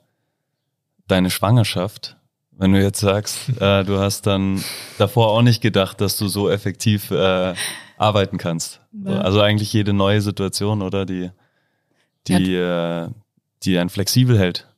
deine 1.06 1.30
Schwangerschaft. 1.30 2.16
Wenn 2.50 2.72
du 2.72 2.82
jetzt 2.82 3.00
sagst, 3.00 3.48
äh, 3.58 3.84
du 3.84 3.98
hast 3.98 4.26
dann 4.26 4.62
davor 4.98 5.28
auch 5.28 5.42
nicht 5.42 5.62
gedacht, 5.62 6.02
dass 6.02 6.18
du 6.18 6.28
so 6.28 6.50
effektiv 6.50 7.10
äh, 7.10 7.54
arbeiten 8.00 8.38
kannst. 8.38 8.80
Ja. 9.04 9.20
Also 9.20 9.40
eigentlich 9.40 9.72
jede 9.72 9.92
neue 9.92 10.22
Situation, 10.22 10.80
oder 10.82 11.04
die, 11.04 11.30
die, 12.26 12.52
ja. 12.52 13.04
äh, 13.04 13.10
die 13.62 13.78
einen 13.78 13.90
flexibel 13.90 14.38
hält. 14.38 14.68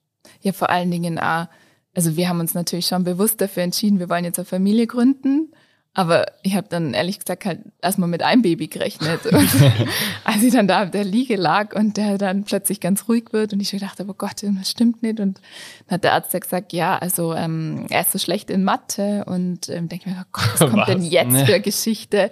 Ja, 0.41 0.53
vor 0.53 0.71
allen 0.71 0.91
Dingen 0.91 1.19
auch, 1.19 1.47
also 1.95 2.17
wir 2.17 2.29
haben 2.29 2.41
uns 2.41 2.55
natürlich 2.55 2.87
schon 2.87 3.05
bewusst 3.05 3.41
dafür 3.41 3.63
entschieden, 3.63 4.01
wir 4.01 4.09
wollen 4.09 4.25
jetzt 4.25 4.39
eine 4.39 4.47
Familie 4.47 4.89
gründen. 4.89 5.53
Aber 5.95 6.25
ich 6.43 6.57
habe 6.57 6.67
dann 6.71 6.95
ehrlich 6.95 7.19
gesagt 7.19 7.45
halt 7.45 7.61
erstmal 7.83 8.09
mit 8.09 8.23
einem 8.23 8.41
Baby 8.41 8.69
gerechnet. 8.69 9.27
Und 9.27 9.51
als 10.25 10.43
ich 10.43 10.53
dann 10.53 10.67
da 10.67 10.85
auf 10.85 10.91
der 10.91 11.05
Liege 11.05 11.37
lag 11.37 11.75
und 11.75 11.99
der 11.99 12.17
dann 12.17 12.45
plötzlich 12.45 12.81
ganz 12.81 13.09
ruhig 13.09 13.25
wird 13.33 13.53
und 13.53 13.61
ich 13.61 13.71
dachte, 13.79 14.07
oh 14.09 14.15
Gott, 14.15 14.43
das 14.43 14.71
stimmt 14.71 15.03
nicht. 15.03 15.21
Und 15.21 15.39
dann 15.87 15.97
hat 15.97 16.05
der 16.05 16.15
Arzt 16.15 16.33
gesagt, 16.33 16.73
ja, 16.73 16.97
also 16.97 17.35
ähm, 17.35 17.87
er 17.91 18.01
ist 18.01 18.13
so 18.13 18.19
schlecht 18.19 18.49
in 18.49 18.65
Mathe 18.65 19.25
und 19.27 19.69
ähm, 19.69 19.91
denke 19.91 20.09
mir, 20.09 20.17
oh 20.23 20.29
Gott, 20.33 20.51
was 20.53 20.61
kommt 20.61 20.77
was? 20.77 20.87
denn 20.87 21.03
jetzt 21.03 21.43
für 21.43 21.61
Geschichte? 21.61 22.31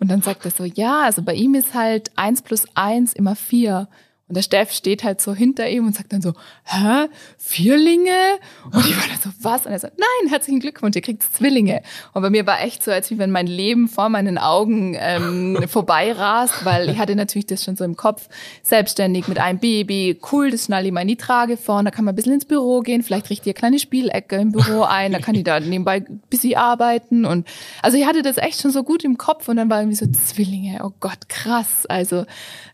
Und 0.00 0.10
dann 0.10 0.22
sagt 0.22 0.46
er 0.46 0.50
so, 0.50 0.64
ja, 0.64 1.02
also 1.02 1.22
bei 1.22 1.34
ihm 1.34 1.54
ist 1.54 1.74
halt 1.74 2.12
eins 2.16 2.40
plus 2.40 2.64
eins 2.74 3.12
immer 3.12 3.36
vier. 3.36 3.88
Und 4.28 4.36
der 4.36 4.42
Steff 4.42 4.72
steht 4.72 5.04
halt 5.04 5.20
so 5.20 5.34
hinter 5.34 5.68
ihm 5.68 5.86
und 5.86 5.94
sagt 5.94 6.12
dann 6.12 6.22
so, 6.22 6.32
hä, 6.64 7.08
Vierlinge? 7.36 8.38
Und 8.64 8.86
ich 8.86 8.96
war 8.96 9.04
dann 9.06 9.20
so, 9.20 9.30
was? 9.42 9.66
Und 9.66 9.72
er 9.72 9.78
sagt, 9.78 9.98
nein, 9.98 10.30
herzlichen 10.30 10.60
Glückwunsch, 10.60 10.96
ihr 10.96 11.02
kriegt 11.02 11.22
Zwillinge. 11.22 11.82
Und 12.14 12.22
bei 12.22 12.30
mir 12.30 12.46
war 12.46 12.62
echt 12.62 12.82
so, 12.82 12.90
als 12.90 13.10
wie 13.10 13.18
wenn 13.18 13.30
mein 13.30 13.46
Leben 13.46 13.88
vor 13.88 14.08
meinen 14.08 14.38
Augen 14.38 14.96
ähm, 14.98 15.58
vorbeirast, 15.68 16.64
weil 16.64 16.88
ich 16.88 16.98
hatte 16.98 17.14
natürlich 17.14 17.46
das 17.46 17.62
schon 17.62 17.76
so 17.76 17.84
im 17.84 17.96
Kopf, 17.96 18.28
selbstständig 18.62 19.28
mit 19.28 19.38
einem 19.38 19.58
Baby, 19.58 20.18
cool, 20.32 20.50
das 20.50 20.64
schnall 20.64 20.86
ich 20.86 20.92
mal 20.92 21.02
in 21.02 21.08
die 21.08 21.16
Trage 21.16 21.56
vorne, 21.56 21.90
da 21.90 21.94
kann 21.94 22.04
man 22.04 22.12
ein 22.12 22.16
bisschen 22.16 22.32
ins 22.32 22.44
Büro 22.44 22.80
gehen, 22.80 23.02
vielleicht 23.02 23.28
richte 23.28 23.50
ich 23.50 23.54
eine 23.54 23.60
kleine 23.60 23.78
Spielecke 23.78 24.36
im 24.36 24.52
Büro 24.52 24.82
ein, 24.82 25.12
da 25.12 25.18
kann 25.18 25.34
ich 25.34 25.44
da 25.44 25.60
nebenbei 25.60 25.96
ein 25.96 26.22
bisschen 26.30 26.56
arbeiten. 26.56 27.24
Und 27.24 27.46
also 27.82 27.98
ich 27.98 28.06
hatte 28.06 28.22
das 28.22 28.38
echt 28.38 28.62
schon 28.62 28.70
so 28.70 28.82
gut 28.82 29.04
im 29.04 29.18
Kopf 29.18 29.48
und 29.48 29.56
dann 29.56 29.68
war 29.68 29.80
irgendwie 29.80 29.96
so 29.96 30.06
Zwillinge, 30.06 30.80
oh 30.84 30.92
Gott, 31.00 31.28
krass. 31.28 31.86
Also 31.86 32.24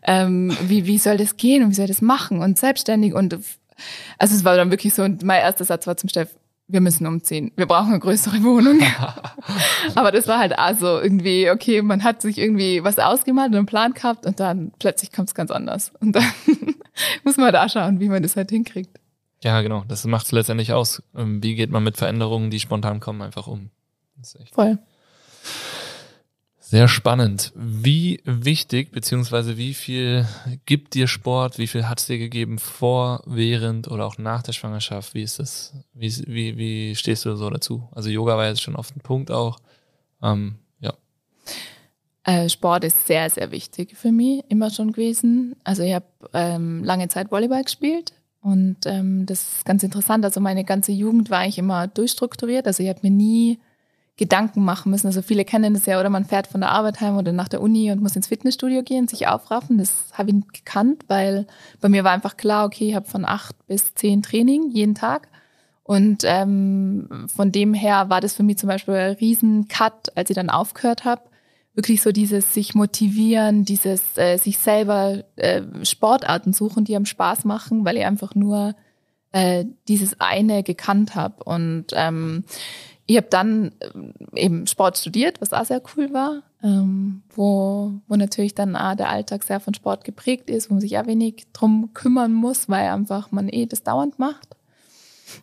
ähm, 0.03 0.55
wie, 0.61 0.85
wie 0.85 0.97
soll 0.97 1.17
das 1.17 1.35
gehen? 1.39 1.63
und 1.63 1.71
wie 1.71 1.75
soll 1.75 1.85
ich 1.85 1.91
das 1.91 2.01
machen 2.01 2.41
und 2.41 2.59
selbstständig 2.59 3.13
und 3.13 3.33
also 4.17 4.35
es 4.35 4.43
war 4.43 4.55
dann 4.57 4.71
wirklich 4.71 4.93
so 4.93 5.03
und 5.03 5.23
mein 5.23 5.41
erster 5.41 5.65
Satz 5.65 5.87
war 5.87 5.97
zum 5.97 6.09
Steff, 6.09 6.35
wir 6.67 6.81
müssen 6.81 7.07
umziehen, 7.07 7.51
wir 7.55 7.65
brauchen 7.65 7.89
eine 7.89 7.99
größere 7.99 8.43
Wohnung. 8.43 8.79
Aber 9.95 10.11
das 10.11 10.27
war 10.27 10.37
halt 10.37 10.57
also 10.57 10.99
irgendwie, 10.99 11.49
okay, 11.49 11.81
man 11.81 12.03
hat 12.03 12.21
sich 12.21 12.37
irgendwie 12.37 12.83
was 12.83 12.99
ausgemalt 12.99 13.49
und 13.49 13.57
einen 13.57 13.65
Plan 13.65 13.93
gehabt 13.93 14.25
und 14.25 14.39
dann 14.39 14.71
plötzlich 14.77 15.11
kommt 15.11 15.29
es 15.29 15.35
ganz 15.35 15.49
anders. 15.49 15.91
Und 15.99 16.15
dann 16.15 16.25
muss 17.23 17.37
man 17.37 17.51
da 17.51 17.67
schauen, 17.67 17.99
wie 17.99 18.09
man 18.09 18.21
das 18.21 18.35
halt 18.35 18.51
hinkriegt. 18.51 18.99
Ja, 19.43 19.61
genau, 19.61 19.83
das 19.87 20.05
macht 20.05 20.27
es 20.27 20.31
letztendlich 20.31 20.73
aus. 20.73 21.01
Ähm, 21.15 21.41
wie 21.41 21.55
geht 21.55 21.71
man 21.71 21.83
mit 21.83 21.97
Veränderungen, 21.97 22.51
die 22.51 22.59
spontan 22.59 22.99
kommen, 22.99 23.21
einfach 23.21 23.47
um? 23.47 23.71
Voll. 24.51 24.77
Sehr 26.69 26.87
spannend. 26.87 27.51
Wie 27.55 28.21
wichtig, 28.25 28.91
beziehungsweise 28.91 29.57
wie 29.57 29.73
viel 29.73 30.27
gibt 30.67 30.93
dir 30.93 31.07
Sport, 31.07 31.57
wie 31.57 31.65
viel 31.65 31.89
hat 31.89 31.99
es 31.99 32.05
dir 32.05 32.19
gegeben 32.19 32.59
vor, 32.59 33.23
während 33.25 33.87
oder 33.87 34.05
auch 34.05 34.19
nach 34.19 34.43
der 34.43 34.51
Schwangerschaft? 34.53 35.15
Wie 35.15 35.23
ist 35.23 35.39
das? 35.39 35.73
Wie, 35.95 36.13
wie, 36.27 36.57
wie 36.57 36.95
stehst 36.95 37.25
du 37.25 37.35
so 37.35 37.49
dazu? 37.49 37.89
Also 37.91 38.11
Yoga 38.11 38.37
war 38.37 38.45
jetzt 38.45 38.61
schon 38.61 38.75
oft 38.75 38.95
ein 38.95 38.99
Punkt 38.99 39.31
auch. 39.31 39.57
Ähm, 40.21 40.59
ja. 40.79 40.93
Äh, 42.23 42.47
Sport 42.49 42.83
ist 42.83 43.07
sehr, 43.07 43.27
sehr 43.31 43.49
wichtig 43.49 43.97
für 43.97 44.11
mich, 44.11 44.43
immer 44.49 44.69
schon 44.69 44.91
gewesen. 44.91 45.55
Also 45.63 45.81
ich 45.81 45.95
habe 45.95 46.05
ähm, 46.33 46.83
lange 46.83 47.07
Zeit 47.07 47.31
Volleyball 47.31 47.63
gespielt 47.63 48.13
Und 48.41 48.85
ähm, 48.85 49.25
das 49.25 49.41
ist 49.41 49.65
ganz 49.65 49.81
interessant. 49.81 50.23
Also 50.23 50.39
meine 50.39 50.65
ganze 50.65 50.91
Jugend 50.91 51.31
war 51.31 51.39
eigentlich 51.39 51.57
immer 51.57 51.87
durchstrukturiert. 51.87 52.67
Also 52.67 52.83
ich 52.83 52.89
habe 52.89 52.99
mir 53.01 53.09
nie 53.09 53.57
Gedanken 54.19 54.65
machen 54.65 54.91
müssen. 54.91 55.07
Also 55.07 55.21
viele 55.21 55.45
kennen 55.45 55.73
das 55.73 55.85
ja, 55.85 55.97
oder 55.97 56.09
man 56.09 56.25
fährt 56.25 56.47
von 56.47 56.59
der 56.59 56.71
Arbeit 56.71 56.99
heim 56.99 57.17
oder 57.17 57.31
nach 57.31 57.47
der 57.47 57.61
Uni 57.61 57.89
und 57.89 58.01
muss 58.01 58.17
ins 58.17 58.27
Fitnessstudio 58.27 58.83
gehen, 58.83 59.07
sich 59.07 59.27
aufraffen. 59.27 59.77
Das 59.77 59.93
habe 60.11 60.29
ich 60.29 60.35
nicht 60.35 60.53
gekannt, 60.53 61.05
weil 61.07 61.47
bei 61.79 61.87
mir 61.87 62.03
war 62.03 62.11
einfach 62.11 62.35
klar, 62.35 62.65
okay, 62.65 62.89
ich 62.89 62.95
habe 62.95 63.07
von 63.07 63.23
acht 63.23 63.55
bis 63.67 63.95
zehn 63.95 64.21
Training 64.21 64.71
jeden 64.71 64.93
Tag. 64.93 65.29
Und 65.83 66.23
ähm, 66.25 67.27
von 67.33 67.53
dem 67.53 67.73
her 67.73 68.09
war 68.09 68.19
das 68.19 68.33
für 68.33 68.43
mich 68.43 68.57
zum 68.57 68.67
Beispiel 68.67 68.93
ein 68.93 69.15
riesen 69.15 69.69
Cut, 69.69 70.15
als 70.17 70.29
ich 70.29 70.35
dann 70.35 70.49
aufgehört 70.49 71.05
habe, 71.05 71.21
wirklich 71.73 72.01
so 72.01 72.11
dieses 72.11 72.53
sich 72.53 72.75
motivieren, 72.75 73.63
dieses 73.63 74.17
äh, 74.17 74.35
sich 74.35 74.57
selber 74.57 75.23
äh, 75.37 75.61
Sportarten 75.83 76.51
suchen, 76.51 76.83
die 76.83 76.95
einem 76.95 77.05
Spaß 77.05 77.45
machen, 77.45 77.85
weil 77.85 77.95
ich 77.95 78.05
einfach 78.05 78.35
nur 78.35 78.75
äh, 79.31 79.63
dieses 79.87 80.19
eine 80.19 80.63
gekannt 80.63 81.15
habe. 81.15 81.41
Und 81.43 81.85
ähm, 81.93 82.43
ich 83.09 83.17
habe 83.17 83.27
dann 83.29 83.71
äh, 83.79 84.43
eben 84.43 84.67
Sport 84.67 84.97
studiert, 84.99 85.41
was 85.41 85.51
auch 85.51 85.65
sehr 85.65 85.81
cool 85.95 86.13
war, 86.13 86.43
ähm, 86.61 87.23
wo, 87.33 87.91
wo 88.07 88.15
natürlich 88.15 88.53
dann 88.53 88.75
auch 88.75 88.95
der 88.95 89.09
Alltag 89.09 89.43
sehr 89.43 89.59
von 89.59 89.73
Sport 89.73 90.03
geprägt 90.03 90.49
ist, 90.49 90.69
wo 90.69 90.75
man 90.75 90.81
sich 90.81 90.91
ja 90.91 91.07
wenig 91.07 91.47
drum 91.51 91.89
kümmern 91.95 92.33
muss, 92.33 92.69
weil 92.69 92.87
einfach 92.89 93.31
man 93.31 93.49
eh 93.49 93.65
das 93.65 93.81
dauernd 93.81 94.19
macht. 94.19 94.55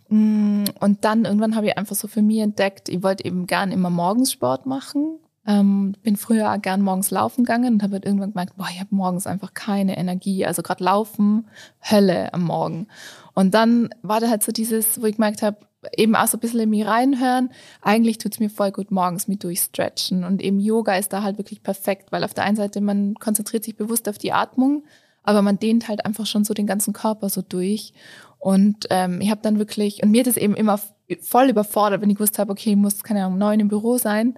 Mm, 0.09 0.65
und 0.79 1.05
dann 1.05 1.25
irgendwann 1.25 1.57
habe 1.57 1.67
ich 1.67 1.77
einfach 1.77 1.97
so 1.97 2.07
für 2.07 2.23
mich 2.23 2.39
entdeckt, 2.39 2.89
ich 2.89 3.03
wollte 3.03 3.25
eben 3.25 3.49
gern 3.49 3.73
immer 3.73 3.91
morgens 3.91 4.31
Sport 4.31 4.67
machen 4.67 5.19
ähm, 5.47 5.95
bin 6.03 6.17
früher 6.17 6.59
gern 6.59 6.83
morgens 6.83 7.11
laufen 7.11 7.45
gegangen 7.45 7.75
und 7.75 7.83
habe 7.83 7.95
halt 7.95 8.05
irgendwann 8.05 8.33
gemerkt, 8.33 8.57
boah, 8.57 8.67
ich 8.71 8.81
habe 8.81 8.95
morgens 8.95 9.27
einfach 9.27 9.55
keine 9.55 9.97
Energie. 9.97 10.45
Also 10.45 10.63
gerade 10.63 10.83
Laufen, 10.83 11.47
Hölle 11.89 12.35
am 12.35 12.45
Morgen. 12.45 12.89
Und 13.35 13.55
dann 13.55 13.91
war 14.03 14.19
da 14.19 14.29
halt 14.29 14.43
so 14.43 14.51
dieses, 14.51 15.01
wo 15.01 15.07
ich 15.07 15.17
gemerkt 15.17 15.43
habe, 15.43 15.59
eben 15.97 16.17
auch 16.17 16.27
so 16.27 16.37
ein 16.37 16.41
bisschen 16.41 16.61
in 16.61 16.71
mich 16.71 16.87
reinhören. 16.87 17.51
Eigentlich 17.83 18.19
tut's 18.19 18.41
mir 18.41 18.51
voll 18.51 18.73
gut 18.73 18.91
morgens 18.91 19.29
mit 19.29 19.45
durchstretchen. 19.45 20.25
Und 20.25 20.43
eben 20.43 20.61
Yoga 20.61 20.97
ist 20.97 21.13
da 21.13 21.23
halt 21.23 21.39
wirklich 21.39 21.63
perfekt, 21.63 22.13
weil 22.13 22.25
auf 22.25 22.35
der 22.35 22.45
einen 22.45 22.57
Seite 22.57 22.81
man 22.81 23.15
konzentriert 23.15 23.65
sich 23.65 23.77
bewusst 23.77 24.09
auf 24.09 24.19
die 24.19 24.33
Atmung, 24.33 24.85
aber 25.23 25.43
man 25.43 25.59
dehnt 25.59 25.89
halt 25.89 26.05
einfach 26.05 26.27
schon 26.27 26.45
so 26.45 26.55
den 26.55 26.67
ganzen 26.67 26.93
Körper 26.93 27.29
so 27.29 27.43
durch. 27.43 27.93
Und 28.39 28.87
ähm, 28.91 29.21
ich 29.21 29.31
habe 29.31 29.41
dann 29.43 29.59
wirklich, 29.59 30.03
und 30.03 30.11
mir 30.11 30.23
das 30.23 30.37
eben 30.37 30.55
immer 30.55 30.81
voll 31.21 31.51
überfordert, 31.51 32.01
wenn 32.01 32.11
ich 32.11 32.17
gewusst 32.17 32.39
habe, 32.39 32.53
okay, 32.53 32.71
ich 32.71 32.77
muss, 32.77 33.03
keine 33.03 33.25
Ahnung, 33.25 33.39
neun 33.39 33.61
im 33.61 33.69
Büro 33.69 33.99
sein 33.99 34.37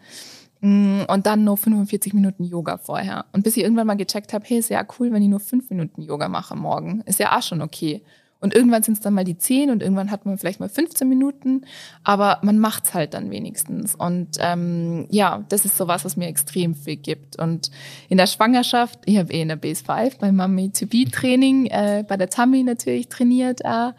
Mm, 0.61 1.03
und 1.07 1.27
dann 1.27 1.45
nur 1.45 1.57
45 1.57 2.15
Minuten 2.15 2.45
Yoga 2.45 2.79
vorher. 2.79 3.27
Und 3.33 3.45
bis 3.45 3.57
ich 3.57 3.63
irgendwann 3.63 3.87
mal 3.87 3.97
gecheckt 3.97 4.33
habe, 4.33 4.45
hey, 4.47 4.59
ist 4.59 4.71
ja 4.71 4.85
cool, 4.99 5.13
wenn 5.13 5.23
ich 5.23 5.29
nur 5.29 5.41
fünf 5.41 5.71
Minuten 5.71 6.03
Yoga 6.03 6.29
mache 6.29 6.57
morgen. 6.57 7.03
Ist 7.03 7.21
ja 7.21 7.37
auch 7.37 7.43
schon 7.43 7.63
okay. 7.63 8.03
Und 8.41 8.55
irgendwann 8.55 8.83
sind 8.83 8.95
es 8.95 9.01
dann 9.01 9.15
mal 9.15 9.25
die 9.25 9.37
zehn 9.37 9.71
und 9.71 9.83
irgendwann 9.83 10.11
hat 10.11 10.25
man 10.25 10.39
vielleicht 10.39 10.61
mal 10.61 10.69
15 10.69 11.09
Minuten, 11.09 11.63
aber 12.05 12.39
man 12.43 12.59
macht's 12.59 12.95
halt 12.95 13.15
dann 13.15 13.31
wenigstens. 13.31 13.97
Und 13.97 14.37
ähm, 14.39 15.07
ja, 15.11 15.45
das 15.49 15.65
ist 15.65 15.77
sowas, 15.77 16.05
was 16.05 16.17
mir 16.17 16.29
extrem 16.29 16.75
viel 16.75 16.97
gibt. 16.97 17.37
Und 17.39 17.71
in 18.09 18.17
der 18.17 18.29
Schwangerschaft, 18.29 19.01
ich 19.07 19.19
habe 19.19 19.33
eh 19.33 19.43
in 19.43 19.49
der 19.49 19.57
Base 19.57 19.83
5 19.85 20.19
beim 20.19 20.37
Mami 20.37 20.71
to 20.71 20.87
Be 20.87 21.05
Training, 21.11 21.67
äh, 21.67 22.05
bei 22.07 22.17
der 22.17 22.31
Tammy 22.31 22.63
natürlich 22.63 23.09
trainiert. 23.09 23.61
Äh, 23.65 23.91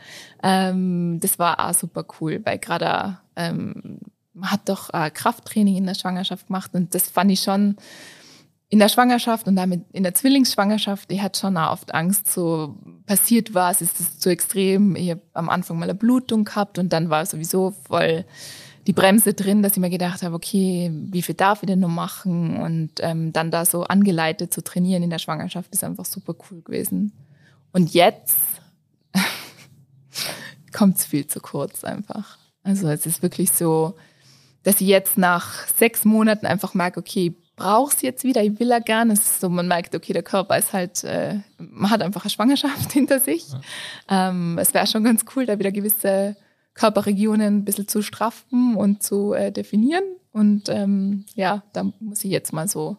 ähm, 0.42 1.20
das 1.20 1.38
war 1.38 1.60
auch 1.60 1.74
super 1.74 2.06
cool, 2.20 2.40
weil 2.46 2.60
gerade 2.60 3.18
ähm, 3.36 4.00
man 4.34 4.52
hat 4.52 4.70
doch 4.70 4.94
äh, 4.94 5.10
Krafttraining 5.10 5.76
in 5.76 5.86
der 5.86 5.96
Schwangerschaft 5.96 6.48
gemacht 6.48 6.72
und 6.74 6.96
das 6.96 7.10
fand 7.10 7.32
ich 7.32 7.42
schon 7.42 7.76
in 8.70 8.78
der 8.78 8.89
Schwangerschaft 8.89 9.47
und 9.47 9.55
damit 9.55 9.84
in 9.93 10.03
der 10.03 10.13
Zwillingsschwangerschaft, 10.13 11.11
ich 11.11 11.22
hatte 11.22 11.39
schon 11.39 11.57
auch 11.57 11.72
oft 11.72 11.93
Angst, 11.93 12.32
so 12.32 12.76
passiert 13.07 13.55
was, 13.55 13.82
ist 13.82 13.99
es 13.99 14.20
zu 14.20 14.30
extrem. 14.30 14.95
Ich 14.95 15.09
habe 15.09 15.22
am 15.34 15.49
Anfang 15.49 15.80
mal 15.80 15.86
eine 15.86 15.95
Blutung 15.95 16.45
gehabt 16.45 16.78
und 16.78 16.93
dann 16.93 17.09
war 17.09 17.26
sowieso 17.26 17.74
voll 17.88 18.26
die 18.86 18.93
Bremse 18.93 19.34
drin, 19.34 19.63
dass 19.63 19.74
ich 19.74 19.80
mir 19.80 19.89
gedacht 19.89 20.22
habe, 20.22 20.36
okay, 20.36 20.91
wie 20.93 21.22
viel 21.24 21.36
darf 21.36 21.63
ich 21.63 21.67
denn 21.67 21.80
noch 21.80 21.89
machen? 21.89 22.57
Und 22.57 22.91
ähm, 22.99 23.34
dann 23.34 23.51
da 23.51 23.65
so 23.65 23.84
angeleitet 23.84 24.53
zu 24.53 24.63
trainieren 24.63 25.03
in 25.03 25.09
der 25.09 25.20
Schwangerschaft 25.20 25.72
ist 25.74 25.84
einfach 25.84 26.05
super 26.05 26.36
cool 26.49 26.61
gewesen. 26.61 27.11
Und 27.72 27.93
jetzt 27.93 28.38
kommt 30.72 30.97
es 30.97 31.05
viel 31.05 31.26
zu 31.26 31.39
kurz 31.39 31.84
einfach. 31.84 32.38
Also 32.63 32.88
es 32.88 33.05
ist 33.05 33.24
wirklich 33.24 33.51
so, 33.51 33.95
dass 34.63 34.82
ich 34.82 34.88
jetzt 34.88 35.17
nach 35.17 35.67
sechs 35.67 36.05
Monaten 36.05 36.45
einfach 36.45 36.74
merke, 36.74 36.99
okay, 36.99 37.36
brauch's 37.60 38.01
jetzt 38.01 38.24
wieder, 38.24 38.43
ich 38.43 38.60
will 38.60 38.70
ja 38.70 38.80
gerne. 38.80 39.14
Es 39.14 39.20
ist 39.20 39.41
so, 39.41 39.49
man 39.49 39.68
merkt, 39.68 39.93
okay, 39.93 40.14
der 40.14 40.24
Körper 40.24 40.57
ist 40.57 40.74
halt, 40.74 41.03
äh, 41.03 41.39
man 41.57 41.91
hat 41.91 42.01
einfach 42.01 42.24
eine 42.24 42.32
Schwangerschaft 42.32 42.91
hinter 42.93 43.20
sich. 43.20 43.45
Ja. 44.10 44.30
Ähm, 44.30 44.57
es 44.57 44.74
wäre 44.74 44.88
schon 44.88 45.03
ganz 45.03 45.26
cool, 45.36 45.45
da 45.45 45.60
wieder 45.60 45.72
gewisse 45.72 46.36
Körperregionen 46.74 47.57
ein 47.57 47.66
bisschen 47.66 47.88
zu 47.88 48.01
straffen 48.01 48.76
und 48.76 49.03
zu 49.03 49.34
äh, 49.34 49.51
definieren. 49.51 50.03
Und 50.32 50.70
ähm, 50.70 51.26
ja, 51.36 51.64
da 51.74 51.91
muss 51.99 52.24
ich 52.24 52.32
jetzt 52.32 52.53
mal 52.53 52.68
so 52.68 52.97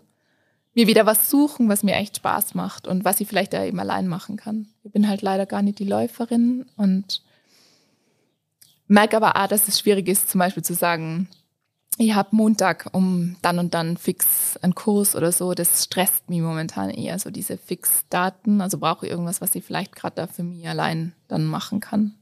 mir 0.74 0.86
wieder 0.86 1.06
was 1.06 1.30
suchen, 1.30 1.68
was 1.68 1.82
mir 1.82 1.94
echt 1.94 2.16
Spaß 2.16 2.54
macht 2.54 2.86
und 2.86 3.04
was 3.04 3.20
ich 3.20 3.28
vielleicht 3.28 3.52
da 3.52 3.64
eben 3.64 3.80
allein 3.80 4.06
machen 4.06 4.36
kann. 4.36 4.68
Ich 4.84 4.92
bin 4.92 5.08
halt 5.08 5.22
leider 5.22 5.46
gar 5.46 5.62
nicht 5.62 5.78
die 5.78 5.84
Läuferin 5.84 6.66
und 6.76 7.22
merke 8.86 9.16
aber 9.16 9.36
auch, 9.36 9.48
dass 9.48 9.68
es 9.68 9.80
schwierig 9.80 10.08
ist, 10.08 10.30
zum 10.30 10.38
Beispiel 10.38 10.62
zu 10.62 10.74
sagen, 10.74 11.28
ich 11.98 12.14
habe 12.14 12.34
Montag 12.34 12.88
um 12.92 13.36
dann 13.42 13.58
und 13.58 13.74
dann 13.74 13.96
fix 13.96 14.56
einen 14.62 14.74
Kurs 14.74 15.14
oder 15.16 15.32
so. 15.32 15.52
Das 15.54 15.84
stresst 15.84 16.30
mich 16.30 16.40
momentan 16.40 16.90
eher, 16.90 17.18
so 17.18 17.30
diese 17.30 17.58
Fixdaten. 17.58 18.60
Also 18.60 18.78
brauche 18.78 19.06
ich 19.06 19.12
irgendwas, 19.12 19.40
was 19.40 19.54
ich 19.54 19.64
vielleicht 19.64 19.94
gerade 19.94 20.16
da 20.16 20.26
für 20.26 20.42
mich 20.42 20.66
allein 20.68 21.12
dann 21.28 21.44
machen 21.44 21.80
kann. 21.80 22.14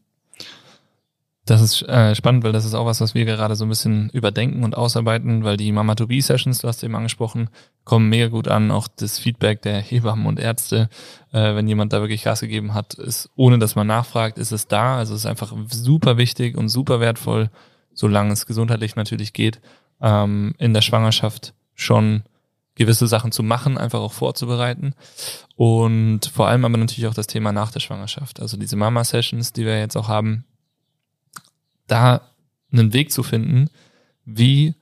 Das 1.48 1.62
ist 1.62 1.80
äh, 1.82 2.14
spannend, 2.14 2.44
weil 2.44 2.52
das 2.52 2.66
ist 2.66 2.74
auch 2.74 2.84
was, 2.84 3.00
was 3.00 3.14
wir 3.14 3.24
gerade 3.24 3.56
so 3.56 3.64
ein 3.64 3.70
bisschen 3.70 4.10
überdenken 4.10 4.64
und 4.64 4.76
ausarbeiten, 4.76 5.44
weil 5.44 5.56
die 5.56 5.72
Mama 5.72 5.94
to 5.94 6.06
Be 6.06 6.20
Sessions, 6.20 6.58
du 6.58 6.68
hast 6.68 6.82
eben 6.84 6.94
angesprochen, 6.94 7.48
kommen 7.84 8.10
mega 8.10 8.26
gut 8.26 8.48
an. 8.48 8.70
Auch 8.70 8.86
das 8.86 9.18
Feedback 9.18 9.62
der 9.62 9.80
Hebammen 9.80 10.26
und 10.26 10.38
Ärzte, 10.38 10.90
äh, 11.32 11.54
wenn 11.54 11.66
jemand 11.66 11.94
da 11.94 12.00
wirklich 12.00 12.24
Gas 12.24 12.40
gegeben 12.40 12.74
hat, 12.74 12.94
ist, 12.94 13.30
ohne 13.34 13.58
dass 13.58 13.76
man 13.76 13.86
nachfragt, 13.86 14.36
ist 14.36 14.52
es 14.52 14.66
da. 14.68 14.98
Also 14.98 15.14
es 15.14 15.20
ist 15.20 15.26
einfach 15.26 15.54
super 15.70 16.18
wichtig 16.18 16.54
und 16.54 16.68
super 16.68 17.00
wertvoll, 17.00 17.48
solange 17.98 18.32
es 18.32 18.46
gesundheitlich 18.46 18.94
natürlich 18.94 19.32
geht, 19.32 19.60
ähm, 20.00 20.54
in 20.58 20.72
der 20.72 20.82
Schwangerschaft 20.82 21.52
schon 21.74 22.22
gewisse 22.76 23.08
Sachen 23.08 23.32
zu 23.32 23.42
machen, 23.42 23.76
einfach 23.76 23.98
auch 23.98 24.12
vorzubereiten. 24.12 24.94
Und 25.56 26.26
vor 26.26 26.46
allem 26.46 26.64
aber 26.64 26.78
natürlich 26.78 27.08
auch 27.08 27.14
das 27.14 27.26
Thema 27.26 27.50
nach 27.50 27.72
der 27.72 27.80
Schwangerschaft. 27.80 28.40
Also 28.40 28.56
diese 28.56 28.76
Mama-Sessions, 28.76 29.52
die 29.52 29.66
wir 29.66 29.80
jetzt 29.80 29.96
auch 29.96 30.06
haben, 30.06 30.44
da 31.88 32.20
einen 32.70 32.92
Weg 32.92 33.10
zu 33.10 33.24
finden, 33.24 33.68
wie 34.24 34.74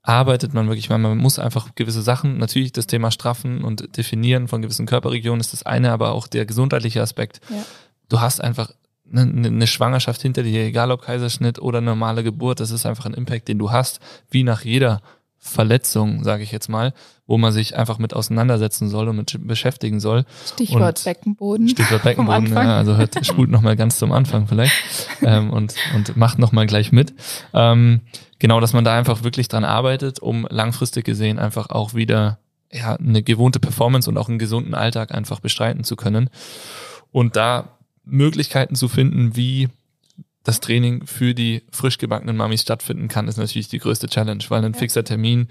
arbeitet 0.00 0.54
man 0.54 0.66
wirklich, 0.68 0.88
weil 0.88 0.98
man 0.98 1.18
muss 1.18 1.38
einfach 1.38 1.74
gewisse 1.74 2.00
Sachen, 2.00 2.38
natürlich 2.38 2.72
das 2.72 2.86
Thema 2.86 3.10
Straffen 3.10 3.62
und 3.62 3.98
Definieren 3.98 4.48
von 4.48 4.62
gewissen 4.62 4.86
Körperregionen 4.86 5.40
ist 5.40 5.52
das 5.52 5.64
eine, 5.64 5.92
aber 5.92 6.12
auch 6.12 6.26
der 6.26 6.46
gesundheitliche 6.46 7.02
Aspekt. 7.02 7.42
Ja. 7.50 7.64
Du 8.08 8.20
hast 8.20 8.40
einfach 8.40 8.72
eine, 9.12 9.48
eine 9.48 9.66
Schwangerschaft 9.66 10.22
hinter 10.22 10.42
dir, 10.42 10.64
egal 10.64 10.90
ob 10.90 11.02
Kaiserschnitt 11.02 11.60
oder 11.60 11.80
normale 11.80 12.22
Geburt, 12.22 12.60
das 12.60 12.70
ist 12.70 12.86
einfach 12.86 13.06
ein 13.06 13.14
Impact, 13.14 13.48
den 13.48 13.58
du 13.58 13.70
hast, 13.70 14.00
wie 14.30 14.42
nach 14.42 14.64
jeder 14.64 15.00
Verletzung, 15.44 16.22
sage 16.22 16.44
ich 16.44 16.52
jetzt 16.52 16.68
mal, 16.68 16.94
wo 17.26 17.36
man 17.36 17.52
sich 17.52 17.76
einfach 17.76 17.98
mit 17.98 18.14
auseinandersetzen 18.14 18.88
soll 18.88 19.08
und 19.08 19.16
mit 19.16 19.48
beschäftigen 19.48 19.98
soll. 19.98 20.24
Stichwort 20.46 20.98
und 20.98 21.04
Beckenboden. 21.04 21.68
Stichwort 21.68 22.02
Beckenboden, 22.04 22.52
ja, 22.52 22.78
also 22.78 22.96
hört, 22.96 23.26
spult 23.26 23.50
nochmal 23.50 23.74
ganz 23.74 23.98
zum 23.98 24.12
Anfang 24.12 24.46
vielleicht 24.46 24.72
ähm, 25.22 25.50
und, 25.50 25.74
und 25.96 26.16
macht 26.16 26.38
nochmal 26.38 26.66
gleich 26.66 26.92
mit. 26.92 27.12
Ähm, 27.52 28.02
genau, 28.38 28.60
dass 28.60 28.72
man 28.72 28.84
da 28.84 28.96
einfach 28.96 29.24
wirklich 29.24 29.48
dran 29.48 29.64
arbeitet, 29.64 30.20
um 30.20 30.46
langfristig 30.48 31.04
gesehen 31.04 31.40
einfach 31.40 31.70
auch 31.70 31.92
wieder 31.92 32.38
ja, 32.70 32.94
eine 32.94 33.24
gewohnte 33.24 33.58
Performance 33.58 34.08
und 34.08 34.18
auch 34.18 34.28
einen 34.28 34.38
gesunden 34.38 34.74
Alltag 34.74 35.12
einfach 35.12 35.40
bestreiten 35.40 35.82
zu 35.82 35.96
können. 35.96 36.30
Und 37.10 37.34
da 37.34 37.78
Möglichkeiten 38.04 38.74
zu 38.74 38.88
finden, 38.88 39.36
wie 39.36 39.68
das 40.44 40.60
Training 40.60 41.06
für 41.06 41.34
die 41.34 41.62
frisch 41.70 41.98
gebackenen 41.98 42.36
Mamis 42.36 42.62
stattfinden 42.62 43.08
kann, 43.08 43.28
ist 43.28 43.38
natürlich 43.38 43.68
die 43.68 43.78
größte 43.78 44.08
Challenge, 44.08 44.42
weil 44.48 44.64
ein 44.64 44.72
ja. 44.72 44.78
fixer 44.78 45.04
Termin 45.04 45.48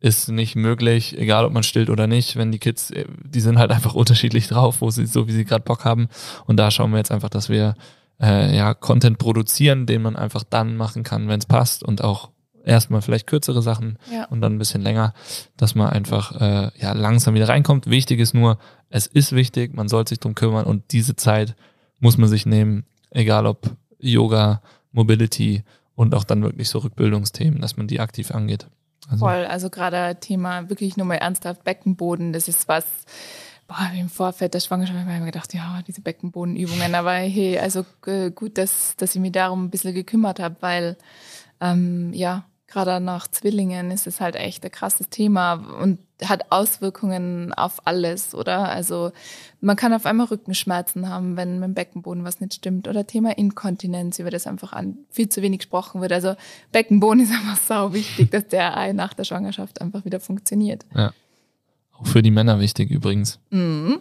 ist 0.00 0.28
nicht 0.28 0.56
möglich, 0.56 1.16
egal 1.18 1.44
ob 1.44 1.52
man 1.52 1.62
stillt 1.62 1.90
oder 1.90 2.06
nicht, 2.06 2.36
wenn 2.36 2.52
die 2.52 2.58
Kids, 2.58 2.90
äh, 2.90 3.04
die 3.22 3.40
sind 3.40 3.58
halt 3.58 3.70
einfach 3.70 3.94
unterschiedlich 3.94 4.48
drauf, 4.48 4.80
wo 4.80 4.90
sie, 4.90 5.06
so 5.06 5.28
wie 5.28 5.32
sie 5.32 5.44
gerade 5.44 5.64
Bock 5.64 5.84
haben. 5.84 6.08
Und 6.46 6.56
da 6.56 6.70
schauen 6.70 6.90
wir 6.90 6.98
jetzt 6.98 7.12
einfach, 7.12 7.28
dass 7.28 7.48
wir 7.48 7.74
äh, 8.20 8.56
ja 8.56 8.74
Content 8.74 9.18
produzieren, 9.18 9.86
den 9.86 10.02
man 10.02 10.16
einfach 10.16 10.42
dann 10.42 10.76
machen 10.76 11.02
kann, 11.02 11.28
wenn 11.28 11.38
es 11.38 11.46
passt 11.46 11.82
und 11.82 12.02
auch 12.02 12.30
erstmal 12.64 13.02
vielleicht 13.02 13.26
kürzere 13.26 13.62
Sachen 13.62 13.98
ja. 14.12 14.24
und 14.26 14.40
dann 14.40 14.54
ein 14.54 14.58
bisschen 14.58 14.82
länger, 14.82 15.14
dass 15.56 15.74
man 15.74 15.90
einfach 15.90 16.40
äh, 16.40 16.70
ja 16.78 16.92
langsam 16.92 17.34
wieder 17.34 17.48
reinkommt. 17.48 17.88
Wichtig 17.88 18.20
ist 18.20 18.34
nur, 18.34 18.58
es 18.88 19.06
ist 19.06 19.32
wichtig, 19.32 19.74
man 19.74 19.88
soll 19.88 20.06
sich 20.06 20.18
drum 20.18 20.34
kümmern 20.34 20.64
und 20.64 20.92
diese 20.92 21.16
Zeit 21.16 21.54
muss 22.00 22.18
man 22.18 22.28
sich 22.28 22.46
nehmen, 22.46 22.84
egal 23.10 23.46
ob 23.46 23.76
Yoga, 23.98 24.62
Mobility 24.92 25.62
und 25.94 26.14
auch 26.14 26.24
dann 26.24 26.42
wirklich 26.42 26.68
so 26.68 26.78
Rückbildungsthemen, 26.78 27.60
dass 27.60 27.76
man 27.76 27.86
die 27.86 28.00
aktiv 28.00 28.32
angeht. 28.32 28.66
Also. 29.08 29.26
Voll, 29.26 29.44
also 29.46 29.70
gerade 29.70 30.18
Thema 30.20 30.68
wirklich 30.68 30.96
nur 30.96 31.06
mal 31.06 31.16
ernsthaft 31.16 31.64
Beckenboden, 31.64 32.32
das 32.32 32.48
ist 32.48 32.68
was, 32.68 32.84
Boah, 33.70 33.88
im 33.96 34.08
Vorfeld 34.08 34.52
der 34.54 34.58
Schwangerschaft 34.58 34.98
habe 34.98 35.12
ich 35.12 35.20
mir 35.20 35.26
gedacht, 35.26 35.54
ja, 35.54 35.80
diese 35.86 36.00
Beckenbodenübungen. 36.00 36.92
Aber 36.92 37.12
hey, 37.12 37.56
also 37.56 37.86
äh, 38.04 38.32
gut, 38.32 38.58
dass, 38.58 38.96
dass 38.96 39.14
ich 39.14 39.20
mich 39.20 39.30
darum 39.30 39.66
ein 39.66 39.70
bisschen 39.70 39.94
gekümmert 39.94 40.40
habe, 40.40 40.56
weil 40.58 40.96
ähm, 41.60 42.12
ja, 42.12 42.46
gerade 42.70 43.04
nach 43.04 43.28
Zwillingen 43.28 43.90
ist 43.90 44.06
es 44.06 44.20
halt 44.20 44.36
echt 44.36 44.64
ein 44.64 44.70
krasses 44.70 45.08
Thema 45.10 45.54
und 45.82 45.98
hat 46.24 46.50
Auswirkungen 46.52 47.52
auf 47.54 47.86
alles, 47.86 48.34
oder? 48.34 48.68
Also 48.68 49.10
man 49.60 49.76
kann 49.76 49.92
auf 49.92 50.06
einmal 50.06 50.26
Rückenschmerzen 50.26 51.08
haben, 51.08 51.36
wenn 51.36 51.58
mit 51.58 51.68
dem 51.68 51.74
Beckenboden 51.74 52.24
was 52.24 52.40
nicht 52.40 52.54
stimmt. 52.54 52.88
Oder 52.88 53.06
Thema 53.06 53.36
Inkontinenz, 53.36 54.18
über 54.18 54.30
das 54.30 54.46
einfach 54.46 54.72
an 54.72 54.98
viel 55.10 55.28
zu 55.28 55.42
wenig 55.42 55.60
gesprochen 55.60 56.00
wird. 56.00 56.12
Also 56.12 56.34
Beckenboden 56.72 57.20
ist 57.24 57.32
einfach 57.32 57.56
sau 57.56 57.92
wichtig, 57.92 58.30
dass 58.30 58.46
der 58.48 58.92
nach 58.94 59.14
der 59.14 59.24
Schwangerschaft 59.24 59.80
einfach 59.80 60.04
wieder 60.04 60.20
funktioniert. 60.20 60.84
Ja. 60.94 61.12
Auch 61.98 62.06
für 62.06 62.22
die 62.22 62.30
Männer 62.30 62.60
wichtig 62.60 62.90
übrigens. 62.90 63.38
Mhm. 63.50 64.00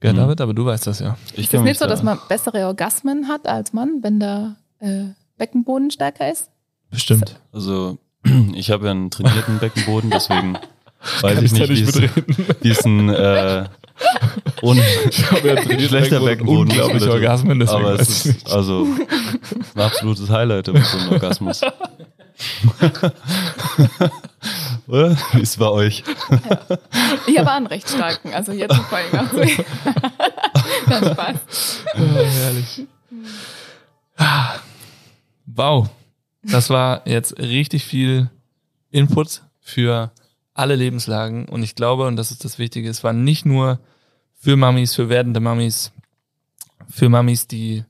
Gell, 0.00 0.12
Mhm. 0.12 0.16
David, 0.18 0.40
aber 0.42 0.54
du 0.54 0.64
weißt 0.64 0.86
das 0.86 1.00
ja. 1.00 1.16
Ich 1.32 1.44
Ist 1.46 1.54
es 1.54 1.60
nicht 1.62 1.78
so, 1.78 1.86
da- 1.86 1.90
dass 1.90 2.02
man 2.04 2.18
bessere 2.28 2.66
Orgasmen 2.66 3.26
hat 3.28 3.48
als 3.48 3.72
Mann, 3.72 3.98
wenn 4.02 4.20
der 4.20 4.56
äh, 4.78 5.06
Beckenboden 5.38 5.90
stärker 5.90 6.30
ist? 6.30 6.50
Bestimmt. 6.90 7.40
Also, 7.52 7.98
ich 8.54 8.70
habe 8.70 8.86
ja 8.86 8.90
einen 8.92 9.10
trainierten 9.10 9.58
Beckenboden, 9.58 10.10
deswegen 10.10 10.54
weiß 11.20 11.34
Kann 11.34 11.44
ich 11.44 11.52
ich 11.52 11.58
nicht, 11.68 11.70
nicht 11.70 11.96
wie 12.62 12.70
es- 12.70 12.84
ein 12.84 13.08
äh, 13.10 13.64
ohne 14.62 14.82
Ich 15.10 15.30
habe 15.30 15.48
ja 15.48 15.56
trainiert 15.56 15.88
schlechter 15.90 16.20
Beckenboden 16.20 16.80
oder 16.80 17.00
so. 17.00 17.10
Orgasmen, 17.12 17.58
deswegen 17.58 17.80
Aber 17.84 17.98
weiß 17.98 18.08
es 18.08 18.26
ich 18.26 18.36
ist 18.36 18.50
also 18.52 18.86
ein 19.74 19.80
absolutes 19.82 20.30
Highlight 20.30 20.68
mit 20.68 20.84
so 20.86 20.98
einem 20.98 21.12
Orgasmus. 21.12 21.60
Oder? 24.86 25.16
Wie 25.32 25.40
ist 25.42 25.50
es 25.50 25.56
bei 25.56 25.68
euch? 25.68 26.04
Ich 27.26 27.36
habe 27.38 27.50
einen 27.50 27.66
recht 27.66 27.88
starken, 27.90 28.32
also 28.32 28.52
jetzt 28.52 28.74
vor 28.76 28.98
allem 28.98 29.12
auch 29.18 29.32
Spaß. 31.12 31.36
Oh, 31.96 31.98
herrlich. 31.98 32.86
Ah. 34.16 34.54
Wow. 35.46 35.88
Das 36.50 36.70
war 36.70 37.02
jetzt 37.06 37.38
richtig 37.38 37.84
viel 37.84 38.30
Input 38.90 39.42
für 39.60 40.12
alle 40.54 40.74
Lebenslagen. 40.74 41.46
Und 41.46 41.62
ich 41.62 41.74
glaube, 41.74 42.06
und 42.06 42.16
das 42.16 42.30
ist 42.30 42.44
das 42.44 42.58
Wichtige, 42.58 42.88
es 42.88 43.04
war 43.04 43.12
nicht 43.12 43.46
nur 43.46 43.80
für 44.34 44.56
Mamis, 44.56 44.94
für 44.94 45.08
werdende 45.08 45.40
Mamis, 45.40 45.92
für 46.88 47.08
Mamis, 47.08 47.46
die 47.46 47.84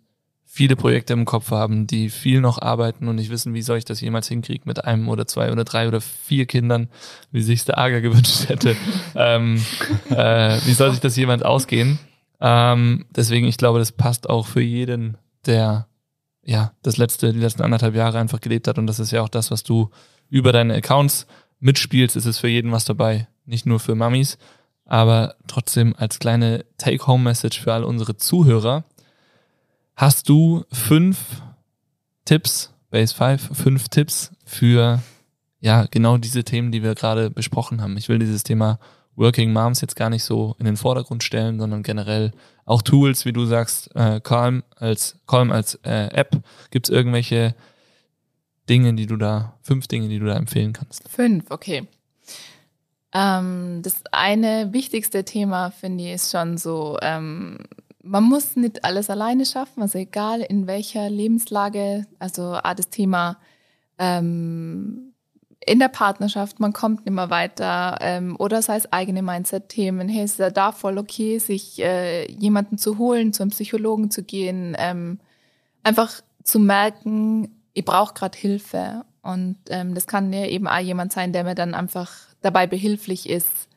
viele 0.45 0.77
Projekte 0.77 1.13
im 1.13 1.25
Kopf 1.25 1.51
haben, 1.51 1.87
die 1.87 2.11
viel 2.11 2.41
noch 2.41 2.61
arbeiten 2.61 3.07
und 3.07 3.17
nicht 3.17 3.31
wissen, 3.31 3.55
wie 3.55 3.63
soll 3.63 3.79
ich 3.79 3.85
das 3.85 4.01
jemals 4.01 4.29
hinkriegen 4.29 4.65
mit 4.67 4.85
einem 4.85 5.09
oder 5.09 5.27
zwei 5.27 5.53
oder 5.53 5.65
drei 5.65 5.87
oder 5.87 6.01
vier 6.01 6.47
Kindern, 6.47 6.89
wie 7.31 7.43
sich 7.43 7.65
der 7.65 7.79
Ager 7.79 8.01
gewünscht 8.03 8.49
hätte. 8.49 8.75
ähm, 9.15 9.63
äh, 10.11 10.59
wie 10.65 10.73
soll 10.73 10.91
sich 10.91 11.01
das 11.01 11.17
jemand 11.17 11.45
ausgehen? 11.45 11.99
Ähm, 12.41 13.07
deswegen, 13.11 13.47
ich 13.47 13.57
glaube, 13.57 13.79
das 13.79 13.93
passt 13.93 14.29
auch 14.29 14.47
für 14.47 14.61
jeden, 14.61 15.17
der 15.47 15.88
ja 16.49 16.73
das 16.83 16.97
letzte, 16.97 17.33
die 17.33 17.41
letzten 17.41 17.63
anderthalb 17.63 17.95
Jahre 17.95 18.19
einfach 18.19 18.41
gelebt 18.41 18.67
hat. 18.69 18.79
Und 18.79 18.87
das 18.87 18.99
ist 18.99 19.11
ja 19.11 19.23
auch 19.23 19.29
das, 19.29 19.51
was 19.51 19.63
du 19.63 19.91
über 20.31 20.51
deine 20.51 20.75
Accounts 20.75 21.27
mitspielst, 21.61 22.17
ist 22.17 22.25
es 22.25 22.39
für 22.39 22.49
jeden 22.49 22.73
was 22.73 22.87
dabei. 22.87 23.29
Nicht 23.45 23.67
nur 23.67 23.81
für 23.81 23.95
Mamis, 23.95 24.39
aber 24.85 25.37
trotzdem 25.47 25.95
als 25.97 26.19
kleine 26.19 26.65
Take-Home-Message 26.79 27.61
für 27.61 27.75
all 27.75 27.85
unsere 27.85 28.17
Zuhörer. 28.17 28.85
Hast 29.95 30.29
du 30.29 30.65
fünf 30.73 31.43
Tipps, 32.25 32.73
Base 32.91 33.15
5, 33.15 33.51
fünf 33.57 33.89
Tipps 33.89 34.33
für 34.45 35.03
ja 35.61 35.87
genau 35.91 36.17
diese 36.17 36.45
Themen, 36.45 36.73
die 36.73 36.83
wir 36.83 36.95
gerade 36.95 37.31
besprochen 37.31 37.83
haben? 37.83 37.97
Ich 37.99 38.09
will 38.09 38.19
dieses 38.19 38.43
Thema 38.43 38.79
Working 39.17 39.53
Moms 39.53 39.81
jetzt 39.83 39.97
gar 39.97 40.09
nicht 40.09 40.25
so 40.25 40.55
in 40.59 40.65
den 40.65 40.77
Vordergrund 40.77 41.25
stellen, 41.25 41.59
sondern 41.59 41.83
generell 41.83 42.33
auch 42.69 42.83
Tools, 42.83 43.25
wie 43.25 43.33
du 43.33 43.47
sagst, 43.47 43.95
äh, 43.97 44.21
Calm 44.21 44.63
als 44.77 45.19
Calm 45.27 45.51
als 45.51 45.77
äh, 45.85 46.09
App. 46.09 46.37
Gibt 46.71 46.89
es 46.89 46.95
irgendwelche 46.95 47.55
Dinge, 48.69 48.95
die 48.95 49.07
du 49.07 49.17
da, 49.17 49.57
fünf 49.63 49.89
Dinge, 49.89 50.09
die 50.09 50.19
du 50.19 50.27
da 50.27 50.37
empfehlen 50.37 50.75
kannst? 50.75 51.09
Fünf, 51.09 51.51
okay. 51.51 51.89
Ähm, 53.15 53.81
das 53.83 54.03
eine 54.13 54.73
wichtigste 54.73 55.25
Thema, 55.25 55.71
finde 55.71 56.05
ich, 56.05 56.11
ist 56.13 56.31
schon 56.31 56.59
so, 56.59 56.99
ähm, 57.01 57.59
man 58.03 58.25
muss 58.25 58.55
nicht 58.57 58.85
alles 58.85 59.09
alleine 59.09 59.47
schaffen, 59.47 59.83
also 59.83 59.99
egal 59.99 60.43
in 60.43 60.67
welcher 60.67 61.09
Lebenslage, 61.09 62.07
also 62.19 62.55
auch 62.55 62.75
das 62.75 62.91
Thema 62.91 63.39
ähm, 63.99 65.15
in 65.65 65.79
der 65.79 65.89
Partnerschaft, 65.89 66.61
man 66.61 66.73
kommt 66.73 67.05
nicht 67.05 67.15
mehr 67.15 67.31
weiter 67.31 67.99
ähm, 68.01 68.37
oder 68.39 68.63
sei 68.63 68.77
es 68.77 68.93
eigene 68.93 69.23
Mindset-Themen. 69.23 70.09
Hey, 70.09 70.25
ist 70.25 70.39
ja 70.39 70.51
da 70.51 70.73
voll 70.73 70.99
okay, 70.99 71.39
sich 71.39 71.79
äh, 71.81 72.31
jemanden 72.31 72.79
zu 72.79 72.99
holen, 72.99 73.33
zum 73.33 73.51
Psychologen 73.51 74.11
zu 74.11 74.23
gehen, 74.23 74.77
ähm, 74.79 75.19
einfach 75.83 76.23
zu 76.43 76.59
merken, 76.59 77.55
ich 77.75 77.85
brauche 77.85 78.15
gerade 78.15 78.39
Hilfe. 78.39 79.05
Und 79.23 79.59
ähm, 79.69 79.95
das 79.95 80.07
kann 80.07 80.33
ja 80.33 80.47
eben 80.47 80.67
auch 80.69 80.79
jemand 80.79 81.13
sein, 81.13 81.33
der 81.33 81.45
mir 81.45 81.55
dann 81.55 81.75
einfach 81.75 82.13
dabei 82.41 82.67
behilflich 82.67 83.29
ist, 83.29 83.69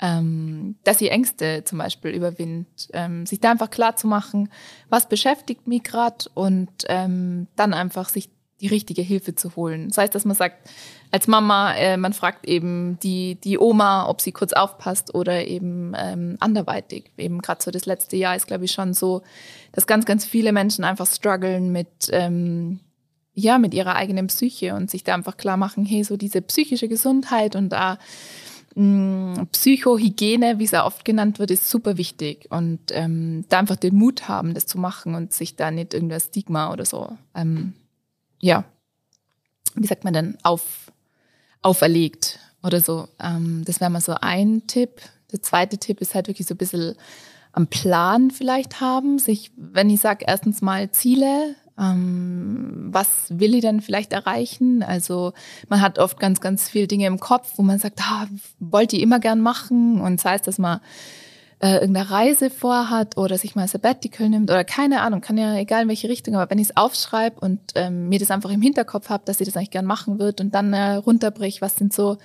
ähm, 0.00 0.76
dass 0.84 0.98
sie 0.98 1.08
Ängste 1.08 1.62
zum 1.64 1.78
Beispiel 1.78 2.10
überwindet. 2.10 2.88
Ähm, 2.92 3.24
sich 3.24 3.40
da 3.40 3.50
einfach 3.50 3.70
klar 3.70 3.96
zu 3.96 4.06
machen, 4.06 4.50
was 4.88 5.08
beschäftigt 5.08 5.66
mich 5.66 5.84
gerade 5.84 6.26
und 6.34 6.70
ähm, 6.88 7.46
dann 7.56 7.72
einfach 7.72 8.08
sich 8.08 8.30
die 8.60 8.68
richtige 8.68 9.02
Hilfe 9.02 9.34
zu 9.34 9.56
holen. 9.56 9.88
Das 9.88 9.98
heißt, 9.98 10.14
dass 10.14 10.24
man 10.24 10.36
sagt, 10.36 10.68
als 11.10 11.26
Mama, 11.26 11.74
äh, 11.74 11.96
man 11.96 12.12
fragt 12.12 12.46
eben 12.46 12.98
die, 13.02 13.34
die 13.36 13.58
Oma, 13.58 14.08
ob 14.08 14.20
sie 14.20 14.32
kurz 14.32 14.52
aufpasst 14.52 15.14
oder 15.14 15.46
eben 15.46 15.92
ähm, 15.96 16.36
anderweitig. 16.40 17.10
Eben 17.16 17.40
gerade 17.40 17.62
so 17.62 17.70
das 17.70 17.86
letzte 17.86 18.16
Jahr 18.16 18.36
ist, 18.36 18.46
glaube 18.46 18.64
ich, 18.64 18.72
schon 18.72 18.94
so, 18.94 19.22
dass 19.72 19.86
ganz, 19.86 20.04
ganz 20.04 20.24
viele 20.24 20.52
Menschen 20.52 20.84
einfach 20.84 21.06
strugglen 21.06 21.72
mit, 21.72 21.88
ähm, 22.10 22.80
ja, 23.34 23.58
mit 23.58 23.74
ihrer 23.74 23.96
eigenen 23.96 24.28
Psyche 24.28 24.74
und 24.74 24.90
sich 24.90 25.02
da 25.02 25.14
einfach 25.14 25.36
klar 25.36 25.56
machen, 25.56 25.84
hey, 25.84 26.04
so 26.04 26.16
diese 26.16 26.42
psychische 26.42 26.88
Gesundheit 26.88 27.56
und 27.56 27.70
da 27.70 27.98
mh, 28.74 29.46
Psychohygiene, 29.52 30.58
wie 30.58 30.64
es 30.64 30.70
ja 30.70 30.86
oft 30.86 31.04
genannt 31.04 31.38
wird, 31.38 31.50
ist 31.50 31.68
super 31.68 31.96
wichtig. 31.96 32.46
Und 32.50 32.80
ähm, 32.90 33.44
da 33.48 33.58
einfach 33.58 33.76
den 33.76 33.96
Mut 33.96 34.28
haben, 34.28 34.54
das 34.54 34.66
zu 34.66 34.78
machen 34.78 35.14
und 35.14 35.32
sich 35.32 35.56
da 35.56 35.70
nicht 35.70 35.94
irgendein 35.94 36.20
Stigma 36.20 36.72
oder 36.72 36.84
so, 36.84 37.16
ähm, 37.34 37.74
ja, 38.40 38.64
wie 39.74 39.86
sagt 39.86 40.04
man 40.04 40.12
denn, 40.12 40.38
auf, 40.42 40.90
auferlegt 41.62 42.38
oder 42.62 42.80
so. 42.80 43.08
Ähm, 43.22 43.62
das 43.64 43.80
wäre 43.80 43.90
mal 43.90 44.00
so 44.00 44.14
ein 44.20 44.66
Tipp. 44.66 45.00
Der 45.32 45.42
zweite 45.42 45.78
Tipp 45.78 46.00
ist 46.00 46.14
halt 46.14 46.28
wirklich 46.28 46.46
so 46.46 46.54
ein 46.54 46.58
bisschen 46.58 46.94
am 47.52 47.66
Plan 47.66 48.30
vielleicht 48.30 48.80
haben, 48.80 49.18
sich, 49.18 49.50
wenn 49.56 49.90
ich 49.90 50.00
sage, 50.00 50.24
erstens 50.28 50.62
mal 50.62 50.90
Ziele, 50.92 51.56
ähm, 51.78 52.88
was 52.92 53.26
will 53.30 53.54
ich 53.54 53.62
denn 53.62 53.80
vielleicht 53.80 54.12
erreichen? 54.12 54.82
Also 54.82 55.32
man 55.68 55.80
hat 55.80 55.98
oft 55.98 56.20
ganz, 56.20 56.40
ganz 56.40 56.68
viele 56.68 56.86
Dinge 56.86 57.06
im 57.06 57.18
Kopf, 57.18 57.54
wo 57.56 57.62
man 57.62 57.78
sagt, 57.78 58.00
ah, 58.02 58.28
wollte 58.58 58.96
ich 58.96 59.02
immer 59.02 59.18
gern 59.18 59.40
machen 59.40 60.00
und 60.00 60.20
sei 60.20 60.34
es, 60.34 60.42
dass 60.42 60.58
man 60.58 60.80
äh, 61.60 61.74
irgendeine 61.74 62.10
Reise 62.10 62.50
vorhat 62.50 63.16
oder 63.16 63.36
sich 63.38 63.54
mal 63.54 63.68
Sabbatical 63.68 64.28
nimmt 64.28 64.50
oder 64.50 64.64
keine 64.64 65.02
Ahnung, 65.02 65.20
kann 65.20 65.36
ja 65.36 65.56
egal 65.56 65.82
in 65.82 65.88
welche 65.88 66.08
Richtung, 66.08 66.34
aber 66.34 66.50
wenn 66.50 66.58
ich 66.58 66.70
es 66.70 66.76
aufschreibe 66.76 67.38
und 67.40 67.60
ähm, 67.74 68.08
mir 68.08 68.18
das 68.18 68.30
einfach 68.30 68.50
im 68.50 68.62
Hinterkopf 68.62 69.10
habe, 69.10 69.24
dass 69.26 69.40
ich 69.40 69.46
das 69.46 69.56
eigentlich 69.56 69.70
gern 69.70 69.86
machen 69.86 70.18
wird 70.18 70.40
und 70.40 70.54
dann 70.54 70.72
äh, 70.72 70.94
runterbrich, 70.94 71.60
was 71.60 71.76
sind 71.76 71.92
so 71.92 72.16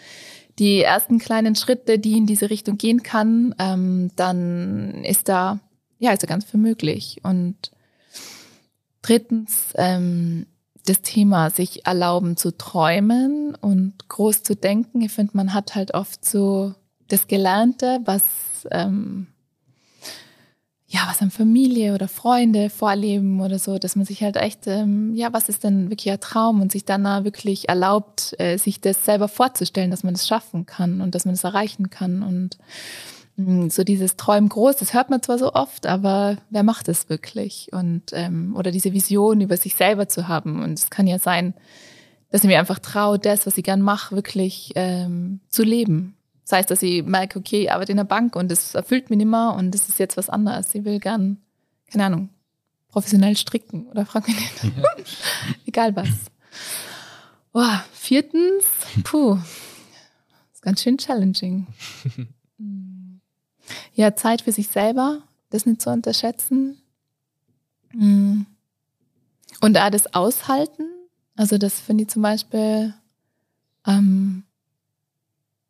die 0.58 0.82
ersten 0.82 1.20
kleinen 1.20 1.56
Schritte, 1.56 2.00
die 2.00 2.18
in 2.18 2.26
diese 2.26 2.50
Richtung 2.50 2.78
gehen 2.78 3.04
kann, 3.04 3.54
ähm, 3.60 4.12
dann 4.16 5.04
ist 5.04 5.28
da, 5.28 5.60
ja, 6.00 6.16
da 6.16 6.28
ganz 6.28 6.46
viel 6.46 6.62
möglich. 6.62 7.20
Und 7.24 7.72
drittens, 9.02 9.74
ähm, 9.76 10.46
das 10.86 11.02
Thema, 11.02 11.50
sich 11.50 11.86
erlauben 11.86 12.38
zu 12.38 12.56
träumen 12.58 13.56
und 13.56 14.08
groß 14.08 14.44
zu 14.44 14.56
denken. 14.56 15.02
Ich 15.02 15.12
finde, 15.12 15.36
man 15.36 15.54
hat 15.54 15.76
halt 15.76 15.94
oft 15.94 16.24
so 16.24 16.76
das 17.08 17.28
Gelernte, 17.28 18.00
was, 18.06 18.24
ähm, 18.72 19.28
ja, 20.88 21.02
was 21.08 21.22
an 21.22 21.32
Familie 21.32 21.94
oder 21.94 22.08
Freunde 22.08 22.70
vorleben 22.70 23.42
oder 23.42 23.60
so, 23.60 23.78
dass 23.80 23.96
man 23.96 24.06
sich 24.06 24.22
halt 24.24 24.38
echt, 24.38 24.68
ähm, 24.68 25.14
ja, 25.16 25.34
was 25.34 25.50
ist 25.50 25.64
denn 25.64 25.90
wirklich 25.90 26.12
ein 26.12 26.20
Traum 26.20 26.62
und 26.62 26.72
sich 26.72 26.86
dann 26.86 27.04
wirklich 27.26 27.70
erlaubt, 27.70 28.36
äh, 28.40 28.58
sich 28.58 28.82
das 28.82 29.04
selber 29.04 29.28
vorzustellen, 29.28 29.92
dass 29.92 30.04
man 30.04 30.14
das 30.14 30.28
schaffen 30.28 30.66
kann 30.66 31.02
und 31.02 31.16
dass 31.16 31.26
man 31.26 31.34
das 31.34 31.44
erreichen 31.44 31.90
kann 31.90 32.24
und 32.24 32.58
mh, 33.38 33.70
so 33.70 33.84
dieses 33.84 34.16
Träumen 34.16 34.50
groß, 34.50 34.78
das 34.78 34.94
hört 34.94 35.10
man 35.10 35.22
zwar 35.22 35.38
so 35.38 35.54
oft, 35.54 35.86
aber 35.86 36.38
wer 36.50 36.64
macht 36.64 36.88
es 36.88 37.10
wirklich? 37.10 37.70
Und 37.72 38.04
ähm, 38.14 38.56
oder 38.56 38.72
diese 38.72 38.94
Vision 38.94 39.42
über 39.42 39.58
sich 39.58 39.76
selber 39.76 40.08
zu 40.08 40.28
haben. 40.28 40.64
Und 40.64 40.80
es 40.80 40.90
kann 40.90 41.08
ja 41.08 41.20
sein, 41.20 41.54
dass 42.30 42.44
ich 42.44 42.48
mir 42.48 42.60
einfach 42.60 42.80
traue, 42.80 43.20
das, 43.20 43.46
was 43.46 43.58
ich 43.58 43.64
gern 43.64 43.82
mache, 43.82 44.16
wirklich 44.16 44.72
ähm, 44.76 45.40
zu 45.50 45.64
leben. 45.64 46.16
Das 46.46 46.52
heißt, 46.52 46.72
dass 46.72 46.84
ich 46.84 47.04
merke, 47.04 47.40
okay, 47.40 47.64
ich 47.64 47.72
arbeite 47.72 47.92
in 47.92 47.98
der 47.98 48.04
Bank 48.04 48.36
und 48.36 48.52
das 48.52 48.76
erfüllt 48.76 49.10
mich 49.10 49.18
nicht 49.18 49.28
mehr 49.28 49.56
und 49.58 49.72
das 49.72 49.90
ist 49.90 49.98
jetzt 49.98 50.16
was 50.16 50.30
anderes. 50.30 50.74
Ich 50.76 50.86
will 50.86 51.00
gern, 51.00 51.38
keine 51.92 52.06
Ahnung, 52.06 52.30
professionell 52.90 53.36
stricken 53.36 53.88
oder 53.88 54.06
frag 54.06 54.28
mich 54.28 54.38
nicht. 54.38 54.76
Egal 55.66 55.96
was. 55.96 56.08
Oh, 57.52 57.80
viertens, 57.94 58.64
puh, 59.04 59.40
ist 60.54 60.62
ganz 60.62 60.84
schön 60.84 60.98
challenging. 60.98 61.68
Hm. 62.58 63.22
Ja, 63.96 64.16
Zeit 64.16 64.44
für 64.44 64.52
sich 64.52 64.68
selber, 64.68 65.24
das 65.50 65.66
nicht 65.66 65.82
zu 65.82 65.90
unterschätzen. 65.90 66.78
Mm. 67.94 68.42
Und 69.62 69.78
auch 69.78 69.90
das 69.90 70.14
Aushalten. 70.14 70.84
Also 71.36 71.58
das 71.58 71.80
finde 71.80 72.04
ich 72.04 72.10
zum 72.10 72.22
Beispiel, 72.22 72.94
ähm, 73.88 74.44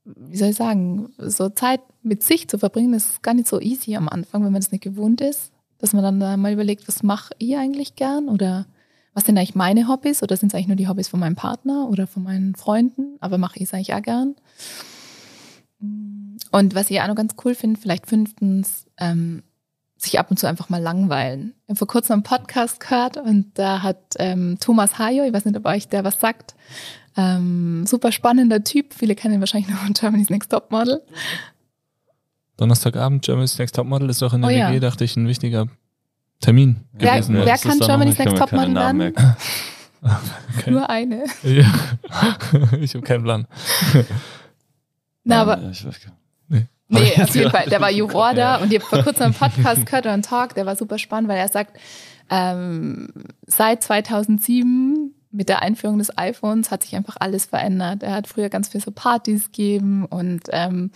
wie 0.05 0.37
soll 0.37 0.49
ich 0.49 0.55
sagen, 0.55 1.09
so 1.17 1.49
Zeit 1.49 1.81
mit 2.03 2.23
sich 2.23 2.47
zu 2.47 2.57
verbringen, 2.59 2.93
ist 2.93 3.23
gar 3.23 3.33
nicht 3.33 3.47
so 3.47 3.59
easy 3.59 3.95
am 3.95 4.07
Anfang, 4.07 4.43
wenn 4.43 4.51
man 4.51 4.61
das 4.61 4.71
nicht 4.71 4.83
gewohnt 4.83 5.21
ist. 5.21 5.51
Dass 5.79 5.93
man 5.93 6.03
dann 6.03 6.19
da 6.19 6.37
mal 6.37 6.53
überlegt, 6.53 6.87
was 6.87 7.03
mache 7.03 7.33
ich 7.37 7.57
eigentlich 7.57 7.95
gern 7.95 8.29
oder 8.29 8.65
was 9.13 9.25
sind 9.25 9.37
eigentlich 9.37 9.55
meine 9.55 9.87
Hobbys 9.87 10.23
oder 10.23 10.37
sind 10.37 10.49
es 10.49 10.55
eigentlich 10.55 10.67
nur 10.67 10.75
die 10.75 10.87
Hobbys 10.87 11.07
von 11.07 11.19
meinem 11.19 11.35
Partner 11.35 11.89
oder 11.89 12.05
von 12.05 12.23
meinen 12.23 12.55
Freunden, 12.55 13.17
aber 13.19 13.37
mache 13.37 13.57
ich 13.57 13.63
es 13.63 13.73
eigentlich 13.73 13.93
auch 13.93 14.01
gern. 14.01 14.35
Und 15.79 16.75
was 16.75 16.89
ich 16.89 17.01
auch 17.01 17.07
noch 17.07 17.15
ganz 17.15 17.35
cool 17.43 17.55
finde, 17.55 17.79
vielleicht 17.79 18.07
fünftens, 18.07 18.85
ähm, 18.97 19.43
sich 19.97 20.19
ab 20.19 20.29
und 20.29 20.37
zu 20.37 20.47
einfach 20.47 20.69
mal 20.69 20.81
langweilen. 20.81 21.53
Ich 21.63 21.69
habe 21.69 21.77
vor 21.77 21.87
kurzem 21.87 22.13
einen 22.13 22.23
Podcast 22.23 22.79
gehört 22.79 23.17
und 23.17 23.57
da 23.57 23.81
hat 23.81 24.15
ähm, 24.17 24.57
Thomas 24.59 24.99
Hayo, 24.99 25.23
ich 25.23 25.33
weiß 25.33 25.45
nicht, 25.45 25.57
ob 25.57 25.65
euch 25.65 25.87
der 25.87 26.03
was 26.03 26.19
sagt, 26.19 26.55
ähm, 27.17 27.85
super 27.87 28.11
spannender 28.11 28.63
Typ. 28.63 28.93
Viele 28.93 29.15
kennen 29.15 29.35
ihn 29.35 29.39
wahrscheinlich 29.39 29.69
noch 29.69 29.77
von 29.79 29.93
Germany's 29.93 30.29
Next 30.29 30.49
Top 30.51 30.71
Model. 30.71 31.01
Donnerstagabend, 32.57 33.23
Germany's 33.25 33.57
Next 33.57 33.75
Top 33.75 33.87
Model 33.87 34.09
ist 34.09 34.21
auch 34.23 34.33
in 34.33 34.41
der 34.41 34.49
Oh 34.49 34.53
ja. 34.53 34.69
WG, 34.71 34.79
dachte 34.79 35.03
ich, 35.03 35.15
ein 35.17 35.27
wichtiger 35.27 35.67
Termin 36.39 36.77
Wer- 36.93 37.13
gewesen. 37.13 37.35
wer 37.43 37.57
kann 37.57 37.79
Germany's 37.79 38.17
Next 38.17 38.37
Topmodel 38.37 38.75
werden? 38.75 39.13
Okay. 40.59 40.69
Nur 40.69 40.87
eine. 40.87 41.23
Ja. 41.41 41.65
ich 42.79 42.93
habe 42.93 43.01
keinen 43.03 43.23
Plan. 43.23 43.47
Na, 45.23 45.41
aber 45.41 45.59
Ja, 45.59 45.71
ich 45.71 45.83
weiß 45.83 45.99
gar 45.99 46.11
nicht. 46.49 46.67
Nee, 46.89 47.13
auf 47.23 47.33
jeden 47.33 47.49
Fall. 47.49 47.65
Der 47.71 47.81
war 47.81 47.89
Juror 47.89 48.35
da 48.35 48.57
Ja. 48.57 48.61
und 48.61 48.71
ich 48.71 48.79
habe 48.79 48.87
vor 48.87 49.01
kurzem 49.03 49.23
einen 49.23 49.33
Podcast 49.33 49.83
gehört 49.87 50.05
oder 50.05 50.13
einen 50.13 50.21
Talk, 50.21 50.53
der 50.53 50.67
war 50.67 50.75
super 50.75 50.99
spannend, 50.99 51.27
weil 51.27 51.39
er 51.39 51.47
sagt, 51.47 51.75
ähm, 52.29 53.07
seit 53.47 53.81
2007 53.81 55.14
mit 55.35 55.49
der 55.49 55.61
Einführung 55.61 55.97
des 55.97 56.17
iPhones 56.17 56.71
hat 56.71 56.83
sich 56.83 56.95
einfach 56.95 57.17
alles 57.19 57.45
verändert. 57.45 58.03
Er 58.03 58.13
hat 58.13 58.27
früher 58.27 58.49
ganz 58.49 58.69
viel 58.69 58.81
so 58.81 58.91
Partys 58.91 59.45
gegeben 59.45 60.05
und 60.05 60.43
ähm, 60.49 60.91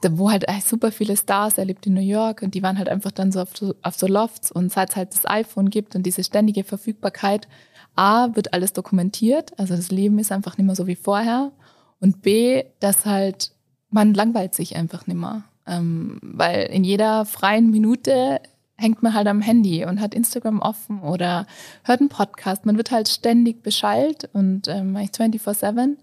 da, 0.00 0.18
wo 0.18 0.30
halt 0.30 0.46
super 0.64 0.92
viele 0.92 1.16
Stars, 1.16 1.58
er 1.58 1.64
lebt 1.64 1.86
in 1.86 1.94
New 1.94 2.00
York 2.00 2.42
und 2.42 2.54
die 2.54 2.62
waren 2.62 2.78
halt 2.78 2.88
einfach 2.88 3.12
dann 3.12 3.32
so 3.32 3.40
auf, 3.40 3.56
so 3.56 3.74
auf 3.82 3.94
so 3.94 4.06
Lofts 4.06 4.50
und 4.50 4.72
seit 4.72 4.90
es 4.90 4.96
halt 4.96 5.14
das 5.14 5.26
iPhone 5.26 5.70
gibt 5.70 5.94
und 5.94 6.04
diese 6.04 6.24
ständige 6.24 6.64
Verfügbarkeit, 6.64 7.48
A, 7.94 8.34
wird 8.34 8.52
alles 8.52 8.72
dokumentiert, 8.74 9.58
also 9.58 9.74
das 9.74 9.90
Leben 9.90 10.18
ist 10.18 10.32
einfach 10.32 10.58
nicht 10.58 10.66
mehr 10.66 10.76
so 10.76 10.86
wie 10.86 10.96
vorher 10.96 11.52
und 12.00 12.22
B, 12.22 12.64
dass 12.80 13.06
halt 13.06 13.52
man 13.90 14.12
langweilt 14.12 14.54
sich 14.54 14.76
einfach 14.76 15.06
nicht 15.06 15.16
mehr. 15.16 15.44
Ähm, 15.66 16.18
weil 16.22 16.64
in 16.66 16.84
jeder 16.84 17.24
freien 17.24 17.70
Minute 17.70 18.40
hängt 18.76 19.02
man 19.02 19.14
halt 19.14 19.26
am 19.26 19.40
Handy 19.40 19.84
und 19.84 20.00
hat 20.00 20.14
Instagram 20.14 20.60
offen 20.60 21.00
oder 21.00 21.46
hört 21.84 22.00
einen 22.00 22.08
Podcast. 22.08 22.66
Man 22.66 22.76
wird 22.76 22.90
halt 22.90 23.08
ständig 23.08 23.62
beschallt 23.62 24.28
und 24.32 24.68
ähm, 24.68 24.96
eigentlich 24.96 25.12
24-7. 25.12 25.96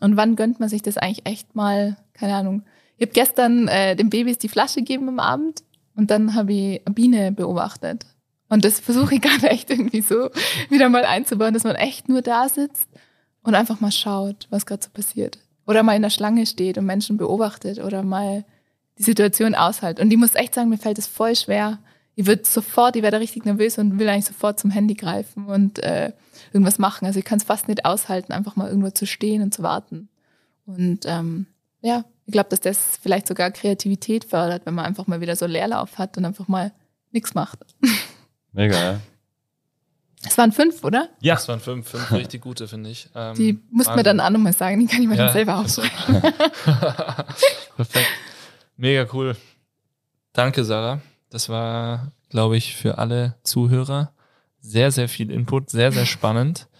Und 0.00 0.16
wann 0.16 0.36
gönnt 0.36 0.60
man 0.60 0.68
sich 0.68 0.82
das 0.82 0.98
eigentlich 0.98 1.26
echt 1.26 1.56
mal, 1.56 1.96
keine 2.12 2.34
Ahnung. 2.34 2.62
Ich 2.96 3.06
habe 3.06 3.12
gestern 3.12 3.68
äh, 3.68 3.96
den 3.96 4.10
Babys 4.10 4.38
die 4.38 4.48
Flasche 4.48 4.80
gegeben 4.80 5.08
am 5.08 5.20
Abend 5.20 5.62
und 5.96 6.10
dann 6.10 6.34
habe 6.34 6.52
ich 6.52 6.82
eine 6.84 6.94
Biene 6.94 7.32
beobachtet. 7.32 8.04
Und 8.48 8.64
das 8.64 8.80
versuche 8.80 9.14
ich 9.14 9.20
gerade 9.22 9.48
echt 9.48 9.70
irgendwie 9.70 10.02
so 10.02 10.30
wieder 10.68 10.88
mal 10.88 11.04
einzubauen, 11.04 11.54
dass 11.54 11.64
man 11.64 11.76
echt 11.76 12.08
nur 12.08 12.22
da 12.22 12.48
sitzt 12.48 12.88
und 13.42 13.54
einfach 13.54 13.80
mal 13.80 13.92
schaut, 13.92 14.46
was 14.50 14.66
gerade 14.66 14.84
so 14.84 14.90
passiert. 14.90 15.38
Oder 15.66 15.82
mal 15.82 15.96
in 15.96 16.02
der 16.02 16.10
Schlange 16.10 16.46
steht 16.46 16.78
und 16.78 16.86
Menschen 16.86 17.16
beobachtet 17.16 17.78
oder 17.78 18.02
mal 18.02 18.44
die 18.98 19.02
Situation 19.02 19.54
aushält. 19.54 20.00
Und 20.00 20.10
ich 20.10 20.18
muss 20.18 20.34
echt 20.34 20.54
sagen, 20.54 20.70
mir 20.70 20.78
fällt 20.78 20.98
es 20.98 21.06
voll 21.06 21.36
schwer. 21.36 21.78
Ich 22.18 22.26
würde 22.26 22.42
sofort, 22.44 22.96
ich 22.96 23.02
werde 23.04 23.20
richtig 23.20 23.44
nervös 23.44 23.78
und 23.78 24.00
will 24.00 24.08
eigentlich 24.08 24.24
sofort 24.24 24.58
zum 24.58 24.72
Handy 24.72 24.94
greifen 24.94 25.46
und 25.46 25.78
äh, 25.78 26.12
irgendwas 26.52 26.80
machen. 26.80 27.06
Also 27.06 27.20
ich 27.20 27.24
kann 27.24 27.38
es 27.38 27.44
fast 27.44 27.68
nicht 27.68 27.84
aushalten, 27.84 28.32
einfach 28.32 28.56
mal 28.56 28.66
irgendwo 28.68 28.90
zu 28.90 29.06
stehen 29.06 29.40
und 29.40 29.54
zu 29.54 29.62
warten. 29.62 30.08
Und 30.66 31.04
ähm, 31.06 31.46
ja, 31.80 32.04
ich 32.26 32.32
glaube, 32.32 32.48
dass 32.48 32.58
das 32.58 32.98
vielleicht 33.00 33.28
sogar 33.28 33.52
Kreativität 33.52 34.24
fördert, 34.24 34.66
wenn 34.66 34.74
man 34.74 34.84
einfach 34.84 35.06
mal 35.06 35.20
wieder 35.20 35.36
so 35.36 35.46
Leerlauf 35.46 35.96
hat 35.96 36.18
und 36.18 36.24
einfach 36.24 36.48
mal 36.48 36.72
nichts 37.12 37.34
macht. 37.34 37.60
Mega, 38.52 38.74
ja. 38.74 39.00
Es 40.26 40.36
waren 40.36 40.50
fünf, 40.50 40.82
oder? 40.82 41.10
Ja, 41.20 41.34
Das 41.36 41.46
waren 41.46 41.60
fünf, 41.60 41.88
fünf 41.88 42.10
richtig 42.10 42.42
gute, 42.42 42.66
finde 42.66 42.90
ich. 42.90 43.08
Ähm, 43.14 43.36
Die 43.36 43.60
muss 43.70 43.86
mir 43.94 44.02
dann 44.02 44.18
auch 44.18 44.30
nochmal 44.30 44.54
sagen, 44.54 44.80
die 44.80 44.86
kann 44.88 45.00
ich 45.02 45.06
mir 45.06 45.14
dann 45.16 45.28
Ja, 45.28 45.32
selber 45.32 45.62
ist 45.64 45.76
so. 45.76 45.82
aufschreiben. 45.82 46.22
Perfekt. 47.76 48.08
Mega 48.76 49.06
cool. 49.12 49.36
Danke, 50.32 50.64
Sarah. 50.64 51.00
Das 51.30 51.48
war, 51.48 52.12
glaube 52.30 52.56
ich, 52.56 52.74
für 52.76 52.98
alle 52.98 53.36
Zuhörer 53.42 54.12
sehr, 54.60 54.90
sehr 54.90 55.08
viel 55.08 55.30
Input, 55.30 55.70
sehr, 55.70 55.92
sehr 55.92 56.06
spannend. 56.06 56.68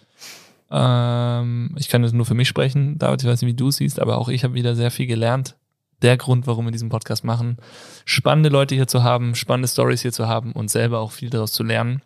Ähm, 0.71 1.75
ich 1.79 1.89
kann 1.89 2.03
jetzt 2.03 2.13
nur 2.13 2.27
für 2.27 2.35
mich 2.35 2.47
sprechen, 2.47 2.99
David, 2.99 3.23
ich 3.23 3.27
weiß 3.27 3.41
nicht, 3.41 3.51
wie 3.51 3.57
du 3.57 3.69
es 3.69 3.77
siehst, 3.77 3.99
aber 3.99 4.19
auch 4.19 4.29
ich 4.29 4.45
habe 4.45 4.53
wieder 4.53 4.75
sehr 4.75 4.91
viel 4.91 5.07
gelernt. 5.07 5.57
Der 6.03 6.19
Grund, 6.19 6.47
warum 6.47 6.67
wir 6.67 6.73
diesen 6.73 6.91
Podcast 6.91 7.25
machen, 7.25 7.57
spannende 8.05 8.51
Leute 8.51 8.75
hier 8.75 8.87
zu 8.87 9.03
haben, 9.03 9.35
spannende 9.35 9.69
Stories 9.69 10.03
hier 10.03 10.13
zu 10.13 10.29
haben 10.29 10.53
und 10.53 10.71
selber 10.71 10.99
auch 10.99 11.13
viel 11.13 11.31
daraus 11.31 11.53
zu 11.53 11.63
lernen. 11.63 12.03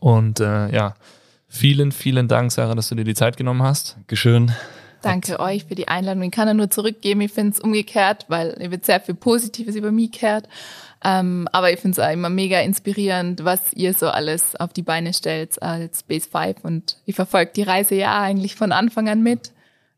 Und 0.00 0.40
äh, 0.40 0.74
ja, 0.74 0.94
vielen, 1.46 1.92
vielen 1.92 2.26
Dank, 2.26 2.52
Sarah, 2.52 2.74
dass 2.74 2.88
du 2.88 2.94
dir 2.94 3.04
die 3.04 3.14
Zeit 3.14 3.36
genommen 3.36 3.62
hast. 3.62 3.96
Dankeschön. 3.96 4.52
Danke 5.04 5.38
euch 5.38 5.66
für 5.66 5.74
die 5.74 5.86
Einladung. 5.86 6.22
Ich 6.22 6.30
kann 6.30 6.48
ja 6.48 6.54
nur 6.54 6.70
zurückgeben. 6.70 7.20
Ich 7.20 7.32
finde 7.32 7.52
es 7.52 7.60
umgekehrt, 7.60 8.24
weil 8.28 8.56
ihr 8.58 8.70
wird 8.70 8.86
sehr 8.86 9.00
viel 9.00 9.14
Positives 9.14 9.76
über 9.76 9.92
mich 9.92 10.12
gehört. 10.12 10.48
Ähm, 11.04 11.46
aber 11.52 11.70
ich 11.70 11.80
finde 11.80 12.00
es 12.00 12.06
auch 12.06 12.10
immer 12.10 12.30
mega 12.30 12.60
inspirierend, 12.60 13.44
was 13.44 13.72
ihr 13.74 13.92
so 13.92 14.08
alles 14.08 14.56
auf 14.56 14.72
die 14.72 14.82
Beine 14.82 15.12
stellt 15.12 15.62
als 15.62 16.02
Base 16.02 16.28
5. 16.30 16.64
Und 16.64 16.96
ich 17.04 17.14
verfolge 17.14 17.52
die 17.54 17.62
Reise 17.62 17.94
ja 17.94 18.20
eigentlich 18.20 18.54
von 18.56 18.72
Anfang 18.72 19.08
an 19.08 19.22
mit. 19.22 19.52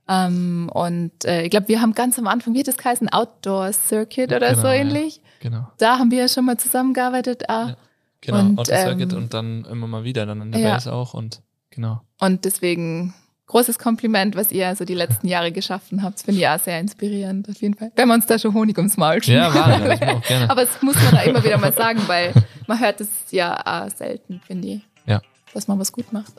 Ähm, 0.09 0.69
und 0.73 1.25
äh, 1.25 1.43
ich 1.43 1.51
glaube, 1.51 1.69
wir 1.69 1.81
haben 1.81 1.93
ganz 1.95 2.19
am 2.19 2.27
Anfang, 2.27 2.55
wie 2.55 2.61
hat 2.61 2.69
das 2.69 2.77
geheißen, 2.77 3.09
Outdoor 3.09 3.73
Circuit 3.73 4.33
oder 4.33 4.51
Genau, 4.51 4.63
so 4.63 4.67
ja. 4.67 4.75
ähnlich. 4.75 5.21
Genau. 5.41 5.69
Da 5.79 5.99
haben 5.99 6.11
wir 6.11 6.19
ja 6.19 6.29
schon 6.29 6.45
mal 6.45 6.59
zusammengearbeitet. 6.59 7.49
Ah. 7.49 7.69
Ja. 7.69 7.77
Genau, 8.21 8.41
Und, 8.41 8.59
Auto 8.59 8.75
Circuit 8.75 9.13
ähm, 9.13 9.19
und 9.19 9.35
dann 9.35 9.65
immer 9.67 9.87
mal 9.87 10.05
wieder, 10.05 10.27
dann 10.27 10.41
in 10.43 10.53
der 10.53 10.61
ja. 10.61 10.73
Base 10.75 10.93
auch 10.93 11.15
und 11.15 11.43
genau. 11.71 12.01
Und 12.19 12.45
deswegen 12.45 13.15
großes 13.47 13.79
Kompliment, 13.79 14.35
was 14.37 14.51
ihr 14.51 14.75
so 14.77 14.85
die 14.85 14.95
letzten 14.95 15.29
Jahre 15.29 15.53
geschaffen 15.53 16.03
habt. 16.03 16.21
Finde 16.21 16.41
ich 16.41 16.49
auch 16.49 16.59
sehr 16.59 16.81
inspirierend, 16.81 17.49
auf 17.49 17.61
jeden 17.61 17.75
Fall. 17.75 17.93
Wenn 17.95 18.09
wir 18.09 18.15
uns 18.15 18.27
da 18.27 18.39
schon 18.39 18.55
Honig 18.55 18.77
ums 18.79 18.97
Maul 18.97 19.17
Ja, 19.25 19.51
schmieren. 19.51 19.55
war, 19.55 19.79
das 19.81 20.03
auch 20.03 20.23
gerne. 20.23 20.51
Aber 20.51 20.65
das 20.65 20.83
muss 20.83 20.97
man 20.97 21.11
da 21.13 21.23
immer 21.23 21.45
wieder 21.45 21.59
mal 21.59 21.73
sagen, 21.73 22.01
weil 22.07 22.33
man 22.67 22.81
hört 22.81 23.01
es 23.01 23.09
ja 23.31 23.61
auch 23.65 23.97
selten, 23.97 24.41
finde 24.47 24.69
ich. 24.69 24.81
Ja. 25.07 25.21
Dass 25.55 25.69
man 25.69 25.79
was 25.79 25.93
gut 25.93 26.13
macht. 26.13 26.33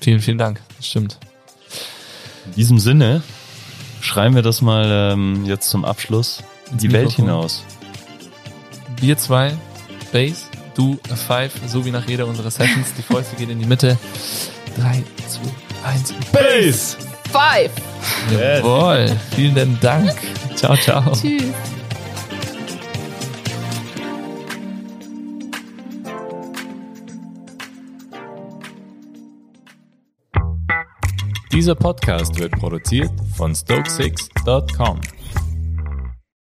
Vielen, 0.00 0.20
vielen 0.20 0.38
Dank. 0.38 0.60
Das 0.76 0.86
stimmt. 0.86 1.18
In 2.46 2.52
diesem 2.54 2.78
Sinne 2.78 3.22
schreiben 4.00 4.34
wir 4.34 4.42
das 4.42 4.62
mal 4.62 5.12
ähm, 5.12 5.44
jetzt 5.44 5.68
zum 5.70 5.84
Abschluss 5.84 6.42
in 6.70 6.78
die 6.78 6.92
Welt 6.92 7.10
hinaus. 7.12 7.64
Wir 9.00 9.16
zwei, 9.18 9.52
Base, 10.12 10.44
du, 10.74 10.98
a 11.10 11.16
Five, 11.16 11.52
so 11.66 11.84
wie 11.84 11.90
nach 11.90 12.08
jeder 12.08 12.26
unserer 12.26 12.50
Sessions. 12.50 12.94
Die 12.96 13.02
Fäuste 13.02 13.36
geht 13.36 13.50
in 13.50 13.58
die 13.58 13.66
Mitte. 13.66 13.98
Drei, 14.76 15.02
zwei, 15.28 15.40
eins. 15.84 16.14
Base! 16.32 16.96
Five! 17.30 17.70
Yes. 18.30 18.62
Jawohl. 18.62 19.16
Vielen 19.34 19.78
Dank. 19.80 20.12
Ciao, 20.54 20.76
ciao. 20.76 21.12
Tschüss. 21.12 21.44
Dieser 31.52 31.74
Podcast 31.74 32.38
wird 32.38 32.52
produziert 32.52 33.10
von 33.36 33.54
Stokesix.com. 33.54 35.00